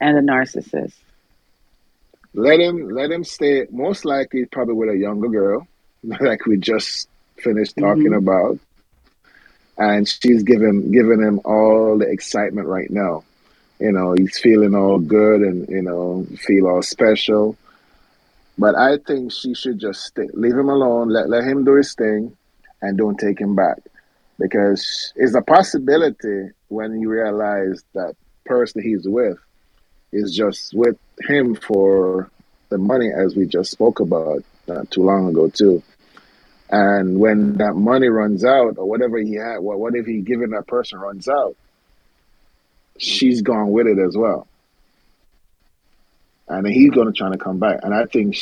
and 0.00 0.18
a 0.18 0.20
narcissist. 0.20 0.94
Let 2.34 2.60
him 2.60 2.90
let 2.90 3.10
him 3.10 3.24
stay. 3.24 3.66
Most 3.70 4.04
likely, 4.04 4.44
probably 4.44 4.74
with 4.74 4.90
a 4.90 4.96
younger 4.96 5.28
girl, 5.28 5.66
like 6.04 6.44
we 6.46 6.58
just 6.58 7.08
finished 7.36 7.76
talking 7.78 8.12
mm-hmm. 8.12 8.14
about, 8.14 8.58
and 9.78 10.06
she's 10.06 10.42
giving 10.42 10.92
giving 10.92 11.22
him 11.22 11.40
all 11.44 11.98
the 11.98 12.08
excitement 12.08 12.68
right 12.68 12.90
now. 12.90 13.24
You 13.80 13.92
know, 13.92 14.12
he's 14.12 14.38
feeling 14.38 14.74
all 14.74 14.98
good 14.98 15.40
and 15.40 15.68
you 15.68 15.82
know 15.82 16.26
feel 16.38 16.66
all 16.66 16.82
special. 16.82 17.56
But 18.58 18.74
I 18.74 18.98
think 18.98 19.32
she 19.32 19.54
should 19.54 19.78
just 19.78 20.02
stay, 20.02 20.28
leave 20.32 20.56
him 20.56 20.68
alone. 20.68 21.08
Let 21.08 21.30
let 21.30 21.44
him 21.44 21.64
do 21.64 21.74
his 21.74 21.94
thing 21.94 22.36
and 22.82 22.98
don't 22.98 23.18
take 23.18 23.40
him 23.40 23.54
back. 23.54 23.78
Because 24.38 25.12
it's 25.16 25.34
a 25.34 25.42
possibility 25.42 26.50
when 26.68 27.00
you 27.00 27.08
realize 27.08 27.82
that 27.94 28.14
person 28.44 28.82
he's 28.82 29.08
with 29.08 29.38
is 30.12 30.34
just 30.34 30.74
with 30.74 30.98
him 31.20 31.54
for 31.54 32.30
the 32.68 32.78
money, 32.78 33.10
as 33.10 33.34
we 33.34 33.46
just 33.46 33.70
spoke 33.70 34.00
about 34.00 34.42
not 34.66 34.90
too 34.90 35.02
long 35.02 35.28
ago, 35.28 35.48
too. 35.48 35.82
And 36.68 37.20
when 37.20 37.54
that 37.58 37.74
money 37.74 38.08
runs 38.08 38.44
out, 38.44 38.76
or 38.76 38.88
whatever 38.88 39.18
he 39.18 39.34
had, 39.34 39.58
what, 39.58 39.78
what 39.78 39.94
if 39.94 40.04
he 40.04 40.20
given 40.20 40.50
that 40.50 40.66
person 40.66 40.98
runs 40.98 41.28
out? 41.28 41.56
She's 42.98 43.42
gone 43.42 43.70
with 43.70 43.86
it 43.86 43.98
as 43.98 44.16
well. 44.16 44.48
And 46.48 46.66
he's 46.66 46.90
going 46.90 47.06
to 47.06 47.12
try 47.12 47.30
to 47.30 47.38
come 47.38 47.58
back. 47.58 47.80
And 47.82 47.94
I 47.94 48.06
think, 48.06 48.36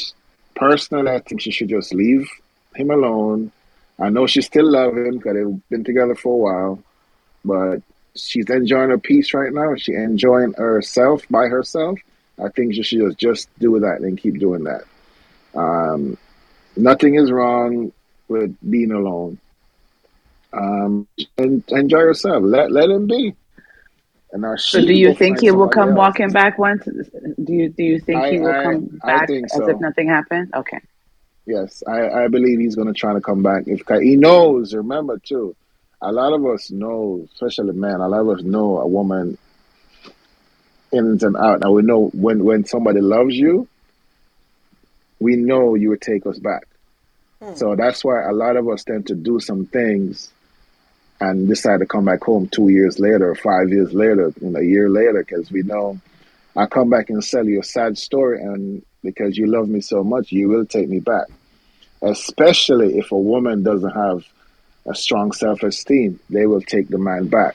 personally, 0.55 1.11
I 1.11 1.20
think 1.20 1.40
she 1.40 1.51
should 1.51 1.69
just 1.69 1.93
leave 1.94 2.28
him 2.74 2.90
alone 2.90 3.52
I 3.99 4.09
know 4.09 4.27
she 4.27 4.43
still 4.43 4.71
love 4.71 4.97
him 4.97 5.19
because 5.19 5.35
they've 5.35 5.69
been 5.69 5.85
together 5.85 6.15
for 6.15 6.33
a 6.33 6.37
while, 6.37 6.83
but 7.45 7.83
she's 8.16 8.49
enjoying 8.51 8.91
her 8.91 8.99
peace 8.99 9.35
right 9.35 9.53
now. 9.53 9.75
She 9.77 9.93
enjoying 9.93 10.55
herself 10.55 11.23
by 11.31 11.47
herself. 11.47 11.99
I 12.43 12.49
think 12.49 12.75
she 12.75 12.83
should 12.83 13.16
just 13.16 13.49
do 13.59 13.79
that 13.81 14.01
and 14.01 14.19
keep 14.19 14.39
doing 14.39 14.65
that. 14.65 14.83
Um, 15.55 16.19
nothing 16.77 17.15
is 17.15 17.31
wrong 17.31 17.93
with 18.29 18.57
being 18.69 18.91
alone. 18.91 19.39
Um, 20.53 21.07
and 21.39 21.65
enjoy 21.69 21.99
yourself. 21.99 22.43
Let 22.45 22.71
let 22.71 22.91
him 22.91 23.07
be. 23.07 23.35
And 24.33 24.61
so, 24.61 24.81
do 24.81 24.93
you 24.93 25.15
think 25.15 25.41
he 25.41 25.53
will 25.53 25.69
come 25.69 25.91
else. 25.91 25.97
walking 25.97 26.31
back 26.31 26.59
once? 26.59 26.85
Do 26.85 27.53
you 27.53 27.69
do 27.69 27.85
you 27.85 28.01
think 28.01 28.21
I, 28.21 28.31
he 28.33 28.41
will 28.41 28.51
I, 28.51 28.62
come 28.65 29.01
back 29.05 29.31
as 29.31 29.53
so. 29.53 29.69
if 29.69 29.79
nothing 29.79 30.09
happened? 30.09 30.53
Okay. 30.55 30.81
Yes, 31.47 31.83
I, 31.87 32.25
I 32.25 32.29
believe 32.29 32.59
he's 32.59 32.75
going 32.75 32.89
to 32.89 32.99
try 32.99 33.12
to 33.12 33.21
come 33.21 33.43
back. 33.43 33.65
If 33.66 33.83
he 34.01 34.16
knows, 34.16 34.75
remember 34.75 35.19
too, 35.19 35.55
a 36.01 36.11
lot 36.11 36.33
of 36.33 36.45
us 36.47 36.71
know, 36.71 37.27
especially 37.33 37.73
men, 37.73 38.01
a 38.01 38.09
lot 38.09 38.21
of 38.21 38.29
us 38.31 38.43
know 38.43 38.79
a 38.79 38.87
woman 38.87 39.37
in 40.93 41.19
and 41.21 41.37
out. 41.37 41.61
Now 41.61 41.73
we 41.73 41.83
know 41.83 42.11
when 42.15 42.45
when 42.45 42.65
somebody 42.65 43.01
loves 43.01 43.35
you, 43.35 43.69
we 45.19 45.37
know 45.37 45.75
you 45.75 45.91
would 45.91 46.01
take 46.01 46.27
us 46.27 46.39
back. 46.39 46.66
Hmm. 47.43 47.55
So 47.55 47.77
that's 47.77 48.05
why 48.05 48.23
a 48.23 48.33
lot 48.33 48.57
of 48.57 48.69
us 48.69 48.85
tend 48.85 49.09
to 49.09 49.15
do 49.15 49.41
some 49.41 49.66
things 49.66 50.31
and 51.21 51.49
decide 51.49 51.81
to 51.81 51.87
come 51.87 52.05
back 52.05 52.23
home 52.23 52.49
two 52.49 52.69
years 52.69 52.99
later, 52.99 53.35
five 53.35 53.71
years 53.71 53.93
later, 53.93 54.33
you 54.41 54.51
know, 54.51 54.61
a 54.61 54.65
year 54.65 54.89
later, 54.89 55.25
because 55.27 55.51
we 55.51 55.62
know 55.62 56.01
I 56.57 56.66
come 56.66 56.91
back 56.91 57.11
and 57.11 57.25
sell 57.25 57.47
you 57.47 57.61
a 57.61 57.65
sad 57.65 57.99
story, 57.99 58.41
and 58.43 58.85
because 59.05 59.37
you 59.39 59.47
love 59.47 59.69
me 59.69 59.81
so 59.81 60.03
much, 60.03 60.33
you 60.33 60.49
will 60.49 60.67
take 60.67 60.89
me 60.89 60.99
back. 60.99 61.29
Especially 62.03 62.99
if 62.99 63.13
a 63.13 63.19
woman 63.19 63.63
doesn't 63.63 63.91
have 63.91 64.25
a 64.87 64.95
strong 64.95 65.31
self 65.31 65.63
esteem, 65.63 66.19
they 66.29 66.47
will 66.47 66.61
take 66.61 66.89
the 66.89 66.99
man 66.99 67.29
back. 67.29 67.55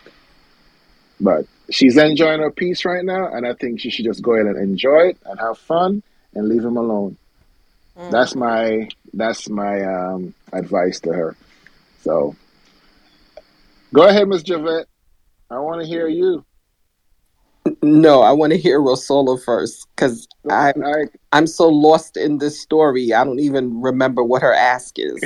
But 1.20 1.46
she's 1.70 1.98
enjoying 1.98 2.40
her 2.40 2.52
peace 2.52 2.86
right 2.86 3.04
now, 3.04 3.28
and 3.34 3.46
I 3.46 3.54
think 3.54 3.82
she 3.82 3.90
should 3.90 4.06
just 4.06 4.22
go 4.22 4.36
ahead 4.36 4.46
and 4.46 4.58
enjoy 4.58 5.10
it 5.10 5.18
and 5.26 5.40
have 5.40 5.58
fun 5.58 6.02
and 6.34 6.48
leave 6.48 6.64
him 6.64 6.78
alone. 6.78 7.18
Mm. 7.98 8.12
That's 8.12 8.36
my 8.36 8.88
that's 9.14 9.50
my 9.50 9.82
um, 9.82 10.34
advice 10.54 11.02
to 11.02 11.12
her. 11.12 11.36
So 12.02 12.36
go 13.94 14.08
ahead, 14.08 14.28
Miss 14.28 14.44
Javette. 14.44 14.88
I 15.52 15.60
want 15.60 15.82
to 15.82 15.88
hear 15.88 16.08
you. 16.08 16.46
No, 17.82 18.22
I 18.22 18.32
want 18.32 18.52
to 18.54 18.58
hear 18.58 18.80
Rosolo 18.80 19.42
first 19.44 19.88
because 19.96 20.28
I'm 20.50 20.84
I'm 21.32 21.48
so 21.48 21.68
lost 21.68 22.18
in 22.18 22.38
this 22.38 22.60
story. 22.60 23.14
I 23.14 23.24
don't 23.24 23.40
even 23.40 23.82
remember 23.82 24.24
what 24.24 24.42
her 24.42 24.54
ask 24.54 24.96
is. 24.98 25.22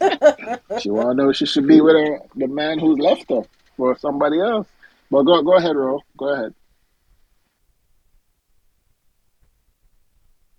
she 0.80 0.90
want 0.90 1.10
to 1.10 1.14
know 1.14 1.32
she 1.32 1.46
should 1.46 1.66
be 1.66 1.80
with 1.80 1.94
her, 1.94 2.20
the 2.36 2.48
man 2.48 2.78
who's 2.78 2.98
left 2.98 3.30
her 3.30 3.42
for 3.76 3.96
somebody 3.98 4.40
else. 4.40 4.68
But 5.10 5.22
go 5.24 5.42
go 5.42 5.56
ahead, 5.56 5.76
Ro. 5.76 6.00
Go 6.16 6.34
ahead. 6.34 6.54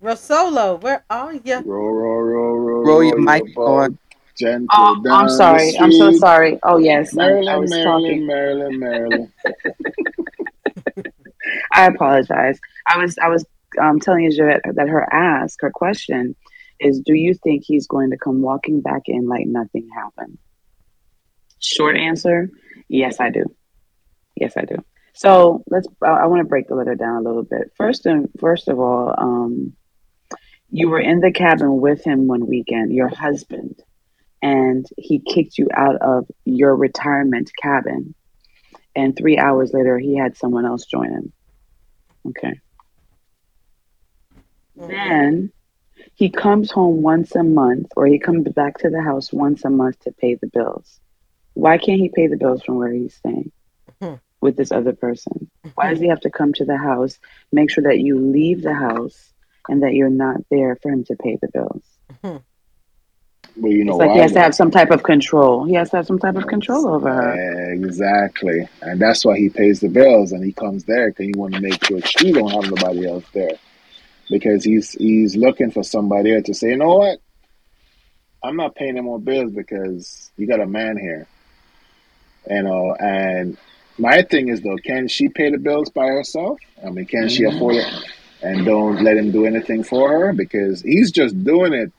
Rosolo, 0.02 0.80
where 0.82 1.04
are 1.10 1.34
you? 1.34 1.64
Roll, 1.66 1.92
roll, 1.92 2.22
roll, 2.22 2.56
roll, 2.58 2.84
roll 2.84 3.04
your 3.04 3.20
mic 3.20 3.58
on. 3.58 3.98
Gentle 4.38 4.68
oh, 4.72 5.04
I'm 5.10 5.30
sorry. 5.30 5.76
I'm 5.80 5.92
so 5.92 6.12
sorry. 6.12 6.60
Oh 6.62 6.78
yes, 6.78 7.14
Marilyn, 7.16 7.48
I, 7.48 7.54
I 7.54 7.58
was 7.58 7.72
Marilyn, 7.72 8.04
talking. 8.04 8.28
Marilyn, 8.28 8.80
Marilyn. 8.80 9.34
I 11.78 11.86
apologize. 11.86 12.60
I 12.88 12.98
was 12.98 13.18
I 13.20 13.30
was 13.30 13.46
um, 13.80 14.00
telling 14.00 14.24
you 14.24 14.32
that, 14.38 14.62
that 14.76 14.90
her 14.90 15.08
ask, 15.14 15.62
her 15.62 15.72
question 15.72 16.36
is, 16.80 17.02
do 17.02 17.14
you 17.14 17.36
think 17.36 17.64
he's 17.64 17.88
going 17.88 18.10
to 18.10 18.18
come 18.18 18.42
walking 18.42 18.82
back 18.82 19.04
in 19.06 19.28
like 19.28 19.46
nothing 19.46 19.88
happened? 19.96 20.40
Short 21.60 21.96
answer, 21.96 22.50
yes, 22.88 23.20
I 23.20 23.30
do. 23.30 23.46
Yes, 24.36 24.58
I 24.58 24.66
do. 24.66 24.78
So 25.14 25.64
let's. 25.70 25.88
I, 26.04 26.10
I 26.10 26.26
want 26.26 26.42
to 26.42 26.48
break 26.48 26.68
the 26.68 26.76
letter 26.76 26.96
down 26.96 27.18
a 27.18 27.28
little 27.28 27.44
bit. 27.44 27.72
First 27.76 28.08
and 28.08 28.30
first 28.40 28.68
of 28.68 28.80
all, 28.80 29.14
um, 29.16 29.74
you 30.70 30.90
were 30.90 31.00
in 31.00 31.20
the 31.20 31.32
cabin 31.32 31.80
with 31.80 32.04
him 32.04 32.28
one 32.28 32.48
weekend, 32.48 32.92
your 32.92 33.10
husband, 33.10 33.80
and 34.42 34.86
he 34.98 35.20
kicked 35.20 35.58
you 35.58 35.68
out 35.76 35.96
of 36.02 36.28
your 36.46 36.76
retirement 36.76 37.52
cabin. 37.62 38.16
And 38.96 39.16
three 39.16 39.38
hours 39.38 39.74
later, 39.74 40.00
he 40.00 40.18
had 40.18 40.38
someone 40.38 40.66
else 40.66 40.86
join 40.86 41.12
him. 41.12 41.34
Okay. 42.30 42.60
Mm-hmm. 44.78 44.88
Then 44.88 45.52
he 46.16 46.30
comes 46.30 46.72
home 46.72 47.02
once 47.02 47.36
a 47.36 47.44
month, 47.44 47.88
or 47.96 48.08
he 48.08 48.20
comes 48.20 48.48
back 48.50 48.80
to 48.80 48.90
the 48.90 49.02
house 49.02 49.32
once 49.32 49.66
a 49.66 49.70
month 49.70 50.00
to 50.02 50.12
pay 50.12 50.36
the 50.36 50.48
bills. 50.48 51.00
Why 51.54 51.78
can't 51.78 52.00
he 52.00 52.10
pay 52.10 52.28
the 52.28 52.38
bills 52.38 52.62
from 52.64 52.76
where 52.76 52.92
he's 52.92 53.16
staying 53.16 53.52
mm-hmm. 54.02 54.16
with 54.42 54.56
this 54.56 54.72
other 54.72 54.94
person? 54.94 55.50
Why 55.76 55.90
does 55.90 56.00
he 56.00 56.08
have 56.08 56.22
to 56.22 56.30
come 56.30 56.54
to 56.54 56.66
the 56.66 56.78
house, 56.78 57.18
make 57.52 57.72
sure 57.72 57.84
that 57.86 58.00
you 58.00 58.20
leave 58.20 58.62
the 58.62 58.74
house, 58.74 59.34
and 59.68 59.84
that 59.84 59.94
you're 59.94 60.10
not 60.10 60.38
there 60.50 60.76
for 60.76 60.92
him 60.92 61.04
to 61.06 61.16
pay 61.16 61.38
the 61.42 61.50
bills? 61.52 61.84
Mm-hmm. 62.12 62.38
Well, 63.60 63.72
you 63.72 63.84
know 63.84 63.94
It's 63.94 64.00
like 64.00 64.10
why? 64.10 64.16
he 64.16 64.22
has 64.22 64.32
to 64.34 64.40
have 64.40 64.56
some 64.56 64.70
type 64.70 64.92
of 64.92 65.04
control. 65.04 65.66
He 65.66 65.74
has 65.74 65.90
to 65.90 65.98
have 65.98 66.06
some 66.06 66.20
type 66.20 66.36
of 66.36 66.46
control 66.48 66.88
over 66.88 67.12
her. 67.12 67.74
Exactly. 67.74 68.68
And 68.82 69.02
that's 69.02 69.26
why 69.26 69.38
he 69.38 69.50
pays 69.50 69.80
the 69.80 69.90
bills 69.90 70.32
and 70.32 70.44
he 70.44 70.54
comes 70.54 70.84
there 70.84 71.10
because 71.10 71.26
he 71.26 71.34
want 71.36 71.56
to 71.56 71.62
make 71.62 71.84
sure 71.84 72.00
she 72.02 72.32
don't 72.32 72.52
have 72.52 72.72
nobody 72.72 73.08
else 73.08 73.26
there. 73.34 73.58
Because 74.30 74.64
he's 74.64 74.92
he's 74.92 75.36
looking 75.36 75.72
for 75.72 75.84
somebody 75.84 76.36
else 76.36 76.46
to 76.46 76.54
say, 76.54 76.70
you 76.70 76.78
know 76.78 76.98
what? 76.98 77.20
I'm 78.44 78.58
not 78.58 78.76
paying 78.76 78.96
no 78.96 79.02
more 79.02 79.20
bills 79.20 79.52
because 79.52 80.32
you 80.38 80.48
got 80.48 80.60
a 80.60 80.68
man 80.68 80.98
here. 80.98 81.28
You 82.50 82.64
know, 82.64 82.96
and 83.00 83.58
my 83.98 84.22
thing 84.22 84.50
is 84.50 84.62
though, 84.62 84.78
can 84.84 85.08
she 85.08 85.30
pay 85.30 85.50
the 85.50 85.58
bills 85.58 85.90
by 85.90 86.06
herself? 86.08 86.60
I 86.86 86.90
mean, 86.90 87.06
can 87.06 87.28
she 87.30 87.44
mm-hmm. 87.44 87.56
afford 87.56 87.76
it 87.76 87.94
and 88.44 88.66
don't 88.66 89.04
let 89.04 89.18
him 89.18 89.32
do 89.32 89.46
anything 89.46 89.84
for 89.84 90.10
her? 90.10 90.34
Because 90.34 90.82
he's 90.82 91.12
just 91.12 91.44
doing 91.44 91.74
it 91.74 91.92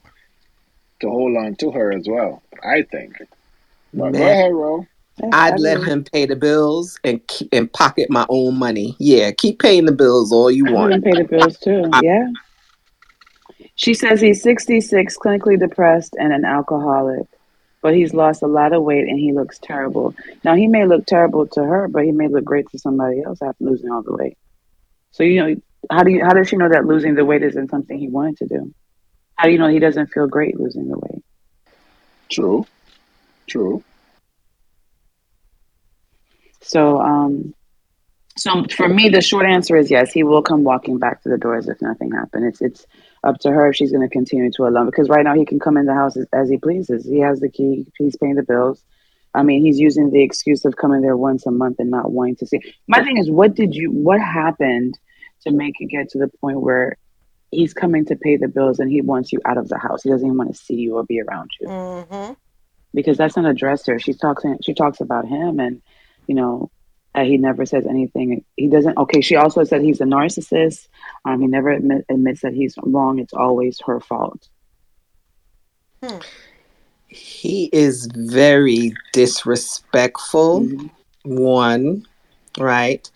to 1.00 1.10
hold 1.10 1.36
on 1.36 1.54
to 1.56 1.70
her 1.70 1.92
as 1.92 2.06
well, 2.08 2.42
I 2.62 2.82
think. 2.82 3.16
But 3.94 4.12
go 4.12 4.22
ahead, 4.22 4.52
Ro. 4.52 4.86
I'd 5.32 5.58
let 5.58 5.82
him 5.82 6.04
pay 6.04 6.26
the 6.26 6.36
bills 6.36 6.98
and 7.02 7.26
keep, 7.26 7.48
and 7.52 7.72
pocket 7.72 8.10
my 8.10 8.26
own 8.28 8.56
money. 8.56 8.94
Yeah, 8.98 9.32
keep 9.32 9.58
paying 9.58 9.86
the 9.86 9.92
bills 9.92 10.32
all 10.32 10.50
you 10.50 10.64
want. 10.64 10.90
want 10.90 11.04
to 11.04 11.10
pay 11.10 11.22
the 11.22 11.28
bills 11.28 11.58
too. 11.58 11.90
Yeah. 12.02 12.28
She 13.74 13.94
says 13.94 14.20
he's 14.20 14.42
66, 14.42 15.16
clinically 15.18 15.58
depressed, 15.58 16.16
and 16.18 16.32
an 16.32 16.44
alcoholic, 16.44 17.26
but 17.80 17.94
he's 17.94 18.12
lost 18.12 18.42
a 18.42 18.46
lot 18.46 18.72
of 18.72 18.82
weight 18.82 19.06
and 19.06 19.18
he 19.18 19.32
looks 19.32 19.58
terrible. 19.58 20.14
Now, 20.44 20.54
he 20.54 20.66
may 20.66 20.84
look 20.84 21.06
terrible 21.06 21.46
to 21.48 21.62
her, 21.62 21.88
but 21.88 22.04
he 22.04 22.12
may 22.12 22.28
look 22.28 22.44
great 22.44 22.68
to 22.70 22.78
somebody 22.78 23.22
else 23.22 23.40
after 23.40 23.64
losing 23.64 23.90
all 23.90 24.02
the 24.02 24.16
weight. 24.16 24.36
So, 25.12 25.22
you 25.22 25.40
know, 25.40 25.56
how 25.90 26.02
do 26.02 26.10
you, 26.10 26.24
how 26.24 26.32
does 26.34 26.48
she 26.48 26.56
know 26.56 26.68
that 26.68 26.86
losing 26.86 27.14
the 27.14 27.24
weight 27.24 27.42
isn't 27.42 27.70
something 27.70 27.96
he 27.98 28.08
wanted 28.08 28.38
to 28.38 28.46
do? 28.46 28.74
How 29.38 29.44
do 29.46 29.52
you 29.52 29.58
know 29.58 29.68
he 29.68 29.78
doesn't 29.78 30.08
feel 30.08 30.26
great 30.26 30.58
losing 30.58 30.88
the 30.88 30.98
weight? 30.98 31.22
True. 32.28 32.66
True. 33.46 33.84
So, 36.60 37.00
um, 37.00 37.54
so 38.36 38.64
for 38.76 38.88
me, 38.88 39.08
the 39.08 39.20
short 39.20 39.46
answer 39.46 39.76
is 39.76 39.92
yes. 39.92 40.12
He 40.12 40.24
will 40.24 40.42
come 40.42 40.64
walking 40.64 40.98
back 40.98 41.22
to 41.22 41.28
the 41.28 41.38
doors 41.38 41.68
if 41.68 41.80
nothing 41.80 42.10
happened. 42.10 42.46
It's 42.46 42.60
it's 42.60 42.86
up 43.22 43.38
to 43.40 43.50
her 43.50 43.68
if 43.68 43.76
she's 43.76 43.92
going 43.92 44.06
to 44.06 44.12
continue 44.12 44.50
to 44.52 44.66
allow. 44.66 44.84
Because 44.84 45.08
right 45.08 45.24
now 45.24 45.34
he 45.34 45.44
can 45.44 45.60
come 45.60 45.76
in 45.76 45.86
the 45.86 45.94
house 45.94 46.16
as, 46.16 46.26
as 46.32 46.50
he 46.50 46.56
pleases. 46.56 47.04
He 47.04 47.20
has 47.20 47.38
the 47.38 47.48
key. 47.48 47.86
He's 47.96 48.16
paying 48.16 48.34
the 48.34 48.42
bills. 48.42 48.82
I 49.34 49.44
mean, 49.44 49.64
he's 49.64 49.78
using 49.78 50.10
the 50.10 50.22
excuse 50.22 50.64
of 50.64 50.76
coming 50.76 51.00
there 51.00 51.16
once 51.16 51.46
a 51.46 51.52
month 51.52 51.76
and 51.78 51.90
not 51.90 52.10
wanting 52.10 52.36
to 52.36 52.46
see. 52.46 52.60
My 52.88 53.04
thing 53.04 53.18
is, 53.18 53.30
what 53.30 53.54
did 53.54 53.72
you? 53.72 53.92
What 53.92 54.20
happened 54.20 54.98
to 55.42 55.52
make 55.52 55.76
it 55.78 55.86
get 55.86 56.08
to 56.10 56.18
the 56.18 56.28
point 56.40 56.60
where 56.60 56.96
he's 57.50 57.72
coming 57.74 58.04
to 58.06 58.16
pay 58.16 58.36
the 58.36 58.48
bills 58.48 58.78
and 58.78 58.90
he 58.90 59.00
wants 59.00 59.32
you 59.32 59.40
out 59.44 59.58
of 59.58 59.68
the 59.68 59.78
house? 59.78 60.02
He 60.02 60.10
doesn't 60.10 60.26
even 60.26 60.38
want 60.38 60.54
to 60.54 60.58
see 60.60 60.74
you 60.74 60.96
or 60.96 61.04
be 61.04 61.20
around 61.20 61.50
you 61.60 61.68
Mm-hmm. 61.68 62.32
because 62.94 63.16
that's 63.16 63.36
not 63.36 63.46
addressed 63.46 63.86
here. 63.86 63.98
She 63.98 64.14
talks 64.14 64.44
she 64.62 64.74
talks 64.74 65.00
about 65.00 65.26
him 65.26 65.58
and 65.60 65.82
you 66.26 66.34
know 66.34 66.70
uh, 67.14 67.24
he 67.24 67.36
never 67.38 67.64
says 67.66 67.86
anything. 67.86 68.44
He 68.56 68.68
doesn't. 68.68 68.96
Okay, 68.98 69.20
she 69.22 69.34
also 69.34 69.64
said 69.64 69.82
he's 69.82 70.00
a 70.00 70.04
narcissist. 70.04 70.88
Um, 71.24 71.40
he 71.40 71.46
never 71.46 71.70
admit, 71.70 72.04
admits 72.10 72.42
that 72.42 72.52
he's 72.52 72.74
wrong. 72.82 73.18
It's 73.18 73.32
always 73.32 73.80
her 73.86 73.98
fault. 73.98 74.46
He 77.08 77.70
is 77.72 78.06
very 78.14 78.94
disrespectful. 79.12 80.68
One, 81.24 82.06
right? 82.58 83.10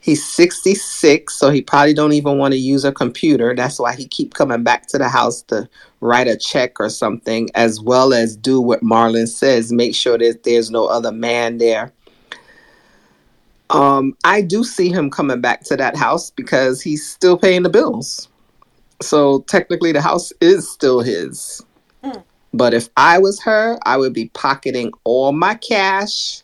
He's 0.00 0.24
66, 0.26 1.32
so 1.32 1.50
he 1.50 1.62
probably 1.62 1.94
don't 1.94 2.12
even 2.12 2.36
want 2.36 2.52
to 2.52 2.58
use 2.58 2.84
a 2.84 2.92
computer. 2.92 3.54
That's 3.54 3.78
why 3.78 3.94
he 3.94 4.06
keep 4.06 4.34
coming 4.34 4.62
back 4.62 4.86
to 4.88 4.98
the 4.98 5.08
house 5.08 5.40
to 5.44 5.66
write 6.00 6.28
a 6.28 6.36
check 6.36 6.78
or 6.78 6.90
something, 6.90 7.48
as 7.54 7.80
well 7.80 8.12
as 8.12 8.36
do 8.36 8.60
what 8.60 8.82
Marlon 8.82 9.26
says, 9.26 9.72
make 9.72 9.94
sure 9.94 10.18
that 10.18 10.42
there's 10.42 10.70
no 10.70 10.86
other 10.86 11.10
man 11.10 11.56
there. 11.56 11.92
Um, 13.70 14.14
I 14.24 14.42
do 14.42 14.62
see 14.62 14.90
him 14.90 15.10
coming 15.10 15.40
back 15.40 15.64
to 15.64 15.76
that 15.76 15.96
house 15.96 16.30
because 16.30 16.82
he's 16.82 17.06
still 17.06 17.38
paying 17.38 17.62
the 17.62 17.70
bills. 17.70 18.28
So 19.00 19.40
technically 19.48 19.92
the 19.92 20.02
house 20.02 20.32
is 20.40 20.70
still 20.70 21.00
his. 21.00 21.64
But 22.52 22.72
if 22.72 22.88
I 22.96 23.18
was 23.18 23.42
her, 23.42 23.78
I 23.84 23.96
would 23.96 24.12
be 24.12 24.28
pocketing 24.34 24.92
all 25.02 25.32
my 25.32 25.54
cash 25.54 26.42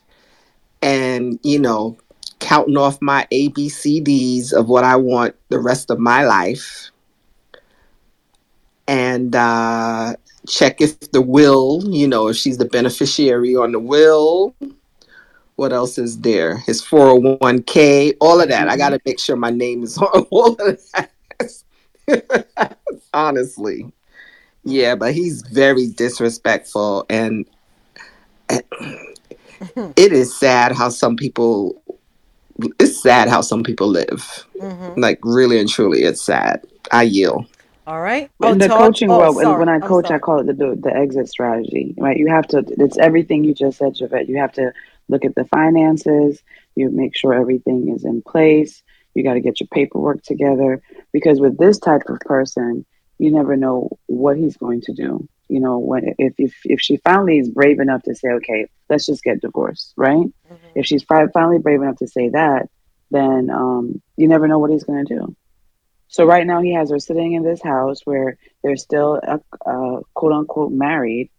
and, 0.81 1.39
you 1.43 1.59
know, 1.59 1.95
counting 2.41 2.75
off 2.75 3.01
my 3.01 3.25
ABCDs 3.31 4.51
of 4.51 4.67
what 4.67 4.83
I 4.83 4.97
want 4.97 5.35
the 5.49 5.59
rest 5.59 5.89
of 5.89 5.99
my 5.99 6.25
life. 6.25 6.89
And 8.87 9.33
uh, 9.33 10.15
check 10.47 10.81
if 10.81 10.99
the 11.11 11.21
will, 11.21 11.81
you 11.85 12.07
know, 12.07 12.27
if 12.27 12.35
she's 12.35 12.57
the 12.57 12.65
beneficiary 12.65 13.55
on 13.55 13.71
the 13.71 13.79
will. 13.79 14.53
What 15.55 15.71
else 15.71 15.97
is 15.97 16.19
there? 16.19 16.57
His 16.57 16.81
401k, 16.81 18.15
all 18.19 18.41
of 18.41 18.49
that. 18.49 18.67
I 18.67 18.75
got 18.75 18.89
to 18.89 18.99
make 19.05 19.19
sure 19.19 19.35
my 19.35 19.51
name 19.51 19.83
is 19.83 19.97
on 19.99 20.25
all 20.31 20.53
of 20.53 20.79
that. 20.93 22.77
Honestly. 23.13 23.91
Yeah, 24.63 24.95
but 24.95 25.13
he's 25.13 25.43
very 25.43 25.87
disrespectful 25.87 27.05
and 27.09 27.45
it 28.49 30.11
is 30.11 30.37
sad 30.37 30.71
how 30.71 30.89
some 30.89 31.15
people 31.15 31.81
it's 32.79 33.01
sad 33.01 33.29
how 33.29 33.41
some 33.41 33.63
people 33.63 33.87
live. 33.87 34.45
Mm-hmm. 34.57 34.99
Like 34.99 35.19
really 35.23 35.59
and 35.59 35.69
truly 35.69 36.03
it's 36.03 36.21
sad. 36.21 36.63
I 36.91 37.03
yield. 37.03 37.47
All 37.87 38.01
right. 38.01 38.29
in 38.43 38.59
the 38.59 38.67
Todd- 38.67 38.79
coaching 38.79 39.11
oh, 39.11 39.17
world, 39.17 39.35
when- 39.35 39.45
sorry. 39.45 39.59
when 39.59 39.69
I 39.69 39.79
coach. 39.79 40.11
I 40.11 40.19
call 40.19 40.39
it 40.39 40.45
the, 40.47 40.53
the 40.53 40.79
the 40.81 40.95
exit 40.95 41.27
strategy. 41.29 41.95
Right? 41.97 42.17
You 42.17 42.27
have 42.27 42.47
to. 42.49 42.63
It's 42.77 42.97
everything 42.97 43.43
you 43.43 43.53
just 43.53 43.77
said, 43.79 43.95
Javette. 43.95 44.29
You 44.29 44.37
have 44.37 44.53
to 44.53 44.71
look 45.09 45.25
at 45.25 45.35
the 45.35 45.45
finances. 45.45 46.41
You 46.75 46.89
make 46.89 47.15
sure 47.15 47.33
everything 47.33 47.93
is 47.93 48.05
in 48.05 48.21
place. 48.21 48.81
You 49.13 49.23
got 49.23 49.33
to 49.33 49.41
get 49.41 49.59
your 49.59 49.67
paperwork 49.67 50.23
together 50.23 50.81
because 51.11 51.39
with 51.39 51.57
this 51.57 51.79
type 51.79 52.03
of 52.07 52.19
person, 52.21 52.85
you 53.17 53.31
never 53.31 53.57
know 53.57 53.89
what 54.05 54.37
he's 54.37 54.57
going 54.57 54.81
to 54.81 54.93
do. 54.93 55.27
You 55.51 55.59
know, 55.59 55.79
when 55.79 56.15
if 56.17 56.33
if 56.37 56.55
if 56.63 56.79
she 56.79 56.95
finally 56.97 57.37
is 57.37 57.49
brave 57.49 57.81
enough 57.81 58.03
to 58.03 58.15
say, 58.15 58.29
okay, 58.29 58.67
let's 58.89 59.05
just 59.05 59.21
get 59.21 59.41
divorced, 59.41 59.93
right? 59.97 60.27
If 60.75 60.85
she's 60.85 61.03
fi- 61.03 61.27
finally 61.33 61.59
brave 61.59 61.81
enough 61.81 61.97
to 61.97 62.07
say 62.07 62.29
that, 62.29 62.69
then 63.09 63.49
um, 63.49 64.01
you 64.15 64.29
never 64.29 64.47
know 64.47 64.59
what 64.59 64.71
he's 64.71 64.85
going 64.85 65.05
to 65.05 65.13
do. 65.13 65.35
So 66.07 66.25
right 66.25 66.47
now 66.47 66.61
he 66.61 66.73
has 66.73 66.89
her 66.89 66.99
sitting 66.99 67.33
in 67.33 67.43
this 67.43 67.61
house 67.61 67.99
where 68.05 68.37
they're 68.63 68.77
still 68.77 69.19
uh, 69.27 69.39
uh, 69.65 69.99
quote 70.13 70.31
unquote 70.31 70.71
married, 70.71 71.29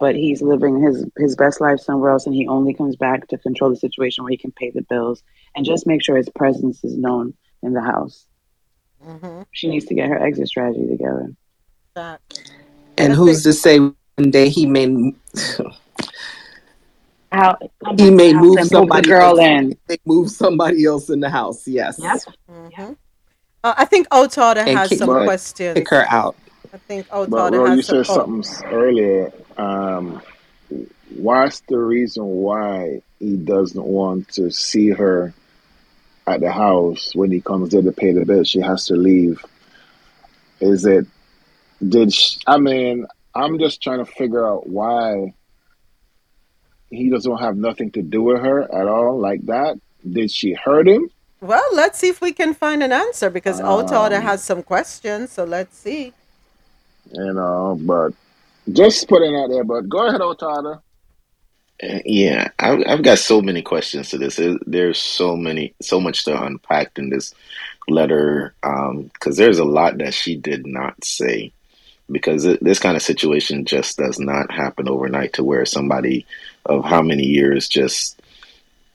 but 0.00 0.14
he's 0.14 0.40
living 0.40 0.80
his 0.82 1.04
his 1.18 1.36
best 1.36 1.60
life 1.60 1.80
somewhere 1.80 2.10
else, 2.10 2.24
and 2.24 2.34
he 2.34 2.48
only 2.48 2.72
comes 2.72 2.96
back 2.96 3.28
to 3.28 3.36
control 3.36 3.68
the 3.68 3.76
situation 3.76 4.24
where 4.24 4.30
he 4.30 4.38
can 4.38 4.52
pay 4.52 4.70
the 4.70 4.86
bills 4.88 5.22
and 5.54 5.66
just 5.66 5.86
make 5.86 6.02
sure 6.02 6.16
his 6.16 6.30
presence 6.30 6.82
is 6.84 6.96
known 6.96 7.34
in 7.62 7.74
the 7.74 7.82
house. 7.82 8.24
Mm-hmm. 9.06 9.42
She 9.52 9.68
needs 9.68 9.84
to 9.86 9.94
get 9.94 10.08
her 10.08 10.18
exit 10.18 10.48
strategy 10.48 10.86
together. 10.88 11.34
And 12.98 13.12
who's 13.12 13.42
to 13.44 13.52
say 13.52 13.78
one 13.78 14.30
day 14.30 14.48
he 14.48 14.66
may 14.66 15.14
How 17.30 17.56
he 17.96 18.10
may 18.10 18.32
move 18.32 18.56
and 18.56 18.66
the 18.66 18.70
somebody 18.70 19.08
girl 19.08 19.38
else, 19.38 19.40
in. 19.40 19.78
They 19.86 19.98
move 20.04 20.30
somebody 20.30 20.84
else 20.84 21.10
in 21.10 21.20
the 21.20 21.30
house. 21.30 21.66
Yes. 21.68 21.98
Yep. 21.98 22.18
Mm-hmm. 22.50 22.92
Uh, 23.64 23.74
I 23.76 23.84
think 23.84 24.08
Outada 24.08 24.66
has 24.66 24.96
some 24.96 25.08
but, 25.08 25.24
questions. 25.24 25.74
Pick 25.74 25.90
her 25.90 26.06
out. 26.08 26.36
I 26.72 26.78
think 26.78 27.06
Outada 27.08 27.68
has 27.68 27.76
you 27.76 27.82
some. 27.82 28.04
said 28.04 28.14
something 28.14 28.72
earlier. 28.72 29.32
Um, 29.56 30.22
what's 31.16 31.60
the 31.60 31.78
reason 31.78 32.24
why 32.24 33.02
he 33.18 33.36
doesn't 33.36 33.84
want 33.84 34.28
to 34.30 34.50
see 34.50 34.90
her 34.90 35.34
at 36.26 36.40
the 36.40 36.52
house 36.52 37.14
when 37.14 37.30
he 37.30 37.40
comes 37.40 37.70
there 37.70 37.82
to 37.82 37.92
pay 37.92 38.12
the 38.12 38.24
bill? 38.24 38.44
She 38.44 38.60
has 38.60 38.86
to 38.86 38.94
leave. 38.94 39.44
Is 40.60 40.86
it? 40.86 41.06
Did 41.86 42.12
she, 42.12 42.38
I 42.46 42.58
mean? 42.58 43.06
I'm 43.34 43.58
just 43.58 43.82
trying 43.82 44.04
to 44.04 44.10
figure 44.10 44.46
out 44.46 44.68
why 44.68 45.32
he 46.90 47.10
doesn't 47.10 47.38
have 47.38 47.56
nothing 47.56 47.90
to 47.92 48.02
do 48.02 48.22
with 48.22 48.40
her 48.40 48.62
at 48.62 48.88
all 48.88 49.18
like 49.18 49.44
that. 49.46 49.78
Did 50.10 50.30
she 50.30 50.54
hurt 50.54 50.88
him? 50.88 51.10
Well, 51.40 51.68
let's 51.72 51.98
see 51.98 52.08
if 52.08 52.20
we 52.20 52.32
can 52.32 52.54
find 52.54 52.82
an 52.82 52.92
answer 52.92 53.30
because 53.30 53.60
um, 53.60 53.66
Otada 53.66 54.20
has 54.20 54.42
some 54.42 54.62
questions. 54.62 55.30
So 55.30 55.44
let's 55.44 55.76
see. 55.76 56.12
You 57.12 57.32
know, 57.32 57.78
but 57.80 58.12
just 58.72 59.08
putting 59.08 59.36
out 59.36 59.50
there. 59.50 59.64
But 59.64 59.88
go 59.88 60.08
ahead, 60.08 60.20
Otada. 60.20 60.80
Uh, 61.80 62.00
yeah, 62.04 62.48
I've, 62.58 62.82
I've 62.86 63.02
got 63.02 63.18
so 63.18 63.40
many 63.40 63.62
questions 63.62 64.10
to 64.10 64.18
this. 64.18 64.40
There's 64.66 64.98
so 64.98 65.36
many, 65.36 65.74
so 65.80 66.00
much 66.00 66.24
to 66.24 66.42
unpack 66.42 66.98
in 66.98 67.10
this 67.10 67.34
letter 67.86 68.52
because 68.60 68.90
um, 68.90 69.34
there's 69.36 69.60
a 69.60 69.64
lot 69.64 69.98
that 69.98 70.12
she 70.12 70.34
did 70.34 70.66
not 70.66 71.04
say. 71.04 71.52
Because 72.10 72.44
this 72.44 72.78
kind 72.78 72.96
of 72.96 73.02
situation 73.02 73.66
just 73.66 73.98
does 73.98 74.18
not 74.18 74.50
happen 74.50 74.88
overnight 74.88 75.34
to 75.34 75.44
where 75.44 75.66
somebody 75.66 76.26
of 76.64 76.84
how 76.84 77.02
many 77.02 77.24
years 77.24 77.68
just 77.68 78.20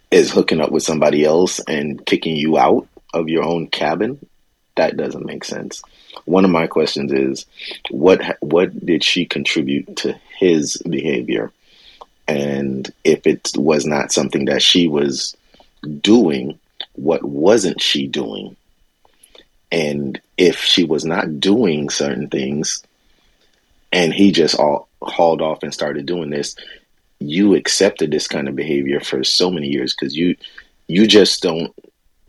is 0.10 0.32
hooking 0.32 0.62
up 0.62 0.72
with 0.72 0.84
somebody 0.84 1.24
else 1.24 1.60
and 1.68 2.04
kicking 2.06 2.36
you 2.36 2.58
out 2.58 2.88
of 3.14 3.30
your 3.30 3.44
own 3.44 3.68
cabin. 3.68 4.26
That 4.76 4.98
doesn't 4.98 5.26
make 5.26 5.44
sense. 5.44 5.84
One 6.26 6.46
of 6.46 6.52
my 6.52 6.68
questions 6.68 7.12
is, 7.12 7.46
what 7.92 8.38
what 8.40 8.86
did 8.86 9.04
she 9.04 9.26
contribute 9.26 9.96
to 9.98 10.20
his 10.40 10.78
behavior? 10.78 11.52
And 12.28 12.92
if 13.04 13.28
it 13.28 13.52
was 13.56 13.86
not 13.86 14.12
something 14.12 14.46
that 14.46 14.62
she 14.62 14.88
was 14.88 15.36
doing, 16.02 16.60
what 16.94 17.24
wasn't 17.24 17.82
she 17.82 18.08
doing? 18.08 18.56
And 19.72 20.20
if 20.38 20.60
she 20.60 20.84
was 20.84 21.06
not 21.06 21.40
doing 21.40 21.90
certain 21.90 22.30
things 22.30 22.84
and 23.94 24.12
he 24.12 24.32
just 24.32 24.56
all 24.56 24.90
hauled 25.02 25.42
off 25.42 25.64
and 25.64 25.74
started 25.74 26.06
doing 26.06 26.32
this, 26.32 26.56
you 27.20 27.56
accepted 27.56 28.12
this 28.12 28.28
kind 28.28 28.50
of 28.50 28.56
behavior 28.56 29.00
for 29.00 29.24
so 29.24 29.50
many 29.50 29.68
years 29.68 29.96
because 29.96 30.18
you 30.18 30.36
you 30.88 31.08
just 31.08 31.42
don't 31.42 31.74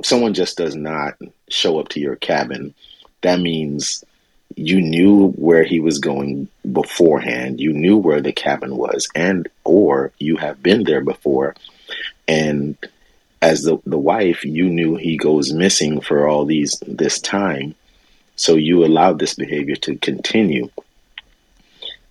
someone 0.02 0.34
just 0.34 0.58
does 0.58 0.76
not 0.76 1.14
show 1.48 1.80
up 1.80 1.88
to 1.88 2.00
your 2.00 2.16
cabin. 2.16 2.74
That 3.22 3.40
means 3.40 4.04
you 4.56 4.80
knew 4.80 5.30
where 5.32 5.64
he 5.64 5.80
was 5.80 5.98
going 5.98 6.46
beforehand 6.70 7.60
you 7.60 7.72
knew 7.72 7.96
where 7.96 8.20
the 8.20 8.32
cabin 8.32 8.76
was 8.76 9.08
and 9.16 9.48
or 9.64 10.12
you 10.18 10.36
have 10.36 10.62
been 10.62 10.84
there 10.84 11.02
before. 11.02 11.56
And 12.28 12.76
as 13.42 13.62
the, 13.62 13.78
the 13.84 13.98
wife 13.98 14.44
you 14.44 14.68
knew 14.68 14.96
he 14.96 15.16
goes 15.16 15.52
missing 15.52 16.00
for 16.02 16.28
all 16.28 16.44
these 16.44 16.78
this 16.86 17.20
time. 17.20 17.74
So 18.36 18.56
you 18.56 18.84
allowed 18.84 19.18
this 19.18 19.34
behavior 19.34 19.76
to 19.76 19.96
continue 19.96 20.68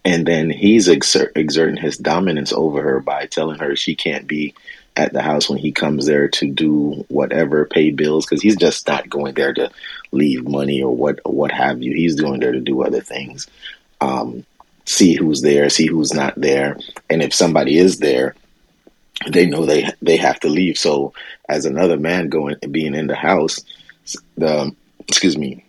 and 0.05 0.25
then 0.25 0.49
he's 0.49 0.87
exert, 0.87 1.31
exerting 1.35 1.77
his 1.77 1.97
dominance 1.97 2.51
over 2.51 2.81
her 2.81 2.99
by 2.99 3.25
telling 3.25 3.59
her 3.59 3.75
she 3.75 3.95
can't 3.95 4.27
be 4.27 4.53
at 4.95 5.13
the 5.13 5.21
house 5.21 5.49
when 5.49 5.57
he 5.57 5.71
comes 5.71 6.05
there 6.05 6.27
to 6.27 6.47
do 6.47 7.05
whatever, 7.07 7.65
pay 7.65 7.89
bills, 7.89 8.25
because 8.25 8.41
he's 8.41 8.57
just 8.57 8.87
not 8.87 9.09
going 9.09 9.33
there 9.33 9.53
to 9.53 9.71
leave 10.11 10.47
money 10.47 10.83
or 10.83 10.95
what 10.95 11.19
what 11.25 11.51
have 11.51 11.81
you. 11.81 11.93
He's 11.93 12.19
going 12.19 12.39
there 12.39 12.51
to 12.51 12.59
do 12.59 12.83
other 12.83 13.01
things, 13.01 13.47
um, 14.01 14.45
see 14.85 15.15
who's 15.15 15.41
there, 15.41 15.69
see 15.69 15.87
who's 15.87 16.13
not 16.13 16.39
there, 16.39 16.77
and 17.09 17.23
if 17.23 17.33
somebody 17.33 17.77
is 17.77 17.99
there, 17.99 18.35
they 19.27 19.45
know 19.45 19.65
they 19.65 19.89
they 20.01 20.17
have 20.17 20.39
to 20.41 20.49
leave. 20.49 20.77
So 20.77 21.13
as 21.49 21.65
another 21.65 21.97
man 21.97 22.29
going 22.29 22.57
being 22.69 22.93
in 22.93 23.07
the 23.07 23.15
house, 23.15 23.63
the 24.37 24.75
excuse 25.07 25.37
me, 25.37 25.65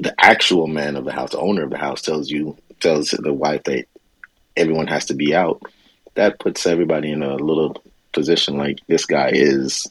the 0.00 0.14
actual 0.22 0.66
man 0.66 0.96
of 0.96 1.04
the 1.04 1.12
house, 1.12 1.30
the 1.30 1.38
owner 1.38 1.62
of 1.62 1.70
the 1.70 1.78
house, 1.78 2.02
tells 2.02 2.28
you 2.28 2.56
tells 2.82 3.10
the 3.10 3.32
wife 3.32 3.62
that 3.64 3.86
everyone 4.56 4.86
has 4.88 5.06
to 5.06 5.14
be 5.14 5.34
out, 5.34 5.62
that 6.14 6.38
puts 6.38 6.66
everybody 6.66 7.10
in 7.10 7.22
a 7.22 7.36
little 7.36 7.82
position 8.12 8.58
like 8.58 8.78
this 8.86 9.06
guy 9.06 9.30
is 9.32 9.90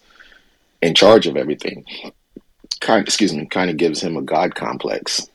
in 0.81 0.93
charge 0.93 1.27
of 1.27 1.37
everything. 1.37 1.85
Kind, 2.79 3.07
excuse 3.07 3.33
me, 3.33 3.45
kind 3.45 3.69
of 3.69 3.77
gives 3.77 4.01
him 4.01 4.17
a 4.17 4.21
god 4.21 4.55
complex. 4.55 5.27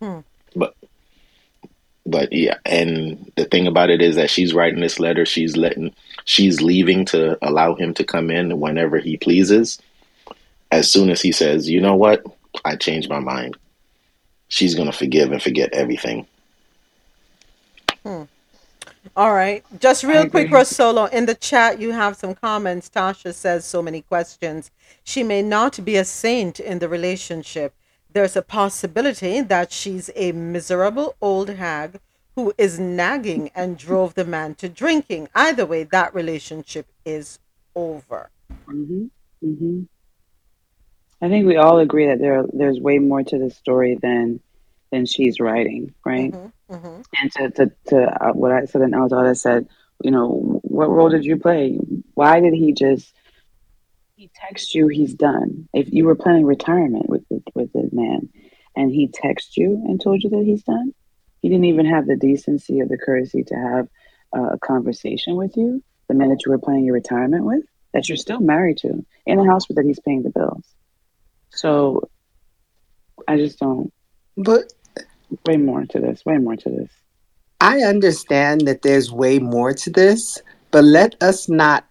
Hmm. 0.00 0.20
But, 0.54 0.74
but 2.04 2.32
yeah, 2.32 2.58
and 2.66 3.30
the 3.36 3.44
thing 3.44 3.66
about 3.66 3.90
it 3.90 4.02
is 4.02 4.16
that 4.16 4.30
she's 4.30 4.54
writing 4.54 4.80
this 4.80 4.98
letter. 4.98 5.24
She's 5.24 5.56
letting, 5.56 5.94
she's 6.24 6.60
leaving 6.60 7.04
to 7.06 7.38
allow 7.46 7.74
him 7.74 7.94
to 7.94 8.04
come 8.04 8.30
in 8.30 8.58
whenever 8.60 8.98
he 8.98 9.16
pleases. 9.16 9.80
As 10.70 10.90
soon 10.90 11.10
as 11.10 11.20
he 11.20 11.32
says, 11.32 11.68
"You 11.68 11.80
know 11.80 11.94
what? 11.94 12.24
I 12.64 12.76
changed 12.76 13.10
my 13.10 13.18
mind," 13.18 13.56
she's 14.48 14.74
gonna 14.74 14.92
forgive 14.92 15.30
and 15.30 15.42
forget 15.42 15.74
everything. 15.74 16.26
Hmm. 18.04 18.22
All 19.16 19.32
right. 19.32 19.64
Just 19.78 20.04
real 20.04 20.28
quick, 20.28 20.48
Rosolo, 20.48 21.12
in 21.12 21.26
the 21.26 21.34
chat, 21.34 21.80
you 21.80 21.92
have 21.92 22.16
some 22.16 22.34
comments. 22.34 22.88
Tasha 22.88 23.34
says 23.34 23.64
so 23.64 23.82
many 23.82 24.02
questions. 24.02 24.70
She 25.04 25.22
may 25.22 25.42
not 25.42 25.84
be 25.84 25.96
a 25.96 26.04
saint 26.04 26.60
in 26.60 26.78
the 26.78 26.88
relationship. 26.88 27.74
There's 28.12 28.36
a 28.36 28.42
possibility 28.42 29.40
that 29.40 29.72
she's 29.72 30.10
a 30.14 30.32
miserable 30.32 31.16
old 31.20 31.50
hag 31.50 32.00
who 32.34 32.52
is 32.56 32.78
nagging 32.78 33.50
and 33.54 33.76
drove 33.76 34.14
the 34.14 34.24
man 34.24 34.54
to 34.56 34.68
drinking. 34.68 35.28
Either 35.34 35.66
way, 35.66 35.84
that 35.84 36.14
relationship 36.14 36.86
is 37.04 37.38
over. 37.74 38.30
Mm-hmm. 38.66 39.06
Mm-hmm. 39.44 39.82
I 41.20 41.28
think 41.28 41.46
we 41.46 41.56
all 41.56 41.78
agree 41.78 42.06
that 42.06 42.18
there 42.18 42.44
there's 42.52 42.80
way 42.80 42.98
more 42.98 43.22
to 43.22 43.38
the 43.38 43.50
story 43.50 43.96
than 44.00 44.40
than 44.90 45.06
she's 45.06 45.40
writing, 45.40 45.94
right? 46.04 46.32
Mm-hmm, 46.32 46.48
mm-hmm. 46.72 47.00
And 47.20 47.32
to 47.32 47.50
to, 47.50 47.72
to 47.88 48.24
uh, 48.24 48.32
what 48.32 48.52
I 48.52 48.64
said 48.64 48.82
and 48.82 48.94
Alzada 48.94 49.36
said, 49.36 49.68
you 50.02 50.10
know, 50.10 50.60
what 50.62 50.90
role 50.90 51.10
did 51.10 51.24
you 51.24 51.36
play? 51.36 51.78
Why 52.14 52.40
did 52.40 52.54
he 52.54 52.72
just 52.72 53.12
he 54.16 54.30
text 54.34 54.74
you 54.74 54.88
he's 54.88 55.14
done? 55.14 55.68
If 55.72 55.92
you 55.92 56.04
were 56.04 56.14
planning 56.14 56.44
retirement 56.44 57.08
with 57.08 57.28
the, 57.28 57.42
with 57.54 57.72
the 57.72 57.88
man, 57.92 58.28
and 58.74 58.90
he 58.90 59.08
texted 59.08 59.56
you 59.56 59.82
and 59.86 60.00
told 60.00 60.22
you 60.22 60.30
that 60.30 60.44
he's 60.44 60.62
done, 60.62 60.94
he 61.40 61.48
didn't 61.48 61.66
even 61.66 61.86
have 61.86 62.06
the 62.06 62.16
decency 62.16 62.80
or 62.80 62.86
the 62.86 62.98
courtesy 62.98 63.42
to 63.44 63.54
have 63.54 63.88
a 64.32 64.58
conversation 64.58 65.36
with 65.36 65.56
you. 65.56 65.82
The 66.08 66.14
man 66.14 66.30
that 66.30 66.44
you 66.44 66.52
were 66.52 66.58
planning 66.58 66.84
your 66.84 66.94
retirement 66.94 67.44
with, 67.44 67.64
that 67.92 68.08
you're 68.08 68.16
still 68.16 68.40
married 68.40 68.78
to, 68.78 69.04
in 69.26 69.38
the 69.38 69.44
house 69.44 69.66
that 69.68 69.84
he's 69.84 70.00
paying 70.00 70.22
the 70.22 70.30
bills. 70.30 70.64
So, 71.50 72.08
I 73.28 73.36
just 73.36 73.58
don't. 73.58 73.92
But 74.36 74.72
way 75.46 75.56
more 75.56 75.84
to 75.86 76.00
this, 76.00 76.24
way 76.24 76.38
more 76.38 76.56
to 76.56 76.68
this. 76.68 76.90
I 77.60 77.80
understand 77.80 78.62
that 78.62 78.82
there's 78.82 79.12
way 79.12 79.38
more 79.38 79.72
to 79.72 79.90
this, 79.90 80.40
but 80.70 80.84
let 80.84 81.20
us 81.22 81.48
not 81.48 81.86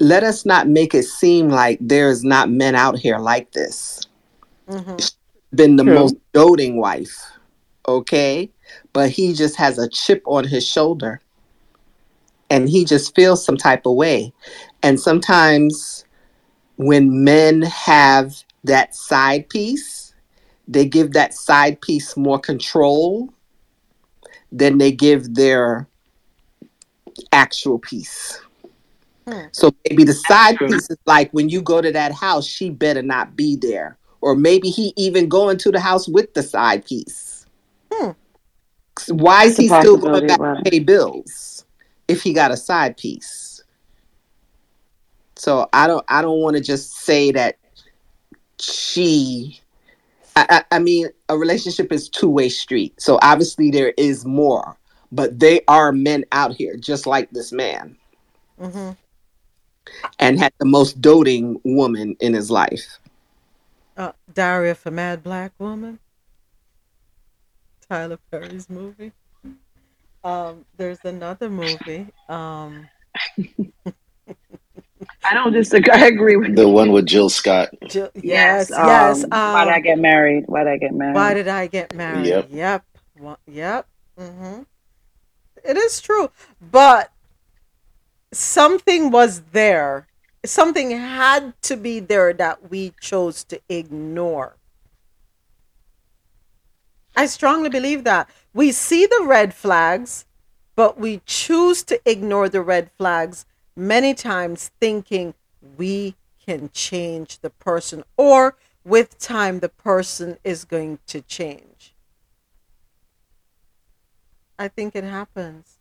let 0.00 0.22
us 0.22 0.44
not 0.44 0.68
make 0.68 0.94
it 0.94 1.04
seem 1.04 1.48
like 1.48 1.78
there's 1.80 2.22
not 2.22 2.50
men 2.50 2.74
out 2.74 2.98
here 2.98 3.18
like 3.18 3.50
this. 3.52 4.00
Mm-hmm. 4.68 4.96
Been 5.56 5.76
the 5.76 5.84
True. 5.84 5.94
most 5.94 6.16
doting 6.32 6.76
wife, 6.76 7.16
okay? 7.88 8.50
But 8.92 9.10
he 9.10 9.32
just 9.32 9.56
has 9.56 9.78
a 9.78 9.88
chip 9.88 10.22
on 10.26 10.44
his 10.44 10.66
shoulder 10.66 11.20
and 12.50 12.68
he 12.68 12.84
just 12.84 13.14
feels 13.14 13.44
some 13.44 13.56
type 13.56 13.86
of 13.86 13.94
way. 13.94 14.32
And 14.82 15.00
sometimes 15.00 16.04
when 16.76 17.24
men 17.24 17.62
have 17.62 18.44
that 18.64 18.94
side 18.94 19.48
piece, 19.48 20.07
they 20.68 20.84
give 20.84 21.14
that 21.14 21.34
side 21.34 21.80
piece 21.80 22.16
more 22.16 22.38
control 22.38 23.32
than 24.52 24.78
they 24.78 24.92
give 24.92 25.34
their 25.34 25.88
actual 27.32 27.78
piece. 27.78 28.40
Hmm. 29.26 29.46
So 29.52 29.74
maybe 29.88 30.04
the 30.04 30.12
side 30.12 30.58
piece 30.58 30.90
is 30.90 30.98
like 31.06 31.30
when 31.32 31.48
you 31.48 31.62
go 31.62 31.80
to 31.80 31.90
that 31.90 32.12
house, 32.12 32.46
she 32.46 32.70
better 32.70 33.02
not 33.02 33.34
be 33.34 33.56
there. 33.56 33.96
Or 34.20 34.34
maybe 34.34 34.68
he 34.68 34.92
even 34.96 35.28
going 35.28 35.58
to 35.58 35.70
the 35.70 35.80
house 35.80 36.08
with 36.08 36.34
the 36.34 36.42
side 36.42 36.84
piece. 36.84 37.46
Hmm. 37.92 38.10
Why 39.08 39.44
is 39.44 39.56
he 39.56 39.68
still 39.68 39.96
going 39.96 40.26
back 40.26 40.38
to 40.38 40.62
pay 40.64 40.80
bills 40.80 41.64
if 42.08 42.22
he 42.22 42.32
got 42.32 42.50
a 42.50 42.56
side 42.56 42.96
piece? 42.96 43.62
So 45.36 45.68
I 45.72 45.86
don't 45.86 46.04
I 46.08 46.20
don't 46.20 46.40
want 46.40 46.56
to 46.56 46.62
just 46.62 46.92
say 46.92 47.30
that 47.32 47.58
she 48.58 49.60
I, 50.48 50.64
I 50.76 50.78
mean, 50.78 51.08
a 51.28 51.36
relationship 51.36 51.92
is 51.92 52.08
two 52.08 52.28
way 52.28 52.48
street. 52.48 53.00
So 53.00 53.18
obviously 53.22 53.70
there 53.70 53.94
is 53.96 54.24
more, 54.24 54.76
but 55.12 55.38
they 55.38 55.60
are 55.68 55.92
men 55.92 56.24
out 56.32 56.54
here 56.54 56.76
just 56.76 57.06
like 57.06 57.30
this 57.30 57.52
man, 57.52 57.96
mm-hmm. 58.60 58.90
and 60.18 60.38
had 60.38 60.52
the 60.58 60.66
most 60.66 61.00
doting 61.00 61.60
woman 61.64 62.16
in 62.20 62.34
his 62.34 62.50
life. 62.50 62.98
Uh, 63.96 64.12
Diary 64.32 64.70
of 64.70 64.86
a 64.86 64.90
Mad 64.90 65.22
Black 65.22 65.52
Woman. 65.58 65.98
Tyler 67.88 68.18
Perry's 68.30 68.68
movie. 68.68 69.12
Um, 70.22 70.64
there's 70.76 70.98
another 71.04 71.48
movie. 71.48 72.06
Um, 72.28 72.88
I 75.24 75.34
don't 75.34 75.52
disagree. 75.52 75.92
I 75.92 76.06
agree 76.14 76.36
with 76.36 76.56
the 76.56 76.62
you. 76.62 76.68
one 76.68 76.92
with 76.92 77.06
Jill 77.06 77.28
Scott. 77.28 77.70
Jill, 77.88 78.10
yes, 78.14 78.70
yes. 78.70 78.70
yes. 78.70 79.24
Um, 79.24 79.30
why 79.30 79.64
did 79.64 79.74
I 79.74 79.80
get 79.80 79.98
married? 79.98 80.44
Why 80.46 80.64
did 80.64 80.72
I 80.72 80.76
get 80.78 80.94
married? 80.94 81.14
Why 81.14 81.34
did 81.34 81.48
I 81.48 81.66
get 81.66 81.94
married? 81.94 82.26
Yep. 82.26 82.48
Yep. 82.50 82.84
Well, 83.18 83.38
yep. 83.46 83.86
Mm-hmm. 84.18 84.62
It 85.64 85.76
is 85.76 86.00
true, 86.00 86.30
but 86.60 87.12
something 88.32 89.10
was 89.10 89.42
there. 89.52 90.06
Something 90.44 90.92
had 90.92 91.60
to 91.62 91.76
be 91.76 92.00
there 92.00 92.32
that 92.32 92.70
we 92.70 92.94
chose 93.00 93.44
to 93.44 93.60
ignore. 93.68 94.56
I 97.16 97.26
strongly 97.26 97.68
believe 97.68 98.04
that. 98.04 98.30
We 98.54 98.70
see 98.70 99.04
the 99.04 99.24
red 99.24 99.52
flags, 99.52 100.24
but 100.76 100.98
we 100.98 101.20
choose 101.26 101.82
to 101.84 102.00
ignore 102.08 102.48
the 102.48 102.62
red 102.62 102.92
flags 102.96 103.44
many 103.78 104.12
times, 104.12 104.70
thinking 104.80 105.34
we 105.76 106.16
can 106.44 106.70
change 106.72 107.38
the 107.38 107.50
person, 107.50 108.04
or 108.16 108.56
with 108.84 109.18
time, 109.18 109.60
the 109.60 109.68
person 109.68 110.38
is 110.44 110.64
going 110.64 110.98
to 111.06 111.20
change. 111.20 111.94
I 114.58 114.68
think 114.68 114.96
it 114.96 115.04
happens. 115.04 115.78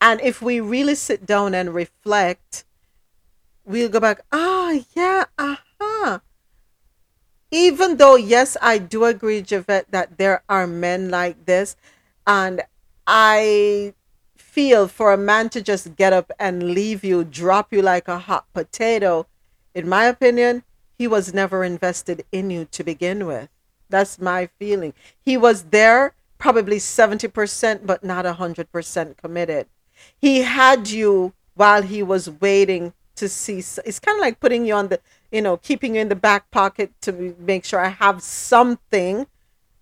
And 0.00 0.20
if 0.20 0.40
we 0.42 0.60
really 0.60 0.94
sit 0.94 1.26
down 1.26 1.54
and 1.54 1.74
reflect, 1.74 2.64
we'll 3.64 3.88
go 3.88 4.00
back, 4.00 4.20
ah, 4.32 4.70
oh, 4.70 4.84
yeah, 4.94 5.24
aha. 5.38 5.58
Uh-huh. 5.80 6.18
Even 7.50 7.96
though, 7.96 8.16
yes, 8.16 8.56
I 8.62 8.78
do 8.78 9.04
agree, 9.04 9.42
Javette, 9.42 9.90
that 9.90 10.16
there 10.16 10.42
are 10.48 10.66
men 10.66 11.10
like 11.10 11.44
this. 11.44 11.76
And 12.26 12.62
I 13.06 13.94
feel 14.52 14.86
for 14.86 15.14
a 15.14 15.16
man 15.16 15.48
to 15.48 15.62
just 15.62 15.96
get 15.96 16.12
up 16.12 16.30
and 16.38 16.74
leave 16.74 17.02
you, 17.02 17.24
drop 17.24 17.72
you 17.72 17.80
like 17.80 18.06
a 18.06 18.18
hot 18.18 18.44
potato, 18.52 19.26
in 19.74 19.88
my 19.88 20.04
opinion, 20.04 20.62
he 20.98 21.08
was 21.08 21.32
never 21.32 21.64
invested 21.64 22.26
in 22.30 22.50
you 22.50 22.66
to 22.66 22.84
begin 22.84 23.26
with. 23.26 23.48
That's 23.88 24.18
my 24.18 24.50
feeling. 24.58 24.92
He 25.18 25.38
was 25.38 25.64
there 25.64 26.14
probably 26.36 26.76
70%, 26.76 27.86
but 27.86 28.04
not 28.04 28.26
100% 28.26 29.16
committed. 29.16 29.68
He 30.20 30.42
had 30.42 30.90
you 30.90 31.32
while 31.54 31.80
he 31.80 32.02
was 32.02 32.28
waiting 32.28 32.92
to 33.16 33.30
see. 33.30 33.58
It's 33.58 34.00
kind 34.00 34.18
of 34.18 34.20
like 34.20 34.38
putting 34.38 34.66
you 34.66 34.74
on 34.74 34.88
the, 34.88 35.00
you 35.30 35.40
know, 35.40 35.56
keeping 35.56 35.94
you 35.94 36.02
in 36.02 36.10
the 36.10 36.14
back 36.14 36.50
pocket 36.50 36.92
to 37.02 37.34
make 37.38 37.64
sure 37.64 37.80
I 37.80 37.88
have 37.88 38.22
something 38.22 39.26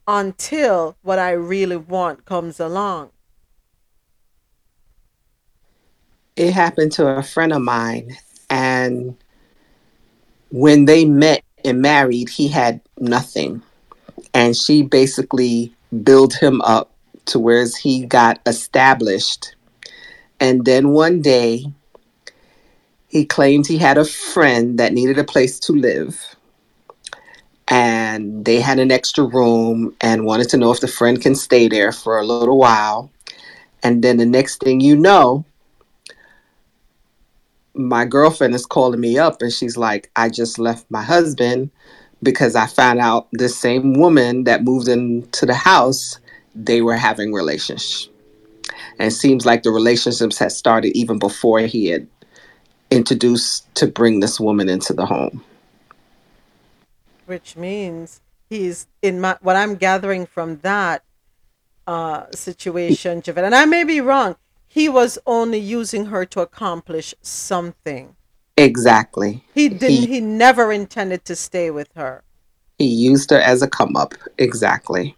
until 0.06 0.96
what 1.02 1.18
I 1.18 1.32
really 1.32 1.76
want 1.76 2.24
comes 2.24 2.60
along. 2.60 3.10
It 6.36 6.52
happened 6.52 6.92
to 6.92 7.06
a 7.06 7.22
friend 7.22 7.52
of 7.52 7.62
mine, 7.62 8.16
and 8.48 9.16
when 10.50 10.84
they 10.84 11.04
met 11.04 11.42
and 11.64 11.80
married, 11.82 12.28
he 12.28 12.48
had 12.48 12.80
nothing. 12.98 13.62
And 14.32 14.56
she 14.56 14.82
basically 14.82 15.74
built 16.02 16.34
him 16.34 16.60
up 16.62 16.92
to 17.26 17.38
where 17.38 17.66
he 17.82 18.06
got 18.06 18.40
established. 18.46 19.54
And 20.38 20.64
then 20.64 20.90
one 20.90 21.20
day, 21.20 21.66
he 23.08 23.24
claimed 23.24 23.66
he 23.66 23.78
had 23.78 23.98
a 23.98 24.04
friend 24.04 24.78
that 24.78 24.92
needed 24.92 25.18
a 25.18 25.24
place 25.24 25.58
to 25.60 25.72
live. 25.72 26.36
And 27.68 28.44
they 28.44 28.60
had 28.60 28.78
an 28.78 28.90
extra 28.90 29.24
room 29.24 29.94
and 30.00 30.24
wanted 30.24 30.48
to 30.50 30.56
know 30.56 30.72
if 30.72 30.80
the 30.80 30.88
friend 30.88 31.20
can 31.20 31.34
stay 31.34 31.68
there 31.68 31.92
for 31.92 32.18
a 32.18 32.26
little 32.26 32.58
while. 32.58 33.10
And 33.82 34.02
then 34.02 34.16
the 34.16 34.26
next 34.26 34.60
thing 34.60 34.80
you 34.80 34.96
know, 34.96 35.44
my 37.74 38.04
girlfriend 38.04 38.54
is 38.54 38.66
calling 38.66 39.00
me 39.00 39.18
up 39.18 39.42
and 39.42 39.52
she's 39.52 39.76
like, 39.76 40.10
I 40.16 40.28
just 40.28 40.58
left 40.58 40.90
my 40.90 41.02
husband 41.02 41.70
because 42.22 42.54
I 42.54 42.66
found 42.66 42.98
out 42.98 43.28
this 43.32 43.56
same 43.56 43.94
woman 43.94 44.44
that 44.44 44.64
moved 44.64 44.88
into 44.88 45.46
the 45.46 45.54
house, 45.54 46.18
they 46.54 46.82
were 46.82 46.96
having 46.96 47.32
relations. 47.32 48.08
And 48.98 49.08
it 49.08 49.12
seems 49.12 49.46
like 49.46 49.62
the 49.62 49.70
relationships 49.70 50.38
had 50.38 50.52
started 50.52 50.96
even 50.96 51.18
before 51.18 51.60
he 51.60 51.86
had 51.86 52.06
introduced 52.90 53.72
to 53.76 53.86
bring 53.86 54.20
this 54.20 54.38
woman 54.40 54.68
into 54.68 54.92
the 54.92 55.06
home. 55.06 55.44
Which 57.26 57.56
means 57.56 58.20
he's 58.48 58.88
in 59.00 59.20
my 59.20 59.38
what 59.40 59.56
I'm 59.56 59.76
gathering 59.76 60.26
from 60.26 60.58
that 60.58 61.04
uh, 61.86 62.26
situation, 62.32 63.22
Javette, 63.22 63.44
and 63.44 63.54
I 63.54 63.64
may 63.64 63.84
be 63.84 64.00
wrong 64.00 64.36
he 64.72 64.88
was 64.88 65.18
only 65.26 65.58
using 65.58 66.06
her 66.06 66.24
to 66.24 66.40
accomplish 66.40 67.12
something. 67.20 68.14
Exactly. 68.56 69.42
He 69.52 69.68
didn't 69.68 70.06
he, 70.06 70.06
he 70.06 70.20
never 70.20 70.70
intended 70.70 71.24
to 71.24 71.34
stay 71.34 71.72
with 71.72 71.88
her. 71.96 72.22
He 72.78 72.86
used 72.86 73.30
her 73.30 73.40
as 73.40 73.62
a 73.62 73.68
come 73.68 73.96
up. 73.96 74.14
Exactly. 74.38 75.16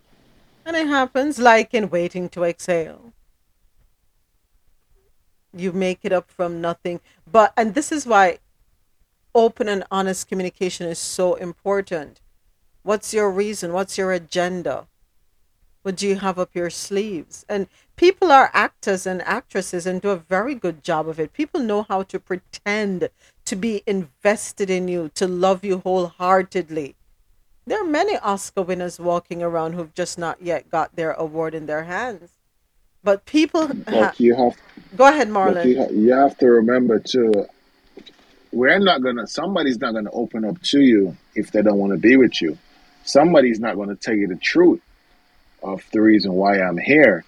And 0.64 0.74
it 0.74 0.86
happens 0.86 1.38
like 1.38 1.74
in 1.74 1.90
waiting 1.90 2.30
to 2.30 2.44
exhale. 2.44 3.12
You 5.54 5.72
make 5.72 5.98
it 6.02 6.12
up 6.12 6.30
from 6.30 6.62
nothing. 6.62 7.00
But 7.30 7.52
and 7.54 7.74
this 7.74 7.92
is 7.92 8.06
why 8.06 8.38
open 9.34 9.68
and 9.68 9.84
honest 9.90 10.28
communication 10.28 10.86
is 10.86 10.98
so 10.98 11.34
important. 11.34 12.22
What's 12.84 13.12
your 13.12 13.30
reason? 13.30 13.74
What's 13.74 13.98
your 13.98 14.12
agenda? 14.12 14.86
What 15.82 15.96
do 15.96 16.08
you 16.08 16.16
have 16.16 16.38
up 16.38 16.54
your 16.54 16.70
sleeves? 16.70 17.44
And 17.50 17.66
people 18.02 18.32
are 18.32 18.50
actors 18.52 19.06
and 19.06 19.22
actresses 19.22 19.86
and 19.86 20.02
do 20.02 20.10
a 20.10 20.16
very 20.16 20.56
good 20.56 20.82
job 20.82 21.08
of 21.08 21.20
it. 21.20 21.32
People 21.32 21.60
know 21.60 21.84
how 21.84 22.02
to 22.02 22.18
pretend 22.18 23.08
to 23.44 23.54
be 23.54 23.80
invested 23.86 24.68
in 24.68 24.88
you, 24.88 25.08
to 25.14 25.28
love 25.28 25.64
you 25.64 25.78
wholeheartedly. 25.78 26.96
There 27.64 27.80
are 27.80 27.86
many 27.86 28.16
Oscar 28.16 28.62
winners 28.62 28.98
walking 28.98 29.40
around 29.40 29.74
who've 29.74 29.94
just 29.94 30.18
not 30.18 30.42
yet 30.42 30.68
got 30.68 30.96
their 30.96 31.12
award 31.12 31.54
in 31.54 31.66
their 31.66 31.84
hands. 31.84 32.30
But 33.04 33.24
people. 33.24 33.68
Ha- 33.86 34.14
you 34.18 34.34
have, 34.34 34.56
go 34.96 35.06
ahead, 35.06 35.28
Marlon. 35.28 35.64
You, 35.64 35.76
ha- 35.78 35.92
you 35.92 36.12
have 36.12 36.36
to 36.38 36.46
remember, 36.48 36.98
too, 36.98 37.46
we're 38.50 38.80
not 38.80 39.02
going 39.02 39.18
to, 39.18 39.28
somebody's 39.28 39.78
not 39.78 39.92
going 39.92 40.06
to 40.06 40.10
open 40.10 40.44
up 40.44 40.60
to 40.62 40.80
you 40.80 41.16
if 41.36 41.52
they 41.52 41.62
don't 41.62 41.78
want 41.78 41.92
to 41.92 41.98
be 42.00 42.16
with 42.16 42.42
you. 42.42 42.58
Somebody's 43.04 43.60
not 43.60 43.76
going 43.76 43.90
to 43.90 43.96
tell 43.96 44.16
you 44.16 44.26
the 44.26 44.40
truth 44.42 44.82
of 45.62 45.84
the 45.92 46.00
reason 46.00 46.32
why 46.32 46.58
I'm 46.58 46.78
here 46.78 47.24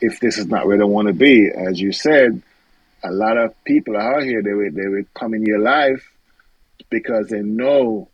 if 0.00 0.20
this 0.20 0.38
is 0.38 0.46
not 0.46 0.66
where 0.66 0.78
they 0.78 0.84
want 0.84 1.08
to 1.08 1.14
be. 1.14 1.48
As 1.48 1.80
you 1.80 1.92
said, 1.92 2.42
a 3.04 3.10
lot 3.10 3.36
of 3.36 3.54
people 3.64 3.96
out 3.96 4.22
here, 4.22 4.42
they 4.42 4.52
will, 4.52 4.70
they 4.72 4.88
will 4.88 5.04
come 5.14 5.34
in 5.34 5.44
your 5.44 5.60
life 5.60 6.12
because 6.90 7.28
they 7.28 7.40
know 7.40 8.08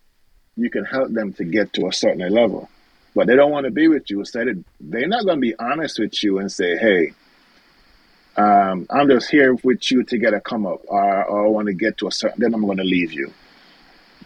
you 0.56 0.70
can 0.70 0.84
help 0.84 1.12
them 1.12 1.32
to 1.34 1.44
get 1.44 1.72
to 1.74 1.86
a 1.86 1.92
certain 1.92 2.28
level. 2.30 2.68
But 3.14 3.26
they 3.26 3.36
don't 3.36 3.50
want 3.50 3.64
to 3.64 3.72
be 3.72 3.88
with 3.88 4.10
you. 4.10 4.24
So 4.24 4.44
they're 4.80 5.08
not 5.08 5.24
going 5.24 5.38
to 5.38 5.40
be 5.40 5.54
honest 5.58 5.98
with 5.98 6.22
you 6.22 6.38
and 6.38 6.52
say, 6.52 6.76
hey, 6.76 7.12
um, 8.36 8.86
I'm 8.90 9.08
just 9.08 9.30
here 9.30 9.54
with 9.54 9.90
you 9.90 10.02
to 10.04 10.18
get 10.18 10.34
a 10.34 10.40
come 10.40 10.66
up 10.66 10.82
or, 10.86 11.24
or 11.24 11.46
I 11.46 11.48
want 11.48 11.68
to 11.68 11.74
get 11.74 11.98
to 11.98 12.08
a 12.08 12.12
certain, 12.12 12.38
then 12.38 12.54
I'm 12.54 12.64
going 12.64 12.76
to 12.76 12.84
leave 12.84 13.12
you. 13.12 13.32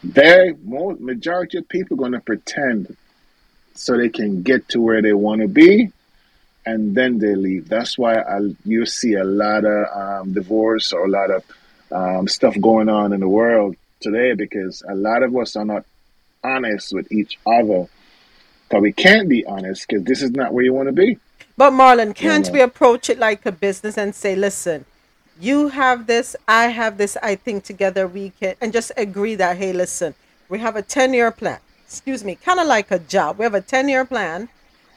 They, 0.02 0.54
most, 0.64 1.00
majority 1.00 1.58
of 1.58 1.68
people 1.68 1.94
are 1.94 1.98
going 1.98 2.12
to 2.12 2.20
pretend 2.20 2.96
so 3.74 3.96
they 3.96 4.08
can 4.08 4.42
get 4.42 4.68
to 4.70 4.80
where 4.80 5.02
they 5.02 5.12
want 5.12 5.42
to 5.42 5.48
be 5.48 5.92
and 6.66 6.94
then 6.94 7.18
they 7.18 7.34
leave. 7.34 7.68
That's 7.68 7.96
why 7.98 8.16
I, 8.20 8.40
you 8.64 8.86
see 8.86 9.14
a 9.14 9.24
lot 9.24 9.64
of 9.64 9.86
um, 9.96 10.32
divorce 10.32 10.92
or 10.92 11.06
a 11.06 11.08
lot 11.08 11.30
of 11.30 11.44
um, 11.92 12.28
stuff 12.28 12.54
going 12.60 12.88
on 12.88 13.12
in 13.12 13.20
the 13.20 13.28
world 13.28 13.76
today 14.00 14.34
because 14.34 14.82
a 14.88 14.94
lot 14.94 15.22
of 15.22 15.36
us 15.36 15.56
are 15.56 15.64
not 15.64 15.84
honest 16.44 16.92
with 16.92 17.10
each 17.12 17.38
other. 17.46 17.86
But 18.70 18.82
we 18.82 18.92
can't 18.92 19.28
be 19.28 19.44
honest 19.44 19.88
because 19.88 20.04
this 20.04 20.22
is 20.22 20.30
not 20.30 20.52
where 20.52 20.64
you 20.64 20.72
want 20.72 20.88
to 20.88 20.92
be. 20.92 21.18
But 21.56 21.72
Marlon, 21.72 22.14
can't 22.14 22.48
we 22.50 22.60
approach 22.60 23.10
it 23.10 23.18
like 23.18 23.44
a 23.44 23.52
business 23.52 23.98
and 23.98 24.14
say, 24.14 24.34
listen, 24.36 24.84
you 25.40 25.68
have 25.68 26.06
this, 26.06 26.36
I 26.46 26.68
have 26.68 26.96
this, 26.96 27.16
I 27.22 27.34
think 27.34 27.64
together 27.64 28.06
we 28.06 28.30
can, 28.30 28.54
and 28.60 28.72
just 28.72 28.92
agree 28.96 29.34
that, 29.34 29.56
hey, 29.56 29.72
listen, 29.72 30.14
we 30.48 30.58
have 30.60 30.76
a 30.76 30.82
10 30.82 31.12
year 31.12 31.30
plan. 31.30 31.58
Excuse 31.84 32.22
me, 32.22 32.36
kind 32.36 32.60
of 32.60 32.66
like 32.66 32.90
a 32.90 32.98
job. 32.98 33.38
We 33.38 33.42
have 33.42 33.54
a 33.54 33.60
10 33.60 33.88
year 33.88 34.04
plan 34.04 34.48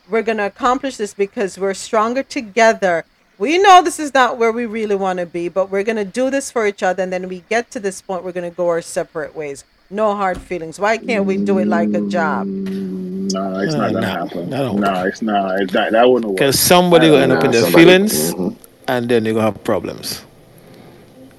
we're 0.10 0.22
going 0.22 0.38
to 0.38 0.46
accomplish 0.46 0.98
this 0.98 1.14
because 1.14 1.58
we're 1.58 1.74
stronger 1.74 2.24
together. 2.24 3.06
We 3.38 3.58
know 3.58 3.82
this 3.82 4.00
is 4.00 4.14
not 4.14 4.38
where 4.38 4.52
we 4.52 4.66
really 4.66 4.96
want 4.96 5.20
to 5.20 5.26
be, 5.26 5.50
but 5.50 5.70
we're 5.70 5.84
going 5.84 5.98
to 5.98 6.06
do 6.06 6.30
this 6.30 6.52
for 6.52 6.68
each 6.68 6.84
other. 6.84 7.04
And 7.04 7.12
then 7.12 7.28
we 7.28 7.44
get 7.50 7.72
to 7.72 7.80
this 7.80 8.02
point, 8.02 8.24
we're 8.24 8.32
going 8.32 8.50
to 8.50 8.56
go 8.56 8.70
our 8.70 8.82
separate 8.82 9.36
ways. 9.36 9.64
No 9.90 10.16
hard 10.16 10.40
feelings. 10.40 10.80
Why 10.80 10.98
can't 10.98 11.26
we 11.26 11.38
do 11.38 11.60
it 11.60 11.68
like 11.68 11.94
a 11.94 12.02
job? 12.02 12.48
No, 12.48 13.60
it's 13.60 13.76
not 13.76 13.90
uh, 13.90 13.94
gonna 13.94 14.08
happen. 14.08 14.50
No, 14.50 14.74
no, 14.74 15.06
it's 15.06 15.22
not. 15.22 15.62
It's 15.62 15.74
that 15.74 15.92
that 15.92 16.10
wouldn't 16.10 16.32
work. 16.32 16.38
Because 16.38 16.60
somebody 16.60 17.10
will 17.10 17.18
end 17.18 17.32
up 17.32 17.44
in 17.44 17.52
their 17.52 17.70
feelings, 17.72 18.34
mm-hmm. 18.34 18.56
and 18.88 19.08
then 19.08 19.26
you're 19.26 19.36
gonna 19.36 19.46
have 19.46 19.64
problems. 19.64 20.24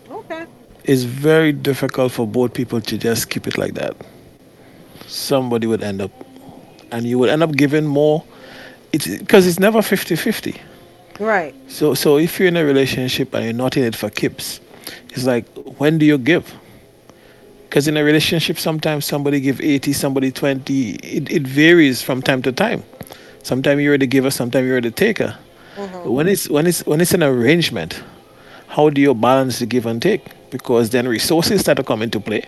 Okay. 0.08 0.46
It's 0.84 1.02
very 1.02 1.52
difficult 1.52 2.12
for 2.12 2.26
both 2.26 2.54
people 2.54 2.80
to 2.80 2.98
just 2.98 3.28
keep 3.28 3.46
it 3.46 3.58
like 3.58 3.74
that. 3.74 3.96
somebody 5.06 5.66
would 5.66 5.82
end 5.82 6.00
up, 6.00 6.12
and 6.90 7.06
you 7.06 7.18
would 7.18 7.30
end 7.30 7.42
up 7.42 7.52
giving 7.52 7.86
more. 7.86 8.24
It's 8.94 9.08
because 9.08 9.44
it's 9.48 9.58
never 9.58 9.80
50-50. 9.80 10.56
Right. 11.18 11.52
So 11.68 11.94
so 11.94 12.16
if 12.16 12.38
you're 12.38 12.46
in 12.46 12.56
a 12.56 12.64
relationship 12.64 13.34
and 13.34 13.44
you're 13.44 13.52
not 13.52 13.76
in 13.76 13.82
it 13.82 13.96
for 13.96 14.08
kips, 14.08 14.60
it's 15.10 15.24
like 15.24 15.46
when 15.78 15.98
do 15.98 16.06
you 16.06 16.16
give? 16.16 16.54
Because 17.64 17.88
in 17.88 17.96
a 17.96 18.04
relationship, 18.04 18.56
sometimes 18.56 19.04
somebody 19.04 19.40
give 19.40 19.60
80, 19.60 19.92
somebody 19.92 20.30
20. 20.30 20.90
It, 20.90 21.28
it 21.28 21.42
varies 21.42 22.02
from 22.02 22.22
time 22.22 22.40
to 22.42 22.52
time. 22.52 22.84
Sometimes 23.42 23.82
you're 23.82 23.98
the 23.98 24.06
giver, 24.06 24.30
sometimes 24.30 24.64
you're 24.64 24.80
the 24.80 24.92
taker. 24.92 25.36
Mm-hmm. 25.74 26.08
When 26.08 26.28
it's 26.28 26.48
when 26.48 26.68
it's 26.68 26.86
when 26.86 27.00
it's 27.00 27.14
an 27.14 27.24
arrangement, 27.24 28.00
how 28.68 28.90
do 28.90 29.00
you 29.00 29.12
balance 29.12 29.58
the 29.58 29.66
give 29.66 29.86
and 29.86 30.00
take? 30.00 30.22
Because 30.50 30.90
then 30.90 31.08
resources 31.08 31.62
start 31.62 31.78
to 31.78 31.82
come 31.82 32.00
into 32.00 32.20
play. 32.20 32.44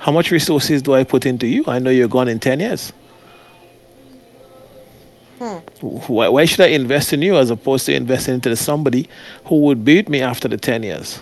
How 0.00 0.12
much 0.12 0.30
resources 0.30 0.82
do 0.82 0.92
I 0.92 1.04
put 1.04 1.24
into 1.24 1.46
you? 1.46 1.64
I 1.66 1.78
know 1.78 1.88
you're 1.88 2.08
gone 2.08 2.28
in 2.28 2.40
10 2.40 2.60
years. 2.60 2.92
Hmm. 5.38 5.58
Why, 5.80 6.28
why 6.28 6.44
should 6.44 6.60
I 6.60 6.68
invest 6.68 7.12
in 7.12 7.22
you 7.22 7.36
as 7.36 7.50
opposed 7.50 7.86
to 7.86 7.94
investing 7.94 8.34
into 8.34 8.54
somebody 8.56 9.08
who 9.44 9.60
would 9.62 9.84
beat 9.84 10.08
me 10.08 10.20
after 10.20 10.48
the 10.48 10.56
10 10.56 10.82
years? 10.82 11.20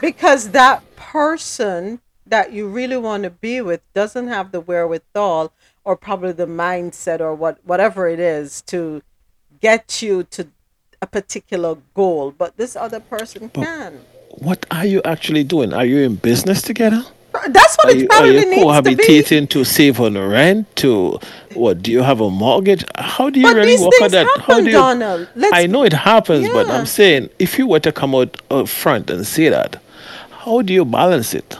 Because 0.00 0.50
that 0.50 0.82
person 0.96 2.00
that 2.26 2.52
you 2.52 2.68
really 2.68 2.96
want 2.96 3.22
to 3.22 3.30
be 3.30 3.60
with 3.60 3.80
doesn't 3.94 4.28
have 4.28 4.52
the 4.52 4.60
wherewithal 4.60 5.52
or 5.84 5.96
probably 5.96 6.32
the 6.32 6.46
mindset 6.46 7.20
or 7.20 7.34
what 7.34 7.58
whatever 7.64 8.08
it 8.08 8.20
is 8.20 8.60
to 8.62 9.02
get 9.60 10.02
you 10.02 10.22
to 10.24 10.46
a 11.00 11.06
particular 11.06 11.76
goal 11.94 12.30
but 12.30 12.56
this 12.56 12.76
other 12.76 13.00
person 13.00 13.50
but 13.54 13.64
can 13.64 13.94
what 14.32 14.66
are 14.70 14.84
you 14.84 15.00
actually 15.04 15.42
doing 15.44 15.72
are 15.72 15.86
you 15.86 15.98
in 15.98 16.16
business 16.16 16.60
together 16.60 17.02
that's 17.48 17.76
what 17.76 17.88
are 17.88 17.90
it 17.96 17.98
you, 17.98 18.08
probably 18.08 18.30
are 18.30 18.40
you 18.40 18.50
needs 18.50 18.62
cohabitating 18.62 19.48
to, 19.48 19.58
to 19.58 19.64
save 19.64 20.00
on 20.00 20.16
rent 20.16 20.74
to 20.76 21.18
what 21.54 21.82
do 21.82 21.90
you 21.90 22.02
have 22.02 22.20
a 22.20 22.30
mortgage? 22.30 22.84
How 22.96 23.30
do 23.30 23.40
you 23.40 23.46
but 23.46 23.56
really 23.56 23.82
work 23.82 23.92
on 24.02 24.10
that? 24.12 24.26
Happen, 24.26 24.42
how 24.42 24.60
do 24.60 24.70
you 24.70 25.50
i 25.52 25.66
know 25.66 25.82
it 25.84 25.92
happens 25.92 26.46
yeah. 26.46 26.52
but 26.52 26.68
i'm 26.68 26.86
saying 26.86 27.28
if 27.38 27.58
you 27.58 27.66
were 27.66 27.80
to 27.80 27.92
come 27.92 28.14
out 28.14 28.40
up 28.50 28.68
front 28.68 29.10
and 29.10 29.26
say 29.26 29.48
that 29.48 29.80
how 30.30 30.62
do 30.62 30.72
you 30.72 30.84
balance 30.84 31.34
it? 31.34 31.56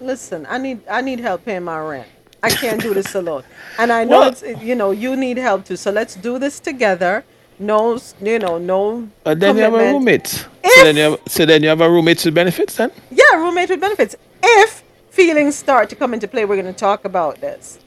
Listen 0.00 0.46
i 0.48 0.58
need 0.58 0.80
i 0.88 1.00
need 1.00 1.20
help 1.20 1.44
paying 1.44 1.64
my 1.64 1.78
rent. 1.78 2.08
I 2.42 2.50
can't 2.50 2.80
do 2.80 2.92
this 2.92 3.14
alone. 3.14 3.42
And 3.78 3.92
i 3.92 4.04
know 4.04 4.28
it's 4.28 4.42
you 4.62 4.74
know 4.74 4.90
you 4.90 5.16
need 5.16 5.38
help 5.38 5.64
too. 5.64 5.76
So 5.76 5.90
let's 5.90 6.14
do 6.14 6.38
this 6.38 6.60
together. 6.60 7.24
No 7.58 7.98
you 8.20 8.38
know 8.38 8.58
no 8.58 9.08
and 9.24 9.40
then 9.40 9.54
commitment. 9.54 9.58
you 9.58 9.62
have 9.62 9.74
a 9.74 9.92
roommate. 9.92 10.46
If, 10.62 10.72
so 10.72 10.84
then 10.84 10.96
you 10.96 11.02
have 11.02 11.20
so 11.26 11.46
then 11.46 11.62
you 11.62 11.68
have 11.68 11.80
a 11.80 11.90
roommate 11.90 12.24
with 12.24 12.34
benefits 12.34 12.76
then? 12.76 12.90
Yeah 13.10 13.34
roommate 13.34 13.70
with 13.70 13.80
benefits 13.80 14.16
if 14.62 14.82
feelings 15.10 15.56
start 15.56 15.88
to 15.90 15.96
come 15.96 16.14
into 16.14 16.28
play 16.28 16.44
we're 16.44 16.60
going 16.60 16.72
to 16.72 16.72
talk 16.72 17.04
about 17.04 17.40
this 17.40 17.78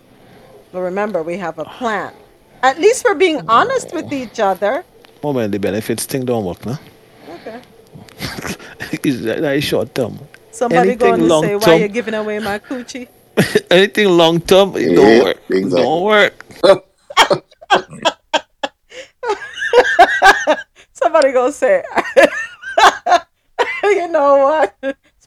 but 0.71 0.81
remember 0.81 1.23
we 1.23 1.37
have 1.37 1.59
a 1.59 1.65
plan 1.65 2.13
at 2.63 2.79
least 2.79 3.05
we're 3.05 3.15
being 3.15 3.41
oh. 3.41 3.59
honest 3.59 3.93
with 3.93 4.11
each 4.11 4.39
other 4.39 4.83
moment 5.23 5.51
the 5.51 5.59
benefits 5.59 6.05
thing 6.05 6.25
don't 6.25 6.45
work 6.45 6.65
no 6.65 6.77
okay 7.29 7.61
is 9.03 9.23
that, 9.23 9.41
that 9.41 9.55
is 9.55 9.63
short 9.63 9.93
term 9.93 10.17
Somebody 10.57 10.95
going 10.95 11.21
to 11.21 11.29
say, 11.41 11.55
"Why 11.55 11.75
you 11.75 11.87
giving 11.87 12.15
away 12.15 12.39
my 12.39 12.57
coochie?" 12.57 13.07
Anything 13.69 14.09
long 14.09 14.41
term, 14.41 14.75
it 14.75 14.95
don't 14.95 15.05
Yeah, 15.05 15.23
work. 15.23 15.37
It 15.49 15.57
exactly. 15.57 15.83
don't 15.83 16.03
work. 16.03 16.33
Somebody 20.93 21.31
gonna 21.31 21.51
say, 21.51 21.83
"You 23.83 24.07
know 24.07 24.37
what?" 24.49 24.73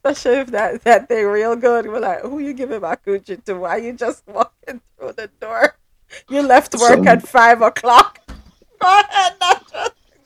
Especially 0.03 0.39
if 0.41 0.51
that 0.53 0.83
that 0.85 1.09
thing 1.09 1.27
real 1.27 1.57
good. 1.57 1.87
We're 1.87 2.01
like, 2.01 2.23
"Who 2.23 2.39
you 2.39 2.55
giving 2.55 2.81
my 2.81 2.97
coochie 2.97 3.45
to? 3.45 3.55
Why 3.55 3.77
you 3.77 3.93
just 3.93 4.23
walking 4.27 4.81
through 4.99 5.13
the 5.13 5.29
door? 5.41 5.77
You 6.29 6.43
left 6.43 6.75
work 6.75 7.05
Some- 7.05 7.09
at 7.09 7.27
five 7.27 7.61
o'clock. 7.63 8.19
Go 8.81 8.89
ahead. 8.89 9.35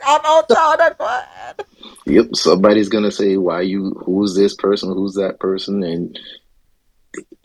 I'm 0.07 0.21
all 0.25 0.45
tired. 0.45 0.97
Go 0.99 1.07
ahead." 1.07 1.65
Yep, 2.07 2.37
somebody's 2.37 2.89
gonna 2.89 3.11
say, 3.11 3.37
"Why 3.37 3.63
you? 3.63 3.91
Who's 4.05 4.37
this 4.37 4.55
person? 4.55 4.93
Who's 4.93 5.15
that 5.15 5.41
person?" 5.41 5.83
And 5.83 6.19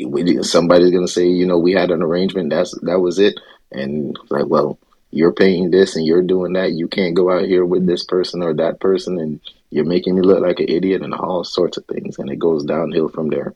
we- 0.05 0.43
somebody's 0.43 0.91
gonna 0.91 1.07
say, 1.07 1.27
"You 1.27 1.45
know, 1.47 1.57
we 1.57 1.73
had 1.73 1.89
an 1.91 2.03
arrangement. 2.03 2.51
That's 2.51 2.77
that 2.81 2.99
was 2.99 3.17
it." 3.17 3.39
And 3.71 4.17
like, 4.29 4.47
well, 4.47 4.77
you're 5.11 5.33
paying 5.33 5.71
this 5.71 5.95
and 5.95 6.05
you're 6.05 6.21
doing 6.21 6.53
that. 6.53 6.73
You 6.73 6.87
can't 6.87 7.15
go 7.15 7.31
out 7.31 7.45
here 7.45 7.65
with 7.65 7.87
this 7.87 8.03
person 8.03 8.43
or 8.43 8.53
that 8.55 8.79
person, 8.79 9.19
and 9.19 9.39
you're 9.71 9.85
making 9.85 10.15
me 10.15 10.21
look 10.21 10.41
like 10.41 10.59
an 10.59 10.69
idiot 10.69 11.01
and 11.01 11.13
all 11.13 11.43
sorts 11.43 11.77
of 11.77 11.85
things. 11.85 12.17
And 12.19 12.29
it 12.29 12.37
goes 12.39 12.63
downhill 12.63 13.09
from 13.09 13.29
there. 13.29 13.53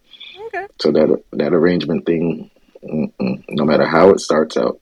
Okay. 0.48 0.66
So 0.80 0.92
that 0.92 1.24
that 1.34 1.54
arrangement 1.54 2.06
thing, 2.06 2.52
mm-mm, 2.84 3.44
no 3.50 3.66
matter 3.66 3.86
how 3.86 4.10
it 4.12 4.20
starts 4.20 4.58
out, 4.58 4.80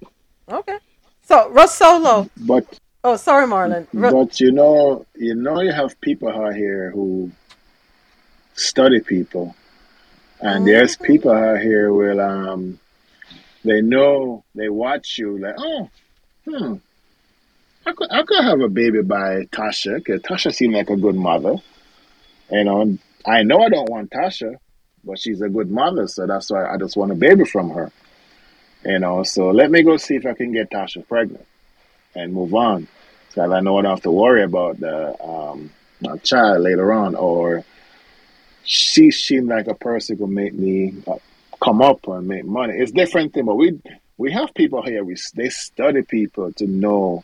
Okay. 0.50 0.78
So 1.24 1.50
Rosolo. 1.52 2.30
But 2.38 2.66
Oh, 3.04 3.16
sorry, 3.16 3.48
Marlon. 3.48 3.88
Ru- 3.94 4.12
but 4.12 4.40
you 4.40 4.52
know 4.52 5.06
you 5.16 5.34
know 5.34 5.62
you 5.62 5.72
have 5.72 6.00
people 6.02 6.30
out 6.30 6.54
here 6.56 6.92
who 6.92 7.32
study 8.54 9.00
people, 9.00 9.56
and 10.40 10.68
there's 10.68 10.98
people 10.98 11.32
out 11.32 11.60
here 11.62 11.92
will 11.92 12.22
um 12.22 12.80
they 13.64 13.82
know 13.82 14.44
they 14.54 14.70
watch 14.70 15.18
you 15.18 15.40
like 15.40 15.56
oh 15.58 15.90
hmm 16.46 16.76
I 17.86 17.94
could 17.94 18.12
I 18.12 18.24
could 18.24 18.44
have 18.44 18.62
a 18.62 18.70
baby 18.70 19.02
by 19.02 19.46
Tasha 19.52 19.96
because 19.96 20.22
Tasha 20.22 20.54
seemed 20.54 20.76
like 20.76 20.90
a 20.90 20.96
good 20.96 21.16
mother, 21.16 21.56
you 22.52 22.64
know. 22.64 22.98
I 23.26 23.44
know 23.44 23.62
I 23.62 23.70
don't 23.70 23.90
want 23.90 24.12
Tasha, 24.12 24.56
but 25.04 25.20
she's 25.20 25.42
a 25.42 25.50
good 25.50 25.70
mother, 25.70 26.08
so 26.08 26.26
that's 26.28 26.50
why 26.52 26.66
I 26.66 26.78
just 26.78 26.98
want 26.98 27.12
a 27.12 27.16
baby 27.16 27.46
from 27.46 27.72
her. 27.72 27.92
You 28.86 29.00
know, 29.00 29.24
so 29.24 29.50
let 29.50 29.70
me 29.72 29.84
go 29.84 29.98
see 29.98 30.16
if 30.16 30.26
I 30.26 30.34
can 30.34 30.52
get 30.52 30.72
Tasha 30.72 31.08
pregnant 31.08 31.46
and 32.16 32.34
move 32.34 32.54
on. 32.54 32.88
So 33.30 33.52
I 33.52 33.60
know 33.62 33.78
I 33.78 33.82
don't 33.84 33.92
have 33.92 34.04
to 34.04 34.12
worry 34.12 34.44
about 34.44 34.80
the 34.80 35.24
um 35.24 35.72
my 36.02 36.18
child 36.18 36.62
later 36.62 36.92
on 36.92 37.16
or 37.16 37.64
she 38.64 39.12
seemed 39.12 39.48
like 39.48 39.68
a 39.68 39.76
person 39.76 40.18
who 40.18 40.28
make 40.28 40.54
me 40.54 40.96
uh, 41.08 41.16
come 41.64 41.82
up 41.82 42.08
and 42.08 42.28
make 42.28 42.46
money. 42.46 42.74
It's 42.76 42.92
different 42.92 43.34
thing, 43.34 43.46
but 43.46 43.56
we 43.56 43.80
we 44.18 44.32
have 44.32 44.54
people 44.54 44.82
here. 44.84 45.04
We 45.04 45.16
they 45.36 45.50
study 45.50 46.04
people 46.04 46.52
to 46.54 46.68
know 46.68 47.24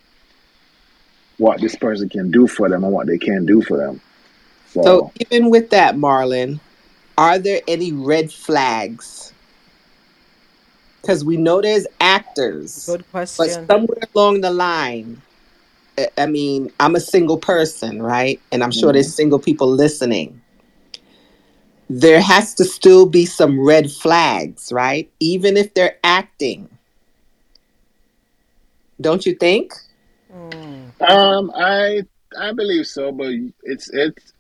what 1.37 1.61
this 1.61 1.75
person 1.75 2.09
can 2.09 2.31
do 2.31 2.47
for 2.47 2.69
them 2.69 2.83
and 2.83 2.93
what 2.93 3.07
they 3.07 3.17
can 3.17 3.45
do 3.45 3.61
for 3.61 3.77
them. 3.77 4.01
So, 4.67 4.83
So 4.83 5.11
even 5.31 5.49
with 5.49 5.69
that, 5.71 5.95
Marlon, 5.95 6.59
are 7.17 7.39
there 7.39 7.61
any 7.67 7.91
red 7.91 8.31
flags? 8.31 9.33
Because 11.01 11.23
we 11.23 11.37
know 11.37 11.61
there's 11.61 11.87
actors, 12.01 12.85
Good 12.85 13.09
question. 13.11 13.37
but 13.37 13.71
somewhere 13.71 14.03
along 14.15 14.41
the 14.41 14.51
line, 14.51 15.21
I- 15.97 16.09
I 16.17 16.25
mean, 16.25 16.71
I'm 16.79 16.95
a 16.95 16.99
single 16.99 17.37
person, 17.37 18.01
right? 18.01 18.41
And 18.51 18.63
I'm 18.63 18.71
sure 18.71 18.91
there's 18.91 19.07
mm-hmm. 19.07 19.13
single 19.13 19.39
people 19.39 19.67
listening. 19.67 20.41
There 21.89 22.21
has 22.21 22.53
to 22.55 22.65
still 22.65 23.05
be 23.05 23.25
some 23.25 23.59
red 23.59 23.91
flags, 23.91 24.71
right? 24.71 25.09
Even 25.19 25.55
if 25.55 25.73
they're 25.73 25.97
acting. 26.03 26.69
Don't 28.99 29.25
you 29.25 29.35
think? 29.35 29.73
Hmm. 30.31 30.86
Um, 31.01 31.51
I 31.55 32.03
I 32.37 32.51
believe 32.53 32.87
so, 32.87 33.11
but 33.11 33.33
it's 33.63 33.89
it's 33.91 34.33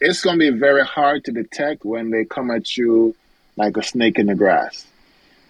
it's 0.00 0.22
gonna 0.22 0.38
be 0.38 0.50
very 0.50 0.84
hard 0.84 1.24
to 1.24 1.32
detect 1.32 1.84
when 1.84 2.10
they 2.10 2.24
come 2.24 2.50
at 2.50 2.76
you 2.76 3.14
like 3.56 3.76
a 3.76 3.82
snake 3.82 4.18
in 4.18 4.26
the 4.26 4.34
grass. 4.34 4.86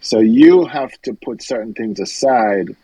So 0.01 0.19
you 0.19 0.65
have 0.65 0.93
to 1.03 1.15
put 1.15 1.43
certain 1.43 1.75
things 1.75 2.01
aside 2.01 2.77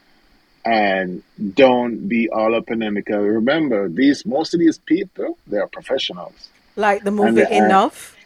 and 0.64 1.22
don't 1.54 2.08
be 2.08 2.28
all 2.28 2.54
up 2.54 2.70
in 2.70 2.80
them 2.80 2.94
because 2.94 3.24
remember 3.24 3.88
these 3.88 4.26
most 4.26 4.54
of 4.54 4.60
these 4.60 4.78
people 4.78 5.38
they 5.46 5.58
are 5.58 5.66
professionals. 5.66 6.48
Like 6.76 7.04
the 7.04 7.10
movie 7.10 7.42
they 7.42 7.56
Enough. 7.56 8.16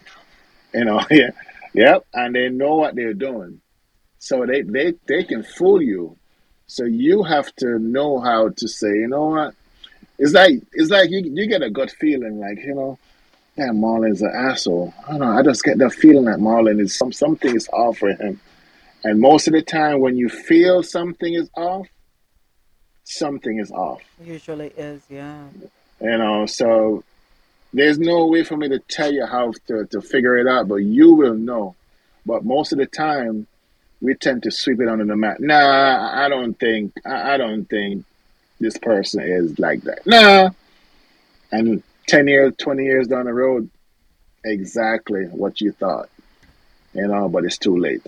You 0.74 0.84
know, 0.84 1.00
yeah, 1.10 1.30
yep, 1.72 2.04
and 2.12 2.34
they 2.34 2.48
know 2.48 2.76
what 2.76 2.94
they're 2.94 3.14
doing, 3.14 3.60
so 4.18 4.46
they 4.46 4.62
they 4.62 4.94
they 5.06 5.24
can 5.24 5.42
fool 5.42 5.80
you. 5.80 6.16
So 6.72 6.84
you 6.84 7.22
have 7.22 7.54
to 7.56 7.78
know 7.78 8.18
how 8.18 8.48
to 8.48 8.66
say, 8.66 8.88
you 8.88 9.06
know 9.06 9.26
what? 9.26 9.54
It's 10.18 10.32
like 10.32 10.62
it's 10.72 10.90
like 10.90 11.10
you 11.10 11.20
you 11.20 11.46
get 11.46 11.60
a 11.60 11.68
gut 11.68 11.90
feeling, 11.90 12.40
like 12.40 12.60
you 12.60 12.74
know, 12.74 12.98
damn, 13.58 13.76
Marlon's 13.76 14.22
an 14.22 14.32
asshole. 14.34 14.94
I 15.06 15.10
don't 15.10 15.20
know. 15.20 15.38
I 15.38 15.42
just 15.42 15.64
get 15.64 15.76
the 15.76 15.90
feeling 15.90 16.24
that 16.24 16.38
Marlon 16.38 16.80
is 16.80 16.96
some 16.96 17.12
something 17.12 17.54
is 17.54 17.68
off 17.68 17.98
for 17.98 18.14
him, 18.14 18.40
and 19.04 19.20
most 19.20 19.48
of 19.48 19.52
the 19.52 19.60
time 19.60 20.00
when 20.00 20.16
you 20.16 20.30
feel 20.30 20.82
something 20.82 21.34
is 21.34 21.50
off, 21.58 21.88
something 23.04 23.58
is 23.58 23.70
off. 23.70 24.00
Usually 24.24 24.68
is, 24.68 25.02
yeah. 25.10 25.44
You 26.00 26.16
know, 26.16 26.46
so 26.46 27.04
there's 27.74 27.98
no 27.98 28.28
way 28.28 28.44
for 28.44 28.56
me 28.56 28.70
to 28.70 28.78
tell 28.78 29.12
you 29.12 29.26
how 29.26 29.52
to, 29.66 29.84
to 29.90 30.00
figure 30.00 30.38
it 30.38 30.46
out, 30.46 30.68
but 30.68 30.76
you 30.76 31.12
will 31.12 31.34
know. 31.34 31.74
But 32.24 32.46
most 32.46 32.72
of 32.72 32.78
the 32.78 32.86
time, 32.86 33.46
we 34.02 34.14
tend 34.14 34.42
to 34.42 34.50
sweep 34.50 34.80
it 34.80 34.88
under 34.88 35.04
the 35.04 35.16
mat. 35.16 35.40
Nah, 35.40 36.10
I 36.12 36.28
don't 36.28 36.58
think. 36.58 36.92
I, 37.06 37.34
I 37.34 37.36
don't 37.36 37.64
think 37.64 38.04
this 38.60 38.76
person 38.76 39.22
is 39.22 39.58
like 39.58 39.82
that. 39.82 40.06
Nah, 40.06 40.50
and 41.52 41.82
ten 42.06 42.28
years, 42.28 42.52
twenty 42.58 42.84
years 42.84 43.06
down 43.06 43.24
the 43.26 43.32
road, 43.32 43.70
exactly 44.44 45.26
what 45.26 45.60
you 45.60 45.72
thought. 45.72 46.10
You 46.92 47.06
know, 47.06 47.28
but 47.28 47.44
it's 47.44 47.56
too 47.56 47.78
late. 47.78 48.02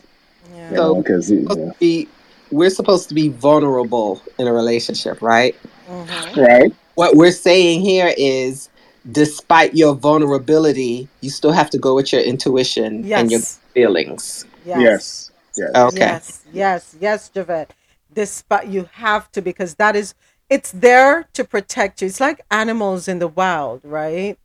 Yeah. 0.54 0.74
So 0.74 1.00
because 1.00 1.30
yeah. 1.30 2.04
we're 2.50 2.70
supposed 2.70 3.08
to 3.08 3.14
be 3.14 3.28
vulnerable 3.28 4.20
in 4.38 4.46
a 4.46 4.52
relationship, 4.52 5.22
right? 5.22 5.56
Mm-hmm. 5.88 6.40
Right. 6.40 6.74
What 6.96 7.16
we're 7.16 7.32
saying 7.32 7.80
here 7.80 8.12
is 8.16 8.68
despite 9.10 9.74
your 9.74 9.94
vulnerability, 9.94 11.08
you 11.20 11.30
still 11.30 11.52
have 11.52 11.70
to 11.70 11.78
go 11.78 11.94
with 11.94 12.12
your 12.12 12.22
intuition 12.22 13.04
yes. 13.04 13.20
and 13.20 13.30
your 13.30 13.40
feelings. 13.40 14.44
Yes. 14.64 14.80
Yes. 14.80 15.23
Yes. 15.56 15.74
Okay. 15.74 16.18
Yes. 16.18 16.44
Yes. 16.52 16.96
Yes, 17.00 17.28
Javette. 17.30 17.72
Despite 18.12 18.68
you 18.68 18.88
have 18.94 19.30
to 19.32 19.42
because 19.42 19.74
that 19.76 19.96
is 19.96 20.14
it's 20.50 20.72
there 20.72 21.28
to 21.34 21.44
protect 21.44 22.02
you. 22.02 22.08
It's 22.08 22.20
like 22.20 22.44
animals 22.50 23.08
in 23.08 23.18
the 23.18 23.28
wild, 23.28 23.82
right? 23.84 24.38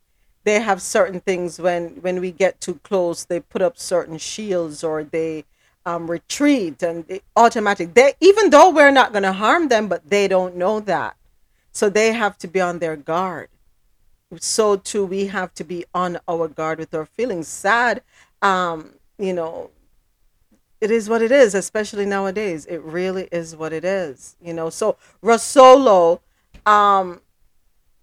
They 0.44 0.60
have 0.60 0.82
certain 0.82 1.20
things 1.20 1.58
when 1.60 2.00
when 2.02 2.20
we 2.20 2.32
get 2.32 2.60
too 2.60 2.76
close, 2.84 3.24
they 3.24 3.40
put 3.40 3.62
up 3.62 3.78
certain 3.78 4.18
shields 4.18 4.84
or 4.84 5.04
they 5.04 5.44
um, 5.86 6.10
retreat 6.10 6.82
and 6.82 7.04
it, 7.08 7.24
automatic. 7.36 7.94
They 7.94 8.14
even 8.20 8.50
though 8.50 8.70
we're 8.70 8.90
not 8.92 9.12
going 9.12 9.24
to 9.24 9.32
harm 9.32 9.68
them, 9.68 9.88
but 9.88 10.08
they 10.10 10.28
don't 10.28 10.56
know 10.56 10.80
that, 10.80 11.16
so 11.72 11.88
they 11.90 12.12
have 12.12 12.38
to 12.38 12.48
be 12.48 12.60
on 12.60 12.78
their 12.80 12.96
guard. 12.96 13.48
So 14.38 14.76
too, 14.76 15.04
we 15.06 15.26
have 15.28 15.54
to 15.54 15.64
be 15.64 15.84
on 15.94 16.18
our 16.28 16.48
guard 16.48 16.78
with 16.78 16.94
our 16.94 17.06
feelings. 17.06 17.48
Sad, 17.48 18.02
um, 18.42 18.94
you 19.18 19.32
know, 19.32 19.70
it 20.80 20.90
is 20.90 21.08
what 21.08 21.22
it 21.22 21.32
is, 21.32 21.54
especially 21.54 22.06
nowadays. 22.06 22.66
It 22.66 22.82
really 22.82 23.28
is 23.32 23.54
what 23.54 23.72
it 23.72 23.84
is, 23.84 24.36
you 24.42 24.54
know. 24.54 24.70
So 24.70 24.96
Rosolo, 25.22 26.20
um, 26.66 27.20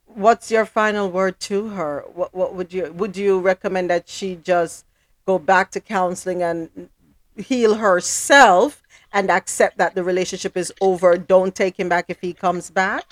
what's 0.05 0.51
your 0.51 0.65
final 0.65 1.09
word 1.09 1.39
to 1.41 1.69
her? 1.69 2.05
What 2.13 2.33
what 2.33 2.55
would 2.55 2.73
you 2.73 2.91
would 2.93 3.17
you 3.17 3.39
recommend 3.39 3.89
that 3.89 4.07
she 4.07 4.35
just 4.35 4.85
go 5.25 5.39
back 5.39 5.71
to 5.71 5.79
counseling 5.79 6.43
and 6.43 6.89
heal 7.35 7.75
herself 7.75 8.83
and 9.11 9.29
accept 9.31 9.77
that 9.77 9.95
the 9.95 10.03
relationship 10.03 10.55
is 10.55 10.71
over? 10.79 11.17
Don't 11.17 11.55
take 11.55 11.79
him 11.79 11.89
back 11.89 12.05
if 12.09 12.21
he 12.21 12.33
comes 12.33 12.69
back. 12.69 13.05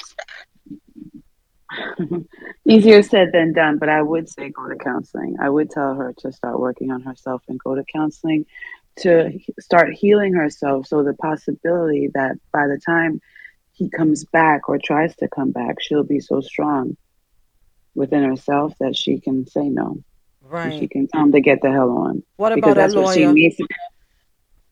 Easier 2.67 3.03
said 3.03 3.31
than 3.33 3.53
done, 3.53 3.77
but 3.77 3.89
I 3.89 4.01
would 4.01 4.29
say 4.29 4.49
go 4.49 4.67
to 4.67 4.75
counseling. 4.75 5.37
I 5.41 5.49
would 5.49 5.69
tell 5.69 5.95
her 5.95 6.13
to 6.19 6.31
start 6.31 6.59
working 6.59 6.91
on 6.91 7.01
herself 7.01 7.43
and 7.47 7.59
go 7.59 7.75
to 7.75 7.83
counseling 7.83 8.45
to 8.97 9.39
start 9.59 9.93
healing 9.93 10.33
herself. 10.33 10.87
So 10.87 11.03
the 11.03 11.13
possibility 11.13 12.09
that 12.13 12.37
by 12.51 12.67
the 12.67 12.79
time 12.85 13.21
he 13.73 13.89
comes 13.89 14.25
back 14.25 14.69
or 14.69 14.77
tries 14.77 15.15
to 15.17 15.27
come 15.27 15.51
back, 15.51 15.81
she'll 15.81 16.03
be 16.03 16.19
so 16.19 16.41
strong 16.41 16.95
within 17.93 18.23
herself 18.23 18.73
that 18.79 18.95
she 18.95 19.19
can 19.19 19.47
say 19.47 19.69
no. 19.69 20.03
Right. 20.41 20.79
she 20.79 20.87
can 20.87 21.07
him 21.11 21.31
to 21.31 21.41
get 21.41 21.61
the 21.61 21.71
hell 21.71 21.89
on. 21.97 22.23
What 22.37 22.51
about 22.51 22.55
because 22.55 22.75
that's 22.75 22.93
a 22.93 22.97
lawyer? 22.97 23.05
What 23.05 23.15
she 23.15 23.25
needs 23.25 23.57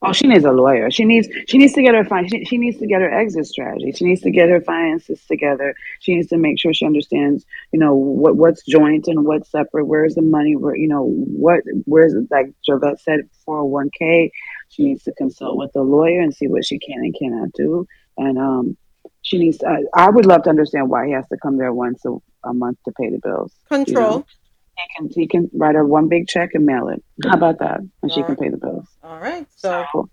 Oh, 0.06 0.12
she 0.12 0.28
needs 0.28 0.44
a 0.44 0.52
lawyer. 0.52 0.92
She 0.92 1.06
needs 1.06 1.30
she 1.48 1.58
needs 1.58 1.74
to 1.74 1.82
get 1.82 1.96
her 1.96 2.04
fin- 2.04 2.28
she, 2.28 2.44
she 2.44 2.58
needs 2.58 2.78
to 2.80 2.86
get 2.86 3.00
her 3.00 3.10
exit 3.10 3.46
strategy. 3.46 3.94
She 3.94 4.04
needs 4.04 4.20
to 4.22 4.32
get 4.32 4.50
her 4.50 4.60
finances 4.60 5.26
together. 5.26 5.74
She 6.02 6.16
needs 6.16 6.28
to 6.28 6.38
make 6.38 6.60
sure 6.60 6.74
she 6.74 6.86
understands, 6.86 7.46
you 7.72 7.80
know, 7.80 7.94
what 7.96 8.36
what's 8.36 8.64
joint 8.66 9.08
and 9.08 9.24
what's 9.24 9.50
separate. 9.50 9.86
Where's 9.86 10.16
the 10.16 10.22
money? 10.22 10.58
Where 10.58 10.76
you 10.76 10.90
know 10.90 11.06
what? 11.06 11.62
Where's 11.86 12.14
like 12.30 12.48
Javette 12.66 13.00
said, 13.00 13.22
four 13.46 13.58
hundred 13.58 13.70
one 13.70 13.90
k. 13.98 14.32
She 14.68 14.84
needs 14.84 15.04
to 15.04 15.14
consult 15.14 15.56
with 15.58 15.72
the 15.72 15.84
lawyer 15.84 16.20
and 16.20 16.34
see 16.34 16.48
what 16.48 16.66
she 16.66 16.80
can 16.80 17.00
and 17.00 17.16
cannot 17.18 17.54
do. 17.54 17.88
And 18.18 18.38
um, 18.38 18.78
she 19.22 19.38
needs. 19.38 19.64
I, 19.64 19.84
I 19.96 20.10
would 20.10 20.26
love 20.26 20.44
to 20.44 20.50
understand 20.50 20.90
why 20.90 21.08
he 21.08 21.14
has 21.14 21.28
to 21.30 21.38
come 21.38 21.58
there 21.58 21.72
once 21.72 22.04
a, 22.06 22.18
a 22.44 22.54
month 22.54 22.78
to 22.84 22.92
pay 22.92 23.10
the 23.10 23.20
bills. 23.20 23.54
Control. 23.70 23.86
You 23.88 24.18
know? 24.18 24.26
He 24.78 24.84
can 24.95 25.10
he 25.14 25.28
can 25.28 25.50
write 25.54 25.76
her 25.76 25.86
one 25.86 26.08
big 26.10 26.28
check 26.28 26.52
and 26.54 26.66
mail 26.66 26.90
it. 26.90 27.04
How 27.24 27.36
about 27.36 27.60
that? 27.60 27.80
And 27.80 27.91
All 28.02 28.10
she 28.10 28.22
right. 28.22 28.28
can 28.28 28.36
pay 28.38 28.50
the 28.50 28.58
bills. 28.58 28.88
All 29.04 29.20
right. 29.20 29.45
So, 29.56 29.86
so 29.91 30.10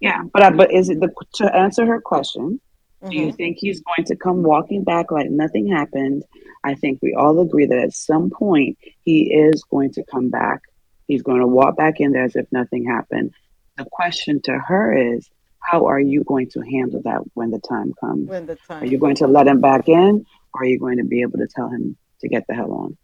yeah, 0.00 0.22
but 0.32 0.42
I, 0.42 0.50
but 0.50 0.72
is 0.72 0.88
it 0.88 1.00
the 1.00 1.12
to 1.34 1.54
answer 1.54 1.84
her 1.86 2.00
question? 2.00 2.60
Mm-hmm. 3.02 3.10
Do 3.10 3.16
you 3.16 3.26
mm-hmm. 3.28 3.36
think 3.36 3.58
he's 3.58 3.80
going 3.80 4.06
to 4.06 4.16
come 4.16 4.42
walking 4.42 4.82
back 4.82 5.10
like 5.10 5.30
nothing 5.30 5.68
happened? 5.68 6.24
I 6.64 6.74
think 6.74 7.00
we 7.02 7.14
all 7.14 7.40
agree 7.40 7.66
that 7.66 7.78
at 7.78 7.92
some 7.92 8.30
point 8.30 8.78
he 9.04 9.32
is 9.32 9.62
going 9.64 9.92
to 9.92 10.04
come 10.04 10.30
back. 10.30 10.62
He's 11.06 11.22
going 11.22 11.40
to 11.40 11.46
walk 11.46 11.76
back 11.76 12.00
in 12.00 12.12
there 12.12 12.24
as 12.24 12.36
if 12.36 12.46
nothing 12.50 12.84
happened. 12.86 13.32
The 13.76 13.86
question 13.90 14.42
to 14.42 14.58
her 14.58 15.16
is, 15.16 15.28
how 15.60 15.86
are 15.86 16.00
you 16.00 16.24
going 16.24 16.50
to 16.50 16.60
handle 16.60 17.02
that 17.02 17.20
when 17.34 17.50
the 17.50 17.60
time 17.60 17.92
comes? 18.00 18.28
When 18.28 18.46
the 18.46 18.56
time 18.56 18.82
are 18.82 18.86
you 18.86 18.98
going 18.98 19.16
to 19.16 19.26
let 19.26 19.46
him 19.46 19.60
back 19.60 19.88
in, 19.88 20.26
or 20.54 20.62
are 20.62 20.66
you 20.66 20.78
going 20.78 20.98
to 20.98 21.04
be 21.04 21.22
able 21.22 21.38
to 21.38 21.46
tell 21.46 21.68
him 21.68 21.96
to 22.20 22.28
get 22.28 22.46
the 22.48 22.54
hell 22.54 22.72
on? 22.72 22.96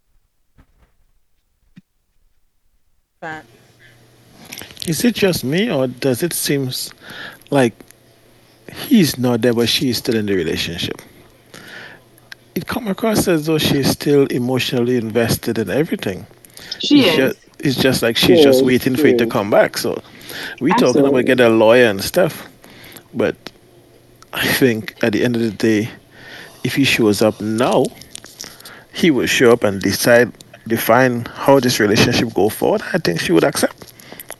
Fact. 3.24 3.46
Is 4.86 5.02
it 5.02 5.14
just 5.14 5.44
me, 5.44 5.70
or 5.70 5.86
does 5.86 6.22
it 6.22 6.34
seem 6.34 6.68
like 7.50 7.72
he's 8.70 9.16
not 9.16 9.40
there, 9.40 9.54
but 9.54 9.66
she's 9.66 9.96
still 9.96 10.14
in 10.14 10.26
the 10.26 10.34
relationship? 10.34 11.00
It 12.54 12.66
come 12.66 12.86
across 12.86 13.26
as 13.26 13.46
though 13.46 13.56
she's 13.56 13.88
still 13.88 14.26
emotionally 14.26 14.98
invested 14.98 15.56
in 15.56 15.70
everything. 15.70 16.26
She 16.80 17.00
it's 17.00 17.08
is. 17.08 17.16
Just, 17.16 17.38
it's 17.60 17.76
just 17.76 18.02
like 18.02 18.18
she's 18.18 18.42
just 18.42 18.62
waiting 18.62 18.94
for 18.94 19.08
you 19.08 19.16
to 19.16 19.26
come 19.26 19.48
back. 19.48 19.78
So 19.78 20.02
we 20.60 20.70
talking 20.72 21.06
about 21.06 21.24
get 21.24 21.40
a 21.40 21.48
lawyer 21.48 21.86
and 21.86 22.04
stuff, 22.04 22.46
but 23.14 23.36
I 24.34 24.46
think 24.46 25.02
at 25.02 25.14
the 25.14 25.24
end 25.24 25.34
of 25.36 25.40
the 25.40 25.50
day, 25.50 25.88
if 26.62 26.74
he 26.74 26.84
shows 26.84 27.22
up 27.22 27.40
now, 27.40 27.86
he 28.92 29.10
will 29.10 29.24
show 29.24 29.50
up 29.50 29.64
and 29.64 29.80
decide 29.80 30.30
define 30.66 31.24
how 31.26 31.60
this 31.60 31.80
relationship 31.80 32.32
go 32.34 32.48
forward. 32.48 32.82
I 32.92 32.98
think 32.98 33.20
she 33.20 33.32
would 33.32 33.44
accept 33.44 33.92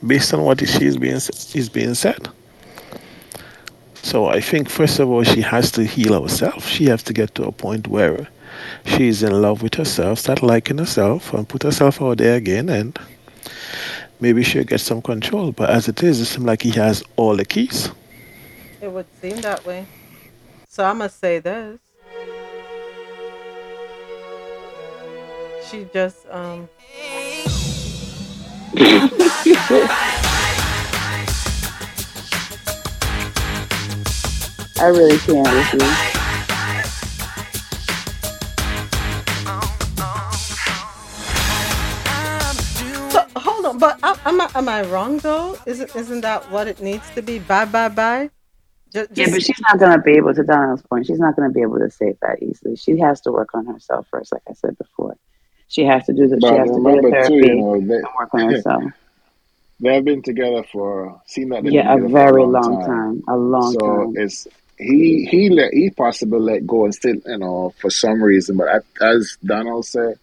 based 0.06 0.34
on 0.34 0.42
what 0.42 0.60
is 0.62 0.96
being 0.96 1.14
is 1.14 1.68
being 1.68 1.94
said. 1.94 2.28
So 3.94 4.26
I 4.26 4.40
think 4.40 4.68
first 4.68 4.98
of 4.98 5.08
all 5.08 5.24
she 5.24 5.40
has 5.40 5.70
to 5.72 5.84
heal 5.84 6.22
herself. 6.22 6.66
She 6.66 6.86
has 6.86 7.02
to 7.04 7.12
get 7.12 7.34
to 7.36 7.44
a 7.44 7.52
point 7.52 7.88
where 7.88 8.28
she 8.84 9.08
is 9.08 9.22
in 9.22 9.40
love 9.40 9.62
with 9.62 9.74
herself, 9.74 10.18
start 10.18 10.42
liking 10.42 10.78
herself, 10.78 11.32
and 11.32 11.48
put 11.48 11.62
herself 11.62 12.00
out 12.02 12.18
there 12.18 12.36
again, 12.36 12.68
and 12.68 12.98
maybe 14.20 14.42
she'll 14.42 14.64
get 14.64 14.80
some 14.80 15.02
control. 15.02 15.52
But 15.52 15.70
as 15.70 15.88
it 15.88 16.02
is, 16.02 16.20
it 16.20 16.26
seems 16.26 16.44
like 16.44 16.62
he 16.62 16.70
has 16.72 17.02
all 17.16 17.36
the 17.36 17.44
keys. 17.44 17.90
It 18.80 18.92
would 18.92 19.06
seem 19.20 19.40
that 19.40 19.64
way. 19.64 19.86
So 20.68 20.84
I 20.84 20.92
must 20.92 21.18
say 21.18 21.38
this. 21.38 21.78
She 25.70 25.86
just 25.92 26.26
um 26.30 26.68
I 34.76 34.88
really 34.88 35.18
can't 35.18 35.46
with 35.46 35.72
you. 35.72 36.24
So, 43.10 43.24
hold 43.36 43.66
on, 43.66 43.78
but 43.78 43.98
am 44.02 44.40
I 44.40 44.50
am 44.54 44.68
I 44.68 44.82
wrong 44.82 45.18
though? 45.18 45.56
Isn't 45.66 45.94
isn't 45.94 46.20
that 46.22 46.50
what 46.50 46.66
it 46.68 46.80
needs 46.80 47.08
to 47.14 47.22
be? 47.22 47.38
Bye 47.38 47.64
bye 47.64 47.88
bye. 47.88 48.30
Just, 48.92 49.16
yeah, 49.16 49.26
but 49.30 49.42
she's 49.42 49.60
not 49.68 49.78
going 49.78 49.92
to 49.92 50.02
be 50.02 50.12
able 50.12 50.34
to. 50.34 50.44
Donald's 50.44 50.82
point, 50.82 51.06
she's 51.06 51.18
not 51.18 51.34
going 51.34 51.48
to 51.48 51.52
be 51.52 51.62
able 51.62 51.78
to 51.78 51.90
say 51.90 52.10
it 52.10 52.18
that 52.22 52.42
easily. 52.42 52.76
She 52.76 52.98
has 53.00 53.20
to 53.22 53.32
work 53.32 53.54
on 53.54 53.66
herself 53.66 54.06
first, 54.10 54.32
like 54.32 54.42
I 54.48 54.52
said 54.52 54.78
before. 54.78 55.16
She 55.74 55.82
has 55.84 56.06
to 56.06 56.12
do 56.12 56.28
the. 56.28 56.36
But 56.36 56.50
she 56.50 56.56
has 56.56 56.70
to 56.70 56.76
do 56.76 56.82
the 56.82 57.10
therapy 57.10 57.28
too, 57.28 57.46
you 57.48 57.54
know, 57.56 57.80
they, 57.80 57.94
and 57.96 58.06
work 58.16 58.32
on 58.32 58.48
herself. 58.48 58.84
They've 59.80 60.04
been 60.04 60.22
together 60.22 60.62
for 60.70 61.20
seem 61.26 61.48
like 61.48 61.64
yeah, 61.66 61.92
a 61.92 62.08
very 62.08 62.42
a 62.42 62.46
long, 62.46 62.62
long 62.62 62.80
time. 62.80 63.22
time. 63.22 63.24
a 63.26 63.36
long 63.36 63.72
so 63.72 63.80
time. 63.80 64.14
So 64.14 64.22
it's 64.22 64.48
he 64.78 65.26
he 65.28 65.50
let 65.50 65.74
he 65.74 65.90
possibly 65.90 66.38
let 66.38 66.64
go 66.64 66.84
and 66.84 66.94
still 66.94 67.16
you 67.26 67.38
know 67.38 67.74
for 67.80 67.90
some 67.90 68.22
reason, 68.22 68.56
but 68.56 68.84
as 69.00 69.36
Donald 69.44 69.84
said, 69.84 70.20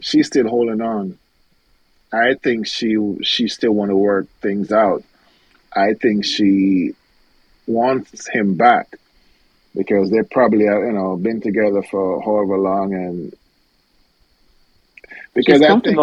she's 0.00 0.28
still 0.28 0.48
holding 0.48 0.80
on. 0.80 1.18
I 2.10 2.32
think 2.42 2.66
she 2.66 2.96
she 3.22 3.46
still 3.48 3.72
want 3.72 3.90
to 3.90 3.96
work 3.96 4.26
things 4.40 4.72
out. 4.72 5.04
I 5.76 5.92
think 5.92 6.24
she 6.24 6.94
wants 7.66 8.26
him 8.26 8.54
back 8.54 8.96
because 9.76 10.10
they 10.10 10.22
probably 10.22 10.64
have 10.64 10.80
you 10.80 10.92
know 10.92 11.18
been 11.18 11.42
together 11.42 11.82
for 11.82 12.22
however 12.22 12.56
long 12.56 12.94
and 12.94 13.34
because 15.38 15.62
I 15.62 15.78
think, 15.78 15.96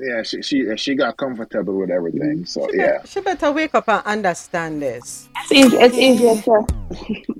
yeah, 0.00 0.22
she 0.22 0.40
she 0.40 0.76
she 0.76 0.94
got 0.94 1.16
comfortable 1.18 1.76
with 1.76 1.90
everything. 1.90 2.46
So 2.46 2.66
she 2.70 2.78
yeah, 2.78 2.86
better, 2.86 3.06
she 3.06 3.20
better 3.20 3.52
wake 3.52 3.74
up 3.74 3.88
and 3.88 4.02
understand 4.06 4.80
this. 4.80 5.28
It's 5.36 5.52
easy. 5.52 5.76
It's 5.76 5.96
easier 5.96 6.40
to. 6.42 6.66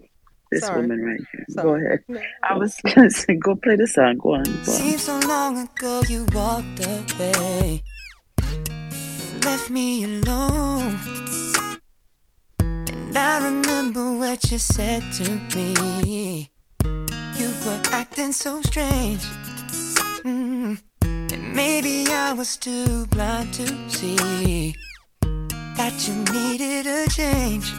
this 0.50 0.64
Sorry. 0.64 0.82
woman 0.82 1.04
right 1.04 1.20
here. 1.32 1.44
Sorry. 1.50 1.64
Go 1.64 1.74
ahead. 2.14 2.24
I 2.42 2.56
was 2.56 2.76
gonna 2.84 3.10
say, 3.10 3.34
go 3.36 3.56
play 3.56 3.76
the 3.76 3.86
song. 3.86 4.18
Go 4.18 4.34
on. 4.34 4.44
Go 4.44 4.50
on. 4.50 4.64
Seems 4.64 5.02
so 5.02 5.18
long 5.20 5.58
ago 5.58 6.02
you 6.08 6.26
walked 6.34 6.84
away, 6.84 7.82
left 9.44 9.70
me 9.70 10.04
alone, 10.04 10.98
and 12.60 13.16
I 13.16 13.44
remember 13.44 14.18
what 14.18 14.50
you 14.50 14.58
said 14.58 15.02
to 15.14 15.30
me. 15.56 16.50
You 16.84 17.48
were 17.64 17.82
acting 17.92 18.32
so 18.32 18.60
strange. 18.60 19.22
Mm. 20.24 20.82
Maybe 21.59 22.06
I 22.09 22.35
was 22.35 22.56
too 22.56 23.06
blind 23.06 23.52
to 23.55 23.66
see 23.90 24.76
that 25.76 25.89
that 25.89 26.06
you 26.06 26.14
needed 26.32 26.86
a 26.86 27.09
change? 27.09 27.72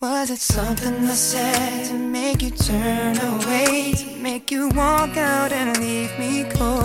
Was 0.00 0.30
it 0.30 0.38
something 0.38 0.94
I 1.04 1.14
said 1.14 1.86
to 1.88 1.94
make 1.94 2.40
you 2.40 2.50
turn 2.50 3.18
away? 3.18 3.92
To 3.92 4.16
make 4.16 4.50
you 4.50 4.68
walk 4.70 5.16
out 5.18 5.52
and 5.52 5.76
leave 5.78 6.18
me 6.18 6.44
cold? 6.54 6.84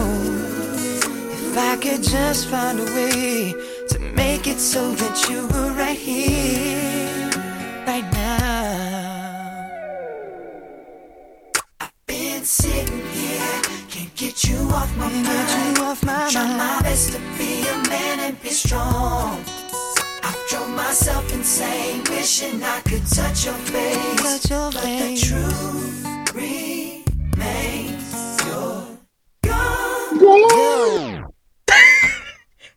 If 1.48 1.58
I 1.58 1.78
could 1.78 2.04
just 2.04 2.50
find 2.50 2.80
a 2.80 2.86
way 2.96 3.54
to 3.90 4.00
make 4.00 4.48
it 4.48 4.60
so 4.60 4.92
that 4.92 5.30
you 5.30 5.48
were 5.48 5.72
right 5.74 5.98
here, 5.98 7.30
right 7.88 8.08
now. 8.12 9.70
I've 11.80 12.06
been 12.06 12.44
sitting 12.44 13.06
here, 13.12 13.62
can't 13.90 14.16
get 14.16 14.44
you 14.44 14.58
off 14.72 14.92
my 14.98 15.10
mind. 15.10 15.59
Get 16.30 16.36
you 16.36 16.42
off 16.42 16.58
my 16.58 16.58
Try 16.58 16.76
my 16.76 16.82
best 16.84 17.12
to 17.14 17.20
be 17.40 17.68
a 17.68 17.90
man 17.90 18.20
and 18.20 18.42
be 18.44 18.50
strong. 18.50 19.44
I 20.22 20.46
drove 20.48 20.70
myself 20.70 21.34
insane, 21.34 22.04
wishing 22.04 22.62
I 22.62 22.82
could 22.82 23.04
touch 23.08 23.46
your 23.46 23.56
face. 23.56 24.22
Touch 24.22 24.52
your 24.52 24.72
but 24.72 24.82
face. 24.82 25.22
the 25.22 25.28
truth 25.28 26.36
remains 26.36 27.10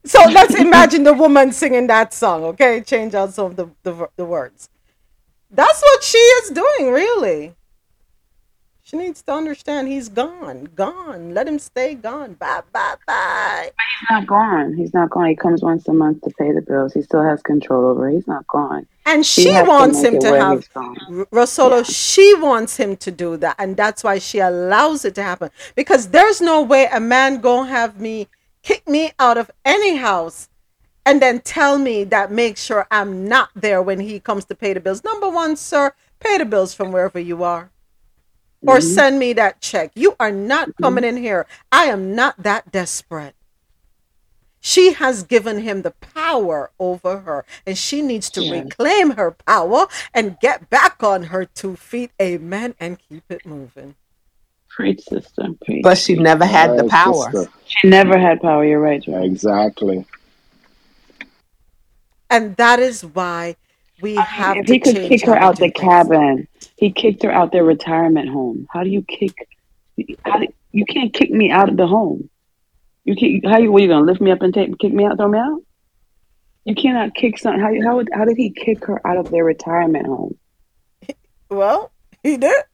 so 0.05 0.25
let's 0.31 0.55
imagine 0.55 1.03
the 1.05 1.13
woman 1.13 1.53
singing 1.53 1.87
that 1.89 2.15
song, 2.15 2.45
okay? 2.45 2.81
Change 2.81 3.15
out 3.15 3.35
some 3.35 3.47
of 3.47 3.57
the, 3.57 3.69
the, 3.83 4.09
the 4.17 4.25
words. 4.25 4.71
That's 5.51 5.83
what 5.83 6.03
she 6.03 6.17
is 6.17 6.51
doing, 6.51 6.91
really. 6.91 7.55
She 8.93 8.99
needs 8.99 9.23
to 9.23 9.33
understand 9.33 9.89
he's 9.89 10.11
gone, 10.11 10.69
gone. 10.75 11.33
Let 11.33 11.49
him 11.49 11.59
stay 11.59 11.95
gone. 11.95 12.35
Bye, 12.35 12.61
bye, 12.75 12.97
bye. 13.07 13.71
But 13.75 13.85
he's 13.99 14.11
not 14.11 14.27
gone. 14.27 14.75
He's 14.75 14.93
not 14.93 15.09
gone. 15.09 15.29
He 15.29 15.35
comes 15.35 15.63
once 15.63 15.89
a 15.89 15.95
month 15.95 16.21
to 16.25 16.31
pay 16.39 16.53
the 16.53 16.61
bills. 16.61 16.93
He 16.93 17.01
still 17.01 17.23
has 17.23 17.41
control 17.41 17.87
over. 17.87 18.11
It. 18.11 18.17
He's 18.17 18.27
not 18.27 18.47
gone. 18.49 18.87
And 19.07 19.25
she, 19.25 19.45
she 19.45 19.63
wants 19.63 20.03
to 20.03 20.09
him 20.09 20.21
to 20.21 20.37
have 20.37 20.69
Rosolo. 21.31 21.79
Yeah. 21.79 21.83
She 21.85 22.35
wants 22.35 22.77
him 22.77 22.97
to 22.99 23.11
do 23.11 23.39
that, 23.39 23.57
and 23.59 23.79
that's 23.79 24.05
why 24.05 24.19
she 24.19 24.41
allows 24.41 25.07
it 25.07 25.15
to 25.15 25.23
happen. 25.23 25.51
Because 25.75 26.09
there's 26.09 26.43
no 26.43 26.61
way 26.61 26.87
a 26.93 27.01
man 27.01 27.41
gonna 27.41 27.71
have 27.71 27.99
me 27.99 28.29
kick 28.63 28.87
me 28.87 29.13
out 29.19 29.39
of 29.39 29.51
any 29.65 29.97
house 29.97 30.51
and 31.07 31.23
then 31.23 31.41
tell 31.41 31.79
me 31.79 32.05
that 32.05 32.31
make 32.31 32.59
sure 32.59 32.87
I'm 32.91 33.27
not 33.27 33.49
there 33.55 33.81
when 33.81 34.01
he 34.01 34.21
comes 34.21 34.45
to 34.45 34.55
pay 34.55 34.75
the 34.75 34.81
bills. 34.81 35.03
Number 35.03 35.31
one, 35.31 35.57
sir, 35.57 35.95
pay 36.21 36.37
the 36.37 36.45
bills 36.45 36.75
from 36.75 36.93
wherever 36.93 37.19
you 37.19 37.43
are 37.43 37.72
or 38.67 38.79
mm-hmm. 38.79 38.95
send 38.95 39.19
me 39.19 39.33
that 39.35 39.61
check. 39.61 39.93
You 39.95 40.17
are 40.21 40.33
not 40.33 40.69
mm-hmm. 40.69 40.83
coming 40.83 41.05
in 41.05 41.17
here. 41.17 41.47
I 41.71 41.87
am 41.87 42.15
not 42.15 42.43
that 42.43 42.71
desperate. 42.73 43.35
She 44.65 44.93
has 44.93 45.25
given 45.25 45.61
him 45.63 45.83
the 45.83 45.91
power 45.91 46.71
over 46.79 47.19
her, 47.19 47.45
and 47.67 47.77
she 47.77 48.01
needs 48.01 48.31
to 48.31 48.43
yeah. 48.43 48.61
reclaim 48.63 49.11
her 49.11 49.33
power 49.33 49.89
and 50.15 50.39
get 50.41 50.71
back 50.71 51.03
on 51.03 51.25
her 51.25 51.45
two 51.45 51.75
feet. 51.75 52.13
Amen. 52.21 52.77
And 52.79 52.99
keep 53.09 53.25
it 53.29 53.45
moving. 53.45 53.97
Preach, 54.69 55.03
sister. 55.03 55.49
Preach. 55.65 55.83
But 55.83 55.99
she 55.99 56.15
never 56.15 56.47
had 56.47 56.71
right, 56.71 56.77
the 56.77 56.89
power. 56.89 57.31
Sister. 57.33 57.53
She 57.67 57.89
never 57.89 58.17
had 58.17 58.41
power. 58.41 58.65
You're 58.65 58.79
right. 58.79 59.05
You're 59.05 59.17
right. 59.17 59.27
Exactly. 59.27 60.07
And 62.31 62.57
that 62.57 62.79
is 62.79 63.05
why 63.05 63.57
we 64.03 64.19
I 64.19 64.23
have 64.23 64.57
if 64.57 64.67
he 64.67 64.81
could 64.81 64.97
kick 64.97 65.25
her 65.27 65.37
out 65.37 65.55
the 65.57 65.71
things. 65.71 65.75
cabin 65.75 66.49
he 66.77 66.91
kicked 66.91 67.23
her 67.23 67.31
out 67.31 67.53
their 67.53 67.65
retirement 67.65 68.29
home. 68.29 68.67
How 68.69 68.83
do 68.83 68.91
you 68.91 69.03
kick 69.03 69.49
how 70.25 70.39
do, 70.39 70.49
you 70.73 70.85
can't 70.85 71.15
kick 71.15 71.31
me 71.31 71.51
out 71.53 71.69
of 71.69 71.77
the 71.77 71.87
home. 71.87 72.29
You 73.05 73.15
can't 73.15 73.47
how 73.47 73.59
you 73.59 73.71
what 73.71 73.81
are 73.81 73.85
you 73.85 73.89
gonna 73.89 74.05
lift 74.05 74.21
me 74.21 74.33
up 74.33 74.43
and 74.43 74.53
take 74.53 74.77
kick 74.79 74.93
me 74.93 75.07
out 75.07 75.17
throw 75.17 75.29
me 75.29 75.39
out? 75.39 75.63
You 76.65 76.75
cannot 76.75 77.15
kick 77.15 77.39
something 77.39 77.61
how, 77.61 77.73
how, 77.83 78.05
how 78.13 78.25
did 78.25 78.37
he 78.37 78.51
kick 78.51 78.85
her 78.87 79.05
out 79.07 79.17
of 79.17 79.31
their 79.31 79.45
retirement 79.45 80.07
home? 80.07 80.37
Well 81.49 81.93
he 82.23 82.37
did. 82.37 82.65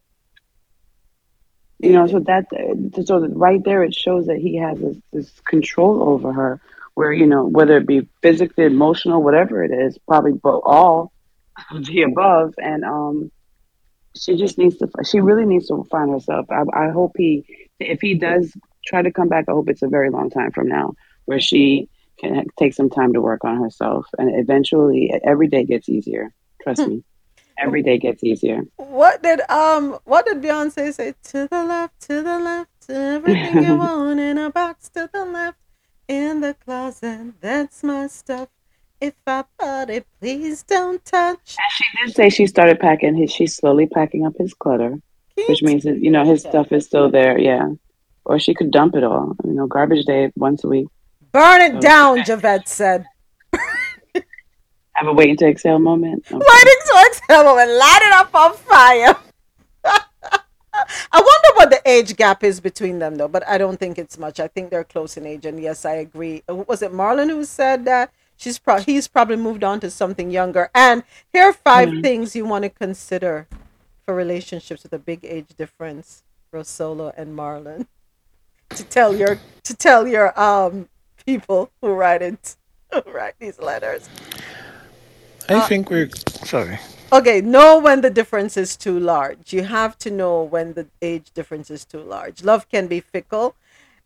You 1.81 1.93
know 1.93 2.07
so 2.07 2.21
that 2.21 2.47
so 3.05 3.27
right 3.29 3.63
there 3.63 3.85
it 3.85 3.95
shows 3.95 4.27
that 4.27 4.39
he 4.39 4.57
has 4.57 4.81
this, 4.81 4.97
this 5.13 5.41
control 5.45 6.03
over 6.03 6.33
her 6.33 6.61
where 6.95 7.13
you 7.13 7.27
know 7.27 7.45
whether 7.45 7.77
it 7.77 7.87
be 7.87 8.09
physically 8.23 8.65
emotional 8.65 9.23
whatever 9.23 9.63
it 9.63 9.71
is 9.71 9.99
probably 9.99 10.33
both 10.33 10.63
all 10.65 11.13
the 11.73 12.03
above, 12.03 12.55
and 12.59 12.85
um, 12.85 13.31
she 14.17 14.37
just 14.37 14.59
needs 14.59 14.77
to. 14.79 14.89
She 15.05 15.21
really 15.21 15.47
needs 15.47 15.69
to 15.69 15.85
find 15.91 16.11
herself. 16.11 16.47
I, 16.51 16.63
I 16.75 16.91
hope 16.91 17.13
he, 17.17 17.45
if 17.79 18.01
he 18.01 18.15
does 18.15 18.53
try 18.87 19.03
to 19.03 19.13
come 19.13 19.29
back, 19.29 19.47
I 19.49 19.53
hope 19.53 19.69
it's 19.69 19.83
a 19.83 19.89
very 19.89 20.11
long 20.11 20.31
time 20.31 20.53
from 20.53 20.69
now, 20.69 20.95
where 21.27 21.41
she 21.41 21.89
can 22.19 22.47
take 22.59 22.75
some 22.75 22.91
time 22.91 23.13
to 23.13 23.21
work 23.21 23.45
on 23.45 23.63
herself, 23.63 24.07
and 24.19 24.31
eventually, 24.39 25.13
every 25.25 25.49
day 25.49 25.65
gets 25.65 25.89
easier. 25.89 26.33
Trust 26.63 26.87
me, 26.87 27.05
every 27.59 27.83
day 27.83 27.99
gets 27.99 28.25
easier. 28.25 28.63
What 28.77 29.23
did 29.23 29.41
um 29.51 29.99
What 30.05 30.27
did 30.27 30.43
Beyonce 30.43 30.93
say? 30.93 31.15
To 31.25 31.49
the 31.49 31.65
left, 31.65 32.01
to 32.03 32.23
the 32.23 32.39
left, 32.39 32.91
everything 32.91 33.63
you 33.63 33.77
want 33.79 34.21
in 34.21 34.39
a 34.39 34.51
box. 34.51 34.89
To 34.91 35.09
the 35.13 35.25
left, 35.25 35.59
in 36.09 36.41
the 36.41 36.55
closet. 36.55 37.35
That's 37.41 37.83
my 37.83 38.07
stuff. 38.09 38.49
If 39.01 39.15
I 39.27 39.45
bought 39.59 39.91
it, 39.91 40.07
please 40.21 40.65
don't 40.65 41.05
touch. 41.05 41.57
And 41.57 41.73
she 41.73 41.85
did 42.07 42.17
say 42.17 42.29
she 42.31 42.47
started 42.47 42.81
packing 42.81 43.15
his. 43.15 43.31
She's 43.31 43.55
slowly 43.55 43.87
packing 43.87 44.27
up 44.27 44.35
his 44.37 44.55
clutter, 44.55 45.01
Can't 45.37 45.49
which 45.49 45.63
means 45.63 45.85
that 45.85 46.03
you 46.03 46.11
know 46.11 46.25
his 46.25 46.41
stuff 46.41 46.73
is 46.73 46.87
still 46.87 47.09
there. 47.09 47.39
Yeah, 47.39 47.71
or 48.25 48.41
she 48.41 48.55
could 48.55 48.73
dump 48.73 48.97
it 48.97 49.05
all. 49.05 49.37
You 49.45 49.53
know, 49.53 49.67
garbage 49.69 50.05
day 50.05 50.33
once 50.35 50.65
a 50.65 50.69
week. 50.69 50.89
Burn 51.31 51.61
it 51.61 51.75
so, 51.75 51.81
down, 51.81 52.25
Javette 52.25 52.69
said. 52.69 53.07
Have 54.95 55.07
a 55.07 55.13
waiting 55.13 55.37
to 55.39 55.47
exhale 55.47 55.79
moment. 55.79 56.25
Okay. 56.31 56.37
Waiting 56.37 56.81
to 56.87 57.05
exhale 57.07 57.45
moment. 57.45 57.71
Light 57.71 58.01
it 58.03 58.13
up 58.15 58.35
on 58.35 58.55
fire. 58.55 59.17
I 61.13 61.21
wonder 61.21 61.49
what 61.55 61.71
the 61.71 61.81
age 61.85 62.17
gap 62.17 62.43
is 62.43 62.61
between 62.61 62.99
them, 62.99 63.17
though. 63.17 63.29
But 63.29 63.47
I 63.47 63.59
don't 63.59 63.79
think 63.79 63.99
it's 63.99 64.19
much. 64.19 64.41
I 64.41 64.49
think 64.49 64.71
they're 64.71 64.85
close 64.85 65.17
in 65.17 65.27
age, 65.27 65.47
and 65.47 65.61
yes, 65.61 65.85
I 65.85 65.95
agree. 65.95 66.43
Uh, 66.49 66.57
was 66.57 66.83
it 66.83 66.93
Marlon 66.93 67.29
who 67.29 67.45
said 67.45 67.85
that 67.85 68.13
she's 68.39 68.59
pro- 68.59 68.79
he's 68.81 69.07
probably 69.07 69.37
moved 69.37 69.63
on 69.63 69.81
to 69.81 69.91
something 69.91 70.31
younger. 70.31 70.71
And 70.75 71.03
here 71.31 71.45
are 71.45 71.53
5 71.53 71.89
mm-hmm. 71.89 72.01
things 72.01 72.35
you 72.35 72.47
want 72.47 72.63
to 72.63 72.71
consider 72.71 73.47
for 74.07 74.15
relationships 74.15 74.85
with 74.85 74.95
a 74.95 74.99
big 74.99 75.23
age 75.25 75.49
difference, 75.59 76.23
Rosolo 76.55 77.13
and 77.15 77.37
Marlon. 77.37 77.87
To 78.73 78.85
tell 78.85 79.17
your 79.17 79.39
to 79.63 79.75
tell 79.75 80.07
your 80.07 80.39
um 80.39 80.91
people 81.25 81.71
who 81.81 81.95
write 81.95 82.21
it 82.21 82.55
who 82.93 83.01
write 83.11 83.33
these 83.39 83.59
letters. 83.59 84.11
I 85.49 85.55
uh, 85.55 85.67
think 85.67 85.89
we're 85.89 86.11
sorry. 86.45 86.79
Okay, 87.11 87.41
know 87.41 87.79
when 87.79 88.03
the 88.03 88.11
difference 88.11 88.59
is 88.59 88.77
too 88.77 89.01
large. 89.01 89.55
You 89.55 89.63
have 89.63 89.97
to 90.01 90.11
know 90.11 90.43
when 90.43 90.75
the 90.75 90.87
age 91.01 91.31
difference 91.33 91.71
is 91.71 91.87
too 91.87 92.03
large. 92.03 92.45
Love 92.45 92.69
can 92.69 92.89
be 92.89 93.01
fickle 93.01 93.57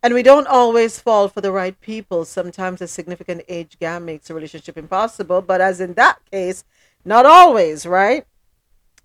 and 0.02 0.14
we 0.14 0.22
don't 0.22 0.46
always 0.48 0.98
fall 0.98 1.28
for 1.28 1.40
the 1.40 1.52
right 1.52 1.80
people. 1.80 2.24
Sometimes 2.24 2.80
a 2.80 2.88
significant 2.88 3.42
age 3.48 3.78
gap 3.78 4.02
makes 4.02 4.28
a 4.28 4.34
relationship 4.34 4.76
impossible, 4.76 5.42
but 5.42 5.60
as 5.60 5.80
in 5.80 5.94
that 5.94 6.18
case, 6.30 6.64
not 7.04 7.24
always, 7.24 7.86
right? 7.86 8.26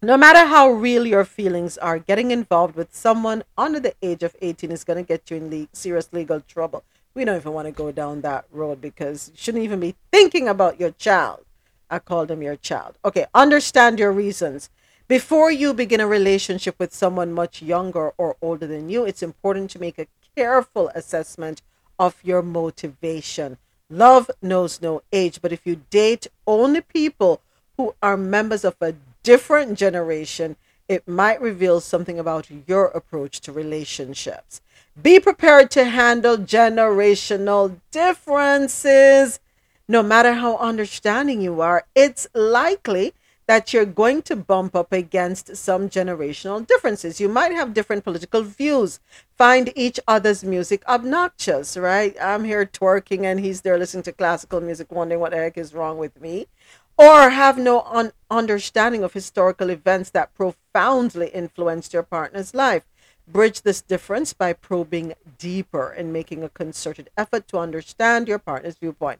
No 0.01 0.17
matter 0.17 0.45
how 0.45 0.69
real 0.69 1.07
your 1.07 1.25
feelings 1.25 1.77
are, 1.77 1.99
getting 1.99 2.31
involved 2.31 2.75
with 2.75 2.95
someone 2.95 3.43
under 3.57 3.79
the 3.79 3.93
age 4.01 4.23
of 4.23 4.35
18 4.41 4.71
is 4.71 4.83
going 4.83 4.97
to 4.97 5.07
get 5.07 5.29
you 5.29 5.37
in 5.37 5.49
le- 5.49 5.67
serious 5.73 6.09
legal 6.11 6.41
trouble. 6.41 6.83
We 7.13 7.25
don't 7.25 7.37
even 7.37 7.53
want 7.53 7.67
to 7.67 7.71
go 7.71 7.91
down 7.91 8.21
that 8.21 8.45
road 8.51 8.79
because 8.79 9.29
you 9.29 9.37
shouldn't 9.37 9.63
even 9.63 9.79
be 9.79 9.95
thinking 10.11 10.47
about 10.47 10.79
your 10.79 10.91
child. 10.91 11.45
I 11.89 11.99
call 11.99 12.25
them 12.25 12.43
your 12.43 12.57
child. 12.57 12.97
Okay, 13.03 13.25
understand 13.33 13.97
your 13.97 14.11
reasons. 14.11 14.69
Before 15.07 15.49
you 15.49 15.73
begin 15.73 16.01
a 16.01 16.07
relationship 16.07 16.75
with 16.77 16.93
someone 16.93 17.31
much 17.31 17.61
younger 17.61 18.09
or 18.17 18.35
older 18.41 18.67
than 18.67 18.89
you, 18.89 19.05
it's 19.05 19.23
important 19.23 19.71
to 19.71 19.79
make 19.79 19.97
a 19.97 20.05
careful 20.37 20.91
assessment 20.93 21.63
of 21.97 22.15
your 22.23 22.43
motivation. 22.43 23.57
Love 23.89 24.29
knows 24.39 24.79
no 24.81 25.01
age, 25.11 25.41
but 25.41 25.51
if 25.51 25.65
you 25.65 25.81
date 25.89 26.27
only 26.45 26.79
people 26.79 27.41
who 27.75 27.95
are 28.03 28.15
members 28.15 28.63
of 28.63 28.75
a 28.79 28.93
different 29.23 29.79
generation, 29.79 30.55
it 30.87 31.07
might 31.07 31.41
reveal 31.41 31.81
something 31.81 32.19
about 32.19 32.47
your 32.67 32.85
approach 32.85 33.39
to 33.41 33.51
relationships. 33.51 34.61
Be 35.01 35.19
prepared 35.19 35.71
to 35.71 35.85
handle 35.85 36.37
generational 36.37 37.79
differences. 37.89 39.39
No 39.87 40.03
matter 40.03 40.33
how 40.33 40.57
understanding 40.57 41.41
you 41.41 41.61
are, 41.61 41.85
it's 41.95 42.27
likely 42.35 43.13
that 43.47 43.73
you're 43.73 43.85
going 43.85 44.21
to 44.21 44.35
bump 44.35 44.75
up 44.75 44.91
against 44.91 45.55
some 45.55 45.89
generational 45.89 46.65
differences. 46.65 47.21
You 47.21 47.29
might 47.29 47.53
have 47.53 47.73
different 47.73 48.03
political 48.03 48.43
views, 48.43 48.99
find 49.37 49.71
each 49.75 49.99
other's 50.07 50.43
music 50.43 50.83
obnoxious, 50.87 51.77
right? 51.77 52.15
I'm 52.21 52.43
here 52.43 52.65
twerking 52.65 53.23
and 53.23 53.39
he's 53.39 53.61
there 53.61 53.77
listening 53.77 54.03
to 54.03 54.11
classical 54.11 54.59
music, 54.59 54.91
wondering 54.91 55.21
what 55.21 55.31
the 55.31 55.37
heck 55.37 55.57
is 55.57 55.73
wrong 55.73 55.97
with 55.97 56.19
me. 56.21 56.47
Or 56.97 57.29
have 57.29 57.57
no 57.57 57.81
un- 57.81 58.11
understanding 58.29 59.03
of 59.03 59.13
historical 59.13 59.69
events 59.69 60.09
that 60.09 60.33
profoundly 60.33 61.27
influenced 61.29 61.93
your 61.93 62.03
partner's 62.03 62.53
life. 62.53 62.83
Bridge 63.27 63.61
this 63.61 63.81
difference 63.81 64.31
by 64.33 64.53
probing 64.53 65.13
deeper 65.37 65.89
and 65.89 66.13
making 66.13 66.43
a 66.43 66.49
concerted 66.49 67.09
effort 67.17 67.47
to 67.49 67.57
understand 67.57 68.27
your 68.27 68.39
partner's 68.39 68.77
viewpoint. 68.77 69.19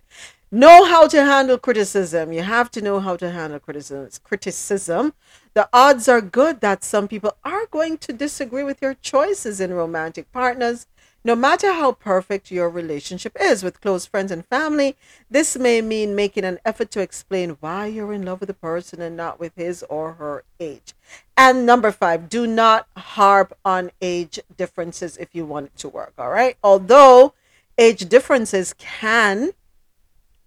Know 0.49 0.85
how 0.85 1.07
to 1.07 1.25
handle 1.25 1.57
criticism. 1.57 2.31
You 2.31 2.43
have 2.43 2.71
to 2.71 2.81
know 2.81 3.01
how 3.01 3.17
to 3.17 3.31
handle 3.31 3.59
criticism. 3.59 4.09
Criticism. 4.23 5.13
The 5.53 5.67
odds 5.73 6.07
are 6.07 6.21
good 6.21 6.61
that 6.61 6.85
some 6.85 7.09
people 7.09 7.35
are 7.43 7.65
going 7.65 7.97
to 7.97 8.13
disagree 8.13 8.63
with 8.63 8.81
your 8.81 8.93
choices 8.93 9.59
in 9.59 9.73
romantic 9.73 10.31
partners 10.31 10.87
no 11.27 11.35
matter 11.35 11.73
how 11.73 11.91
perfect 11.91 12.51
your 12.51 12.69
relationship 12.69 13.35
is 13.37 13.61
with 13.61 13.81
close 13.81 14.05
friends 14.05 14.31
and 14.31 14.45
family, 14.45 14.95
this 15.29 15.57
may 15.57 15.81
mean 15.81 16.15
making 16.15 16.45
an 16.45 16.57
effort 16.63 16.89
to 16.89 17.01
explain 17.01 17.57
why 17.59 17.85
you're 17.85 18.13
in 18.13 18.23
love 18.23 18.39
with 18.39 18.49
a 18.49 18.53
person 18.53 19.01
and 19.01 19.17
not 19.17 19.37
with 19.37 19.53
his 19.57 19.83
or 19.89 20.13
her 20.13 20.45
age. 20.61 20.93
And 21.35 21.65
number 21.65 21.91
five, 21.91 22.29
do 22.29 22.47
not 22.47 22.87
harp 22.95 23.53
on 23.65 23.91
age 24.01 24.39
differences 24.55 25.17
if 25.17 25.35
you 25.35 25.45
want 25.45 25.65
it 25.65 25.77
to 25.79 25.89
work. 25.89 26.13
All 26.17 26.29
right. 26.29 26.55
Although 26.63 27.33
age 27.77 28.07
differences 28.07 28.73
can 28.77 29.51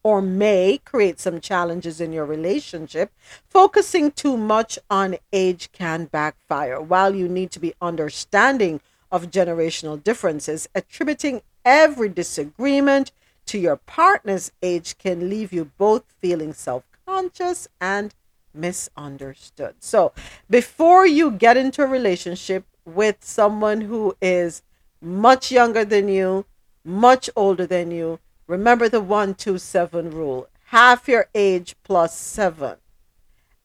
or 0.02 0.22
may 0.22 0.80
create 0.86 1.20
some 1.20 1.42
challenges 1.42 2.00
in 2.00 2.10
your 2.10 2.24
relationship, 2.24 3.12
focusing 3.46 4.10
too 4.10 4.38
much 4.38 4.78
on 4.88 5.16
age 5.30 5.70
can 5.72 6.06
backfire. 6.06 6.80
While 6.80 7.14
you 7.14 7.28
need 7.28 7.50
to 7.50 7.60
be 7.60 7.74
understanding 7.82 8.80
of 9.10 9.30
generational 9.30 10.02
differences, 10.02 10.68
attributing 10.74 11.42
every 11.64 12.08
disagreement 12.08 13.12
to 13.46 13.58
your 13.58 13.76
partner's 13.76 14.52
age 14.62 14.98
can 14.98 15.28
leave 15.28 15.52
you 15.52 15.70
both 15.76 16.04
feeling 16.20 16.52
self 16.52 16.84
conscious 17.06 17.68
and 17.80 18.14
misunderstood. 18.54 19.74
So, 19.80 20.12
before 20.48 21.06
you 21.06 21.30
get 21.30 21.56
into 21.56 21.82
a 21.82 21.86
relationship 21.86 22.64
with 22.84 23.16
someone 23.24 23.82
who 23.82 24.16
is 24.20 24.62
much 25.00 25.50
younger 25.50 25.84
than 25.84 26.08
you, 26.08 26.46
much 26.84 27.28
older 27.36 27.66
than 27.66 27.90
you, 27.90 28.20
remember 28.46 28.88
the 28.88 29.00
127 29.00 30.10
rule 30.10 30.48
half 30.70 31.08
your 31.08 31.26
age 31.34 31.74
plus 31.82 32.16
seven, 32.16 32.76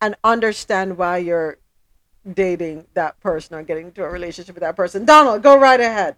and 0.01 0.15
understand 0.23 0.97
why 0.97 1.17
you're 1.17 1.59
dating 2.33 2.85
that 2.93 3.19
person 3.19 3.55
or 3.55 3.63
getting 3.63 3.87
into 3.87 4.03
a 4.03 4.09
relationship 4.09 4.55
with 4.55 4.61
that 4.61 4.75
person. 4.75 5.05
Donald, 5.05 5.43
go 5.43 5.57
right 5.57 5.79
ahead. 5.79 6.15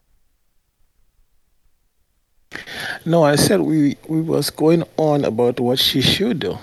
No, 3.05 3.23
I 3.23 3.35
said 3.35 3.61
we 3.61 3.97
we 4.07 4.21
was 4.21 4.49
going 4.49 4.83
on 4.97 5.25
about 5.25 5.59
what 5.59 5.79
she 5.79 6.01
should 6.01 6.39
do, 6.39 6.57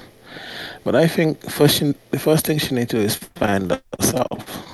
but 0.82 0.94
I 0.94 1.06
think 1.06 1.42
first 1.50 1.78
she, 1.78 1.94
the 2.10 2.18
first 2.18 2.46
thing 2.46 2.58
she 2.58 2.74
needs 2.74 2.90
to 2.90 2.98
do 2.98 3.02
is 3.02 3.16
find 3.16 3.80
herself. 3.98 4.64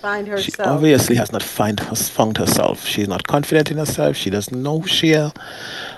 Find 0.00 0.28
herself. 0.28 0.56
She 0.56 0.62
obviously 0.62 1.16
has 1.16 1.32
not 1.32 1.42
find 1.42 1.80
found 1.80 2.38
herself. 2.38 2.86
She's 2.86 3.08
not 3.08 3.26
confident 3.26 3.72
in 3.72 3.78
herself. 3.78 4.16
She 4.16 4.30
doesn't 4.30 4.62
know 4.62 4.80
who 4.80 4.86
she 4.86 5.10
is. 5.10 5.32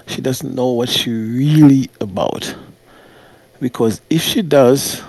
She 0.07 0.23
doesn't 0.23 0.55
know 0.55 0.69
what 0.69 0.89
she 0.89 1.11
really 1.11 1.91
about. 2.01 2.55
Because 3.61 4.01
if 4.09 4.23
she 4.23 4.41
does, 4.41 5.03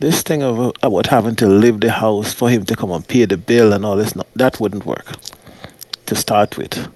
this 0.00 0.22
thing 0.22 0.42
of 0.42 0.72
about 0.82 1.06
having 1.06 1.36
to 1.36 1.46
leave 1.46 1.80
the 1.80 1.90
house 1.90 2.32
for 2.32 2.48
him 2.48 2.64
to 2.64 2.74
come 2.74 2.90
and 2.90 3.06
pay 3.06 3.26
the 3.26 3.36
bill 3.36 3.72
and 3.72 3.84
all 3.84 3.96
this, 3.96 4.16
no, 4.16 4.24
that 4.34 4.58
wouldn't 4.58 4.86
work 4.86 5.12
to 6.06 6.16
start 6.16 6.56
with. 6.56 6.88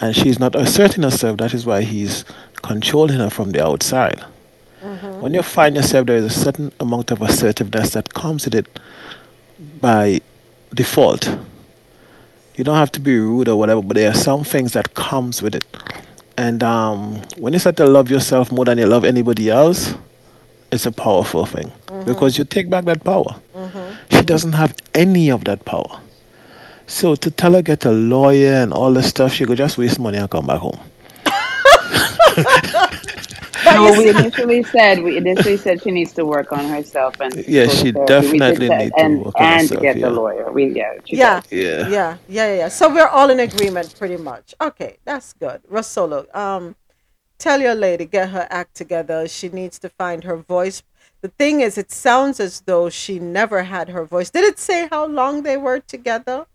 And 0.00 0.14
she's 0.14 0.38
not 0.38 0.54
asserting 0.54 1.04
herself. 1.04 1.38
That 1.38 1.54
is 1.54 1.64
why 1.64 1.82
he's 1.82 2.24
controlling 2.62 3.18
her 3.18 3.30
from 3.30 3.52
the 3.52 3.64
outside. 3.64 4.22
Mm-hmm. 4.82 5.20
When 5.20 5.34
you 5.34 5.42
find 5.42 5.76
yourself, 5.76 6.06
there 6.06 6.16
is 6.16 6.24
a 6.24 6.30
certain 6.30 6.72
amount 6.80 7.10
of 7.12 7.22
assertiveness 7.22 7.90
that 7.94 8.12
comes 8.12 8.44
with 8.44 8.54
it 8.54 8.66
by 9.80 10.20
default. 10.74 11.26
You 12.56 12.64
don't 12.64 12.76
have 12.76 12.92
to 12.92 13.00
be 13.00 13.18
rude 13.18 13.48
or 13.48 13.56
whatever, 13.56 13.82
but 13.82 13.96
there 13.96 14.10
are 14.10 14.14
some 14.14 14.44
things 14.44 14.72
that 14.72 14.94
comes 14.94 15.42
with 15.42 15.54
it. 15.54 15.64
And 16.36 16.62
um, 16.62 17.22
when 17.38 17.52
you 17.52 17.58
start 17.58 17.76
to 17.76 17.86
love 17.86 18.10
yourself 18.10 18.50
more 18.52 18.64
than 18.64 18.78
you 18.78 18.86
love 18.86 19.04
anybody 19.04 19.48
else, 19.48 19.94
it's 20.70 20.86
a 20.86 20.92
powerful 20.92 21.46
thing. 21.46 21.72
Because 22.06 22.38
you 22.38 22.44
take 22.44 22.70
back 22.70 22.84
that 22.86 23.04
power. 23.04 23.40
Mm-hmm. 23.54 24.16
She 24.16 24.22
doesn't 24.22 24.52
have 24.52 24.74
any 24.94 25.30
of 25.30 25.44
that 25.44 25.64
power. 25.64 26.00
So 26.86 27.16
to 27.16 27.30
tell 27.30 27.52
her 27.54 27.62
get 27.62 27.84
a 27.84 27.90
lawyer 27.90 28.54
and 28.54 28.72
all 28.72 28.92
this 28.92 29.08
stuff, 29.08 29.32
she 29.32 29.44
could 29.44 29.58
just 29.58 29.76
waste 29.76 29.98
money 29.98 30.18
and 30.18 30.30
come 30.30 30.46
back 30.46 30.60
home. 30.60 30.78
no, 33.64 33.92
we 33.98 34.10
initially 34.10 34.62
said 34.62 35.02
we 35.02 35.16
initially 35.16 35.56
said 35.56 35.82
she 35.82 35.90
needs 35.90 36.12
to 36.12 36.24
work 36.24 36.52
on 36.52 36.64
herself 36.68 37.18
and 37.20 37.34
yeah, 37.48 37.66
she 37.66 37.92
definitely 37.92 38.68
needs 38.68 38.92
to 38.92 39.00
and, 39.00 39.24
work 39.24 39.34
on 39.36 39.42
and 39.42 39.60
herself, 39.62 39.82
get 39.82 39.96
yeah. 39.96 40.08
the 40.08 40.12
lawyer. 40.12 40.52
We 40.52 40.72
yeah, 40.72 40.92
yeah, 41.06 41.40
yeah, 41.50 41.88
yeah, 41.88 42.16
yeah, 42.28 42.54
yeah. 42.54 42.68
So 42.68 42.92
we're 42.92 43.08
all 43.08 43.30
in 43.30 43.40
agreement, 43.40 43.94
pretty 43.98 44.16
much. 44.16 44.54
Okay, 44.60 44.98
that's 45.04 45.32
good. 45.32 45.62
Rosolo, 45.70 46.32
um, 46.36 46.76
tell 47.38 47.60
your 47.60 47.74
lady 47.74 48.04
get 48.04 48.30
her 48.30 48.46
act 48.50 48.74
together. 48.76 49.26
She 49.26 49.48
needs 49.48 49.78
to 49.80 49.88
find 49.88 50.24
her 50.24 50.36
voice. 50.36 50.82
The 51.22 51.28
thing 51.28 51.60
is, 51.60 51.78
it 51.78 51.90
sounds 51.90 52.40
as 52.40 52.60
though 52.60 52.88
she 52.90 53.18
never 53.18 53.64
had 53.64 53.88
her 53.88 54.04
voice. 54.04 54.30
Did 54.30 54.44
it 54.44 54.58
say 54.58 54.88
how 54.90 55.06
long 55.06 55.42
they 55.42 55.56
were 55.56 55.80
together? 55.80 56.46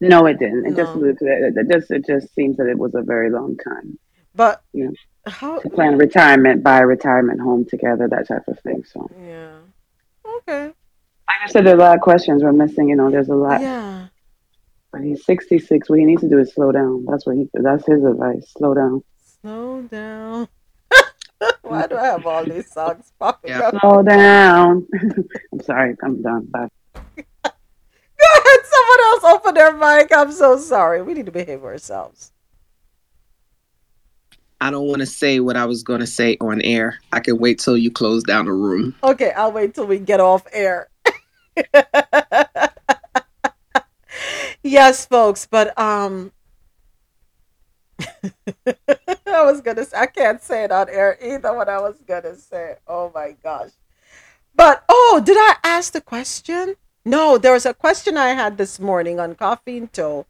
No, 0.00 0.26
it 0.26 0.38
didn't. 0.38 0.66
It 0.66 0.70
no. 0.70 0.76
just 0.76 1.20
it 1.22 1.68
just 1.70 1.90
it 1.90 2.06
just 2.06 2.34
seems 2.34 2.56
that 2.58 2.66
it 2.66 2.78
was 2.78 2.94
a 2.94 3.02
very 3.02 3.30
long 3.30 3.56
time. 3.56 3.98
But 4.34 4.62
know, 4.74 4.92
how 5.26 5.58
to 5.60 5.70
plan 5.70 5.96
retirement, 5.96 6.62
buy 6.62 6.80
a 6.80 6.86
retirement 6.86 7.40
home 7.40 7.64
together, 7.64 8.08
that 8.08 8.28
type 8.28 8.46
of 8.48 8.58
thing. 8.60 8.84
So 8.84 9.08
yeah, 9.18 9.56
okay. 10.38 10.66
Like 10.66 11.40
I 11.44 11.46
said, 11.48 11.64
there's 11.64 11.74
a 11.74 11.78
lot 11.78 11.96
of 11.96 12.02
questions 12.02 12.42
we're 12.42 12.52
missing. 12.52 12.88
You 12.88 12.96
know, 12.96 13.10
there's 13.10 13.28
a 13.28 13.34
lot. 13.34 13.60
Yeah. 13.60 14.08
But 14.92 15.02
he's 15.02 15.24
66. 15.24 15.88
What 15.88 15.98
he 15.98 16.04
needs 16.04 16.20
to 16.20 16.28
do 16.28 16.38
is 16.38 16.52
slow 16.52 16.70
down. 16.70 17.06
That's 17.08 17.26
what 17.26 17.36
he. 17.36 17.48
That's 17.54 17.86
his 17.86 18.04
advice. 18.04 18.52
Slow 18.56 18.74
down. 18.74 19.02
Slow 19.40 19.82
down. 19.82 20.48
Why 21.62 21.86
do 21.86 21.96
I 21.96 22.06
have 22.06 22.26
all 22.26 22.44
these 22.44 22.70
songs 22.72 23.12
popping 23.18 23.50
yeah. 23.50 23.68
up? 23.68 23.80
Slow 23.80 24.02
down. 24.02 24.86
I'm 25.52 25.60
sorry. 25.62 25.96
I'm 26.02 26.22
done. 26.22 26.46
Bye. 26.46 26.68
Go 26.94 27.22
ahead. 27.42 28.60
Someone 28.64 29.00
else 29.04 29.24
open 29.24 29.54
their 29.54 29.76
mic. 29.76 30.10
I'm 30.14 30.32
so 30.32 30.58
sorry. 30.58 31.02
We 31.02 31.14
need 31.14 31.26
to 31.26 31.32
behave 31.32 31.64
ourselves. 31.64 32.32
I 34.60 34.70
don't 34.70 34.86
want 34.86 35.00
to 35.00 35.06
say 35.06 35.40
what 35.40 35.56
I 35.56 35.66
was 35.66 35.82
going 35.82 36.00
to 36.00 36.06
say 36.06 36.36
on 36.40 36.62
air. 36.62 36.98
I 37.12 37.20
can 37.20 37.38
wait 37.38 37.58
till 37.58 37.76
you 37.76 37.90
close 37.90 38.22
down 38.22 38.46
the 38.46 38.52
room. 38.52 38.94
Okay, 39.02 39.32
I'll 39.32 39.52
wait 39.52 39.74
till 39.74 39.86
we 39.86 39.98
get 39.98 40.20
off 40.20 40.46
air. 40.52 40.88
yes, 44.62 45.04
folks, 45.06 45.46
but 45.46 45.78
um 45.78 46.32
I 49.34 49.42
was 49.42 49.60
gonna 49.60 49.84
say 49.84 49.96
I 49.96 50.06
can't 50.06 50.42
say 50.42 50.64
it 50.64 50.72
on 50.72 50.88
air 50.88 51.18
either 51.22 51.54
what 51.54 51.68
I 51.68 51.80
was 51.80 52.00
gonna 52.06 52.36
say. 52.36 52.76
Oh 52.86 53.10
my 53.14 53.36
gosh. 53.42 53.70
But 54.54 54.84
oh, 54.88 55.22
did 55.24 55.36
I 55.36 55.56
ask 55.64 55.92
the 55.92 56.00
question? 56.00 56.76
No, 57.04 57.36
there 57.36 57.52
was 57.52 57.66
a 57.66 57.74
question 57.74 58.16
I 58.16 58.28
had 58.28 58.56
this 58.56 58.80
morning 58.80 59.20
on 59.20 59.34
Coffee 59.34 59.76
in 59.76 59.88
Tow. 59.88 60.26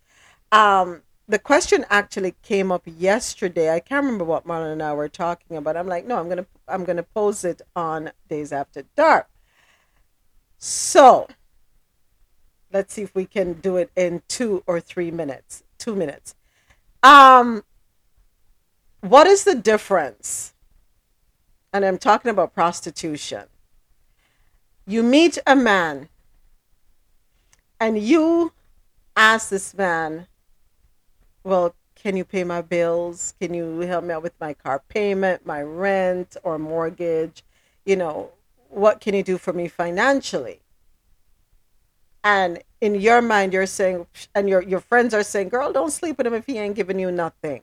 Um, 0.51 1.03
the 1.29 1.39
question 1.39 1.85
actually 1.89 2.35
came 2.43 2.73
up 2.73 2.83
yesterday. 2.85 3.73
I 3.73 3.81
can't 3.81 4.05
remember 4.05 4.25
what 4.25 4.47
Marlon 4.47 4.73
and 4.73 4.83
I 4.83 4.93
were 4.93 5.09
talking 5.09 5.57
about. 5.57 5.77
I'm 5.77 5.87
like, 5.87 6.07
no, 6.07 6.19
I'm 6.19 6.29
gonna 6.29 6.47
I'm 6.67 6.85
gonna 6.85 7.03
pose 7.03 7.45
it 7.45 7.63
on 7.77 8.11
Dayz 8.29 8.53
After 8.53 8.85
Dark. 8.97 9.29
So 10.59 11.29
let's 12.73 12.95
see 12.95 13.03
if 13.03 13.15
we 13.15 13.27
can 13.27 13.55
do 13.55 13.77
it 13.77 13.91
in 13.97 14.23
two 14.29 14.63
or 14.67 14.81
three 14.81 15.11
minutes. 15.11 15.63
Two 15.79 15.95
minutes. 15.95 16.35
Um 17.03 17.65
what 19.05 19.27
is 19.27 19.45
the 19.45 19.55
difference? 19.55 20.55
And 21.73 21.85
I'm 21.85 21.99
talking 21.99 22.31
about 22.31 22.55
prostitution. 22.55 23.45
You 24.87 25.03
meet 25.03 25.37
a 25.47 25.55
man 25.55 26.09
and 27.79 27.99
you 27.99 28.53
ask 29.15 29.51
this 29.51 29.75
man, 29.75 30.27
Well, 31.43 31.75
can 31.95 32.17
you 32.17 32.25
pay 32.25 32.45
my 32.45 32.63
bills? 32.63 33.35
Can 33.41 33.53
you 33.53 33.81
help 33.81 34.05
me 34.05 34.15
out 34.15 34.23
with 34.23 34.39
my 34.41 34.55
car 34.55 34.83
payment, 34.89 35.45
my 35.45 35.61
rent, 35.63 36.37
or 36.43 36.59
mortgage? 36.59 37.45
You 37.85 37.97
know, 37.97 38.31
what 38.71 39.01
can 39.01 39.15
you 39.15 39.23
do 39.23 39.37
for 39.37 39.53
me 39.53 39.69
financially? 39.69 40.61
And 42.23 42.63
in 42.81 42.95
your 42.95 43.21
mind, 43.21 43.53
you're 43.53 43.67
saying, 43.67 44.07
and 44.35 44.49
your, 44.49 44.63
your 44.63 44.81
friends 44.81 45.13
are 45.13 45.23
saying, 45.23 45.51
Girl, 45.51 45.73
don't 45.75 45.91
sleep 45.91 46.17
with 46.17 46.27
him 46.27 46.35
if 46.35 46.47
he 46.47 46.59
ain't 46.59 46.75
giving 46.75 46.99
you 46.99 47.11
nothing. 47.11 47.63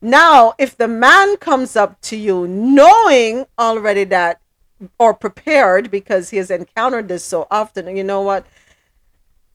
Now, 0.00 0.54
if 0.58 0.76
the 0.76 0.88
man 0.88 1.36
comes 1.38 1.74
up 1.74 2.00
to 2.02 2.16
you 2.16 2.46
knowing 2.46 3.46
already 3.58 4.04
that, 4.04 4.40
or 4.98 5.12
prepared 5.12 5.90
because 5.90 6.30
he 6.30 6.36
has 6.36 6.50
encountered 6.50 7.08
this 7.08 7.24
so 7.24 7.48
often, 7.50 7.96
you 7.96 8.04
know 8.04 8.22
what? 8.22 8.46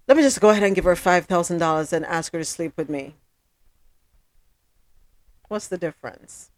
Let 0.08 0.18
me 0.18 0.24
just 0.24 0.42
go 0.42 0.50
ahead 0.50 0.64
and 0.64 0.76
give 0.76 0.84
her 0.84 0.96
$5,000 0.96 1.94
and 1.94 2.06
ask 2.06 2.34
her 2.34 2.40
to 2.40 2.46
sleep 2.46 2.74
with 2.76 2.90
me. 2.90 3.16
What's 5.48 5.68
the 5.68 5.78
difference? 5.78 6.50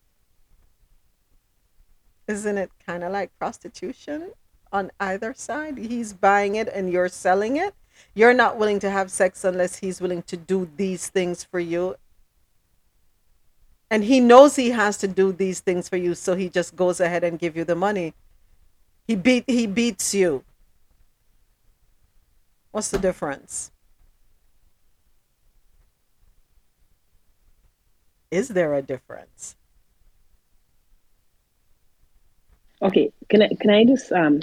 Isn't 2.28 2.58
it 2.58 2.72
kind 2.84 3.04
of 3.04 3.12
like 3.12 3.38
prostitution 3.38 4.32
on 4.72 4.92
either 5.00 5.36
side? 5.36 5.78
He's 5.78 6.12
buying 6.14 6.56
it 6.56 6.68
and 6.68 6.92
you're 6.92 7.10
selling 7.10 7.58
it. 7.58 7.76
You're 8.16 8.34
not 8.34 8.58
willing 8.58 8.80
to 8.80 8.90
have 8.90 9.12
sex 9.12 9.44
unless 9.44 9.78
he's 9.78 10.02
willing 10.02 10.24
to 10.24 10.38
do 10.38 10.70
these 10.76 11.08
things 11.08 11.44
for 11.44 11.60
you. 11.60 11.98
And 13.90 14.04
he 14.04 14.20
knows 14.20 14.56
he 14.56 14.72
has 14.72 14.98
to 14.98 15.08
do 15.08 15.32
these 15.32 15.60
things 15.60 15.88
for 15.88 15.98
you, 15.98 16.16
so 16.16 16.36
he 16.36 16.50
just 16.50 16.76
goes 16.76 17.00
ahead 17.00 17.24
and 17.24 17.38
give 17.38 17.56
you 17.56 17.64
the 17.64 17.76
money. 17.76 18.14
He 19.08 19.16
beat 19.16 19.44
he 19.48 19.68
beats 19.68 20.14
you. 20.14 20.44
What's 22.72 22.90
the 22.90 22.98
difference? 22.98 23.72
Is 28.32 28.50
there 28.50 28.74
a 28.74 28.82
difference? 28.82 29.56
Okay, 32.82 33.14
can 33.30 33.44
I 33.44 33.50
can 33.62 33.70
I 33.70 33.86
just 33.86 34.12
um 34.12 34.42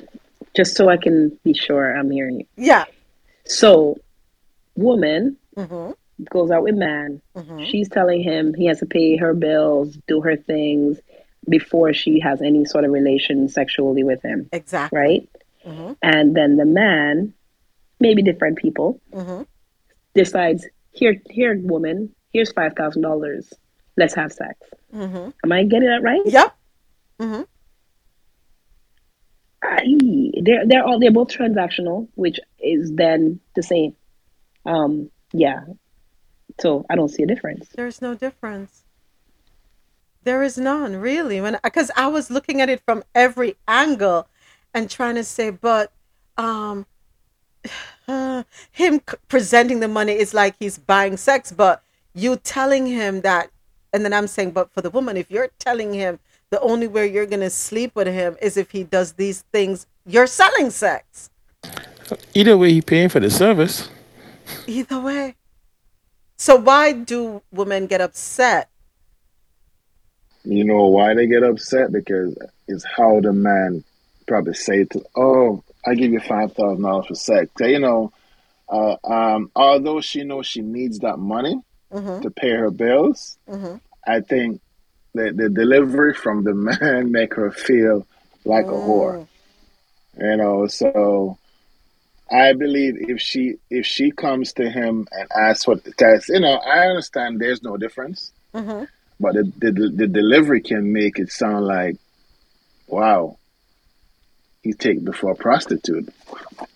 just 0.56 0.76
so 0.76 0.88
I 0.88 0.96
can 0.96 1.38
be 1.44 1.52
sure 1.52 1.96
I'm 1.96 2.10
hearing 2.10 2.40
you? 2.40 2.46
Yeah. 2.56 2.84
So, 3.44 3.98
woman 4.76 5.36
Mm-hmm. 5.56 5.92
Goes 6.30 6.50
out 6.50 6.62
with 6.62 6.74
man. 6.74 7.20
Mhm. 7.36 7.66
She's 7.66 7.88
telling 7.88 8.22
him 8.22 8.54
he 8.54 8.66
has 8.66 8.78
to 8.80 8.86
pay 8.86 9.16
her 9.16 9.34
bills, 9.34 9.96
do 10.06 10.20
her 10.20 10.36
things 10.36 11.00
before 11.48 11.92
she 11.92 12.20
has 12.20 12.40
any 12.42 12.64
sort 12.64 12.84
of 12.84 12.92
relation 12.92 13.48
sexually 13.48 14.04
with 14.04 14.22
him. 14.22 14.48
Exactly. 14.52 14.98
Right? 14.98 15.28
Mhm. 15.66 15.96
And 16.02 16.34
then 16.36 16.56
the 16.56 16.64
man, 16.64 17.32
maybe 18.00 18.22
different 18.22 18.58
people, 18.58 19.00
Mhm. 19.12 19.46
decides, 20.14 20.66
here, 20.92 21.20
here, 21.30 21.58
woman, 21.62 22.14
here's 22.32 22.52
five 22.52 22.74
thousand 22.74 23.02
dollars. 23.02 23.52
Let's 23.96 24.14
have 24.14 24.32
sex. 24.32 24.58
Mhm. 24.94 25.32
Am 25.44 25.52
I 25.52 25.64
getting 25.64 25.88
that 25.88 26.02
right? 26.02 26.22
Yep. 26.24 26.54
Mhm. 27.20 27.46
I, 29.62 29.84
they're 30.42 30.66
they're 30.66 30.84
all 30.84 30.98
they're 30.98 31.12
both 31.12 31.28
transactional, 31.28 32.08
which 32.14 32.40
is 32.58 32.92
then 32.94 33.38
the 33.54 33.62
same. 33.62 33.94
Um, 34.66 35.10
yeah. 35.32 35.60
So 36.62 36.86
I 36.88 36.94
don't 36.94 37.08
see 37.08 37.24
a 37.24 37.26
difference. 37.26 37.68
There's 37.74 38.00
no 38.00 38.14
difference. 38.14 38.84
There 40.22 40.44
is 40.44 40.56
none, 40.56 40.94
really. 40.94 41.40
When 41.40 41.58
because 41.64 41.90
I 41.96 42.06
was 42.06 42.30
looking 42.30 42.60
at 42.60 42.70
it 42.70 42.80
from 42.86 43.02
every 43.16 43.56
angle 43.66 44.28
and 44.72 44.88
trying 44.88 45.16
to 45.16 45.24
say, 45.24 45.50
but 45.50 45.90
um 46.38 46.86
uh, 48.06 48.44
him 48.70 49.00
c- 49.10 49.16
presenting 49.26 49.80
the 49.80 49.88
money 49.88 50.12
is 50.12 50.32
like 50.32 50.54
he's 50.60 50.78
buying 50.78 51.16
sex, 51.16 51.50
but 51.50 51.82
you 52.14 52.36
telling 52.36 52.86
him 52.86 53.22
that 53.22 53.50
and 53.92 54.04
then 54.04 54.12
I'm 54.12 54.28
saying, 54.28 54.52
but 54.52 54.72
for 54.72 54.82
the 54.82 54.90
woman, 54.90 55.16
if 55.16 55.32
you're 55.32 55.50
telling 55.58 55.92
him 55.92 56.20
the 56.50 56.60
only 56.60 56.86
way 56.86 57.10
you're 57.10 57.26
gonna 57.26 57.50
sleep 57.50 57.96
with 57.96 58.06
him 58.06 58.36
is 58.40 58.56
if 58.56 58.70
he 58.70 58.84
does 58.84 59.14
these 59.14 59.42
things, 59.52 59.88
you're 60.06 60.28
selling 60.28 60.70
sex. 60.70 61.28
Either 62.34 62.56
way, 62.56 62.72
he 62.72 62.80
paying 62.80 63.08
for 63.08 63.18
the 63.18 63.30
service. 63.30 63.88
Either 64.68 65.00
way. 65.00 65.34
So 66.42 66.56
why 66.56 66.90
do 66.90 67.40
women 67.52 67.86
get 67.86 68.00
upset? 68.00 68.68
You 70.42 70.64
know 70.64 70.88
why 70.88 71.14
they 71.14 71.28
get 71.28 71.44
upset? 71.44 71.92
Because 71.92 72.36
it's 72.66 72.84
how 72.84 73.20
the 73.20 73.32
man 73.32 73.84
probably 74.26 74.54
say 74.54 74.82
to, 74.86 75.04
"Oh, 75.14 75.62
I 75.86 75.94
give 75.94 76.10
you 76.10 76.18
five 76.18 76.52
thousand 76.52 76.82
dollars 76.82 77.06
for 77.06 77.14
sex." 77.14 77.48
So, 77.56 77.66
you 77.66 77.78
know, 77.78 78.12
uh, 78.68 78.96
um, 79.04 79.52
although 79.54 80.00
she 80.00 80.24
knows 80.24 80.46
she 80.46 80.62
needs 80.62 80.98
that 80.98 81.20
money 81.20 81.62
Mhm. 81.92 82.22
to 82.22 82.30
pay 82.32 82.50
her 82.50 82.72
bills, 82.72 83.38
Mhm. 83.48 83.80
I 84.04 84.18
think 84.18 84.60
the 85.14 85.30
the 85.30 85.48
delivery 85.48 86.12
from 86.12 86.42
the 86.42 86.54
man 86.70 87.12
make 87.12 87.34
her 87.34 87.52
feel 87.52 88.04
like 88.44 88.66
a 88.66 88.80
whore. 88.86 89.28
You 90.18 90.36
know, 90.38 90.66
so 90.66 91.38
I 92.32 92.52
believe 92.54 92.96
if 93.10 93.20
she 93.20 93.56
if 93.70 93.84
she 93.86 94.10
comes 94.10 94.52
to 94.54 94.70
him 94.70 95.06
and 95.12 95.28
asks 95.32 95.66
what, 95.66 95.84
because 95.84 96.28
you 96.28 96.40
know, 96.40 96.54
I 96.54 96.86
understand 96.88 97.40
there's 97.40 97.62
no 97.62 97.76
difference, 97.76 98.32
Mhm. 98.54 98.88
but 99.20 99.34
the, 99.34 99.44
the 99.58 99.92
the 99.94 100.06
delivery 100.06 100.60
can 100.62 100.92
make 100.92 101.18
it 101.18 101.30
sound 101.30 101.66
like, 101.66 101.96
wow, 102.86 103.36
he 104.62 104.72
take 104.72 105.04
before 105.04 105.32
a 105.32 105.34
prostitute 105.34 106.08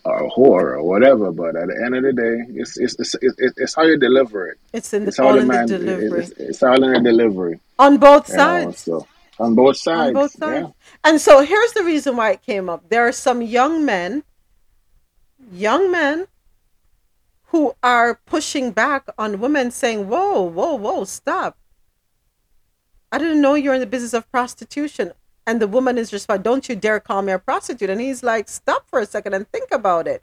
or 0.04 0.26
a 0.26 0.30
whore 0.30 0.74
or 0.76 0.82
whatever. 0.82 1.30
But 1.32 1.56
at 1.56 1.68
the 1.68 1.82
end 1.84 1.94
of 1.94 2.02
the 2.02 2.12
day, 2.12 2.60
it's 2.60 2.76
it's 2.78 2.96
it's, 2.98 3.14
it's, 3.22 3.54
it's 3.56 3.74
how 3.74 3.84
you 3.84 3.98
deliver 3.98 4.48
it. 4.48 4.58
It's 4.72 4.92
in 4.92 5.04
the, 5.04 5.14
how 5.16 5.28
all 5.28 5.32
the 5.34 5.40
in 5.40 5.46
the 5.48 5.52
man. 5.54 5.66
delivery. 5.66 6.20
It's, 6.22 6.30
it's 6.32 6.62
all 6.62 6.82
in 6.82 6.92
the 6.92 7.00
delivery. 7.00 7.60
On 7.78 7.96
both 7.98 8.28
you 8.28 8.36
know, 8.36 8.42
sides. 8.42 8.80
so 8.80 9.06
on 9.38 9.54
both 9.54 9.76
sides. 9.76 10.08
on 10.08 10.14
both 10.14 10.32
sides. 10.32 10.66
Yeah. 10.66 11.10
And 11.10 11.20
so 11.20 11.40
here's 11.42 11.72
the 11.72 11.84
reason 11.84 12.16
why 12.16 12.32
it 12.32 12.42
came 12.42 12.68
up. 12.68 12.88
There 12.88 13.06
are 13.06 13.12
some 13.12 13.40
young 13.42 13.84
men, 13.84 14.22
young 15.50 15.90
men, 15.90 16.26
who 17.50 17.74
are 17.82 18.20
pushing 18.26 18.70
back 18.72 19.08
on 19.16 19.40
women, 19.40 19.70
saying, 19.70 20.08
"Whoa, 20.08 20.42
whoa, 20.42 20.74
whoa, 20.74 21.04
stop! 21.04 21.56
I 23.12 23.18
didn't 23.18 23.40
know 23.40 23.54
you're 23.54 23.74
in 23.74 23.80
the 23.80 23.86
business 23.86 24.14
of 24.14 24.30
prostitution." 24.30 25.12
And 25.46 25.60
the 25.60 25.68
woman 25.68 25.96
is 25.96 26.10
just 26.10 26.28
like, 26.28 26.42
"Don't 26.42 26.68
you 26.68 26.74
dare 26.74 26.98
call 26.98 27.22
me 27.22 27.32
a 27.32 27.38
prostitute!" 27.38 27.88
And 27.88 28.00
he's 28.00 28.22
like, 28.22 28.48
"Stop 28.48 28.88
for 28.90 28.98
a 28.98 29.06
second 29.06 29.34
and 29.34 29.50
think 29.50 29.70
about 29.70 30.08
it." 30.08 30.22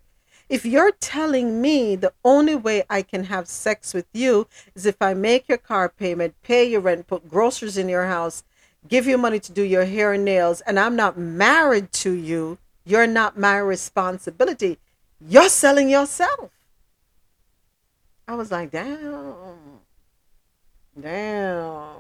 If 0.49 0.65
you're 0.65 0.91
telling 0.91 1.61
me 1.61 1.95
the 1.95 2.13
only 2.25 2.55
way 2.55 2.83
I 2.89 3.01
can 3.01 3.23
have 3.23 3.47
sex 3.47 3.93
with 3.93 4.05
you 4.13 4.47
is 4.75 4.85
if 4.85 5.01
I 5.01 5.13
make 5.13 5.47
your 5.47 5.57
car 5.57 5.87
payment, 5.87 6.35
pay 6.43 6.65
your 6.65 6.81
rent, 6.81 7.07
put 7.07 7.29
groceries 7.29 7.77
in 7.77 7.87
your 7.87 8.07
house, 8.07 8.43
give 8.85 9.07
you 9.07 9.17
money 9.17 9.39
to 9.39 9.51
do 9.53 9.63
your 9.63 9.85
hair 9.85 10.11
and 10.11 10.25
nails, 10.25 10.59
and 10.61 10.77
I'm 10.77 10.97
not 10.97 11.17
married 11.17 11.93
to 11.93 12.11
you, 12.11 12.57
you're 12.83 13.07
not 13.07 13.39
my 13.39 13.57
responsibility. 13.57 14.77
You're 15.27 15.49
selling 15.49 15.89
yourself. 15.89 16.51
I 18.27 18.35
was 18.35 18.51
like, 18.51 18.71
damn. 18.71 19.79
Damn. 20.99 21.95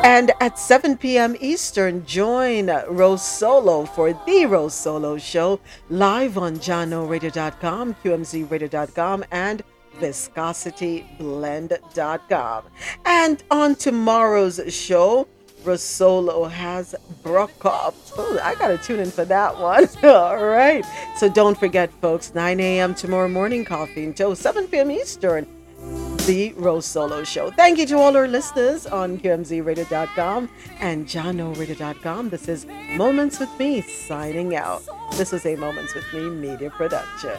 And 0.05 0.33
at 0.41 0.59
7 0.59 0.97
p.m. 0.97 1.37
Eastern, 1.41 2.07
join 2.07 2.67
Rosolo 2.67 3.89
for 3.89 4.13
The 4.13 4.47
Rosolo 4.47 5.21
Show, 5.21 5.61
live 5.89 6.39
on 6.39 6.57
JahknoRadio.com, 6.59 7.97
QMZRadio.com, 8.05 9.25
and 9.31 9.63
viscosityblend.com. 10.01 12.65
And 13.05 13.43
on 13.51 13.75
tomorrow's 13.75 14.61
show, 14.73 15.27
Rosolo 15.65 16.49
has 16.51 16.95
Brokoff. 17.23 17.95
I 18.41 18.55
gotta 18.55 18.79
tune 18.79 19.01
in 19.01 19.11
for 19.11 19.27
that 19.27 19.59
one. 19.59 19.87
All 20.05 20.43
right. 20.45 20.85
So 21.17 21.29
don't 21.29 21.59
forget, 21.59 21.93
folks, 22.01 22.33
9 22.35 22.61
a.m. 22.61 22.95
tomorrow 22.95 23.29
morning 23.29 23.63
coffee 23.65 24.05
and 24.05 24.15
until 24.21 24.35
7 24.35 24.69
p.m. 24.69 24.91
Eastern. 24.91 25.47
The 26.27 26.53
Rosolo 26.59 27.25
Show. 27.25 27.51
Thank 27.53 27.79
you 27.79 27.87
to 27.87 27.97
all 27.97 28.15
our 28.15 28.29
listeners 28.29 28.87
on 28.87 29.19
QMZRadio.com 29.19 30.51
and 30.79 31.07
JahknoRadio.com. 31.07 32.29
This 32.29 32.49
is 32.49 32.67
Moments 32.97 33.41
with 33.41 33.49
Me 33.59 33.81
signing 33.81 34.55
out. 34.55 34.83
This 35.13 35.33
is 35.33 35.47
a 35.47 35.57
Moments 35.57 35.95
with 35.95 36.05
Me 36.13 36.29
media 36.29 36.69
production. 36.69 37.39